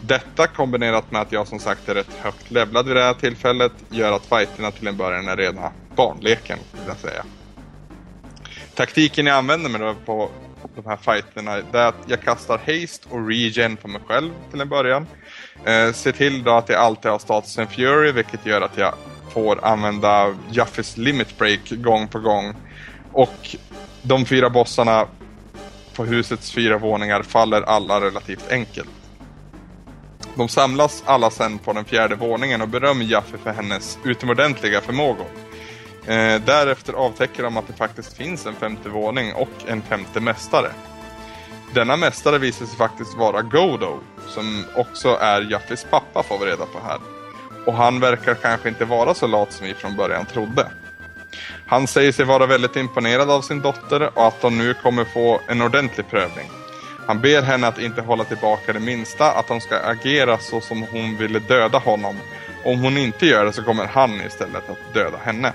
Detta 0.00 0.46
kombinerat 0.46 1.10
med 1.10 1.20
att 1.20 1.32
jag 1.32 1.48
som 1.48 1.58
sagt 1.58 1.88
är 1.88 1.94
rätt 1.94 2.14
högt 2.22 2.50
levlad 2.50 2.86
vid 2.86 2.96
det 2.96 3.02
här 3.02 3.14
tillfället 3.14 3.72
gör 3.90 4.12
att 4.12 4.26
fighterna 4.26 4.70
till 4.70 4.86
en 4.86 4.96
början 4.96 5.28
är 5.28 5.36
rena 5.36 5.72
barnleken, 5.96 6.58
vill 6.72 6.82
jag 6.86 6.96
säga. 6.96 7.24
Taktiken 8.74 9.26
jag 9.26 9.36
använder 9.36 9.70
mig 9.70 9.94
på 10.06 10.30
de 10.74 10.86
här 10.86 10.96
fighterna 10.96 11.52
är 11.72 11.88
att 11.88 11.94
jag 12.06 12.22
kastar 12.22 12.58
haste 12.58 13.08
och 13.10 13.28
regen 13.28 13.76
på 13.76 13.88
mig 13.88 14.00
själv 14.06 14.30
till 14.50 14.60
en 14.60 14.68
början. 14.68 15.06
Eh, 15.64 15.92
ser 15.92 16.12
till 16.12 16.42
då 16.42 16.50
att 16.50 16.68
jag 16.68 16.78
alltid 16.78 17.10
har 17.10 17.18
statusen 17.18 17.66
Fury 17.66 18.12
vilket 18.12 18.46
gör 18.46 18.60
att 18.60 18.78
jag 18.78 18.94
får 19.30 19.64
använda 19.64 20.34
Jaffes 20.50 20.96
limit 20.96 21.38
break 21.38 21.70
gång 21.70 22.08
på 22.08 22.18
gång. 22.18 22.54
Och 23.12 23.56
de 24.02 24.24
fyra 24.24 24.50
bossarna 24.50 25.06
på 25.94 26.04
husets 26.04 26.52
fyra 26.52 26.78
våningar 26.78 27.22
faller 27.22 27.62
alla 27.62 28.00
relativt 28.00 28.52
enkelt. 28.52 28.90
De 30.38 30.48
samlas 30.48 31.02
alla 31.06 31.30
sen 31.30 31.58
på 31.58 31.72
den 31.72 31.84
fjärde 31.84 32.14
våningen 32.14 32.62
och 32.62 32.68
berömmer 32.68 33.04
Jaffe 33.04 33.38
för 33.38 33.52
hennes 33.52 33.98
utomordentliga 34.04 34.80
förmågor. 34.80 35.26
Eh, 36.06 36.42
därefter 36.44 36.92
avtäcker 36.92 37.42
de 37.42 37.56
att 37.56 37.66
det 37.66 37.72
faktiskt 37.72 38.16
finns 38.16 38.46
en 38.46 38.54
femte 38.54 38.88
våning 38.88 39.34
och 39.34 39.48
en 39.66 39.82
femte 39.82 40.20
mästare. 40.20 40.70
Denna 41.74 41.96
mästare 41.96 42.38
visar 42.38 42.66
sig 42.66 42.76
faktiskt 42.76 43.16
vara 43.16 43.42
Godo, 43.42 43.98
som 44.28 44.64
också 44.76 45.08
är 45.20 45.50
Jaffes 45.50 45.86
pappa 45.90 46.22
får 46.22 46.38
vi 46.38 46.46
reda 46.46 46.66
på 46.66 46.78
här. 46.86 46.98
Och 47.66 47.74
han 47.74 48.00
verkar 48.00 48.34
kanske 48.34 48.68
inte 48.68 48.84
vara 48.84 49.14
så 49.14 49.26
lat 49.26 49.52
som 49.52 49.66
vi 49.66 49.74
från 49.74 49.96
början 49.96 50.26
trodde. 50.26 50.66
Han 51.66 51.86
säger 51.86 52.12
sig 52.12 52.24
vara 52.24 52.46
väldigt 52.46 52.76
imponerad 52.76 53.30
av 53.30 53.42
sin 53.42 53.60
dotter 53.60 54.18
och 54.18 54.26
att 54.26 54.42
hon 54.42 54.58
nu 54.58 54.74
kommer 54.74 55.04
få 55.04 55.40
en 55.48 55.62
ordentlig 55.62 56.08
prövning. 56.10 56.57
Han 57.08 57.20
ber 57.20 57.42
henne 57.42 57.66
att 57.66 57.78
inte 57.78 58.02
hålla 58.02 58.24
tillbaka 58.24 58.72
det 58.72 58.80
minsta, 58.80 59.32
att 59.32 59.48
hon 59.48 59.60
ska 59.60 59.78
agera 59.78 60.38
så 60.38 60.60
som 60.60 60.82
hon 60.82 61.16
ville 61.16 61.38
döda 61.38 61.78
honom. 61.78 62.16
Om 62.64 62.80
hon 62.80 62.98
inte 62.98 63.26
gör 63.26 63.44
det 63.44 63.52
så 63.52 63.62
kommer 63.62 63.86
han 63.86 64.20
istället 64.26 64.70
att 64.70 64.94
döda 64.94 65.18
henne. 65.24 65.52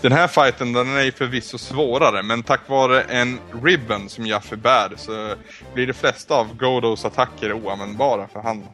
Den 0.00 0.12
här 0.12 0.28
fighten 0.28 0.72
den 0.72 0.96
är 0.96 1.10
förvisso 1.10 1.58
svårare, 1.58 2.22
men 2.22 2.42
tack 2.42 2.68
vare 2.68 3.02
en 3.02 3.38
ribbon 3.62 4.08
som 4.08 4.26
Jaffe 4.26 4.56
bär 4.56 4.92
så 4.96 5.34
blir 5.74 5.86
de 5.86 5.92
flesta 5.92 6.34
av 6.34 6.56
Godos 6.56 7.04
attacker 7.04 7.52
oanvändbara 7.52 8.28
för 8.28 8.40
honom. 8.40 8.68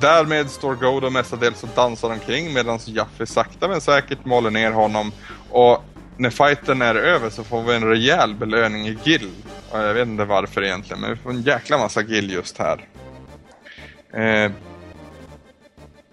Därmed 0.00 0.50
står 0.50 0.74
Godo 0.74 1.10
mestadels 1.10 1.62
och 1.62 1.68
dansar 1.74 2.10
omkring 2.10 2.52
medan 2.52 2.78
Jaffe 2.84 3.26
sakta 3.26 3.68
men 3.68 3.80
säkert 3.80 4.24
maler 4.24 4.50
ner 4.50 4.70
honom 4.70 5.12
och 5.50 5.84
när 6.16 6.30
fighten 6.30 6.82
är 6.82 6.94
över 6.94 7.30
så 7.30 7.44
får 7.44 7.62
vi 7.62 7.74
en 7.74 7.84
rejäl 7.84 8.34
belöning 8.34 8.86
i 8.88 8.98
gill. 9.04 9.30
Och 9.70 9.78
jag 9.78 9.94
vet 9.94 10.08
inte 10.08 10.24
varför 10.24 10.64
egentligen, 10.64 11.00
men 11.00 11.10
vi 11.10 11.16
får 11.16 11.30
en 11.30 11.42
jäkla 11.42 11.78
massa 11.78 12.02
gill 12.02 12.30
just 12.30 12.58
här. 12.58 12.88
Eh, 14.12 14.52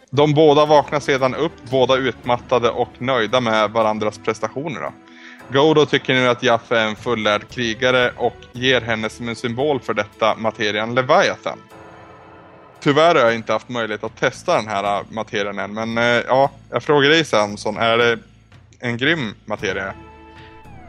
de 0.10 0.34
båda 0.34 0.66
vaknar 0.66 1.00
sedan 1.00 1.36
upp, 1.36 1.64
båda 1.70 1.96
utmattade 1.96 2.70
och 2.70 2.90
nöjda 2.98 3.42
med 3.42 3.72
varandras 3.72 4.18
prestationer. 4.18 4.82
Då. 4.82 4.94
Godo 5.52 5.86
tycker 5.86 6.14
nu 6.14 6.28
att 6.28 6.44
Jaffe 6.44 6.78
är 6.78 6.88
en 6.88 6.96
fullärd 6.96 7.50
krigare 7.50 8.12
och 8.18 8.36
ger 8.52 8.82
henne 8.82 9.10
som 9.10 9.30
en 9.30 9.36
symbol 9.36 9.80
för 9.80 9.94
detta 9.94 10.36
materian 10.36 10.96
Leviathan. 10.96 11.60
Tyvärr 12.80 13.16
har 13.16 13.22
jag 13.22 13.36
inte 13.36 13.54
haft 13.54 13.70
möjlighet 13.70 14.04
att 14.04 14.20
testa 14.20 14.56
den 14.56 14.68
här 14.68 14.84
materien 14.84 15.56
materian 15.56 15.60
än, 15.60 15.74
men 15.94 15.98
eh, 15.98 16.24
ja, 16.28 16.52
jag 16.70 16.84
frågar 16.84 17.10
dig 17.10 17.26
Samson, 17.26 17.78
är 17.78 17.98
det 17.98 18.20
en 18.84 18.98
grym 18.98 19.36
materia? 19.46 19.94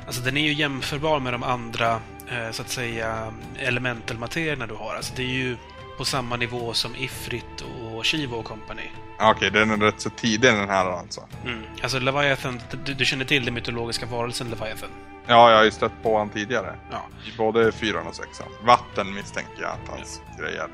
Alltså 0.07 0.23
den 0.23 0.37
är 0.37 0.41
ju 0.41 0.53
jämförbar 0.53 1.21
med 1.21 1.33
de 1.33 1.43
andra, 1.43 2.01
eh, 2.29 2.51
så 2.51 2.63
att 2.63 2.69
säga, 2.69 3.33
elementalmaterierna 3.59 4.67
du 4.67 4.75
har. 4.75 4.95
Alltså 4.95 5.13
det 5.17 5.23
är 5.23 5.27
ju 5.27 5.57
på 5.99 6.05
samma 6.05 6.37
nivå 6.37 6.73
som 6.73 6.97
Ifrit 6.97 7.65
och 7.83 8.07
Shivo 8.07 8.37
och 8.37 8.45
Company. 8.45 8.91
Ja, 9.19 9.31
Okej, 9.37 9.51
den 9.51 9.71
är 9.71 9.77
rätt 9.77 10.01
så 10.01 10.11
tidig 10.11 10.41
den 10.53 10.69
här 10.69 10.87
alltså. 10.87 11.21
Mm. 11.45 11.63
Alltså 11.83 11.99
Leviathan, 11.99 12.61
du, 12.85 12.95
du 12.95 13.05
känner 13.05 13.25
till 13.25 13.45
den 13.45 13.55
mytologiska 13.55 14.07
varelsen 14.07 14.51
Leviathan? 14.51 14.89
Ja, 15.27 15.51
jag 15.51 15.57
har 15.57 15.65
ju 15.65 15.71
stött 15.71 16.03
på 16.03 16.19
han 16.19 16.29
tidigare. 16.29 16.75
Ja. 16.91 17.03
I 17.27 17.37
både 17.37 17.73
fyran 17.73 18.07
och 18.07 18.15
sexan. 18.15 18.47
Vatten 18.63 19.15
misstänker 19.15 19.63
jag 19.63 19.71
att 19.71 19.89
hans 19.89 20.21
grejer. 20.41 20.69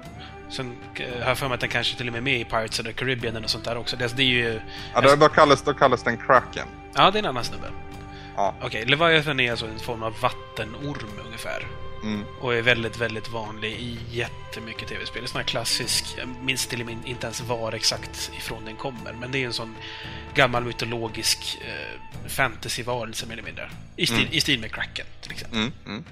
Sen 0.51 0.77
eh, 0.95 1.21
har 1.23 1.29
jag 1.29 1.39
för 1.39 1.49
mig 1.49 1.55
att 1.55 1.61
den 1.61 1.69
kanske 1.71 1.97
till 1.97 2.07
och 2.07 2.13
med 2.13 2.19
är 2.19 2.23
med 2.23 2.41
i 2.41 2.45
Pirates 2.45 2.81
of 2.81 2.87
the 2.87 2.93
Caribbean 2.93 3.45
och 3.45 3.51
sånt 3.51 3.65
där 3.65 3.77
också. 3.77 3.97
Det, 3.97 4.17
det 4.17 4.23
är 4.23 4.27
ju... 4.27 4.61
Ja, 4.95 5.01
då, 5.01 5.17
då, 5.17 5.29
kallas, 5.29 5.63
då 5.63 5.75
kallas 5.75 6.03
den 6.03 6.17
Kraken. 6.17 6.67
Ja, 6.95 7.11
det 7.11 7.19
är 7.19 7.23
en 7.23 7.29
annan 7.29 7.45
snubbe. 7.45 7.71
Ja. 8.37 8.55
Okej, 8.63 8.85
Leviathan 8.85 9.41
är 9.41 9.51
alltså 9.51 9.67
en 9.67 9.79
form 9.79 10.03
av 10.03 10.15
vattenorm 10.21 11.11
ungefär. 11.27 11.67
Mm. 12.03 12.25
Och 12.41 12.55
är 12.55 12.63
väldigt, 12.63 12.97
väldigt 12.97 13.29
vanlig 13.29 13.73
i 13.73 13.99
jättemycket 14.11 14.89
tv-spel. 14.89 15.29
Sån 15.29 15.37
här 15.39 15.47
klassisk, 15.47 16.05
jag 16.19 16.29
minns 16.29 16.67
till 16.67 16.81
och 16.81 16.87
med 16.87 16.97
inte 17.05 17.27
ens 17.27 17.41
var 17.41 17.73
exakt 17.73 18.31
ifrån 18.39 18.65
den 18.65 18.77
kommer, 18.77 19.13
men 19.13 19.33
det 19.33 19.39
är 19.39 19.47
en 19.47 19.53
sån 19.53 19.77
gammal 20.35 20.65
mytologisk 20.65 21.59
eh, 21.67 22.29
fantasyvarelse 22.29 23.27
mer 23.27 23.33
eller 23.33 23.43
mindre. 23.43 23.71
I 23.97 24.07
stil, 24.07 24.19
Mm. 24.19 24.33
i 24.33 24.41
stil 24.41 24.61
med 24.61 24.73
Kraken, 24.73 25.07
till 25.21 25.33
exempel. 25.33 25.59
Mm. 25.59 25.73
Mm. 25.87 26.05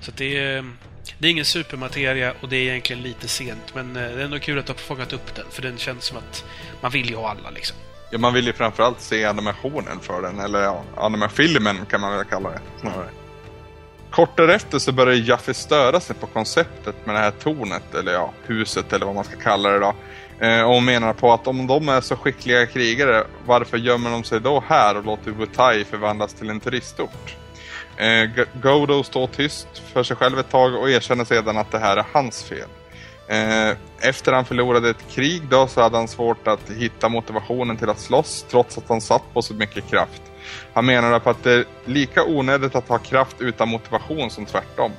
Så 0.00 0.10
det 0.10 0.38
är, 0.38 0.72
det 1.18 1.26
är 1.26 1.30
ingen 1.30 1.44
supermateria 1.44 2.32
och 2.40 2.48
det 2.48 2.56
är 2.56 2.70
egentligen 2.70 3.02
lite 3.02 3.28
sent, 3.28 3.74
men 3.74 3.96
eh, 3.96 4.02
det 4.02 4.20
är 4.20 4.24
ändå 4.24 4.38
kul 4.38 4.58
att 4.58 4.66
du 4.66 4.72
har 4.72 4.78
fångat 4.78 5.12
upp 5.12 5.34
den, 5.34 5.44
för 5.50 5.62
den 5.62 5.78
känns 5.78 6.04
som 6.04 6.18
att 6.18 6.44
man 6.80 6.90
vill 6.90 7.10
ju 7.10 7.16
ha 7.16 7.30
alla 7.30 7.50
liksom. 7.50 7.76
Ja, 8.10 8.18
man 8.18 8.34
vill 8.34 8.46
ju 8.46 8.52
framförallt 8.52 9.00
se 9.00 9.24
animationen 9.24 10.00
för 10.00 10.22
den, 10.22 10.40
eller 10.40 10.62
ja, 10.62 10.84
animafilmen 10.96 11.86
kan 11.86 12.00
man 12.00 12.16
väl 12.16 12.24
kalla 12.24 12.50
det 12.50 12.60
snarare. 12.80 13.08
Kort 14.10 14.36
därefter 14.36 14.78
så 14.78 14.92
börjar 14.92 15.14
Jaffe 15.14 15.54
störa 15.54 16.00
sig 16.00 16.16
på 16.16 16.26
konceptet 16.26 17.06
med 17.06 17.14
det 17.14 17.18
här 17.18 17.30
tornet, 17.30 17.94
eller 17.94 18.12
ja, 18.12 18.32
huset 18.46 18.92
eller 18.92 19.06
vad 19.06 19.14
man 19.14 19.24
ska 19.24 19.36
kalla 19.36 19.70
det 19.70 19.78
då. 19.78 19.94
Eh, 20.46 20.62
och 20.62 20.82
menar 20.82 21.12
på 21.12 21.32
att 21.32 21.46
om 21.46 21.66
de 21.66 21.88
är 21.88 22.00
så 22.00 22.16
skickliga 22.16 22.66
krigare, 22.66 23.24
varför 23.46 23.76
gömmer 23.76 24.10
de 24.10 24.24
sig 24.24 24.40
då 24.40 24.64
här 24.68 24.96
och 24.96 25.04
låter 25.04 25.30
Wutai 25.30 25.84
förvandlas 25.84 26.34
till 26.34 26.50
en 26.50 26.60
turistort? 26.60 27.36
Eh, 27.96 28.30
Godo 28.62 29.02
står 29.02 29.26
tyst 29.26 29.68
för 29.92 30.02
sig 30.02 30.16
själv 30.16 30.38
ett 30.38 30.50
tag 30.50 30.74
och 30.74 30.90
erkänner 30.90 31.24
sedan 31.24 31.58
att 31.58 31.70
det 31.70 31.78
här 31.78 31.96
är 31.96 32.06
hans 32.12 32.42
fel. 32.42 32.68
Eh, 33.28 33.76
efter 34.00 34.32
han 34.32 34.44
förlorade 34.44 34.90
ett 34.90 35.08
krig 35.10 35.42
då 35.50 35.66
så 35.66 35.82
hade 35.82 35.96
han 35.96 36.08
svårt 36.08 36.48
att 36.48 36.70
hitta 36.70 37.08
motivationen 37.08 37.76
till 37.76 37.90
att 37.90 37.98
slåss 37.98 38.46
trots 38.50 38.78
att 38.78 38.88
han 38.88 39.00
satt 39.00 39.22
på 39.32 39.42
så 39.42 39.54
mycket 39.54 39.90
kraft. 39.90 40.22
Han 40.72 40.86
menar 40.86 41.18
på 41.18 41.30
att 41.30 41.42
det 41.42 41.52
är 41.52 41.64
lika 41.84 42.24
onödigt 42.24 42.74
att 42.74 42.88
ha 42.88 42.98
kraft 42.98 43.36
utan 43.40 43.68
motivation 43.68 44.30
som 44.30 44.46
tvärtom. 44.46 44.92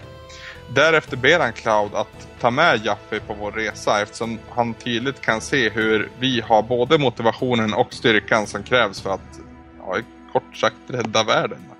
Därefter 0.73 1.17
ber 1.17 1.39
han 1.39 1.53
Cloud 1.53 1.95
att 1.95 2.27
ta 2.39 2.51
med 2.51 2.85
Jaffe 2.85 3.19
på 3.19 3.33
vår 3.33 3.51
resa 3.51 4.01
eftersom 4.01 4.39
han 4.49 4.73
tydligt 4.73 5.21
kan 5.21 5.41
se 5.41 5.69
hur 5.69 6.09
vi 6.19 6.41
har 6.41 6.61
både 6.61 6.97
motivationen 6.97 7.73
och 7.73 7.93
styrkan 7.93 8.47
som 8.47 8.63
krävs 8.63 9.01
för 9.01 9.09
att, 9.09 9.39
ja, 9.79 9.97
kort 10.33 10.57
sagt, 10.57 10.75
rädda 10.87 11.23
världen. 11.23 11.74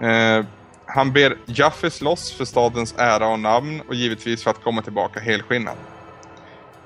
Eh, 0.00 0.44
han 0.86 1.12
ber 1.12 1.36
Jaffe 1.46 1.90
slåss 1.90 2.32
för 2.32 2.44
stadens 2.44 2.94
ära 2.98 3.28
och 3.28 3.38
namn 3.38 3.80
och 3.88 3.94
givetvis 3.94 4.42
för 4.42 4.50
att 4.50 4.62
komma 4.62 4.82
tillbaka 4.82 5.20
helskinnad. 5.20 5.76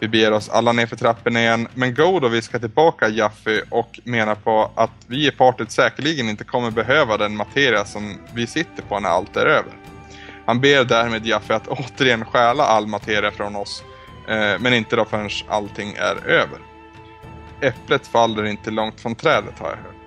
Vi 0.01 0.09
beger 0.09 0.33
oss 0.33 0.49
alla 0.49 0.73
ner 0.73 0.87
för 0.87 0.97
trappen 0.97 1.37
igen, 1.37 1.69
men 1.75 1.95
Godo 1.95 2.29
viskar 2.29 2.59
tillbaka 2.59 3.09
Jaffe 3.09 3.63
och 3.71 4.01
menar 4.05 4.35
på 4.35 4.71
att 4.75 4.91
vi 5.07 5.29
i 5.29 5.31
partiet 5.31 5.71
säkerligen 5.71 6.29
inte 6.29 6.45
kommer 6.45 6.71
behöva 6.71 7.17
den 7.17 7.37
materia 7.37 7.85
som 7.85 8.19
vi 8.35 8.47
sitter 8.47 8.83
på 8.83 9.01
när 9.01 9.09
allt 9.09 9.37
är 9.37 9.47
över. 9.47 9.73
Han 10.47 10.61
ber 10.61 10.85
därmed 10.85 11.27
Jaffe 11.27 11.55
att 11.55 11.69
återigen 11.99 12.25
stjäla 12.25 12.65
all 12.65 12.87
materia 12.87 13.31
från 13.31 13.57
oss, 13.57 13.85
eh, 14.29 14.59
men 14.61 14.75
inte 14.75 14.97
då 14.97 15.05
förrän 15.05 15.31
allting 15.49 15.93
är 15.93 16.27
över. 16.27 16.59
Äpplet 17.61 18.07
faller 18.07 18.45
inte 18.45 18.71
långt 18.71 19.01
från 19.01 19.15
trädet 19.15 19.59
har 19.59 19.69
jag 19.69 19.77
hört. 19.77 20.04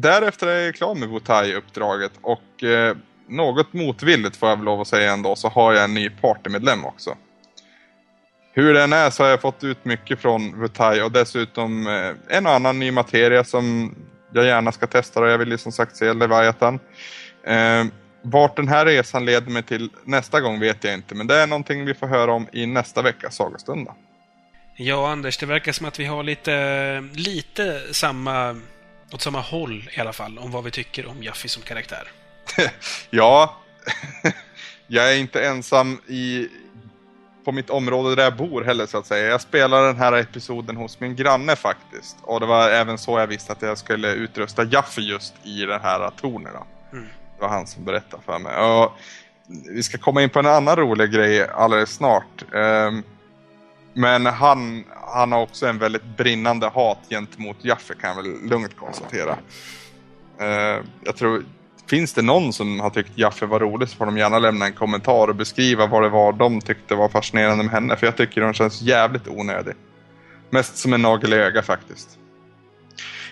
Därefter 0.00 0.46
är 0.46 0.64
jag 0.64 0.74
klar 0.74 0.94
med 0.94 1.08
Wutai-uppdraget 1.08 2.12
och 2.22 2.64
eh, 2.64 2.96
något 3.28 3.72
motvilligt 3.72 4.36
får 4.36 4.48
jag 4.48 4.56
väl 4.56 4.64
lov 4.64 4.80
att 4.80 4.88
säga 4.88 5.12
ändå 5.12 5.36
så 5.36 5.48
har 5.48 5.72
jag 5.72 5.84
en 5.84 5.94
ny 5.94 6.10
partymedlem 6.10 6.84
också. 6.84 7.16
Hur 8.52 8.74
den 8.74 8.92
är 8.92 9.10
så 9.10 9.22
har 9.22 9.30
jag 9.30 9.40
fått 9.40 9.64
ut 9.64 9.84
mycket 9.84 10.20
från 10.20 10.60
Wutai 10.60 11.00
och 11.02 11.12
dessutom 11.12 11.86
eh, 11.86 12.36
en 12.36 12.46
och 12.46 12.52
annan 12.52 12.78
ny 12.78 12.90
materia 12.90 13.44
som 13.44 13.94
jag 14.32 14.44
gärna 14.44 14.72
ska 14.72 14.86
testa 14.86 15.20
och 15.20 15.28
jag 15.28 15.38
vill 15.38 15.50
ju 15.50 15.58
som 15.58 15.72
sagt 15.72 15.96
se 15.96 16.12
Leviathan. 16.12 16.78
Eh, 17.46 17.84
vart 18.22 18.56
den 18.56 18.68
här 18.68 18.86
resan 18.86 19.24
leder 19.24 19.50
mig 19.50 19.62
till 19.62 19.90
nästa 20.04 20.40
gång 20.40 20.60
vet 20.60 20.84
jag 20.84 20.94
inte, 20.94 21.14
men 21.14 21.26
det 21.26 21.36
är 21.36 21.46
någonting 21.46 21.84
vi 21.84 21.94
får 21.94 22.06
höra 22.06 22.32
om 22.32 22.46
i 22.52 22.66
nästa 22.66 23.02
veckas 23.02 23.36
sagostund. 23.36 23.88
Ja, 24.76 25.10
Anders, 25.10 25.38
det 25.38 25.46
verkar 25.46 25.72
som 25.72 25.86
att 25.86 26.00
vi 26.00 26.04
har 26.04 26.22
lite, 26.22 27.08
lite 27.14 27.80
samma, 27.94 28.60
åt 29.12 29.22
samma 29.22 29.40
håll 29.40 29.90
i 29.96 30.00
alla 30.00 30.12
fall, 30.12 30.38
om 30.38 30.50
vad 30.50 30.64
vi 30.64 30.70
tycker 30.70 31.06
om 31.06 31.22
Jaffi 31.22 31.48
som 31.48 31.62
karaktär. 31.62 32.08
Ja, 33.10 33.56
jag 34.86 35.12
är 35.12 35.18
inte 35.18 35.46
ensam 35.46 36.00
i, 36.06 36.48
på 37.44 37.52
mitt 37.52 37.70
område 37.70 38.14
där 38.14 38.24
jag 38.24 38.36
bor 38.36 38.64
heller 38.64 38.86
så 38.86 38.98
att 38.98 39.06
säga. 39.06 39.26
Jag 39.26 39.40
spelar 39.40 39.86
den 39.86 39.96
här 39.96 40.12
episoden 40.12 40.76
hos 40.76 41.00
min 41.00 41.16
granne 41.16 41.56
faktiskt. 41.56 42.16
Och 42.22 42.40
det 42.40 42.46
var 42.46 42.70
även 42.70 42.98
så 42.98 43.18
jag 43.18 43.26
visste 43.26 43.52
att 43.52 43.62
jag 43.62 43.78
skulle 43.78 44.12
utrusta 44.12 44.64
Jaffe 44.64 45.00
just 45.00 45.34
i 45.44 45.60
den 45.60 45.80
här 45.80 46.10
tornen. 46.10 46.52
Mm. 46.92 47.04
Det 47.36 47.42
var 47.42 47.48
han 47.48 47.66
som 47.66 47.84
berättade 47.84 48.22
för 48.22 48.38
mig. 48.38 48.56
Och 48.56 48.92
vi 49.74 49.82
ska 49.82 49.98
komma 49.98 50.22
in 50.22 50.30
på 50.30 50.38
en 50.38 50.46
annan 50.46 50.76
rolig 50.76 51.12
grej 51.12 51.48
alldeles 51.48 51.90
snart. 51.90 52.54
Ehm, 52.54 53.02
men 53.94 54.26
han, 54.26 54.84
han 55.12 55.32
har 55.32 55.40
också 55.40 55.66
en 55.66 55.78
väldigt 55.78 56.16
brinnande 56.16 56.66
hat 56.66 56.98
gentemot 57.10 57.64
Jaffe 57.64 57.94
kan 57.94 58.10
jag 58.10 58.22
väl 58.22 58.48
lugnt 58.48 58.76
konstatera. 58.76 59.36
Ehm, 60.40 60.86
jag 61.04 61.16
tror, 61.16 61.44
finns 61.86 62.12
det 62.12 62.22
någon 62.22 62.52
som 62.52 62.80
har 62.80 62.90
tyckt 62.90 63.18
Jaffe 63.18 63.46
var 63.46 63.60
rolig 63.60 63.88
så 63.88 63.96
får 63.96 64.06
de 64.06 64.18
gärna 64.18 64.38
lämna 64.38 64.66
en 64.66 64.72
kommentar 64.72 65.28
och 65.28 65.36
beskriva 65.36 65.86
vad 65.86 66.02
det 66.02 66.08
var 66.08 66.32
de 66.32 66.60
tyckte 66.60 66.94
var 66.94 67.08
fascinerande 67.08 67.64
med 67.64 67.72
henne. 67.72 67.96
För 67.96 68.06
jag 68.06 68.16
tycker 68.16 68.42
hon 68.42 68.54
känns 68.54 68.82
jävligt 68.82 69.28
onödig. 69.28 69.74
Mest 70.50 70.76
som 70.76 70.92
en 70.92 71.02
nagel 71.02 71.32
i 71.32 71.36
ögat 71.36 71.66
faktiskt. 71.66 72.18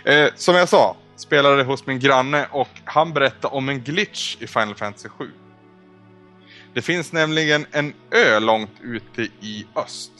Eh, 0.04 0.28
som 0.34 0.54
jag 0.54 0.68
sa, 0.68 0.96
spelade 1.16 1.62
hos 1.62 1.86
min 1.86 1.98
granne 1.98 2.46
och 2.50 2.68
han 2.84 3.12
berättade 3.12 3.54
om 3.54 3.68
en 3.68 3.80
glitch 3.80 4.36
i 4.40 4.46
Final 4.46 4.74
Fantasy 4.74 5.08
7. 5.08 5.30
Det 6.74 6.82
finns 6.82 7.12
nämligen 7.12 7.66
en 7.70 7.92
ö 8.10 8.40
långt 8.40 8.70
ute 8.82 9.22
i 9.22 9.66
öst. 9.76 10.12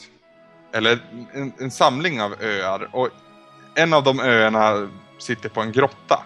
Eller 0.77 0.99
en, 1.33 1.53
en 1.59 1.71
samling 1.71 2.21
av 2.21 2.35
öar 2.41 2.89
och 2.91 3.09
en 3.75 3.93
av 3.93 4.03
de 4.03 4.19
öarna 4.19 4.89
sitter 5.19 5.49
på 5.49 5.61
en 5.61 5.71
grotta. 5.71 6.23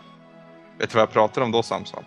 Vet 0.79 0.89
du 0.89 0.93
vad 0.95 1.01
jag 1.01 1.11
pratar 1.13 1.41
om 1.41 1.51
då 1.51 1.63
Samson? 1.63 2.03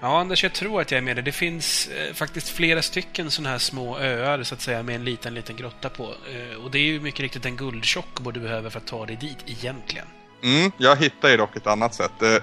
Ja, 0.00 0.20
Anders, 0.20 0.42
jag 0.42 0.52
tror 0.52 0.80
att 0.80 0.90
jag 0.90 0.98
är 0.98 1.02
med 1.02 1.16
dig. 1.16 1.24
Det 1.24 1.32
finns 1.32 1.88
eh, 1.88 2.14
faktiskt 2.14 2.48
flera 2.48 2.82
stycken 2.82 3.30
sådana 3.30 3.50
här 3.50 3.58
små 3.58 3.98
öar, 3.98 4.42
så 4.42 4.54
att 4.54 4.60
säga, 4.60 4.82
med 4.82 4.94
en 4.94 5.04
liten, 5.04 5.34
liten 5.34 5.56
grotta 5.56 5.88
på. 5.88 6.02
Eh, 6.04 6.64
och 6.64 6.70
det 6.70 6.78
är 6.78 6.82
ju 6.82 7.00
mycket 7.00 7.20
riktigt 7.20 7.46
en 7.46 7.56
guldtjockbo 7.56 8.30
du 8.30 8.40
behöver 8.40 8.70
för 8.70 8.78
att 8.78 8.86
ta 8.86 9.06
dig 9.06 9.16
dit, 9.16 9.38
egentligen. 9.46 10.06
Mm, 10.42 10.72
jag 10.78 10.96
hittar 10.96 11.28
ju 11.28 11.36
dock 11.36 11.56
ett 11.56 11.66
annat 11.66 11.94
sätt. 11.94 12.22
Eh, 12.22 12.36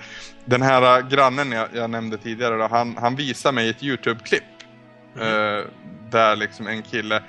Den 0.45 0.61
här 0.61 0.99
eh, 0.99 1.07
grannen 1.07 1.51
jag, 1.51 1.67
jag 1.73 1.89
nämnde 1.89 2.17
tidigare, 2.17 2.57
då, 2.57 2.67
han, 2.67 2.97
han 2.97 3.15
visar 3.15 3.51
mig 3.51 3.69
ett 3.69 3.83
YouTube-klipp. 3.83 4.43
eh, 5.19 5.65
Där 6.09 6.35
liksom 6.35 6.67
en 6.67 6.81
kille... 6.83 7.23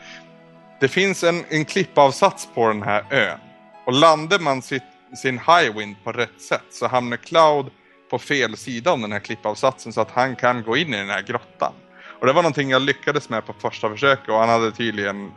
Det 0.82 0.88
finns 0.88 1.24
en, 1.24 1.44
en 1.48 1.64
klippavsats 1.64 2.48
på 2.54 2.68
den 2.68 2.82
här 2.82 3.04
ön. 3.10 3.38
Och 3.86 3.92
landar 3.92 4.38
man 4.38 4.62
sitt, 4.62 4.82
sin 5.16 5.38
highwind 5.38 5.96
på 6.04 6.12
rätt 6.12 6.40
sätt 6.40 6.64
så 6.70 6.86
hamnar 6.86 7.16
Cloud 7.16 7.70
på 8.10 8.18
fel 8.18 8.56
sida 8.56 8.92
om 8.92 9.02
den 9.02 9.12
här 9.12 9.18
klippavsatsen 9.18 9.92
så 9.92 10.00
att 10.00 10.10
han 10.10 10.36
kan 10.36 10.62
gå 10.62 10.76
in 10.76 10.94
i 10.94 10.96
den 10.96 11.08
här 11.08 11.22
grottan. 11.22 11.72
Och 12.20 12.26
det 12.26 12.32
var 12.32 12.42
någonting 12.42 12.70
jag 12.70 12.82
lyckades 12.82 13.28
med 13.28 13.46
på 13.46 13.52
första 13.52 13.90
försöket 13.90 14.28
och 14.28 14.34
han 14.34 14.48
hade 14.48 14.72
tydligen 14.72 15.32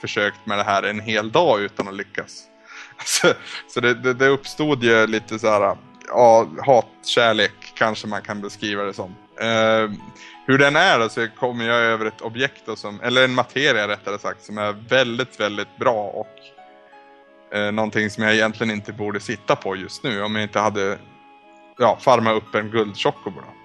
försökt 0.00 0.46
med 0.46 0.58
det 0.58 0.64
här 0.64 0.82
en 0.82 1.00
hel 1.00 1.32
dag 1.32 1.60
utan 1.60 1.88
att 1.88 1.94
lyckas. 1.94 2.42
Så, 3.04 3.32
så 3.68 3.80
det, 3.80 3.94
det, 3.94 4.14
det 4.14 4.28
uppstod 4.28 4.84
ju 4.84 5.06
lite 5.06 5.38
så 5.38 5.50
här, 5.50 5.76
ja, 6.08 6.48
hatkärlek 6.66 7.72
kanske 7.74 8.06
man 8.06 8.22
kan 8.22 8.40
beskriva 8.40 8.82
det 8.82 8.94
som. 8.94 9.14
Eh, 9.40 9.90
hur 10.46 10.58
den 10.58 10.76
är 10.76 10.98
då, 10.98 11.08
så 11.08 11.28
kommer 11.38 11.64
jag 11.64 11.76
över 11.76 12.06
ett 12.06 12.20
objekt 12.20 12.62
då 12.66 12.76
som, 12.76 13.00
eller 13.00 13.24
en 13.24 13.34
materia 13.34 13.88
rättare 13.88 14.18
sagt, 14.18 14.44
som 14.44 14.58
är 14.58 14.72
väldigt, 14.88 15.40
väldigt 15.40 15.76
bra 15.76 16.04
och 16.04 16.36
eh, 17.56 17.72
någonting 17.72 18.10
som 18.10 18.24
jag 18.24 18.34
egentligen 18.34 18.70
inte 18.70 18.92
borde 18.92 19.20
sitta 19.20 19.56
på 19.56 19.76
just 19.76 20.02
nu 20.02 20.22
om 20.22 20.34
jag 20.34 20.42
inte 20.42 20.60
hade 20.60 20.98
ja, 21.78 21.98
farmat 22.00 22.36
upp 22.36 22.54
en 22.54 22.70
guldchocobo. 22.70 23.40
då. 23.40 23.60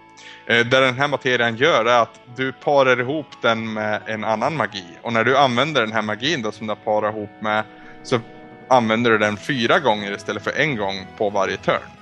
Eh, 0.54 0.66
den 0.66 0.94
här 0.94 1.08
materian 1.08 1.56
gör 1.56 1.86
är 1.86 2.02
att 2.02 2.20
du 2.36 2.52
parar 2.52 3.00
ihop 3.00 3.42
den 3.42 3.74
med 3.74 4.02
en 4.06 4.24
annan 4.24 4.58
magi. 4.58 4.86
Och 5.02 5.14
när 5.14 5.24
du 5.24 5.38
använder 5.38 5.82
den 5.82 5.92
här 5.92 6.02
magin 6.02 6.42
då 6.42 6.52
som 6.52 6.68
du 6.68 6.76
parar 6.76 7.10
ihop 7.10 7.42
med 7.42 7.64
så 8.04 8.20
använder 8.68 9.12
du 9.12 9.18
den 9.18 9.38
fyra 9.38 9.80
gånger 9.80 10.16
istället 10.16 10.44
för 10.44 10.52
en 10.52 10.76
gång 10.76 11.08
på 11.18 11.30
varje 11.30 11.58
turn. 11.58 11.95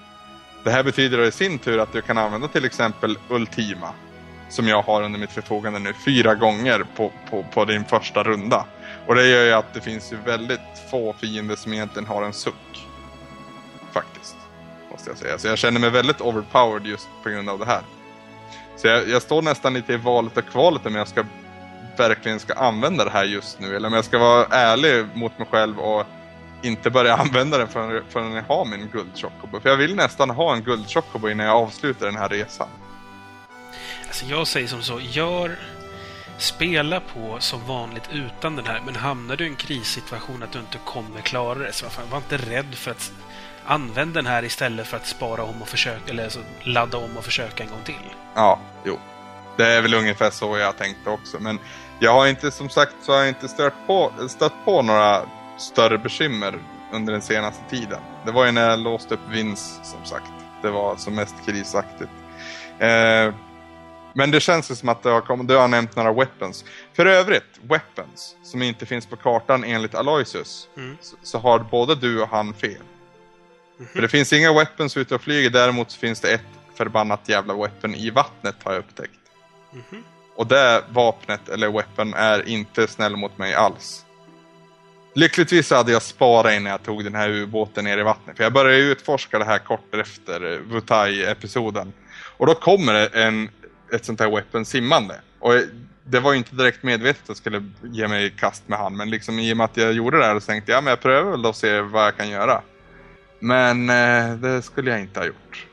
Det 0.64 0.72
här 0.72 0.84
betyder 0.84 1.24
i 1.24 1.32
sin 1.32 1.60
tur 1.60 1.80
att 1.80 1.94
du 1.94 2.02
kan 2.02 2.18
använda 2.18 2.48
till 2.48 2.66
exempel 2.66 3.18
Ultima 3.30 3.94
som 4.50 4.68
jag 4.68 4.82
har 4.82 5.04
under 5.04 5.20
mitt 5.20 5.32
förfogande 5.32 5.80
nu 5.80 5.94
fyra 5.94 6.36
gånger 6.36 6.86
på, 6.96 7.12
på, 7.30 7.46
på 7.54 7.66
din 7.66 7.86
första 7.86 8.24
runda. 8.24 8.66
Och 9.08 9.16
det 9.16 9.28
gör 9.28 9.46
ju 9.46 9.52
att 9.52 9.74
det 9.74 9.82
finns 9.82 10.14
ju 10.14 10.18
väldigt 10.18 10.60
få 10.92 11.14
fiender 11.14 11.56
som 11.56 11.74
egentligen 11.74 12.08
har 12.08 12.24
en 12.24 12.34
suck. 12.34 12.88
Faktiskt. 13.92 14.36
Måste 14.92 15.10
jag 15.10 15.18
säga. 15.18 15.38
Så 15.38 15.48
jag 15.48 15.58
känner 15.58 15.80
mig 15.80 15.90
väldigt 15.90 16.22
overpowered 16.22 16.86
just 16.86 17.08
på 17.24 17.30
grund 17.30 17.50
av 17.50 17.60
det 17.60 17.66
här. 17.66 17.82
Så 18.78 18.88
jag, 18.88 19.10
jag 19.10 19.22
står 19.22 19.42
nästan 19.42 19.74
lite 19.74 19.94
i 19.94 19.98
valet 19.98 20.38
och 20.38 20.46
kvalet 20.46 20.86
om 20.86 20.96
jag 20.96 21.08
ska 21.08 21.24
verkligen 21.98 22.40
ska 22.40 22.54
använda 22.54 23.06
det 23.06 23.12
här 23.12 23.26
just 23.26 23.60
nu. 23.60 23.76
Eller 23.76 23.88
om 23.88 23.94
jag 23.94 24.06
ska 24.06 24.18
vara 24.18 24.46
ärlig 24.46 25.06
mot 25.14 25.40
mig 25.40 25.48
själv 25.52 25.80
och 25.80 26.06
inte 26.64 26.90
börja 26.90 27.16
använda 27.16 27.58
den 27.58 27.68
förrän, 27.68 28.04
förrän 28.10 28.34
jag 28.34 28.44
har 28.44 28.66
min 28.66 28.90
guldchocobo. 28.92 29.60
För 29.60 29.70
jag 29.70 29.78
vill 29.78 29.96
nästan 29.96 30.30
ha 30.30 30.56
en 30.56 30.64
guldchocobo 30.64 31.30
innan 31.30 31.46
jag 31.46 31.56
avslutar 31.56 32.06
den 32.06 32.18
här 32.18 32.30
resan. 32.30 32.68
Alltså 34.08 34.26
jag 34.26 34.48
säger 34.48 34.68
som 34.68 34.82
så, 34.82 35.00
gör... 35.00 35.60
Spela 36.38 37.00
på 37.00 37.40
som 37.40 37.68
vanligt 37.68 38.10
utan 38.12 38.56
den 38.56 38.66
här, 38.66 38.82
men 38.86 38.96
hamnar 38.96 39.36
du 39.36 39.46
i 39.46 39.48
en 39.48 39.56
krissituation 39.56 40.44
att 40.44 40.52
du 40.52 40.60
inte 40.60 40.78
kommer 40.86 41.22
klara 41.22 41.60
det, 41.60 41.74
så 41.74 41.86
var 42.12 42.18
inte 42.18 42.38
rädd 42.38 42.76
för 42.76 42.92
att 42.92 43.12
använda 43.66 44.14
den 44.14 44.26
här 44.26 44.44
istället 44.44 44.88
för 44.88 44.98
att 44.98 45.08
spara 45.08 45.44
om 45.44 45.62
och 45.62 45.68
försöka, 45.68 46.12
eller 46.12 46.24
alltså 46.24 46.40
ladda 46.64 46.98
om 46.98 47.18
och 47.18 47.24
försöka 47.24 47.64
en 47.64 47.70
gång 47.70 47.84
till. 47.84 48.16
Ja, 48.36 48.60
jo. 48.86 49.00
Det 49.58 49.66
är 49.66 49.82
väl 49.82 49.94
ungefär 49.94 50.30
så 50.30 50.58
jag 50.58 50.78
tänkte 50.78 51.10
också. 51.10 51.38
Men 51.40 51.60
jag 52.00 52.14
har 52.14 52.28
inte, 52.28 52.52
som 52.52 52.70
sagt, 52.70 52.96
så 53.02 53.12
har 53.12 53.20
jag 53.20 53.28
inte 53.28 53.48
stört 53.48 53.88
på, 53.88 54.12
stött 54.28 54.66
på 54.66 54.82
några 54.82 55.22
större 55.58 55.98
bekymmer 55.98 56.60
under 56.94 57.14
den 57.14 57.22
senaste 57.22 57.70
tiden. 57.70 58.00
Det 58.26 58.32
var 58.32 58.46
ju 58.46 58.52
när 58.52 58.70
jag 58.70 58.80
låste 58.80 59.14
upp 59.14 59.30
Vince, 59.30 59.84
som 59.84 60.06
sagt. 60.06 60.32
Det 60.62 60.70
var 60.72 60.96
som 60.96 61.16
mest 61.16 61.36
krisaktigt. 61.46 62.12
Eh, 62.80 63.34
men 64.16 64.32
det 64.32 64.40
känns 64.40 64.72
ju 64.72 64.76
som 64.76 64.90
att 64.90 65.04
det 65.04 65.10
har 65.10 65.22
kommit, 65.22 65.48
du 65.48 65.56
har 65.56 65.68
nämnt 65.68 65.96
några 65.96 66.14
weapons. 66.14 66.66
För 66.94 67.06
övrigt, 67.06 67.60
weapons, 67.62 68.36
som 68.44 68.62
inte 68.62 68.86
finns 68.86 69.06
på 69.06 69.16
kartan 69.16 69.64
enligt 69.64 69.96
Aloysius, 69.96 70.68
Mm. 70.78 70.98
så, 71.02 71.16
så 71.24 71.38
har 71.40 71.60
både 71.60 71.96
du 71.96 72.22
och 72.22 72.30
han 72.30 72.54
fel. 72.54 72.82
För 73.94 74.02
det 74.02 74.08
finns 74.08 74.34
inga 74.34 74.54
weapons 74.54 74.98
ute 74.98 75.16
och 75.16 75.22
flyger, 75.22 75.50
däremot 75.50 75.94
finns 75.94 76.20
det 76.20 76.32
ett 76.34 76.42
förbannat 76.76 77.30
jävla 77.30 77.54
weapon 77.54 77.96
i 77.96 78.10
vattnet 78.10 78.56
har 78.64 78.72
jag 78.74 78.80
upptäckt. 78.80 79.20
Mhm. 79.72 80.04
Och 80.36 80.48
det 80.48 80.84
vapnet, 80.90 81.50
eller 81.50 81.70
weapon, 81.72 82.14
är 82.14 82.48
inte 82.50 82.88
snäll 82.88 83.16
mot 83.16 83.38
mig 83.38 83.54
alls. 83.54 84.03
Lyckligtvis 85.16 85.72
hade 85.72 85.92
jag 85.92 86.02
sparat 86.02 86.54
innan 86.54 86.72
jag 86.72 86.84
tog 86.84 87.04
den 87.04 87.16
här 87.16 87.30
ubåten 87.30 87.84
ner 87.84 87.98
i 87.98 88.04
vattnet. 88.04 88.38
För 88.38 88.44
jag 88.44 88.54
började 88.54 88.78
utforska 88.78 89.40
det 89.40 89.46
här 89.46 89.60
kort 89.60 89.96
efter 89.96 90.62
Wutai-episoden. 90.70 91.94
Och 92.38 92.46
då 92.46 92.54
kommer 92.54 92.94
det 92.94 93.08
en, 93.08 93.50
ett 93.94 94.06
sånt 94.06 94.20
här 94.20 94.30
weapon 94.32 94.66
simmande. 94.66 95.16
Och 95.40 95.54
det 96.04 96.20
var 96.20 96.32
ju 96.32 96.38
inte 96.38 96.56
direkt 96.56 96.84
medvetet 96.84 97.22
att 97.22 97.28
jag 97.28 97.38
skulle 97.38 97.64
ge 97.82 98.08
mig 98.08 98.26
i 98.26 98.30
kast 98.30 98.68
med 98.68 98.80
han. 98.80 98.98
Men 98.98 99.10
liksom 99.10 99.40
i 99.40 99.54
och 99.54 99.58
med 99.58 99.66
att 99.66 99.78
jag 99.78 99.94
gjorde 99.94 100.18
det 100.18 100.26
här 100.26 100.40
så 100.40 100.46
tänkte 100.46 100.72
jag, 100.72 100.78
ja 100.78 100.82
men 100.82 100.90
jag 100.90 101.02
prövar 101.02 101.32
väl 101.32 101.42
då 101.42 101.50
och 101.50 101.56
ser 101.56 101.82
vad 101.82 102.06
jag 102.06 102.18
kan 102.18 102.30
göra. 102.30 102.62
Men 103.40 103.90
eh, 103.90 104.36
det 104.36 104.62
skulle 104.62 104.92
jag 104.92 105.00
inte 105.00 105.20
ha 105.20 105.28
gjort. 105.28 105.68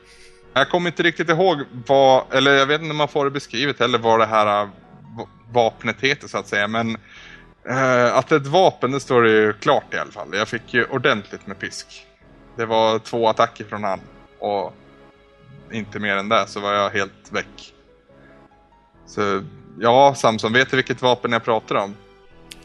Jag 0.53 0.71
kommer 0.71 0.91
inte 0.91 1.03
riktigt 1.03 1.29
ihåg 1.29 1.63
vad, 1.87 2.25
eller 2.33 2.53
jag 2.53 2.67
vet 2.67 2.81
inte 2.81 2.91
om 2.91 2.97
man 2.97 3.09
får 3.09 3.25
det 3.25 3.31
beskrivet 3.31 3.81
heller 3.81 3.99
vad 3.99 4.21
det 4.21 4.27
här 4.27 4.63
eh, 4.63 4.69
vapnet 5.53 6.01
heter 6.01 6.29
så 6.29 6.39
att 6.39 6.49
säga. 6.49 6.69
Men 6.69 6.97
eh, 7.69 8.17
att 8.17 8.33
ett 8.33 8.47
vapen 8.47 8.91
det 8.93 9.01
står 9.01 9.23
det 9.23 9.31
ju 9.31 9.53
klart 9.53 9.95
i 9.95 9.99
alla 9.99 10.11
fall. 10.13 10.29
Jag 10.33 10.49
fick 10.49 10.75
ju 10.75 10.85
ordentligt 10.85 11.47
med 11.47 11.59
pisk. 11.59 12.07
Det 12.57 12.67
var 12.67 12.99
två 12.99 13.29
attacker 13.29 13.65
från 13.65 13.85
han. 13.85 14.01
Och 14.39 14.75
inte 15.73 15.99
mer 15.99 16.17
än 16.17 16.29
det 16.29 16.47
så 16.47 16.61
var 16.61 16.73
jag 16.73 16.91
helt 16.91 17.33
väck. 17.33 17.75
Så 19.07 19.43
ja, 19.81 20.15
Samson, 20.15 20.53
vet 20.53 20.71
du 20.71 20.77
vilket 20.77 21.03
vapen 21.03 21.33
jag 21.33 21.45
pratar 21.45 21.75
om? 21.75 21.97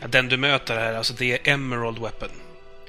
Den 0.08 0.28
du 0.28 0.38
möter 0.38 0.78
här, 0.78 0.94
alltså 0.94 1.14
det 1.14 1.48
är 1.48 1.54
Emerald 1.54 2.00
Weapon. 2.00 2.30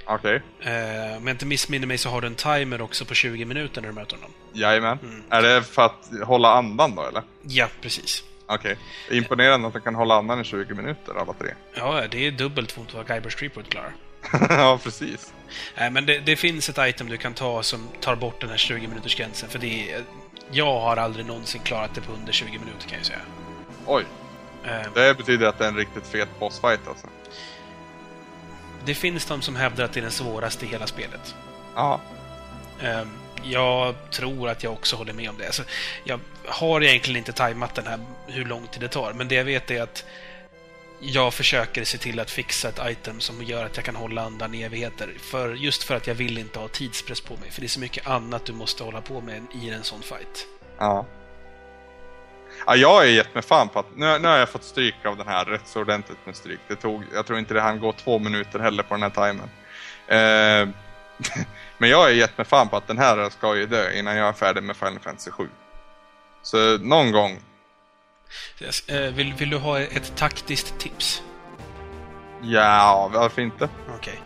Okej, 0.09 0.43
Eh, 0.61 1.17
om 1.17 1.27
jag 1.27 1.35
inte 1.35 1.47
missminner 1.47 1.87
mig 1.87 1.99
så 1.99 2.09
har 2.09 2.21
du 2.21 2.27
en 2.27 2.35
timer 2.35 2.83
också 2.83 3.05
på 3.05 3.15
20 3.15 3.45
minuter 3.45 3.81
när 3.81 3.89
du 3.89 3.95
möter 3.95 4.17
honom. 4.17 4.31
jajamän. 4.53 4.99
Mm. 5.03 5.23
Är 5.31 5.43
det 5.43 5.63
för 5.63 5.83
att 5.83 6.11
hålla 6.25 6.53
andan 6.53 6.95
då 6.95 7.03
eller? 7.03 7.23
Ja, 7.43 7.69
precis. 7.81 8.25
Okej. 8.47 8.77
Imponerande 9.11 9.67
att 9.67 9.73
den 9.73 9.83
kan 9.83 9.95
hålla 9.95 10.15
andan 10.15 10.41
i 10.41 10.45
20 10.45 10.75
minuter 10.75 11.15
alla 11.21 11.33
tre. 11.33 11.49
Ja, 11.75 12.03
det 12.11 12.27
är 12.27 12.31
dubbelt 12.31 12.77
mot 12.77 12.95
vad 12.95 13.07
Guybrush 13.07 13.37
Threepwood 13.39 13.69
klarar. 13.69 13.93
ja, 14.51 14.79
precis. 14.83 15.33
Nej, 15.77 15.91
men 15.91 16.07
det, 16.07 16.19
det 16.19 16.37
finns 16.37 16.69
ett 16.69 16.79
item 16.79 17.09
du 17.09 17.17
kan 17.17 17.35
ta 17.35 17.63
som 17.63 17.89
tar 18.01 18.17
bort 18.17 18.41
den 18.41 18.51
här 18.51 18.57
20 18.57 18.87
minuters 18.89 19.15
gränsen 19.17 19.49
för 19.49 19.59
det 19.59 19.93
är 19.93 20.03
Jag 20.51 20.81
har 20.81 20.97
aldrig 20.97 21.27
någonsin 21.27 21.61
klarat 21.65 21.95
det 21.95 22.01
på 22.01 22.13
under 22.13 22.33
20 22.33 22.51
minuter 22.59 22.89
kan 22.89 22.99
jag 22.99 23.07
säga. 23.07 23.19
Oj, 23.87 24.05
Eh, 24.65 24.93
det 24.95 25.17
betyder 25.17 25.47
att 25.47 25.59
det 25.59 25.65
är 25.65 25.69
en 25.69 25.77
riktigt 25.77 26.07
fet 26.07 26.29
bossfight 26.41 26.89
alltså. 26.89 27.07
Det 28.85 28.95
finns 28.95 29.27
de 29.27 29.43
som 29.43 29.57
hävdar 29.57 29.85
att 29.85 29.93
det 29.93 30.01
är 30.01 30.03
den 30.03 30.11
svåraste 30.11 30.65
i 30.65 30.69
hela 30.69 30.87
spelet. 30.87 31.35
Ja. 31.75 32.01
Ehm, 32.83 33.11
Jag 33.43 33.95
tror 34.11 34.49
att 34.49 34.63
jag 34.63 34.73
också 34.73 34.97
håller 34.97 35.13
med 35.13 35.31
om 35.31 35.39
det. 35.39 35.47
Alltså, 35.47 35.63
jag 36.05 36.21
har 36.49 36.83
egentligen 36.83 37.19
inte 37.19 37.33
tajmat 37.33 37.75
den 37.75 37.87
här 37.87 38.01
hur 38.27 38.45
lång 38.45 38.67
tid 38.67 38.81
det 38.81 38.89
tar, 38.89 39.13
men 39.13 39.29
det 39.29 39.35
jag 39.35 39.45
vet 39.45 39.71
är 39.71 39.83
att 39.83 40.05
jag 41.01 41.35
försöker 41.35 41.85
se 41.85 41.99
till 41.99 42.21
att 42.21 42.31
fixa 42.31 42.69
ett 42.69 42.81
item 42.85 43.21
som 43.21 43.43
gör 43.43 43.65
att 43.65 43.77
jag 43.77 43.85
kan 43.85 43.97
hålla 43.97 44.23
andan 44.23 44.55
i 44.55 44.63
evigheter. 44.63 45.09
För, 45.21 45.55
just 45.55 45.83
för 45.83 45.95
att 45.95 46.07
jag 46.07 46.15
vill 46.15 46.39
inte 46.39 46.59
ha 46.59 46.69
tidspress 46.69 47.21
på 47.21 47.37
mig. 47.37 47.51
För 47.51 47.61
det 47.61 47.67
är 47.67 47.69
så 47.69 47.81
mycket 47.81 48.07
annat 48.07 48.45
du 48.45 48.53
måste 48.53 48.85
hålla 48.85 49.01
på 49.01 49.21
med 49.21 49.47
i 49.55 49.71
en 49.71 49.85
sån 49.85 50.03
fight. 50.03 50.47
Ja. 50.79 51.07
Ja, 52.67 52.77
jag 52.77 52.95
har 52.95 53.05
gett 53.05 53.35
mig 53.35 53.43
fan 53.43 53.69
på 53.69 53.79
att 53.79 53.97
nu, 53.97 54.19
nu 54.19 54.29
har 54.29 54.39
jag 54.39 54.49
fått 54.49 54.65
stryk 54.65 54.95
av 55.05 55.17
den 55.17 55.29
här 55.29 55.45
rätt 55.45 55.67
så 55.67 55.81
ordentligt 55.81 56.27
med 56.27 56.37
stryk. 56.37 56.61
Det 56.69 56.77
tog, 56.77 57.05
jag 57.15 57.27
tror 57.27 57.39
inte 57.39 57.55
det 57.55 57.61
hann 57.61 57.81
gå 57.81 57.93
två 57.93 58.19
minuter 58.19 58.59
heller 58.59 58.83
på 58.83 58.95
den 58.95 59.03
här 59.03 59.11
timern. 59.11 59.51
Eh, 60.07 60.75
men 61.79 61.91
jag 61.91 61.99
har 61.99 62.09
gett 62.09 62.39
mig 62.39 62.47
fan 62.47 62.69
på 62.69 62.77
att 62.77 62.87
den 62.87 62.99
här 62.99 63.31
ska 63.31 63.57
ju 63.57 63.67
dö 63.67 63.93
innan 63.93 64.17
jag 64.17 64.29
är 64.29 64.33
färdig 64.33 64.63
med 64.63 64.77
Final 64.77 64.99
Fantasy 64.99 65.31
7. 65.31 65.49
Så 66.47 66.79
någon 66.79 67.13
gång. 67.13 67.39
Eh, 68.89 69.01
Vill, 69.01 69.35
vill 69.35 69.51
du 69.51 69.57
ha 69.57 69.81
ett 69.81 70.17
taktiskt 70.17 70.79
tips? 70.79 71.23
Ja, 72.43 73.11
varför 73.15 73.43
inte? 73.43 73.69
Okej. 73.97 74.21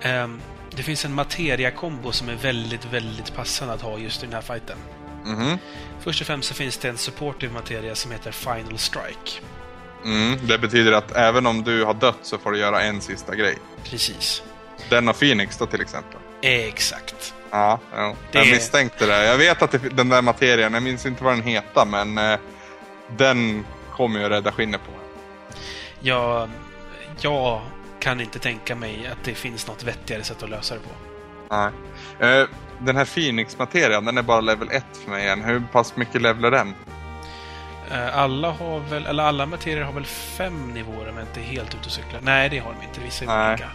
Ehm, 0.00 0.40
det 0.70 0.82
finns 0.82 1.04
en 1.04 1.14
materia-kombo 1.14 2.12
som 2.12 2.28
är 2.28 2.34
väldigt, 2.34 2.84
väldigt 2.84 3.34
passande 3.34 3.74
att 3.74 3.82
ha 3.82 3.98
just 3.98 4.22
i 4.22 4.26
den 4.26 4.34
här 4.34 4.40
fighten. 4.42 4.78
Mhm. 5.24 5.58
Först 6.00 6.20
och 6.20 6.26
främst 6.26 6.48
så 6.48 6.54
finns 6.54 6.78
det 6.78 6.88
en 6.88 6.98
supportive 6.98 7.52
materia 7.52 7.94
som 7.94 8.12
heter 8.12 8.30
Final 8.32 8.78
Strike. 8.78 9.40
Mm, 10.04 10.38
det 10.46 10.58
betyder 10.58 10.92
att 10.92 11.12
även 11.16 11.46
om 11.46 11.62
du 11.64 11.84
har 11.84 11.94
dött 11.94 12.18
så 12.22 12.38
får 12.38 12.52
du 12.52 12.58
göra 12.58 12.82
en 12.82 13.00
sista 13.00 13.34
grej. 13.34 13.58
Precis. 13.84 14.42
Den 14.90 15.08
av 15.08 15.12
Phoenix 15.12 15.58
då 15.58 15.66
till 15.66 15.80
exempel. 15.80 16.20
Exakt. 16.42 17.34
Ja, 17.50 17.78
ja. 17.94 18.14
Det- 18.32 18.38
jag 18.38 18.46
misstänkte 18.48 19.06
det. 19.06 19.24
Jag 19.26 19.36
vet 19.36 19.62
att 19.62 19.70
det, 19.70 19.78
den 19.78 20.08
där 20.08 20.22
materien, 20.22 20.74
jag 20.74 20.82
minns 20.82 21.06
inte 21.06 21.24
vad 21.24 21.32
den 21.32 21.42
heter, 21.42 21.84
men 21.84 22.18
eh, 22.18 22.38
den 23.16 23.66
kommer 23.92 24.20
ju 24.20 24.28
rädda 24.28 24.52
skinnet 24.52 24.80
på 24.84 24.90
mig. 24.90 25.00
Jag, 26.00 26.48
kan 28.00 28.20
inte 28.20 28.38
tänka 28.38 28.74
mig 28.74 29.06
att 29.12 29.24
det 29.24 29.34
finns 29.34 29.66
något 29.66 29.82
vettigare 29.84 30.22
sätt 30.22 30.42
att 30.42 30.50
lösa 30.50 30.74
det 30.74 30.80
på. 30.80 30.88
Nej. 31.50 31.70
Eh, 32.40 32.48
den 32.78 32.96
här 32.96 33.04
Phoenix-materian, 33.04 34.04
den 34.04 34.18
är 34.18 34.22
bara 34.22 34.40
level 34.40 34.68
1 34.70 34.84
för 35.04 35.10
mig 35.10 35.28
än. 35.28 35.44
Hur 35.44 35.62
pass 35.72 35.96
mycket 35.96 36.22
levelar 36.22 36.50
den? 36.50 36.74
Eh, 37.90 38.18
Alla 38.18 38.50
har 38.50 38.80
väl, 38.80 39.06
eller 39.06 39.22
alla 39.24 39.46
materier 39.46 39.84
har 39.84 39.92
väl 39.92 40.04
fem 40.04 40.74
nivåer 40.74 41.08
om 41.08 41.16
jag 41.16 41.26
inte 41.26 41.40
är 41.40 41.44
helt 41.44 41.68
ute 41.74 41.86
och 41.86 41.92
cyklar. 41.92 42.20
Nej, 42.22 42.48
det 42.48 42.58
har 42.58 42.74
de 42.80 42.86
inte. 42.86 43.00
Vissa 43.00 43.24
är 43.24 43.48
olika. 43.50 43.68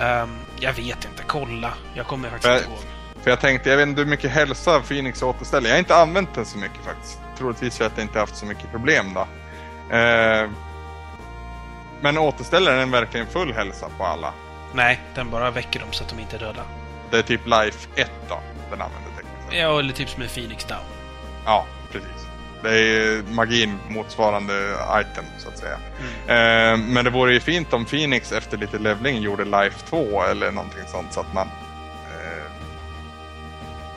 Ehm, 0.00 0.38
jag 0.60 0.72
vet 0.72 1.04
inte. 1.04 1.22
Kolla. 1.26 1.72
Jag 1.94 2.06
kommer 2.06 2.30
faktiskt 2.30 2.50
Äh, 2.50 2.56
inte 2.56 2.68
ihåg. 2.70 2.78
För 3.22 3.30
jag 3.30 3.40
tänkte, 3.40 3.70
jag 3.70 3.76
vet 3.76 3.88
inte 3.88 4.00
hur 4.00 4.08
mycket 4.08 4.30
hälsa 4.30 4.80
Phoenix 4.80 5.22
återställer. 5.22 5.68
Jag 5.68 5.74
har 5.74 5.78
inte 5.78 5.96
använt 5.96 6.34
den 6.34 6.46
så 6.46 6.58
mycket 6.58 6.84
faktiskt. 6.84 7.18
Troligtvis 7.38 7.78
för 7.78 7.84
att 7.86 7.92
jag 7.96 8.04
inte 8.04 8.18
haft 8.18 8.36
så 8.36 8.46
mycket 8.46 8.70
problem 8.70 9.14
då. 9.14 9.20
Eh, 9.96 10.50
men 12.00 12.18
återställer 12.18 12.76
den 12.76 12.90
verkligen 12.90 13.26
full 13.26 13.52
hälsa 13.52 13.88
på 13.98 14.04
alla? 14.04 14.32
Nej, 14.74 15.00
den 15.14 15.30
bara 15.30 15.50
väcker 15.50 15.80
dem 15.80 15.88
så 15.92 16.04
att 16.04 16.10
de 16.10 16.18
inte 16.20 16.36
är 16.36 16.40
döda. 16.40 16.62
Det 17.10 17.18
är 17.18 17.22
typ 17.22 17.46
Life 17.46 17.88
1 17.94 18.10
då, 18.28 18.40
den 18.70 18.80
använder 18.82 19.10
tekniskt. 19.16 19.52
Ja, 19.60 19.78
eller 19.78 19.92
typ 19.92 20.08
som 20.08 20.22
en 20.22 20.28
Phoenix 20.28 20.64
Down. 20.64 20.78
Ja, 21.44 21.66
precis. 21.92 22.25
Det 22.62 22.78
är 22.78 23.22
magin 23.22 23.78
motsvarande 23.88 24.76
item, 25.00 25.24
så 25.38 25.48
att 25.48 25.58
säga. 25.58 25.78
Mm. 26.26 26.80
Eh, 26.80 26.86
men 26.94 27.04
det 27.04 27.10
vore 27.10 27.32
ju 27.32 27.40
fint 27.40 27.72
om 27.72 27.84
Phoenix 27.84 28.32
efter 28.32 28.58
lite 28.58 28.78
levling 28.78 29.20
gjorde 29.22 29.44
Life 29.44 29.86
2 29.88 30.22
eller 30.22 30.52
någonting 30.52 30.82
sånt 30.86 31.12
så 31.12 31.20
att 31.20 31.34
man... 31.34 31.46
Eh, 31.46 32.44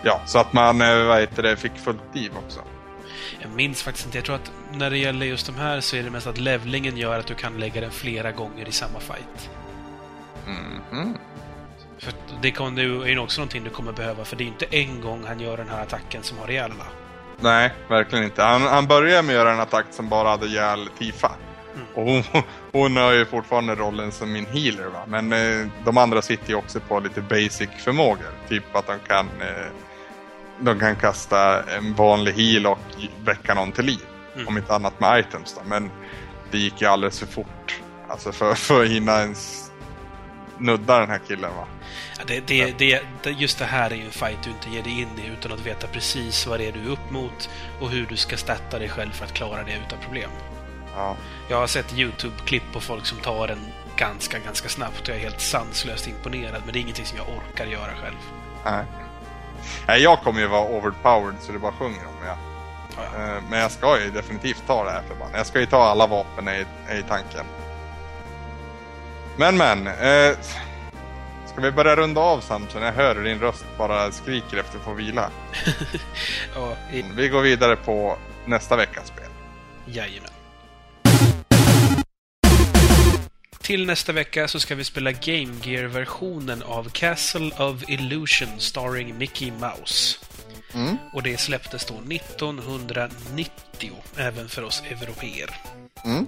ja, 0.04 0.22
så 0.26 0.40
att 0.40 0.54
man, 0.54 0.82
eh, 0.82 1.04
vad 1.04 1.20
heter 1.20 1.44
det, 1.44 1.56
fick 1.58 1.78
fullt 1.78 2.16
liv 2.16 2.32
också. 2.46 2.60
Jag 3.42 3.52
minns 3.52 3.84
faktiskt 3.84 4.06
inte. 4.06 4.18
Jag 4.18 4.26
tror 4.26 4.36
att 4.36 4.52
när 4.72 4.90
det 4.90 4.98
gäller 4.98 5.26
just 5.26 5.46
de 5.46 5.56
här 5.56 5.82
så 5.82 5.96
är 5.96 6.04
det 6.04 6.10
mest 6.10 6.28
att 6.28 6.38
levlingen 6.38 6.98
gör 6.98 7.20
att 7.20 7.28
du 7.28 7.36
kan 7.36 7.60
lägga 7.60 7.82
den 7.82 7.92
flera 7.92 8.32
gånger 8.32 8.68
i 8.68 8.72
samma 8.72 9.00
fight. 9.00 9.50
Mhm. 10.48 11.18
För 11.98 12.14
det 12.42 12.52
kan 12.52 12.76
du, 12.76 13.04
är 13.04 13.08
ju 13.08 13.20
också 13.20 13.42
någonting 13.42 13.64
du 13.64 13.70
kommer 13.70 13.92
behöva, 13.92 14.26
för 14.26 14.36
det 14.36 14.44
är 14.44 14.48
inte 14.48 14.66
en 14.66 15.02
gång 15.02 15.24
han 15.28 15.40
gör 15.40 15.58
den 15.58 15.70
här 15.70 15.82
attacken 15.82 16.24
som 16.24 16.38
har 16.38 16.52
ihjäl 16.52 16.72
alla. 16.72 16.86
Nej, 17.42 17.74
verkligen 17.90 18.26
inte. 18.26 18.44
Han, 18.44 18.62
han 18.62 18.88
började 18.88 19.22
med 19.22 19.36
att 19.36 19.42
göra 19.42 19.54
en 19.54 19.60
attack 19.60 19.86
som 19.92 20.10
bara 20.10 20.30
hade 20.30 20.46
ihjäl 20.46 20.90
Tifa. 20.98 21.32
Mm. 21.76 21.88
Och 21.94 22.04
hon, 22.04 22.44
hon 22.72 22.98
har 22.98 23.12
ju 23.12 23.26
fortfarande 23.26 23.76
rollen 23.76 24.12
som 24.12 24.32
min 24.32 24.46
healer 24.46 24.88
va. 24.88 25.04
Men 25.08 25.34
eh, 25.34 25.68
de 25.86 25.98
andra 25.98 26.22
sitter 26.22 26.50
ju 26.50 26.56
också 26.56 26.80
på 26.80 27.00
lite 27.00 27.22
basic 27.22 27.70
förmågor. 27.78 28.32
Typ 28.50 28.76
att 28.76 28.88
de 28.88 29.00
kan, 29.08 29.26
eh, 29.26 29.72
de 30.60 30.80
kan 30.80 30.96
kasta 30.96 31.64
en 31.64 31.94
vanlig 31.94 32.34
heal 32.34 32.66
och 32.66 32.80
väcka 33.26 33.54
någon 33.54 33.72
till 33.72 33.86
liv. 33.86 34.06
Mm. 34.36 34.48
Om 34.48 34.58
inte 34.58 34.76
annat 34.76 35.00
med 35.00 35.20
items 35.20 35.54
då. 35.54 35.62
Men 35.66 35.92
det 36.52 36.58
gick 36.58 36.82
ju 36.82 36.88
alldeles 36.88 37.20
för 37.20 37.28
fort. 37.28 37.82
Alltså 38.08 38.32
för, 38.32 38.54
för 38.54 38.84
att 38.84 38.90
hinna 38.90 39.22
ens 39.22 39.72
nudda 40.58 41.00
den 41.00 41.10
här 41.10 41.22
killen 41.28 41.52
va. 41.56 41.68
Det, 42.28 42.40
det, 42.40 42.78
det, 43.24 43.32
just 43.32 43.60
det 43.60 43.66
här 43.66 43.92
är 43.92 43.96
ju 43.96 44.06
en 44.06 44.12
fight 44.12 44.44
du 44.44 44.50
inte 44.50 44.70
ger 44.70 44.84
dig 44.84 45.02
in 45.02 45.20
i 45.26 45.28
utan 45.28 45.52
att 45.52 45.66
veta 45.66 45.88
precis 45.88 46.48
vad 46.48 46.60
det 46.60 46.68
är 46.68 46.72
du 46.72 46.80
är 46.80 46.90
upp 46.90 47.12
mot 47.12 47.50
och 47.82 47.90
hur 47.90 48.06
du 48.06 48.18
ska 48.18 48.38
statta 48.38 48.80
dig 48.80 48.90
själv 48.90 49.12
för 49.12 49.26
att 49.26 49.34
klara 49.34 49.64
det 49.64 49.72
utan 49.86 50.00
problem. 50.00 50.30
Ja. 50.96 51.16
Jag 51.50 51.58
har 51.58 51.68
sett 51.68 51.94
YouTube-klipp 51.94 52.64
på 52.74 52.80
folk 52.80 53.06
som 53.06 53.18
tar 53.18 53.48
den 53.48 53.60
ganska, 53.98 54.40
ganska 54.40 54.70
snabbt 54.70 55.02
och 55.02 55.10
jag 55.10 55.16
är 55.16 55.22
helt 55.22 55.42
sanslöst 55.42 56.08
imponerad, 56.08 56.62
men 56.66 56.74
det 56.74 56.80
är 56.80 56.82
ingenting 56.82 57.06
som 57.06 57.18
jag 57.18 57.28
orkar 57.38 57.66
göra 57.66 57.96
själv. 58.02 58.18
Nej. 58.66 58.86
Nej, 59.88 60.02
jag 60.02 60.20
kommer 60.22 60.40
ju 60.40 60.48
vara 60.48 60.70
overpowered 60.70 61.36
så 61.42 61.52
det 61.52 61.60
bara 61.60 61.72
sjunger 61.72 62.00
om 62.08 62.26
jag. 62.26 62.38
Ja, 62.98 63.04
ja. 63.18 63.36
Eh, 63.36 63.44
Men 63.50 63.60
jag 63.60 63.72
ska 63.72 64.00
ju 64.00 64.12
definitivt 64.12 64.64
ta 64.68 64.84
det 64.84 64.92
här 64.92 65.02
förbannet. 65.08 65.38
Jag 65.38 65.46
ska 65.46 65.60
ju 65.60 65.66
ta 65.66 65.84
alla 65.84 66.08
vapen 66.08 66.48
i, 66.48 66.66
i 67.00 67.04
tanken. 67.08 67.46
Men 69.38 69.58
men. 69.58 69.88
Eh, 69.88 70.38
ska 71.60 71.66
vi 71.66 71.72
börja 71.72 71.96
runda 71.96 72.22
av 72.22 72.42
Samson? 72.42 72.82
Jag 72.82 72.92
hör 72.92 73.16
hur 73.16 73.24
din 73.24 73.40
röst 73.40 73.66
bara 73.78 74.12
skriker 74.12 74.58
efter 74.58 74.78
att 74.78 74.84
få 74.86 74.94
vila. 74.94 75.32
Ja, 76.56 76.76
i- 76.94 77.06
Vi 77.16 77.28
går 77.30 77.42
vidare 77.42 77.76
på 77.76 78.18
nästa 78.46 78.76
veckas 78.76 79.08
spel. 79.08 79.26
Jajamän. 79.86 80.30
Till 83.62 83.86
nästa 83.86 84.12
vecka 84.12 84.48
så 84.48 84.60
ska 84.60 84.76
vi 84.76 84.84
spela 84.84 85.12
Game 85.12 85.54
Gear-versionen 85.64 86.64
av 86.64 86.90
Castle 86.90 87.52
of 87.58 87.90
Illusion 87.90 88.60
starring 88.60 89.18
Mickey 89.18 89.52
Mouse. 89.52 90.18
Mm. 90.74 90.98
Och 91.14 91.24
det 91.24 91.38
släpptes 91.40 91.86
då 91.86 91.94
1990, 91.94 93.92
även 94.18 94.50
för 94.50 94.64
oss 94.64 94.84
europeer. 94.92 95.50
Mm. 96.06 96.26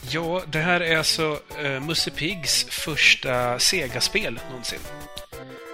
Ja, 0.00 0.42
det 0.46 0.58
här 0.58 0.80
är 0.80 0.98
alltså 0.98 1.38
uh, 1.64 1.80
Musse 1.80 2.10
Pigs 2.10 2.64
första 2.64 3.58
Sega-spel 3.58 4.40
någonsin. 4.50 4.78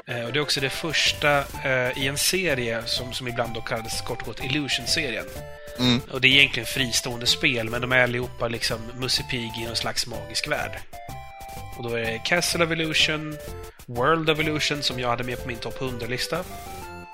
Eh, 0.07 0.25
och 0.25 0.33
det 0.33 0.39
är 0.39 0.43
också 0.43 0.61
det 0.61 0.71
första 0.71 1.39
eh, 1.39 1.99
i 1.99 2.07
en 2.09 2.19
serie 2.19 2.83
som, 2.87 3.13
som 3.13 3.29
ibland 3.29 3.55
då 3.55 3.61
kallades 3.61 4.01
kort 4.01 4.21
och 4.21 4.27
gott 4.27 4.45
Illusion-serien. 4.45 5.25
Mm. 5.79 6.01
Och 6.11 6.21
det 6.21 6.29
är 6.29 6.33
egentligen 6.33 6.67
fristående 6.67 7.27
spel, 7.27 7.71
men 7.71 7.81
de 7.81 7.93
är 7.93 8.03
allihopa 8.03 8.49
liksom 8.49 8.79
Musse 8.99 9.23
Pig 9.23 9.51
i 9.59 9.67
någon 9.67 9.77
slags 9.77 10.07
magisk 10.07 10.51
värld. 10.51 10.79
Och 11.77 11.83
då 11.83 11.95
är 11.95 12.01
det 12.01 12.19
Castle 12.25 12.65
of 12.65 12.71
Illusion, 12.71 13.37
World 13.87 14.31
of 14.31 14.39
Illusion, 14.39 14.83
som 14.83 15.01
jag 15.01 15.09
hade 15.09 15.25
med 15.25 15.43
på 15.43 15.49
min 15.49 15.57
topp 15.57 15.81
100-lista, 15.81 16.45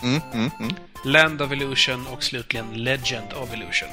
Mm, 0.02 0.20
mm, 0.32 0.50
mm. 0.60 0.74
Land 1.04 1.42
of 1.42 1.52
Illusion 1.52 2.06
och 2.06 2.22
slutligen 2.22 2.84
Legend 2.84 3.32
of 3.32 3.54
Illusion. 3.54 3.88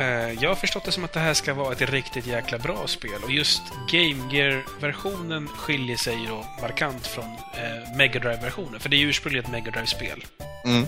Eh, 0.00 0.32
Jag 0.42 0.48
har 0.50 0.54
förstått 0.54 0.84
det 0.84 0.92
som 0.92 1.04
att 1.04 1.12
det 1.12 1.20
här 1.20 1.34
ska 1.34 1.54
vara 1.54 1.72
ett 1.72 1.80
riktigt 1.80 2.26
jäkla 2.26 2.58
bra 2.58 2.86
spel 2.86 3.22
och 3.24 3.30
just 3.30 3.62
Game 3.92 4.34
Gear-versionen 4.34 5.48
skiljer 5.48 5.96
sig 5.96 6.26
då 6.28 6.44
markant 6.62 7.06
från 7.06 7.24
eh, 7.24 7.96
Mega 7.96 8.20
Drive-versionen, 8.20 8.80
för 8.80 8.88
det 8.88 8.96
är 8.96 8.98
ju 8.98 9.08
ursprungligen 9.08 9.44
ett 9.44 9.50
Mega 9.52 9.70
Drive-spel. 9.70 10.24
Mm. 10.64 10.86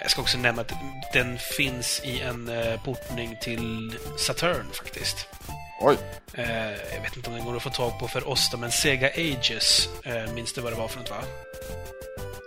Jag 0.00 0.10
ska 0.10 0.22
också 0.22 0.38
nämna 0.38 0.62
att 0.62 0.72
den 1.12 1.38
finns 1.38 2.00
i 2.04 2.20
en 2.20 2.48
eh, 2.48 2.82
portning 2.82 3.36
till 3.42 3.98
Saturn 4.18 4.66
faktiskt. 4.72 5.28
Oj. 5.80 5.96
Eh, 6.34 6.70
jag 6.94 7.02
vet 7.02 7.16
inte 7.16 7.30
om 7.30 7.36
den 7.36 7.44
går 7.44 7.56
att 7.56 7.62
få 7.62 7.70
tag 7.70 7.98
på 7.98 8.08
för 8.08 8.28
oss 8.28 8.50
då, 8.50 8.58
men 8.58 8.70
Sega 8.70 9.08
Ages, 9.08 9.88
eh, 10.04 10.32
minns 10.34 10.52
du 10.52 10.60
vad 10.60 10.72
det 10.72 10.76
var 10.76 10.88
för 10.88 10.98
något 10.98 11.10
va? 11.10 11.22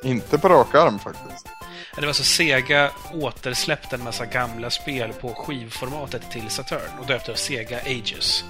Inte 0.03 0.37
på 0.37 0.49
rak 0.49 0.75
arm 0.75 0.99
faktiskt. 0.99 1.47
Det 1.95 2.05
var 2.05 2.13
så 2.13 2.23
Sega 2.23 2.91
återsläppte 3.13 3.95
en 3.95 4.03
massa 4.03 4.25
gamla 4.25 4.69
spel 4.69 5.13
på 5.13 5.33
skivformatet 5.33 6.31
till 6.31 6.49
Saturn 6.49 6.99
och 6.99 7.05
döpte 7.07 7.31
av 7.31 7.35
Sega 7.35 7.79
Ages. 7.85 8.43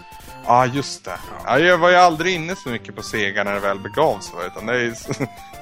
Ja, 0.46 0.66
just 0.66 1.06
det. 1.06 1.20
Ja, 1.46 1.60
jag 1.60 1.78
var 1.78 1.90
ju 1.90 1.96
aldrig 1.96 2.36
inne 2.36 2.56
så 2.56 2.70
mycket 2.70 2.96
på 2.96 3.04
Sega 3.04 3.44
när 3.44 3.54
det 3.54 3.60
väl 3.60 3.80
begav 3.80 4.20
sig. 4.20 4.36
Utan 4.48 4.66
det 4.66 4.74
är 4.74 4.80
ju 4.80 4.96
så, 4.96 5.14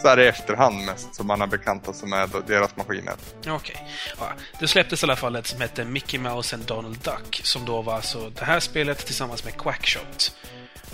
så 0.02 0.08
här 0.08 0.20
i 0.20 0.28
efterhand 0.28 0.86
mest 0.86 1.16
som 1.16 1.28
man 1.28 1.40
har 1.40 1.48
bekantat 1.48 1.96
sig 1.96 2.10
med 2.10 2.30
deras 2.48 2.76
maskiner. 2.76 3.14
Okej. 3.48 3.88
Ja, 4.20 4.32
det 4.60 4.68
släpptes 4.68 5.04
i 5.04 5.06
alla 5.06 5.16
fall 5.16 5.36
ett 5.36 5.48
som 5.48 5.62
hette 5.62 5.86
Mickey 5.86 6.18
Mouse 6.18 6.56
and 6.56 6.66
Donald 6.66 6.98
Duck. 6.98 7.42
Som 7.44 7.66
då 7.66 7.82
var 7.82 7.96
alltså 7.96 8.30
det 8.30 8.46
här 8.46 8.60
spelet 8.60 9.06
tillsammans 9.06 9.44
med 9.44 9.58
Quackshot. 9.58 10.36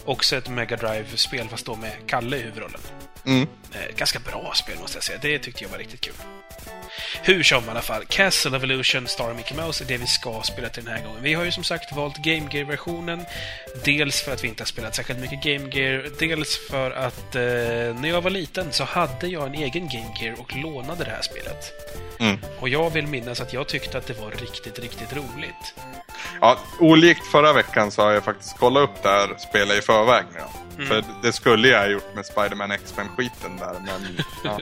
Också 0.05 0.35
ett 0.35 0.49
Mega 0.49 0.75
Drive-spel 0.75 1.49
fast 1.49 1.65
då 1.65 1.75
med 1.75 1.91
Kalle 2.07 2.37
i 2.37 2.41
huvudrollen. 2.41 2.81
Mm. 3.25 3.47
Eh, 3.73 3.95
ganska 3.97 4.19
bra 4.19 4.53
spel 4.55 4.75
måste 4.79 4.97
jag 4.97 5.03
säga. 5.03 5.19
Det 5.21 5.39
tyckte 5.39 5.63
jag 5.63 5.69
var 5.69 5.77
riktigt 5.77 6.01
kul. 6.01 6.13
Hur 7.21 7.43
som 7.43 7.65
i 7.65 7.69
alla 7.69 7.81
fall, 7.81 8.05
Castle 8.05 8.57
of 8.57 8.63
Illusion 8.63 9.07
Star 9.07 9.33
Mickey 9.33 9.55
Mouse 9.55 9.83
är 9.83 9.87
det 9.87 9.97
vi 9.97 10.07
ska 10.07 10.41
spela 10.43 10.69
till 10.69 10.83
den 10.83 10.93
här 10.93 11.03
gången. 11.03 11.23
Vi 11.23 11.33
har 11.33 11.43
ju 11.43 11.51
som 11.51 11.63
sagt 11.63 11.95
valt 11.95 12.17
Game 12.17 12.49
Gear-versionen. 12.51 13.25
Dels 13.83 14.21
för 14.21 14.33
att 14.33 14.43
vi 14.43 14.47
inte 14.47 14.61
har 14.61 14.67
spelat 14.67 14.95
särskilt 14.95 15.19
mycket 15.19 15.43
Game 15.43 15.69
Gear, 15.75 16.09
dels 16.19 16.57
för 16.69 16.91
att 16.91 17.35
eh, 17.35 17.41
när 18.01 18.09
jag 18.09 18.21
var 18.21 18.29
liten 18.29 18.71
så 18.71 18.83
hade 18.83 19.27
jag 19.27 19.47
en 19.47 19.53
egen 19.53 19.89
Game 19.89 20.15
Gear 20.21 20.39
och 20.39 20.55
lånade 20.55 21.03
det 21.03 21.11
här 21.11 21.21
spelet. 21.21 21.73
Mm. 22.19 22.37
Och 22.59 22.69
jag 22.69 22.89
vill 22.89 23.07
minnas 23.07 23.41
att 23.41 23.53
jag 23.53 23.67
tyckte 23.67 23.97
att 23.97 24.07
det 24.07 24.13
var 24.13 24.31
riktigt, 24.31 24.79
riktigt 24.79 25.13
roligt. 25.13 25.75
Ja, 26.41 26.59
olikt 26.79 27.25
förra 27.27 27.53
veckan 27.53 27.91
så 27.91 28.01
har 28.01 28.11
jag 28.11 28.23
faktiskt 28.23 28.57
kollat 28.57 28.83
upp 28.89 29.03
det 29.03 29.09
här 29.09 29.35
spelet 29.37 29.77
i 29.77 29.81
förväg 29.81 30.25
nu. 30.33 30.39
då. 30.77 30.85
För 30.85 31.03
det 31.23 31.33
skulle 31.33 31.67
jag 31.67 31.79
ha 31.79 31.87
gjort 31.87 32.15
med 32.15 32.25
Spider-Man 32.25 32.71
X-Men-skiten 32.71 33.57
där, 33.57 33.75
men... 33.85 34.17
ja. 34.43 34.59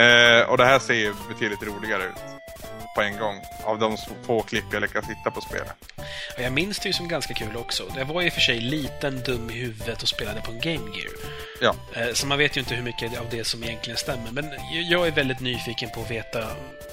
eh, 0.00 0.48
och 0.50 0.56
det 0.58 0.64
här 0.64 0.78
ser 0.78 0.94
ju 0.94 1.14
betydligt 1.28 1.62
roligare 1.62 2.02
ut. 2.04 2.14
På 2.94 3.02
en 3.02 3.18
gång. 3.18 3.40
Av 3.64 3.78
de 3.78 3.96
få 4.26 4.42
klipp 4.42 4.64
jag 4.72 4.82
lyckas 4.82 5.04
hitta 5.04 5.30
på 5.30 5.40
spelet. 5.40 5.72
Jag 6.38 6.52
minns 6.52 6.78
det 6.78 6.86
ju 6.88 6.92
som 6.92 7.08
ganska 7.08 7.34
kul 7.34 7.56
också. 7.56 7.82
Det 7.94 8.04
var 8.04 8.22
i 8.22 8.28
och 8.28 8.32
för 8.32 8.40
sig 8.40 8.60
liten, 8.60 9.22
dum 9.22 9.50
i 9.50 9.52
huvudet 9.52 10.02
och 10.02 10.08
spelade 10.08 10.40
på 10.40 10.50
en 10.50 10.60
Game 10.60 10.96
Gear. 10.96 11.12
Ja. 11.60 11.74
Eh, 12.00 12.12
Så 12.14 12.26
man 12.26 12.38
vet 12.38 12.56
ju 12.56 12.60
inte 12.60 12.74
hur 12.74 12.82
mycket 12.82 13.20
av 13.20 13.26
det 13.30 13.44
som 13.44 13.64
egentligen 13.64 13.96
stämmer. 13.96 14.30
Men 14.32 14.50
jag 14.90 15.06
är 15.06 15.10
väldigt 15.10 15.40
nyfiken 15.40 15.90
på 15.94 16.00
att 16.00 16.10
veta 16.10 16.46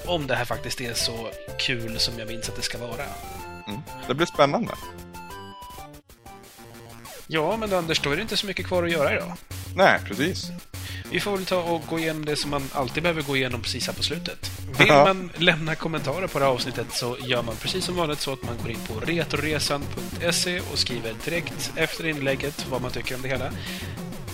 om 0.06 0.26
det 0.26 0.34
här 0.34 0.44
faktiskt 0.44 0.80
är 0.80 0.94
så 0.94 1.28
kul 1.58 1.98
som 1.98 2.18
jag 2.18 2.28
minns 2.28 2.48
att 2.48 2.56
det 2.56 2.62
ska 2.62 2.78
vara. 2.78 3.04
Mm. 3.68 3.80
Det 4.06 4.14
blir 4.14 4.26
spännande. 4.26 4.72
Ja, 7.26 7.56
men 7.56 7.72
Anders, 7.72 8.00
då 8.00 8.10
är 8.10 8.16
det 8.16 8.22
inte 8.22 8.36
så 8.36 8.46
mycket 8.46 8.66
kvar 8.66 8.82
att 8.82 8.92
göra 8.92 9.14
idag. 9.16 9.32
Nej, 9.76 10.00
precis. 10.04 10.50
Vi 11.10 11.20
får 11.20 11.36
väl 11.36 11.46
ta 11.46 11.62
och 11.62 11.82
gå 11.88 11.98
igenom 11.98 12.24
det 12.24 12.36
som 12.36 12.50
man 12.50 12.70
alltid 12.72 13.02
behöver 13.02 13.22
gå 13.22 13.36
igenom 13.36 13.62
precis 13.62 13.86
här 13.86 13.94
på 13.94 14.02
slutet. 14.02 14.50
Vill 14.78 14.88
man 14.88 15.30
lämna 15.36 15.74
kommentarer 15.74 16.26
på 16.26 16.38
det 16.38 16.44
här 16.44 16.52
avsnittet 16.52 16.86
så 16.90 17.16
gör 17.20 17.42
man 17.42 17.56
precis 17.56 17.84
som 17.84 17.96
vanligt 17.96 18.20
så 18.20 18.32
att 18.32 18.42
man 18.42 18.56
går 18.62 18.70
in 18.70 18.78
på 18.88 19.00
retroresan.se 19.00 20.60
och 20.60 20.78
skriver 20.78 21.14
direkt 21.24 21.72
efter 21.76 22.06
inlägget 22.06 22.66
vad 22.70 22.82
man 22.82 22.90
tycker 22.90 23.14
om 23.14 23.22
det 23.22 23.28
hela. 23.28 23.50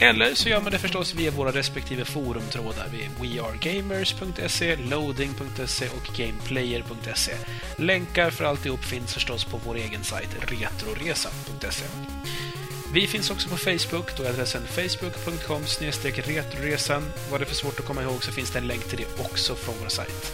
Eller 0.00 0.34
så 0.34 0.48
gör 0.48 0.60
man 0.60 0.72
det 0.72 0.78
förstås 0.78 1.14
via 1.14 1.30
våra 1.30 1.50
respektive 1.50 2.04
forumtrådar 2.04 2.88
vid 2.92 3.10
wearegamers.se, 3.20 4.76
loading.se 4.76 5.88
och 5.88 6.16
gameplayer.se. 6.16 7.32
Länkar 7.76 8.30
för 8.30 8.44
alltihop 8.44 8.84
finns 8.84 9.14
förstås 9.14 9.44
på 9.44 9.60
vår 9.66 9.76
egen 9.76 10.04
sajt 10.04 10.28
retroresan.se. 10.40 11.84
Vi 12.94 13.06
finns 13.06 13.30
också 13.30 13.48
på 13.48 13.56
Facebook, 13.56 14.16
då 14.16 14.22
är 14.22 14.30
adressen 14.30 14.62
facebook.com 14.66 15.62
retroresan. 16.26 17.02
Var 17.30 17.38
det 17.38 17.44
för 17.44 17.54
svårt 17.54 17.80
att 17.80 17.86
komma 17.86 18.02
ihåg 18.02 18.24
så 18.24 18.32
finns 18.32 18.50
det 18.50 18.58
en 18.58 18.66
länk 18.66 18.84
till 18.84 18.98
det 18.98 19.24
också 19.24 19.54
från 19.54 19.74
vår 19.80 19.88
sajt. 19.88 20.32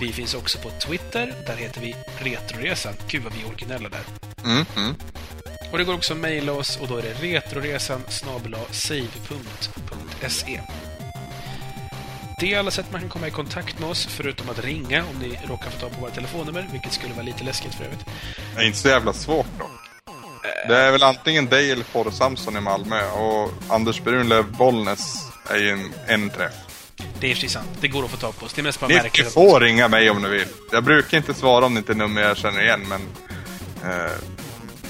Vi 0.00 0.12
finns 0.12 0.34
också 0.34 0.58
på 0.58 0.70
Twitter, 0.70 1.34
där 1.46 1.56
heter 1.56 1.80
vi 1.80 1.96
Retroresan. 2.18 2.94
Gud 3.08 3.22
vad 3.22 3.32
vi 3.32 3.42
är 3.42 3.48
originella 3.48 3.88
där. 3.88 4.04
Mm, 4.44 4.66
mm. 4.76 4.94
Och 5.72 5.78
det 5.78 5.84
går 5.84 5.94
också 5.94 6.12
att 6.12 6.18
mejla 6.18 6.52
oss 6.52 6.76
och 6.76 6.88
då 6.88 6.96
är 6.96 7.02
det 7.02 7.12
retroresan 7.14 8.02
save.se. 8.70 10.60
Det 12.40 12.54
är 12.54 12.58
alla 12.58 12.70
sätt 12.70 12.86
man 12.92 13.00
kan 13.00 13.10
komma 13.10 13.28
i 13.28 13.30
kontakt 13.30 13.78
med 13.78 13.88
oss, 13.88 14.06
förutom 14.10 14.50
att 14.50 14.58
ringa 14.64 15.04
om 15.10 15.18
ni 15.18 15.38
råkar 15.48 15.70
få 15.70 15.78
ta 15.80 15.88
på 15.88 16.00
våra 16.00 16.10
telefonnummer, 16.10 16.68
vilket 16.72 16.92
skulle 16.92 17.14
vara 17.14 17.22
lite 17.24 17.44
läskigt 17.44 17.74
för 17.74 17.84
övrigt. 17.84 18.04
Det 18.56 18.62
är 18.62 18.66
inte 18.66 18.78
så 18.78 18.88
jävla 18.88 19.12
svårt 19.12 19.46
dock. 19.58 19.70
Det 20.68 20.76
är 20.76 20.92
väl 20.92 21.02
antingen 21.02 21.46
dig 21.46 21.70
eller 21.72 21.84
Fåre 21.84 22.12
Samson 22.12 22.56
i 22.56 22.60
Malmö 22.60 23.10
och 23.10 23.52
Anders 23.68 24.00
Brunlöv 24.02 24.52
Bollnäs 24.56 25.14
är 25.50 25.56
ju 25.58 25.70
en, 25.70 25.92
en 26.06 26.30
träff. 26.30 26.52
Det 27.20 27.26
är 27.30 27.34
precis 27.34 27.52
sant. 27.52 27.68
Det 27.80 27.88
går 27.88 28.04
att 28.04 28.10
få 28.10 28.16
tag 28.16 28.36
på 28.38 28.46
oss. 28.46 28.52
Det 28.52 28.60
är 28.60 28.62
mest 28.62 28.80
bara 28.80 28.86
Ni, 28.88 28.94
ni 28.94 29.00
märkligt. 29.02 29.26
att- 29.26 29.32
får 29.34 29.60
ringa 29.60 29.88
mig 29.88 30.10
om 30.10 30.22
ni 30.22 30.28
vill. 30.28 30.46
Jag 30.72 30.84
brukar 30.84 31.16
inte 31.16 31.34
svara 31.34 31.66
om 31.66 31.74
det 31.74 31.78
inte 31.78 31.92
är 31.92 31.96
nummer 31.96 32.22
jag 32.22 32.36
känner 32.36 32.62
igen, 32.62 32.86
men... 32.88 33.00
Eh, 33.90 34.10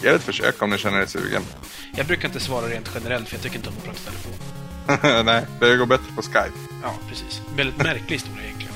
gör 0.03 0.15
ett 0.15 0.23
försök 0.23 0.63
om 0.63 0.71
ni 0.71 0.79
känner 0.79 1.01
er 1.01 1.07
sugen. 1.07 1.43
Jag 1.97 2.07
brukar 2.07 2.29
inte 2.29 2.41
svara 2.41 2.67
rent 2.69 2.91
generellt, 2.95 3.29
för 3.29 3.37
jag 3.37 3.43
tycker 3.43 3.57
inte 3.57 3.69
om 3.69 3.75
att 3.79 3.85
prata 3.85 3.99
telefon. 3.99 5.25
Nej, 5.27 5.47
det 5.61 5.77
går 5.77 5.87
bättre 5.87 6.13
på 6.17 6.23
Skype. 6.23 6.53
Ja, 6.83 6.95
precis. 7.09 7.43
Väldigt 7.57 7.77
märklig 7.77 8.17
historia 8.17 8.45
egentligen. 8.45 8.75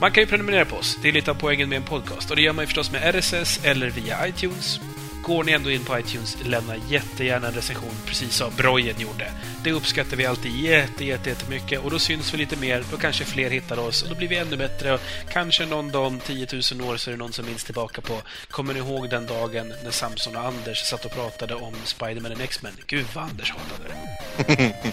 Man 0.00 0.12
kan 0.12 0.22
ju 0.22 0.26
prenumerera 0.26 0.64
på 0.64 0.76
oss. 0.76 0.98
Det 1.02 1.08
är 1.08 1.12
lite 1.12 1.30
av 1.30 1.34
poängen 1.34 1.68
med 1.68 1.76
en 1.76 1.82
podcast. 1.82 2.30
Och 2.30 2.36
det 2.36 2.42
gör 2.42 2.52
man 2.52 2.62
ju 2.62 2.66
förstås 2.66 2.92
med 2.92 3.14
RSS 3.14 3.60
eller 3.64 3.90
via 3.90 4.28
iTunes. 4.28 4.80
Går 5.24 5.44
ni 5.44 5.52
ändå 5.52 5.70
in 5.70 5.84
på 5.84 5.98
iTunes, 5.98 6.36
lämna 6.44 6.76
jättegärna 6.76 7.46
en 7.46 7.54
recension, 7.54 7.94
precis 8.06 8.34
som 8.34 8.52
Brojen 8.56 9.00
gjorde. 9.00 9.32
Det 9.62 9.72
uppskattar 9.72 10.16
vi 10.16 10.26
alltid 10.26 10.56
jätte, 10.56 11.04
jätte, 11.04 11.28
jättemycket 11.28 11.80
och 11.80 11.90
då 11.90 11.98
syns 11.98 12.34
vi 12.34 12.38
lite 12.38 12.56
mer, 12.56 12.84
då 12.90 12.96
kanske 12.96 13.24
fler 13.24 13.50
hittar 13.50 13.78
oss 13.78 14.02
och 14.02 14.08
då 14.08 14.14
blir 14.14 14.28
vi 14.28 14.36
ännu 14.36 14.56
bättre. 14.56 14.94
Och 14.94 15.00
kanske 15.32 15.66
någon 15.66 15.90
dag 15.90 16.06
om 16.06 16.20
10 16.20 16.46
000 16.52 16.90
år 16.90 16.96
så 16.96 17.10
är 17.10 17.12
det 17.12 17.18
någon 17.18 17.32
som 17.32 17.46
minns 17.46 17.64
tillbaka 17.64 18.00
på 18.00 18.20
Kommer 18.50 18.74
ni 18.74 18.80
ihåg 18.80 19.10
den 19.10 19.26
dagen 19.26 19.74
när 19.84 19.90
Samson 19.90 20.36
och 20.36 20.44
Anders 20.44 20.78
satt 20.78 21.04
och 21.04 21.12
pratade 21.12 21.54
om 21.54 21.74
Spiderman 21.84 22.32
och 22.32 22.40
X-Men? 22.40 22.72
Gud 22.86 23.06
vad 23.14 23.24
Anders 23.24 23.52
hatade 23.52 23.88
det. 23.88 24.74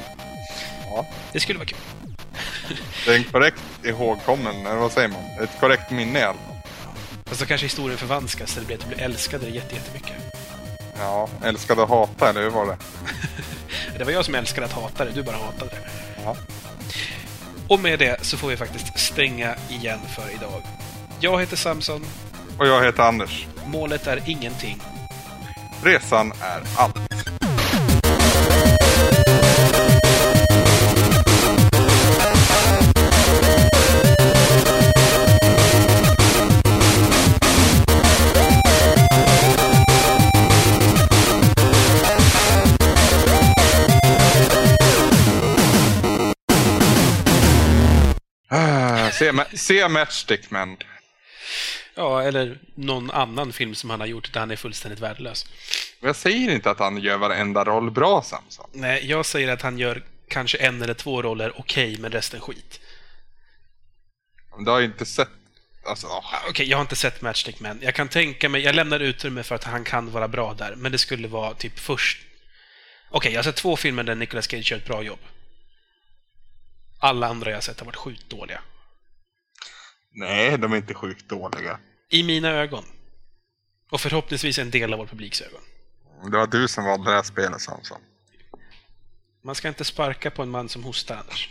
Ja. 0.96 1.06
Det 1.32 1.40
skulle 1.40 1.60
vara 1.60 1.68
kul. 1.68 1.78
Det 3.06 3.12
är 3.12 3.16
en 3.16 3.24
korrekt 3.24 3.62
ihågkommen, 3.84 4.66
eller 4.66 4.76
vad 4.76 4.92
säger 4.92 5.08
man? 5.08 5.24
Ett 5.44 5.60
korrekt 5.60 5.92
minne 5.92 6.20
i 6.20 6.24
alla 6.24 6.34
fall. 6.34 6.51
Fast 7.32 7.42
då 7.42 7.48
kanske 7.48 7.66
historien 7.66 7.98
förvanskas 7.98 8.52
så 8.52 8.60
det 8.60 8.66
blir 8.66 8.76
att 8.78 8.82
du 8.82 8.88
blir 8.88 9.00
älskad 9.02 9.44
jätte- 9.44 9.76
jättemycket. 9.76 10.12
Ja, 11.00 11.30
älskade 11.44 11.84
att 11.84 11.90
hata, 11.90 12.30
eller 12.30 12.42
hur 12.42 12.50
var 12.50 12.66
det? 12.66 12.78
Det 13.98 14.04
var 14.04 14.12
jag 14.12 14.26
som 14.26 14.36
älskade 14.36 14.66
att 14.66 14.72
hata 14.74 15.06
det, 15.06 15.12
du 15.12 15.24
bara 15.24 15.36
hatade 15.38 15.72
det. 15.72 15.90
Ja. 16.24 16.36
Och 17.68 17.80
med 17.80 18.00
det 18.00 18.26
så 18.26 18.38
får 18.38 18.48
vi 18.48 18.58
faktiskt 18.58 19.00
stänga 19.00 19.56
igen 19.70 20.00
för 20.16 20.34
idag. 20.34 20.62
Jag 21.20 21.40
heter 21.40 21.56
Samson. 21.58 22.06
Och 22.58 22.68
jag 22.68 22.86
heter 22.86 23.04
Anders. 23.04 23.48
Målet 23.66 24.08
är 24.08 24.22
ingenting. 24.30 24.82
Resan 25.84 26.32
är 26.42 26.62
allt. 26.78 26.96
Se, 49.22 49.58
se 49.58 49.88
Matchstick 49.88 50.52
Man. 50.52 50.78
Ja, 51.96 52.24
eller 52.24 52.60
någon 52.76 53.12
annan 53.12 53.54
film 53.54 53.76
som 53.76 53.90
han 53.90 54.00
har 54.00 54.08
gjort 54.08 54.34
där 54.34 54.40
han 54.40 54.52
är 54.52 54.56
fullständigt 54.56 55.00
värdelös. 55.00 55.46
Jag 56.00 56.16
säger 56.16 56.52
inte 56.52 56.72
att 56.72 56.80
han 56.80 56.98
gör 56.98 57.18
varenda 57.18 57.64
roll 57.64 57.92
bra, 57.92 58.22
Samson. 58.22 58.70
Nej, 58.74 59.10
jag 59.10 59.26
säger 59.26 59.48
att 59.48 59.62
han 59.62 59.78
gör 59.78 60.04
kanske 60.28 60.58
en 60.58 60.82
eller 60.82 60.94
två 60.94 61.22
roller 61.22 61.60
okej, 61.60 61.98
men 62.00 62.12
resten 62.12 62.40
skit. 62.40 62.80
Du 64.66 64.72
har 64.72 64.80
ju 64.80 64.86
inte 64.86 65.06
sett... 65.06 65.30
Alltså. 65.86 66.08
Ah, 66.08 66.44
Okej, 66.50 66.70
jag 66.70 66.78
har 66.78 66.82
inte 66.82 66.96
sett 66.96 67.22
Matchstick 67.22 67.60
Man. 67.60 67.80
Jag 67.82 67.96
kan 67.96 68.08
tänka 68.08 68.50
mig, 68.50 68.62
jag 68.62 68.76
lämnar 68.76 69.00
utrymme 69.00 69.44
för 69.44 69.56
att 69.56 69.64
han 69.64 69.84
kan 69.84 70.12
vara 70.12 70.28
bra 70.28 70.54
där, 70.54 70.76
men 70.76 70.92
det 70.92 70.98
skulle 70.98 71.28
vara 71.28 71.54
typ 71.54 71.80
först... 71.80 72.22
Okej, 73.10 73.32
jag 73.32 73.38
har 73.40 73.44
sett 73.44 73.56
två 73.56 73.76
filmer 73.76 74.04
där 74.04 74.16
Nicolas 74.16 74.48
Cage 74.48 74.72
gör 74.72 74.78
ett 74.78 74.86
bra 74.86 75.04
jobb. 75.04 75.20
Alla 77.00 77.28
andra 77.28 77.50
jag 77.50 77.58
har 77.58 77.62
sett 77.62 77.80
har 77.80 77.86
varit 77.86 77.96
sjukt 77.96 78.30
dåliga. 78.30 78.62
Nej, 80.14 80.58
de 80.58 80.74
är 80.74 80.78
inte 80.78 80.94
sjukt 80.94 81.30
dåliga. 81.30 81.80
I 82.10 82.24
mina 82.24 82.50
ögon. 82.50 82.84
Och 83.92 84.02
förhoppningsvis 84.02 84.60
en 84.60 84.72
del 84.72 84.94
av 84.94 85.00
vår 85.00 85.06
publiks 85.06 85.42
ögon. 85.42 85.62
Det 86.32 86.38
var 86.38 86.48
du 86.48 86.68
som 86.68 86.86
valde 86.86 87.10
det 87.10 87.16
här 87.16 87.24
spelet, 87.24 87.62
Samson. 87.62 88.02
Man 89.44 89.56
ska 89.56 89.68
inte 89.68 89.86
sparka 89.86 90.32
på 90.32 90.42
en 90.42 90.50
man 90.50 90.70
som 90.70 90.84
hostar, 90.84 91.16
Anders. 91.16 91.50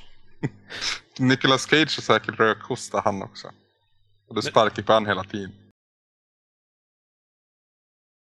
Nicolas 1.19 1.67
Cage 1.67 1.99
är 1.99 2.03
säkert 2.03 2.39
rökhosta 2.39 3.01
han 3.05 3.23
också. 3.23 3.51
Och 4.29 4.35
du 4.35 4.43
sparkar 4.43 4.83
på 4.83 4.93
han 4.93 5.07
hela 5.07 5.25
tiden. 5.25 5.53